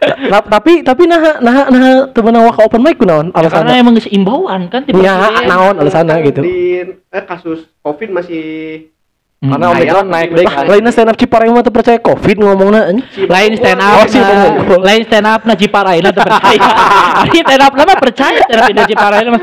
Nah, 0.00 0.40
tapi 0.40 0.80
tapi 0.80 1.04
nah 1.04 1.20
nah 1.38 1.68
nah 1.68 2.08
teu 2.08 2.20
meunang 2.20 2.48
waka 2.48 2.64
open 2.64 2.80
mic 2.80 2.96
kunaon 2.96 3.28
Ya, 3.28 3.44
karena 3.44 3.68
alasanna? 3.68 3.72
emang 3.76 3.94
geus 3.94 4.08
imbauan 4.08 4.66
kan 4.66 4.80
ti 4.82 4.92
Ya, 4.92 5.12
presiden. 5.14 5.44
naon 5.46 5.74
alasanna 5.76 6.14
gitu. 6.22 6.40
Di 6.40 6.56
eh, 6.88 7.24
kasus 7.24 7.68
Covid 7.78 8.08
masih 8.10 8.44
Hmm. 9.40 9.56
Karena 9.56 9.72
Omicron 9.72 10.04
Ayam, 10.04 10.12
naik 10.12 10.28
deh. 10.36 10.44
Lainnya 10.68 10.92
stand 10.92 11.08
up 11.08 11.16
Ciparai 11.16 11.48
mah 11.48 11.64
teu 11.64 11.72
percaya 11.72 11.96
Covid 11.96 12.36
ngomongna 12.36 12.92
anjing. 12.92 13.24
lain 13.24 13.56
stand 13.56 13.80
up 13.80 13.96
Oh, 13.96 14.04
si 14.04 14.20
nah, 14.20 14.52
Bung. 14.60 14.84
lain 14.84 15.00
stand 15.00 15.24
up 15.24 15.40
na 15.48 15.56
Ciparai 15.56 16.04
na 16.04 16.12
teu 16.12 16.20
percaya 16.20 16.60
ari 17.24 17.40
stand 17.40 17.62
up 17.64 17.72
mah 17.72 17.96
percaya 17.96 18.36
stand 18.38 18.60
up 18.60 18.68
di 18.68 18.82
Ciparai 18.86 19.24
mah 19.26 19.40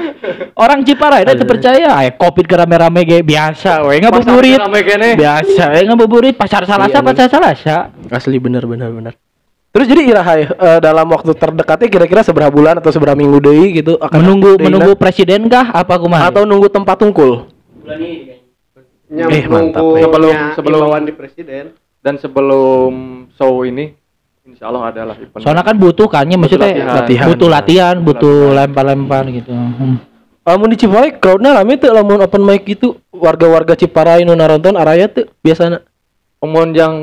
orang 0.53 0.85
Ciparai 0.85 1.25
na 1.25 1.33
teu 1.33 1.49
percaya 1.49 1.89
aya 1.91 2.13
covid 2.13 2.45
ke 2.45 2.53
rame-rame 2.55 3.01
ge 3.03 3.25
biasa 3.25 3.89
we 3.89 3.97
ngabuburit 3.97 4.61
rame 4.61 4.81
biasa 5.17 5.63
we 5.67 5.81
ngabuburit 5.81 6.35
pasar 6.37 6.61
salasa 6.63 6.93
Iya, 6.93 7.01
pasar 7.01 7.27
salasa 7.27 7.77
Asli 8.13 8.37
bener 8.37 8.69
bener 8.69 8.93
bener. 8.93 9.17
Terus 9.77 9.93
jadi 9.93 10.09
iraha 10.09 10.33
ya, 10.41 10.47
eh, 10.57 10.79
dalam 10.81 11.05
waktu 11.05 11.37
terdekatnya 11.37 11.85
kira-kira 11.85 12.25
seberapa 12.25 12.49
bulan 12.49 12.81
atau 12.81 12.89
seberapa 12.89 13.13
minggu 13.13 13.37
deui 13.37 13.77
gitu 13.77 13.93
akan 14.01 14.25
menunggu 14.25 14.57
menunggu 14.57 14.91
na? 14.93 14.97
presiden 14.97 15.45
kah 15.45 15.69
apa 15.69 16.01
kumaha? 16.01 16.33
atau 16.33 16.49
nunggu 16.49 16.65
tempat 16.65 16.97
tungkul. 16.97 17.45
Yang 19.05 19.29
Eh, 19.29 19.43
mantap, 19.45 19.85
nunggu 19.85 20.01
eh. 20.01 20.01
Sebelum- 20.01 20.33
sebelum- 20.57 21.05
di 21.05 21.13
presiden. 21.13 21.77
Dan 22.01 22.17
sebelum 22.17 22.89
show 23.37 23.61
ini, 23.69 23.93
insya 24.49 24.65
Allah 24.65 24.89
adalah 24.89 25.13
event. 25.13 25.45
Soalnya 25.45 25.61
kan 25.61 25.77
butuh 25.77 26.09
kan 26.09 26.25
ya 26.25 26.41
maksudnya 26.41 26.73
latihan. 26.73 26.97
Latihan. 26.97 27.27
butuh 27.29 27.49
latihan, 27.53 27.95
butuh 28.01 28.37
lempar-lempar 28.57 29.29
gitu. 29.29 29.53
Hmm. 29.53 30.01
Lamun 30.41 30.73
di 30.73 30.77
Ciparai 30.81 31.21
crowdnya 31.21 31.53
rame 31.53 31.77
tuh 31.77 31.93
lamun 31.93 32.23
open 32.25 32.41
mic 32.41 32.65
gitu 32.65 32.97
warga-warga 33.13 33.77
Ciparai 33.77 34.25
nu 34.25 34.33
naronton 34.33 34.73
araya 34.73 35.05
tuh 35.05 35.29
biasanya. 35.45 35.85
Umum 36.41 36.65
yang 36.73 36.95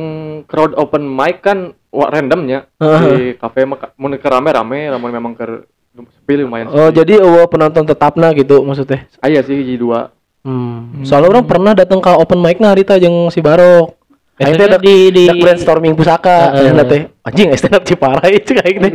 crowd 0.50 0.74
open 0.74 1.06
mic 1.06 1.38
kan 1.38 1.70
wa- 1.94 2.10
randomnya 2.10 2.66
di 2.74 3.38
kafe 3.38 3.62
mun 3.70 4.12
ke 4.18 4.26
rame 4.26 4.50
rame, 4.50 4.90
namun 4.90 5.14
memang 5.14 5.32
ke 5.32 5.62
sepi 5.94 6.42
lumayan. 6.42 6.66
Oh 6.74 6.90
sepi. 6.90 6.98
jadi 6.98 7.22
eueuh 7.22 7.46
penonton 7.46 7.86
tetapna 7.86 8.34
gitu 8.34 8.66
maksudnya. 8.66 9.06
Aya 9.22 9.46
sih 9.46 9.54
hiji 9.54 9.78
dua. 9.78 10.10
Hmm. 10.42 11.06
Soalnya 11.06 11.38
orang 11.38 11.46
pernah 11.46 11.72
datang 11.72 12.02
ke 12.02 12.10
open 12.10 12.42
mic 12.42 12.58
nah 12.58 12.74
harita 12.74 12.98
jeung 12.98 13.30
si 13.30 13.38
Barok. 13.38 13.96
Aing 14.42 14.58
teh 14.58 14.66
di- 14.82 15.14
di- 15.14 15.30
brainstorming 15.38 15.94
pusaka. 15.94 16.58
Heeh. 16.58 16.74
Aing 16.74 16.90
teh 16.90 17.02
anjing 17.22 17.48
stand 17.54 17.78
up 17.78 17.86
Ciparai 17.86 18.42
itu 18.42 18.52
aing 18.58 18.78
teh. 18.82 18.92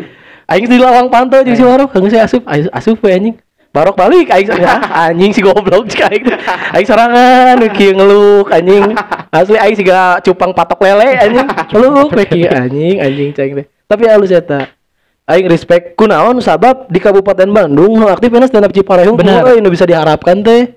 Aing 0.52 0.68
di 0.68 0.78
lawang 0.78 1.08
pantau 1.08 1.40
jeung 1.42 1.56
si 1.56 1.64
Barok, 1.64 1.96
geus 1.96 2.12
saya 2.12 2.28
asup 2.28 2.44
asup 2.46 3.00
we 3.00 3.16
anjing. 3.16 3.36
Barok 3.72 3.96
balik 3.96 4.28
aing 4.34 4.50
ya, 4.60 4.82
anjing 5.08 5.32
si 5.32 5.40
goblok 5.40 5.88
cik 5.88 6.06
aing. 6.12 6.26
Aing 6.76 6.86
sorangan 6.86 7.58
kieu 7.72 7.96
ngeluk 7.96 8.52
anjing. 8.52 8.94
Asli 9.30 9.62
aing 9.62 9.78
siga 9.78 10.18
cupang 10.26 10.52
patok 10.58 10.82
lele 10.90 11.14
anjing. 11.14 11.48
Ngeluk 11.70 12.10
we 12.18 12.26
kieu 12.26 12.50
anjing 12.50 12.98
anjing 12.98 13.30
cik 13.30 13.44
aing 13.46 13.56
teh. 13.62 13.66
Tapi 13.86 14.04
halus 14.10 14.34
eta. 14.34 14.74
Aing 15.30 15.46
respect 15.46 15.94
kunaon 15.94 16.42
sabab 16.42 16.90
di 16.90 16.98
Kabupaten 16.98 17.46
Bandung 17.46 17.94
nu 17.94 18.10
aktif 18.10 18.34
stand 18.50 18.66
up 18.66 18.74
Bener. 18.74 19.46
euy 19.46 19.62
nu 19.62 19.70
bisa 19.70 19.86
diharapkan 19.86 20.42
teh. 20.42 20.74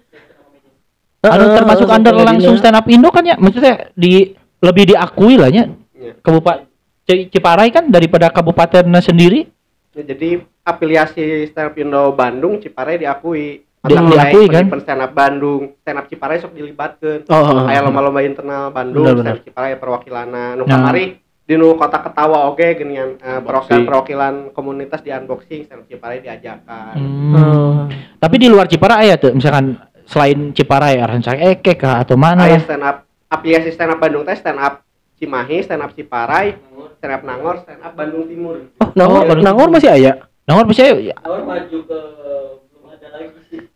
Anu 1.24 1.54
termasuk 1.56 1.88
sampai 1.88 2.12
under 2.12 2.14
langsung 2.20 2.54
stand 2.60 2.76
up 2.76 2.86
Indo 2.90 3.08
kan 3.08 3.24
ya 3.24 3.40
maksudnya 3.40 3.88
di 3.96 4.36
lebih 4.60 4.92
diakui 4.92 5.40
lah 5.40 5.48
ya. 5.48 5.72
Iya. 5.96 6.12
Kabupaten 6.20 6.68
Ciparai 7.08 7.72
kan 7.72 7.88
daripada 7.88 8.28
kabupatennya 8.28 9.00
sendiri. 9.00 9.48
Ya, 9.96 10.02
jadi 10.04 10.44
afiliasi 10.60 11.48
stand 11.48 11.72
up 11.72 11.76
Indo 11.80 12.12
Bandung 12.12 12.60
Ciparai 12.60 13.00
diakui. 13.00 13.64
Di- 13.82 13.98
Masa 13.98 14.30
diakui, 14.30 14.46
kan? 14.46 14.64
stand 14.78 15.02
up 15.02 15.10
Bandung, 15.10 15.74
stand 15.76 15.98
up 15.98 16.06
Ciparai 16.06 16.38
sok 16.38 16.54
dilibatkeun. 16.54 17.26
Oh, 17.26 17.34
oh, 17.34 17.54
oh. 17.56 17.66
Aya 17.66 17.82
lomba-lomba 17.82 18.22
internal 18.22 18.70
Bandung, 18.70 19.02
Bener, 19.04 19.18
stand 19.20 19.34
up 19.34 19.42
Ciparai 19.42 19.74
perwakilanna. 19.74 20.54
Nu 20.54 20.62
Nah. 20.62 20.70
kamari 20.78 21.18
di 21.42 21.54
nu 21.54 21.74
kota 21.74 21.98
Ketawa 21.98 22.46
oge 22.46 22.78
geuningan 22.78 23.18
eh, 23.18 23.38
Unboxing. 23.38 23.82
perwakilan 23.82 24.34
komunitas 24.50 25.02
di 25.02 25.10
unboxing 25.10 25.66
stand 25.66 25.82
up 25.82 25.86
Ciparai 25.86 26.22
diajakan. 26.22 26.94
Hmm. 26.94 27.34
Oh. 27.34 27.74
Tapi 28.16 28.36
di 28.38 28.46
luar 28.46 28.66
Ciparai 28.66 29.10
ya 29.10 29.18
tuh 29.18 29.34
misalkan 29.34 29.74
selain 30.04 30.54
Ciparai 30.54 31.02
Rancak 31.02 31.42
Eke 31.42 31.74
kah 31.74 31.98
atau 31.98 32.14
mana? 32.14 32.46
Aya 32.46 32.62
stand 32.62 32.80
up 32.80 33.02
afiliasi 33.26 33.74
stand 33.74 33.90
up 33.90 33.98
Bandung 33.98 34.22
teh 34.22 34.38
stand 34.38 34.56
up 34.56 34.86
Cimahi, 35.12 35.58
stand 35.60 35.82
up 35.82 35.90
Ciparai, 35.90 36.54
stand 36.96 37.12
up 37.12 37.22
Nangor, 37.22 37.62
stand 37.62 37.78
up 37.78 37.94
Bandung 37.94 38.26
Timur. 38.26 38.62
Oh, 38.78 38.90
Nangor, 38.92 39.22
Oh, 39.22 39.28
baru- 39.28 39.42
Nangor 39.42 39.70
masih 39.70 39.90
aya. 39.90 40.22
Nangor 40.42 40.66
bisa 40.66 40.82
ya? 40.84 41.14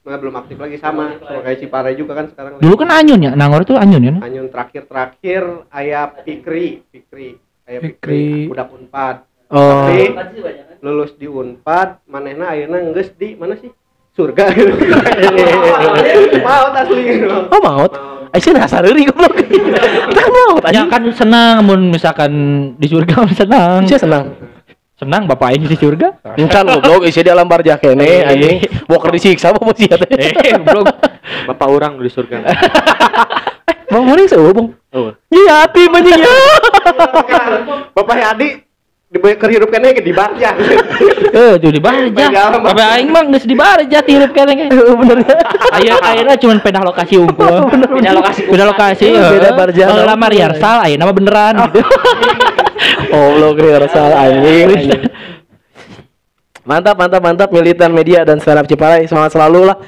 Nah, 0.06 0.22
belum 0.22 0.38
aktif 0.38 0.54
lagi 0.54 0.78
sama. 0.78 1.18
Kalau 1.18 1.42
kayak 1.42 1.58
Ciparai 1.58 1.98
juga 1.98 2.14
kan 2.14 2.30
sekarang. 2.30 2.62
Dulu 2.62 2.74
kan 2.78 2.94
Anyun 2.94 3.26
ya, 3.26 3.32
Nangor 3.34 3.66
itu 3.66 3.74
Anyun 3.74 4.02
ya. 4.06 4.14
Anyun 4.22 4.46
terakhir-terakhir 4.54 5.66
aya 5.74 6.06
Pikri, 6.22 6.86
Pikri. 6.94 7.34
Aya 7.66 7.82
Pikri. 7.82 8.46
Pikri, 8.46 8.46
budak 8.46 8.70
Unpad. 8.70 9.26
Oh. 9.50 9.90
Tapi 9.90 10.14
lulus 10.78 11.10
di 11.18 11.26
Unpad, 11.26 12.06
manehna 12.06 12.54
ayeuna 12.54 12.78
geus 12.94 13.10
di 13.18 13.34
mana 13.34 13.58
sih? 13.58 13.74
Surga. 14.14 14.46
Mau 16.46 16.66
asli. 16.70 17.02
Oh, 17.50 17.60
maut. 17.60 17.92
Aisyah 18.30 18.62
dasar 18.62 18.86
deui 18.86 19.10
goblok. 19.10 19.34
Kita 19.42 20.20
kan 20.22 20.30
maut 20.30 20.62
Ya 20.70 20.86
kan 20.86 21.02
senang 21.14 21.66
mun 21.66 21.90
misalkan 21.90 22.32
di 22.78 22.86
surga 22.86 23.26
senang. 23.34 23.82
Aisyah 23.82 24.00
senang. 24.00 24.24
Senang 24.96 25.28
bapak 25.28 25.52
ini 25.52 25.68
di 25.68 25.76
surga. 25.76 26.24
Encan 26.40 26.64
goblok 26.72 27.04
Aisyah 27.04 27.22
di 27.28 27.30
alam 27.30 27.44
barjah 27.44 27.76
kene 27.76 28.24
anjing. 28.24 28.64
Boker 28.88 29.12
disiksa 29.12 29.52
apa 29.52 29.60
sih 29.76 29.92
teh? 29.92 30.00
Eh, 30.16 30.32
goblok. 30.56 30.88
Bapak 31.52 31.68
orang 31.68 32.00
di 32.00 32.08
surga. 32.08 32.40
Bang 33.92 34.08
Mori 34.08 34.24
seueuh, 34.24 34.56
Bang. 34.56 34.72
Oh. 34.96 35.12
Iya, 35.28 35.68
hati 35.68 35.84
anjing 35.84 36.16
ya. 36.16 36.32
Bapak 37.92 38.16
Adi 38.16 38.64
di 39.06 39.18
kehidup 39.20 39.68
kene 39.68 39.94
di 40.00 40.12
barja. 40.16 40.56
Eh, 41.30 41.60
tuh 41.60 41.70
di 41.70 41.78
Barja. 41.78 42.56
Bapak 42.56 42.88
aing 42.96 43.12
mah 43.12 43.22
geus 43.28 43.44
di 43.44 43.52
Barja 43.52 44.00
tirup 44.00 44.32
kene 44.32 44.56
ge. 44.56 44.64
Bener. 44.72 45.22
Aya 45.76 46.00
ayeuna 46.00 46.40
cuma 46.40 46.56
pindah 46.56 46.82
lokasi 46.82 47.20
unggul. 47.20 47.68
Pindah 47.68 48.16
lokasi. 48.16 48.48
Pindah 48.48 48.66
lokasi. 48.72 49.12
Oh, 49.12 49.28
beda. 49.28 49.92
Heula 49.92 50.16
mah 50.16 50.28
rehearsal 50.32 50.88
ayeuna 50.88 51.04
mah 51.04 51.16
beneran 51.16 51.54
gitu. 51.68 51.84
Oh, 53.12 53.36
lo 53.36 53.52
rehearsal 53.52 54.12
anjing. 54.12 54.70
Mantap, 56.66 56.98
mantap, 56.98 57.22
mantap 57.22 57.48
militan 57.54 57.94
media 57.94 58.26
dan 58.26 58.42
stand 58.42 58.58
up 58.58 58.66
Ciparai 58.66 59.06
semangat 59.06 59.38
selalu 59.38 59.70
lah. 59.70 59.78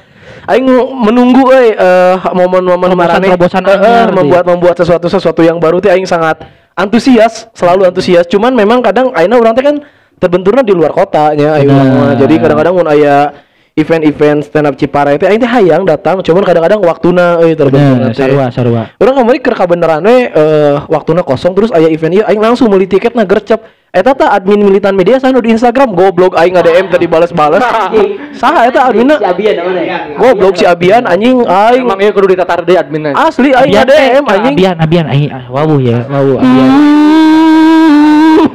Aing 0.47 0.65
menunggu 0.95 1.51
eh, 1.51 2.15
momen-momen 2.31 2.95
marane 2.95 3.27
eh, 3.27 3.35
eh, 3.35 3.37
anyar, 3.37 4.07
gitu 4.07 4.15
membuat 4.15 4.43
membuat 4.47 4.75
sesuatu 4.79 5.11
sesuatu 5.11 5.43
yang 5.43 5.59
baru 5.59 5.83
teh 5.83 5.91
aing 5.91 6.07
sangat 6.07 6.47
antusias, 6.73 7.51
selalu 7.51 7.91
antusias. 7.91 8.25
Cuman 8.31 8.55
memang 8.55 8.79
kadang 8.79 9.11
aina 9.13 9.35
urang 9.35 9.51
teh 9.51 9.61
kan 9.61 9.83
terbenturna 10.15 10.63
di 10.63 10.71
luar 10.71 10.95
kotanya 10.95 11.59
ayo 11.59 11.69
mah. 11.69 12.15
Jadi 12.15 12.39
kadang-kadang 12.39 12.73
mun 12.73 12.87
aya 12.87 13.35
event-event 13.77 14.45
stand 14.45 14.65
up 14.65 14.75
Ciparai 14.75 15.17
teh 15.17 15.27
aing 15.29 15.41
teh 15.41 15.49
hayang 15.49 15.83
datang, 15.85 16.21
cuman 16.25 16.43
kadang-kadang 16.45 16.79
waktuna 16.81 17.39
euy 17.41 17.53
Bener, 17.53 18.11
teh. 18.11 18.25
sarua 18.25 18.45
sarua. 18.49 18.83
Orang 18.97 19.15
kemarin 19.19 19.41
keur 19.41 19.55
kabeneran 19.55 20.01
we 20.03 20.29
eh 20.29 20.77
waktuna 20.89 21.21
kosong 21.21 21.53
terus 21.55 21.71
aya 21.71 21.87
event 21.87 22.19
ieu 22.19 22.23
aing 22.25 22.41
langsung 22.41 22.67
meuli 22.71 22.89
tiketna 22.89 23.23
gercep. 23.23 23.61
Eta 23.89 24.13
tah 24.13 24.29
admin 24.37 24.61
militan 24.61 24.93
media 24.93 25.17
sana 25.17 25.41
di 25.41 25.49
Instagram 25.49 25.97
goblok 25.97 26.37
aing 26.37 26.53
nge-DM 26.53 26.93
tadi 26.93 27.09
bales-bales. 27.09 27.57
Saha 28.41 28.69
eta 28.69 28.85
adminna? 28.85 29.17
Si 29.17 29.25
Abian 29.25 29.53
namanya. 29.57 29.81
ya? 29.81 29.97
Goblok 30.13 30.53
si 30.61 30.65
Abian 30.69 31.09
anjing 31.09 31.41
aing 31.41 31.89
Emang 31.89 31.97
iya 31.97 32.13
kudu 32.13 32.29
ditatar 32.29 32.61
deh 32.61 32.77
adminnya. 32.77 33.17
asli 33.17 33.49
aing 33.49 33.73
teh, 33.73 33.81
nge-DM 33.81 34.23
anjing. 34.29 34.53
Abian, 34.53 34.75
Abian, 34.77 35.05
aing 35.09 35.29
ah, 35.33 35.49
wawu 35.49 35.81
ya, 35.81 36.05
wawu 36.05 36.37
Abian. 36.37 36.69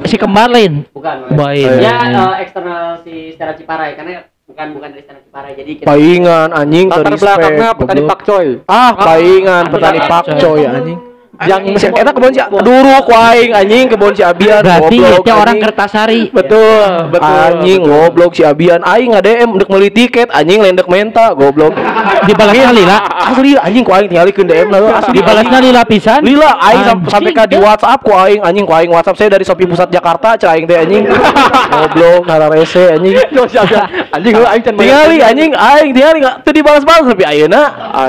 Si 0.07 0.17
kembar 0.21 0.49
lain. 0.55 0.87
Bukan. 0.95 1.35
Baik. 1.35 1.83
Ya 1.83 1.95
eh, 2.15 2.47
eksternal 2.47 3.03
si 3.03 3.35
Stella 3.35 3.59
Ciparai 3.59 3.99
karena 3.99 4.31
bukan 4.45 4.67
bukan 4.77 4.89
dari 4.93 5.03
Stella 5.09 5.21
Ciparai. 5.25 5.53
Jadi 5.57 5.71
kita 5.81 5.87
Paingan 5.89 6.49
anjing 6.53 6.87
Latar 6.93 7.15
belakangnya 7.17 7.69
petani 7.75 8.03
pakcoy. 8.05 8.47
Ah, 8.69 8.91
paingan 8.93 9.65
petani 9.73 10.01
petani 10.01 10.01
pakcoy 10.05 10.61
anjing. 10.69 11.14
Yang 11.43 11.83
Si 11.83 11.91
eta 11.91 12.15
kebon 12.15 12.31
si 12.31 12.39
duruk 12.63 13.11
waing 13.11 13.51
anjing 13.51 13.91
kebon 13.91 14.15
si 14.15 14.23
Abian 14.23 14.63
Berarti 14.63 15.03
ya 15.03 15.35
orang. 15.35 15.59
Kertasari. 15.59 16.31
Betul, 16.31 17.11
betul, 17.11 17.27
Anjing 17.27 17.81
goblok 17.83 18.39
si 18.39 18.47
Abian 18.47 18.79
aing 18.87 19.19
nge-DM 19.19 19.49
untuk 19.51 19.67
meuli 19.67 19.91
tiket 19.91 20.31
anjing 20.31 20.63
lendek 20.63 20.87
menta 20.87 21.35
goblok. 21.35 21.75
Dibalasnya 22.31 22.71
lila. 22.71 22.97
Asli 23.35 23.59
anjing 23.59 23.83
ku 23.83 23.91
aing 23.91 24.07
tinggalikeun 24.07 24.47
DM 24.47 24.69
lah 24.71 25.03
asli 25.03 25.19
Dibalasnya 25.19 25.59
lila 25.59 25.83
pisan. 25.83 26.21
Lila 26.23 26.55
aing 26.71 27.03
sampai 27.11 27.33
ka 27.35 27.51
di 27.51 27.59
teh. 27.59 27.61
WhatsApp 27.67 27.99
ku 28.07 28.15
aing 28.15 28.39
anjing 28.39 28.63
ku 28.63 28.73
aing 28.73 28.93
WhatsApp 28.95 29.19
saya 29.19 29.29
dari 29.35 29.43
Shopee 29.43 29.67
Pusat 29.67 29.91
Jakarta 29.91 30.39
aing 30.39 30.71
teh 30.71 30.79
anjing. 30.79 31.03
Goblok 31.75 32.31
cara 32.31 32.47
rese 32.47 32.95
anjing. 32.95 33.19
Anjing 34.15 34.35
lu 34.39 34.47
aing 34.47 34.63
can 34.63 34.75
Tingali 34.79 35.19
anjing 35.19 35.51
aing 35.51 35.91
tingali 35.91 36.19
enggak 36.23 36.47
teu 36.47 36.55
dibalas-balas 36.55 37.11
tapi 37.11 37.27
ayeuna 37.27 37.63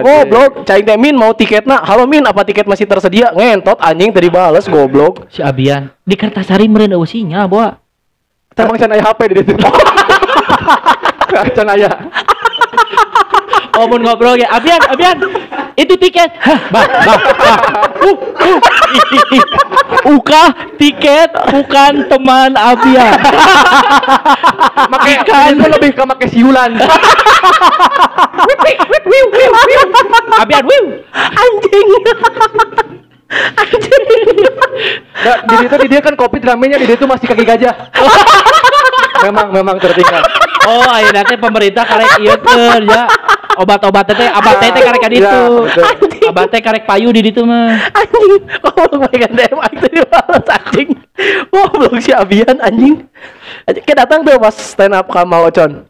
goblok 0.06 0.62
cai 0.62 0.86
teh 0.86 0.94
min 0.94 1.18
mau 1.18 1.34
tiketna. 1.34 1.82
Halo 1.82 2.06
min 2.06 2.22
apa 2.22 2.46
tiket 2.46 2.70
masih 2.70 2.86
tersedia? 2.86 3.15
Ngentot 3.16 3.80
anjing 3.80 4.12
teu 4.12 4.20
dibales 4.20 4.68
goblok. 4.68 5.32
Si 5.32 5.40
Abian 5.40 5.88
di 6.04 6.20
Kertasari 6.20 6.68
meureun 6.68 7.00
eueuh 7.00 7.08
sinyal, 7.08 7.48
Boa. 7.48 7.80
Emang 8.56 8.80
can 8.80 8.92
aya 8.92 9.04
HP 9.04 9.20
di 9.32 9.36
ditu. 9.44 9.54
Can 11.52 11.68
aya. 11.76 11.92
Oh, 13.76 13.92
mun 13.92 14.08
ngobrol 14.08 14.40
ya, 14.40 14.48
Abian, 14.56 14.80
Abian. 14.88 15.20
Itu 15.76 16.00
tiket. 16.00 16.32
Hah, 16.40 16.60
bah, 16.72 16.88
bah, 16.88 17.20
bah. 17.36 17.60
Uh, 18.00 18.16
uh. 18.48 18.60
Uka 20.16 20.56
tiket 20.80 21.36
bukan 21.52 22.08
teman 22.08 22.56
Abian. 22.56 23.20
Make 24.88 25.28
kan 25.28 25.60
lebih 25.60 25.92
ke 25.92 26.04
make 26.08 26.28
siulan. 26.32 26.80
Abian, 30.40 30.64
wiu. 30.64 31.04
Anjing. 31.12 31.88
Nah, 35.26 35.38
di 35.42 35.56
situ 35.66 35.76
di 35.82 35.88
dia 35.90 36.02
kan 36.04 36.14
kopi 36.14 36.38
ramenya 36.44 36.78
di 36.78 36.86
situ 36.86 37.04
masih 37.10 37.26
kaki 37.26 37.42
gajah. 37.42 37.74
memang 39.26 39.48
memang 39.50 39.76
tertinggal. 39.82 40.22
Oh, 40.66 40.86
ayeuna 40.92 41.26
teh 41.26 41.38
pemerintah 41.40 41.86
karek 41.88 42.22
ieu 42.22 42.36
teh 42.38 42.86
ya. 42.86 43.10
Obat-obat 43.56 44.06
teh 44.12 44.30
abad 44.30 44.56
teh 44.62 44.70
karek 44.70 45.02
ka 45.02 45.10
ditu. 45.10 45.26
Ya, 45.26 45.90
betul. 45.98 46.30
Abah 46.30 46.46
teh 46.52 46.62
karek 46.62 46.84
payu 46.86 47.10
di 47.10 47.32
ditu 47.32 47.42
mah. 47.48 47.90
anjing 47.96 48.44
goblok 48.62 49.10
pegang 49.10 49.34
DM 49.34 49.58
aing 49.58 49.80
tadi 49.82 49.98
balas 50.06 50.46
anjing 50.50 50.90
goblok 51.50 51.94
si 52.02 52.12
Abian 52.14 52.58
anjing 52.62 53.06
Anjing, 53.66 53.84
kayak 53.86 54.06
datang 54.06 54.22
tuh 54.26 54.38
pas 54.38 54.54
stand 54.54 54.94
up 54.94 55.10
ka 55.10 55.26
Mang 55.26 55.48
Ocon 55.48 55.86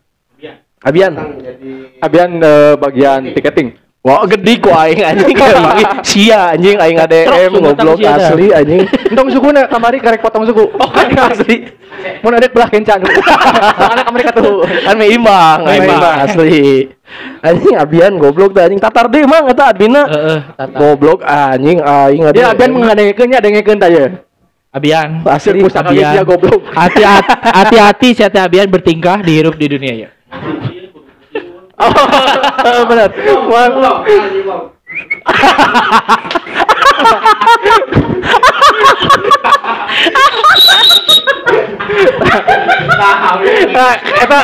Abian 0.86 1.14
jadi 1.42 1.72
Abian 1.98 2.32
eh, 2.38 2.74
bagian 2.78 3.34
tiketing. 3.34 3.85
Wah 4.06 4.22
gede 4.30 4.62
ku 4.62 4.70
aing 4.70 5.02
anjing 5.02 5.34
sia 6.14 6.54
anjing 6.54 6.78
aing 6.78 7.02
ADM 7.02 7.58
goblok 7.58 7.98
asli 8.06 8.54
anjing 8.54 8.86
Entong 9.10 9.34
suku 9.34 9.50
na 9.50 9.66
kamari 9.66 9.98
karek 9.98 10.22
potong 10.22 10.46
suku. 10.46 10.62
Oh, 10.78 10.94
asli 11.34 11.66
Mun 12.22 12.38
ada 12.38 12.46
belah 12.46 12.70
kencan. 12.70 13.02
Soalnya 13.02 14.06
kamari 14.06 14.24
katuh. 14.30 14.62
kan 14.86 14.94
meh 14.94 15.10
imbang 15.10 15.66
Meh 15.66 15.82
imbang 15.82 16.22
asli 16.22 16.86
anjing 17.42 17.74
Abian 17.82 18.14
goblok 18.22 18.54
tuh 18.54 18.62
anjing 18.62 18.78
tatar 18.78 19.10
deh 19.10 19.26
mang 19.26 19.50
eta 19.50 19.74
adminna 19.74 20.06
Heeh, 20.06 20.40
goblok 20.78 21.26
anjing 21.26 21.82
aing 21.82 22.30
Dia 22.30 22.54
Abian 22.54 22.78
mengadengekeun 22.78 23.30
nya 23.34 23.42
dengekeun 23.42 23.82
tah 23.82 23.90
ye. 23.90 24.22
Abian. 24.70 25.26
asli 25.26 25.66
Abian. 25.66 26.14
dia 26.14 26.22
goblok. 26.22 26.62
Hati-hati 26.78 27.26
hati-hati 27.42 28.10
teh 28.22 28.38
Abian 28.38 28.70
bertingkah 28.70 29.26
dihirup 29.26 29.58
di 29.58 29.66
dunia 29.66 29.94
ya. 29.98 30.10
Oh 31.80 32.84
benar. 32.88 33.10
Wah, 33.50 33.68
Nah, 43.76 43.96
eta 44.24 44.40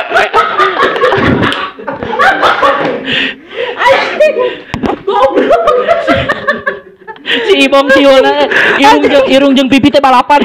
si 7.47 7.53
Ibong 7.69 7.87
siulna 7.93 8.49
irung 8.81 9.03
jeung 9.05 9.27
irung 9.29 9.53
jeung 9.53 9.69
pipi 9.69 9.93
teh 9.93 10.01
balapan. 10.01 10.41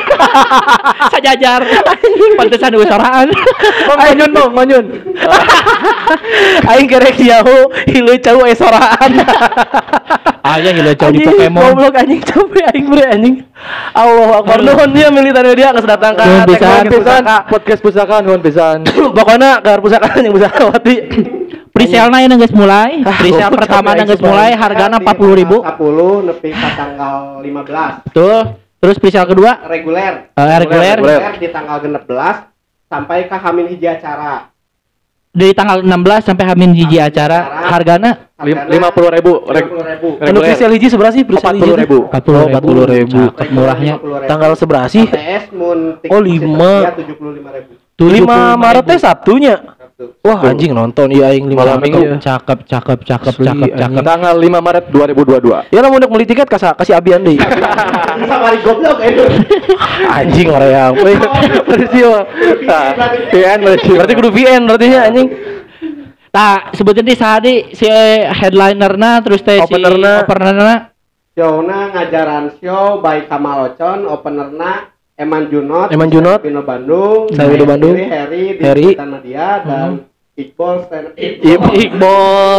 Sajajar. 1.13 1.65
Pantesan 2.37 2.77
geus 2.77 2.89
soraan. 2.89 3.29
manyun 3.97 4.31
mong 4.33 4.53
manyun. 4.53 4.85
aing 6.71 6.89
kerek 6.89 7.17
jauh 7.19 7.73
hilu 7.89 8.15
cau 8.23 8.41
esoraan 8.47 9.11
Aya 10.47 10.71
hilau 10.71 10.95
jauh 10.95 11.13
di 11.13 11.27
Pokemon. 11.27 11.75
goblok 11.75 11.95
anjing 11.99 12.23
capek 12.23 12.65
aing 12.71 12.87
bre 12.87 13.05
anjing 13.11 13.35
Allah 13.97 14.41
Akbar 14.45 14.63
nuhun 14.63 14.91
dia 14.95 15.09
militan 15.11 15.43
media 15.43 15.75
geus 15.75 15.89
datang 15.89 16.15
ka 16.15 16.25
Nuhun 16.25 16.47
pisan. 16.47 16.85
podcast 17.51 17.81
pusaka 17.83 18.23
nuhun 18.23 18.41
pisan. 18.45 18.87
pokoknya 19.17 19.59
ke 19.65 19.71
pusaka 19.83 20.07
yang 20.21 20.35
pusaka 20.35 20.63
wati 20.71 20.97
Presale 21.77 22.25
na 22.25 22.41
geus 22.41 22.57
mulai. 22.57 23.05
Ah, 23.05 23.21
Presale 23.21 23.53
pertama 23.53 23.93
na 23.93 24.09
aing 24.09 24.17
mulai 24.25 24.57
hargana 24.57 24.97
40.000. 24.97 25.45
10 25.61 26.25
nepi 26.25 26.49
ka 26.57 26.66
tanggal 26.73 27.17
15 27.39 28.07
Betul. 28.09 28.39
Terus 28.77 28.97
presale 28.99 29.27
kedua 29.27 29.65
reguler. 29.65 30.31
Eh, 30.33 30.57
reguler. 30.59 30.97
reguler 30.97 31.33
di 31.35 31.49
tanggal 31.49 31.79
16 31.81 32.07
sampai 32.87 33.25
ke 33.25 33.35
Hamin 33.35 33.67
hiji 33.69 33.87
acara. 33.87 34.53
dari 35.31 35.53
tanggal 35.53 35.85
16 35.85 35.93
sampai 36.25 36.45
Hamin 36.47 36.73
hiji 36.73 36.97
acara 36.97 37.45
hargana 37.69 38.25
Lima 38.69 38.89
puluh 38.89 39.13
ribu. 39.13 39.45
Reg- 39.45 39.69
50.000. 39.69 40.17
anu 40.23 40.41
hiji 40.73 40.89
seberapa 40.89 41.13
sih 41.13 41.25
presale 41.25 41.57
hiji 41.57 41.73
40.000. 41.77 42.09
oh 42.09 42.47
40 42.49 42.89
ribu 42.89 43.21
Cakep 43.29 43.49
murahnya. 43.51 43.95
tanggal 44.25 44.57
seberapa 44.57 44.89
sih 44.89 45.05
ATS 45.05 45.53
mun 45.53 46.01
tik- 46.01 46.09
Oh, 46.09 46.21
lima. 46.21 46.89
dia 46.89 46.93
75.000. 46.97 47.69
tuh 47.93 48.09
5 48.09 48.57
Maret 48.57 48.85
teh 48.87 48.97
Sabtunya 48.97 49.76
Wah 49.97 50.45
anjing 50.45 50.77
nonton 50.77 51.09
iya 51.09 51.33
aing 51.33 51.49
5 51.49 51.57
Malam 51.57 51.81
Maret 51.81 51.85
minggu. 51.89 52.01
ya. 52.05 52.17
cakep 52.21 52.69
cakep 52.69 52.99
cakep 53.01 53.33
Asli, 53.33 53.47
cakep 53.49 53.69
anjing. 53.73 53.81
cakep 53.81 54.03
Tanggal 54.05 54.35
5 54.37 54.61
Maret 54.61 54.85
2022. 54.93 55.73
ya 55.73 55.81
lah 55.81 55.89
mau 55.89 55.97
beli 55.97 56.27
tiket 56.29 56.45
kasih 56.45 56.77
kasih 56.77 56.95
abian 56.95 57.25
deh 57.25 57.41
Sabari 58.29 58.61
goblok 58.61 59.01
eh. 59.01 59.17
anjing 60.13 60.53
orang 60.53 60.69
yang 60.69 60.93
berarti 61.65 62.01
Nah, 62.63 62.87
VN 63.33 63.59
berarti. 63.65 63.91
berarti 63.91 64.13
kudu 64.13 64.31
VN 64.31 64.63
berarti 64.65 64.87
nya 64.87 65.01
anjing 65.09 65.29
Nah, 66.29 66.69
sebutin 66.77 67.01
di 67.01 67.17
sahadi 67.17 67.73
si 67.73 67.89
headlinerna 67.89 69.25
terus 69.25 69.41
teh 69.41 69.57
si 69.57 69.73
Openerna. 69.73 70.29
openerna 70.29 70.75
Showna 71.33 71.93
ngajaran 71.93 72.61
show 72.61 73.01
baik 73.01 73.29
Kamal 73.29 73.73
Ocon, 73.73 74.05
openerna 74.05 74.93
Eman 75.17 75.49
Junot, 75.49 75.89
Eman 75.89 76.13
Junot. 76.13 76.45
Pino 76.45 76.61
Bandung, 76.61 77.33
Saya 77.33 77.57
Bandung. 77.65 77.97
Harry. 77.97 78.93
Sultan 78.93 79.09
Media 79.17 79.65
dan 79.65 79.91
Iqbal 80.37 80.85
stand 80.85 81.17
Iqbal. 81.17 81.73
Iqbol 81.73 81.73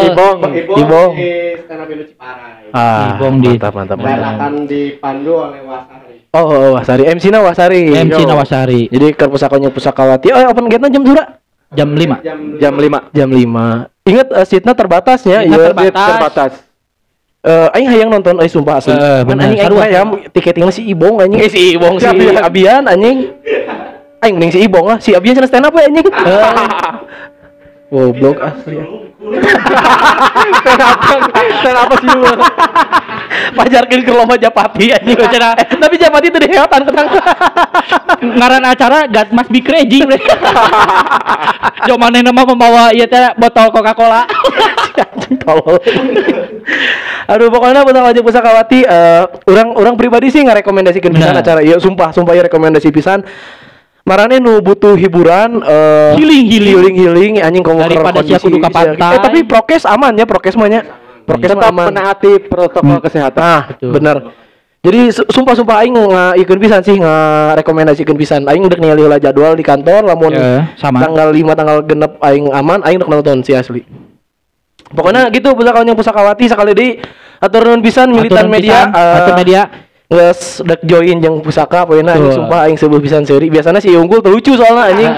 Ibong. 0.10 0.38
Iqbal 0.50 0.78
Ibong. 0.82 1.12
di 1.14 1.30
stand 1.62 1.82
up 1.86 1.90
Ciparai. 1.94 2.74
ah 2.74 3.14
Ibong 3.14 3.36
di- 3.38 3.54
mantap 3.54 3.74
mantap 3.78 3.98
Dan 4.02 4.18
akan 4.20 4.54
dipandu 4.66 5.34
oleh 5.38 5.62
Wasari. 5.62 6.16
oh, 6.34 6.46
oh 6.50 6.70
Wasari 6.74 7.04
MC 7.06 7.30
na 7.30 7.46
Wasari 7.46 7.94
MC 7.94 8.18
Yo. 8.18 8.28
Nawasari 8.28 8.82
jadi 8.90 9.08
ke 9.14 9.26
pusakanya 9.30 9.70
pusakawati 9.70 10.34
oh 10.34 10.50
open 10.50 10.66
gate 10.66 10.90
jam 10.90 11.06
berapa 11.06 11.38
jam 11.78 11.90
5 11.94 12.26
Jam 12.26 12.38
Jam 12.58 12.74
5. 12.74 13.14
jam 13.14 13.30
5 13.30 14.10
ingat 14.10 14.28
uh, 14.34 14.46
seatnya 14.48 14.74
terbatas 14.74 15.22
ya 15.22 15.46
Seatnya 15.46 15.54
iya 15.54 15.66
terbatas. 15.70 16.10
Terbatas. 16.10 16.52
Eh, 17.46 17.68
aing 17.78 17.88
hayang 17.94 18.10
nonton 18.10 18.34
euy 18.42 18.50
sumpah 18.50 18.82
asli. 18.82 18.98
Eh, 18.98 19.22
kan 19.22 19.38
anjing 19.38 19.62
aing 19.62 19.78
hayang 19.78 20.08
tiketingna 20.34 20.74
si 20.74 20.90
Ibong 20.90 21.22
anjing. 21.22 21.38
Eh 21.38 21.50
si 21.54 21.78
Ibong 21.78 22.02
si 22.02 22.04
Si 22.04 22.10
Abian. 22.10 22.42
Abian 22.42 22.84
anjing. 22.90 23.30
Aing 24.26 24.36
mending 24.42 24.58
si 24.58 24.60
Ibong 24.66 24.86
lah. 24.90 24.98
Si 24.98 25.14
Abian 25.14 25.38
cenah 25.38 25.46
stand 25.46 25.70
up 25.70 25.74
we 25.78 25.86
anjing. 25.86 26.02
Goblok 27.94 28.42
asli. 28.42 28.82
Stand 31.62 31.78
apa 31.78 31.96
sih 32.00 32.10
lu? 32.12 32.28
Pajarkeun 33.56 34.02
ke 34.04 34.12
lomba 34.12 34.36
Japati 34.36 34.92
anjing 34.98 35.16
cenah. 35.16 35.56
Eh, 35.62 35.78
tapi 35.78 35.96
Japati 35.96 36.34
teu 36.34 36.42
diheotan 36.42 36.84
ketang. 36.84 37.08
ngaran 38.42 38.66
acara 38.66 39.06
God 39.06 39.30
must 39.30 39.54
be 39.54 39.62
crazy 39.62 40.02
Jo 41.86 41.96
maneh 42.02 42.26
nama 42.26 42.42
membawa 42.42 42.90
ieu 42.90 43.06
teh 43.06 43.30
botol 43.38 43.70
Coca-Cola 43.70 44.26
tolol. 45.48 45.78
Aduh 47.28 47.52
pokoknya 47.52 47.84
pusaka 47.84 48.08
wajib 48.08 48.24
pusakawati 48.24 48.80
eh 48.82 49.24
orang 49.46 49.68
orang 49.76 49.94
pribadi 49.96 50.32
sih 50.32 50.40
ngarekomendasikeun 50.42 51.12
pisan 51.12 51.36
Benar. 51.36 51.44
acara 51.44 51.60
ieu 51.60 51.76
sumpah 51.76 52.10
sumpah 52.10 52.34
ieu 52.34 52.42
rekomendasi 52.42 52.88
pisan. 52.90 53.20
Marane 54.08 54.40
nu 54.40 54.64
butuh 54.64 54.96
hiburan 54.96 55.60
eh 55.60 56.16
Healing, 56.16 56.48
healing. 56.48 56.72
healing 56.72 56.96
healing 56.96 57.34
anjing 57.44 57.60
ke 57.60 57.72
Daripada 57.76 58.24
sia 58.24 58.40
kudu 58.40 58.58
ka 58.58 58.72
sia- 58.72 58.96
pantai. 58.96 59.14
Eh 59.14 59.20
tapi 59.20 59.40
prokes 59.44 59.84
aman 59.84 60.16
ya 60.16 60.24
prokes 60.24 60.56
mah 60.56 60.72
nya. 60.72 60.82
Prokes 61.28 61.52
Tetap 61.52 61.68
aman. 61.68 61.92
menaati 61.92 62.48
protokol 62.48 63.04
kesehatan. 63.04 63.44
Ah, 63.44 63.62
Betul. 63.76 63.92
bener. 63.92 64.18
Jadi 64.80 65.12
su- 65.12 65.28
sumpah-sumpah 65.28 65.84
aing 65.84 65.92
ngaikeun 65.92 66.60
pisan 66.64 66.80
sih 66.80 66.96
ngarekomendasikeun 66.96 68.16
pisan. 68.16 68.42
Aing 68.48 68.64
udah 68.64 68.80
ningali 68.80 69.04
jadwal 69.20 69.52
di 69.52 69.60
kantor 69.60 70.08
lamun 70.08 70.32
Ya, 70.32 70.72
sama. 70.80 71.04
tanggal 71.04 71.28
5 71.28 71.52
tanggal 71.52 71.84
genep 71.84 72.16
aing 72.24 72.48
aman 72.48 72.80
aing 72.88 73.04
udah 73.04 73.12
nonton 73.12 73.44
si 73.44 73.52
asli. 73.52 73.84
Pokoknya 74.92 75.28
gitu 75.32 75.52
pusakawanya 75.52 75.94
pusakawati 75.96 76.46
sekali 76.48 76.72
di 76.72 76.88
atur 77.44 77.68
nuhun 77.68 77.84
pisan 77.84 78.08
militan 78.12 78.48
media 78.48 78.88
aturan 78.92 79.38
media 79.44 79.62
Geus 80.08 80.64
dek 80.64 80.88
join 80.88 81.20
jeung 81.20 81.44
pusaka 81.44 81.84
poeuna 81.84 82.16
anjing 82.16 82.32
sumpah 82.32 82.64
aing 82.64 82.80
sebuah 82.80 83.04
pisan 83.04 83.28
seuri. 83.28 83.52
Biasana 83.52 83.84
si 83.84 83.92
Unggul 83.92 84.24
teu 84.24 84.32
lucu 84.32 84.56
soalnya 84.56 84.88
anjing. 84.88 85.12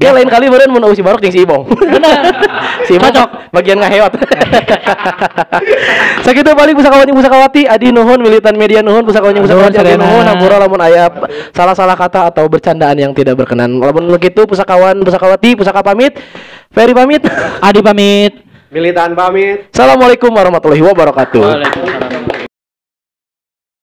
Ya 0.00 0.16
lain 0.16 0.24
kali 0.32 0.48
beureun 0.48 0.72
mun 0.72 0.88
si 0.96 1.04
Barok 1.04 1.20
jeung 1.20 1.36
si 1.36 1.44
Ibong. 1.44 1.68
si 2.88 2.96
Ibong 2.96 3.12
Cocok. 3.12 3.52
bagian 3.52 3.76
ngaheot. 3.76 4.08
Sakitu 6.24 6.48
balik 6.56 6.80
pusakawati 6.80 7.12
pusakawati 7.12 7.62
adi 7.68 7.92
nuhun 7.92 8.24
militan 8.24 8.56
media 8.56 8.80
nuhun 8.80 9.04
pusakawati 9.04 9.44
pusakawati 9.44 9.76
adi 9.84 10.00
nuhun 10.00 10.24
hampura 10.24 10.56
lamun 10.56 10.80
aya 10.80 11.12
salah-salah 11.52 12.00
kata 12.00 12.32
atau 12.32 12.48
bercandaan 12.48 12.96
yang 12.96 13.12
tidak 13.12 13.36
berkenan. 13.36 13.76
Lamun 13.76 14.16
kitu 14.16 14.48
pusakawan 14.48 14.96
pusakawati 15.04 15.60
pusaka 15.60 15.84
pamit. 15.84 16.16
Ferry 16.72 16.96
pamit. 16.96 17.20
Adi 17.60 17.84
pamit 17.84 18.49
Militan 18.70 19.18
pamit. 19.18 19.66
Assalamualaikum 19.74 20.30
warahmatullahi 20.30 20.78
wabarakatuh. 20.78 21.42
Waalaikumsalam 21.42 22.09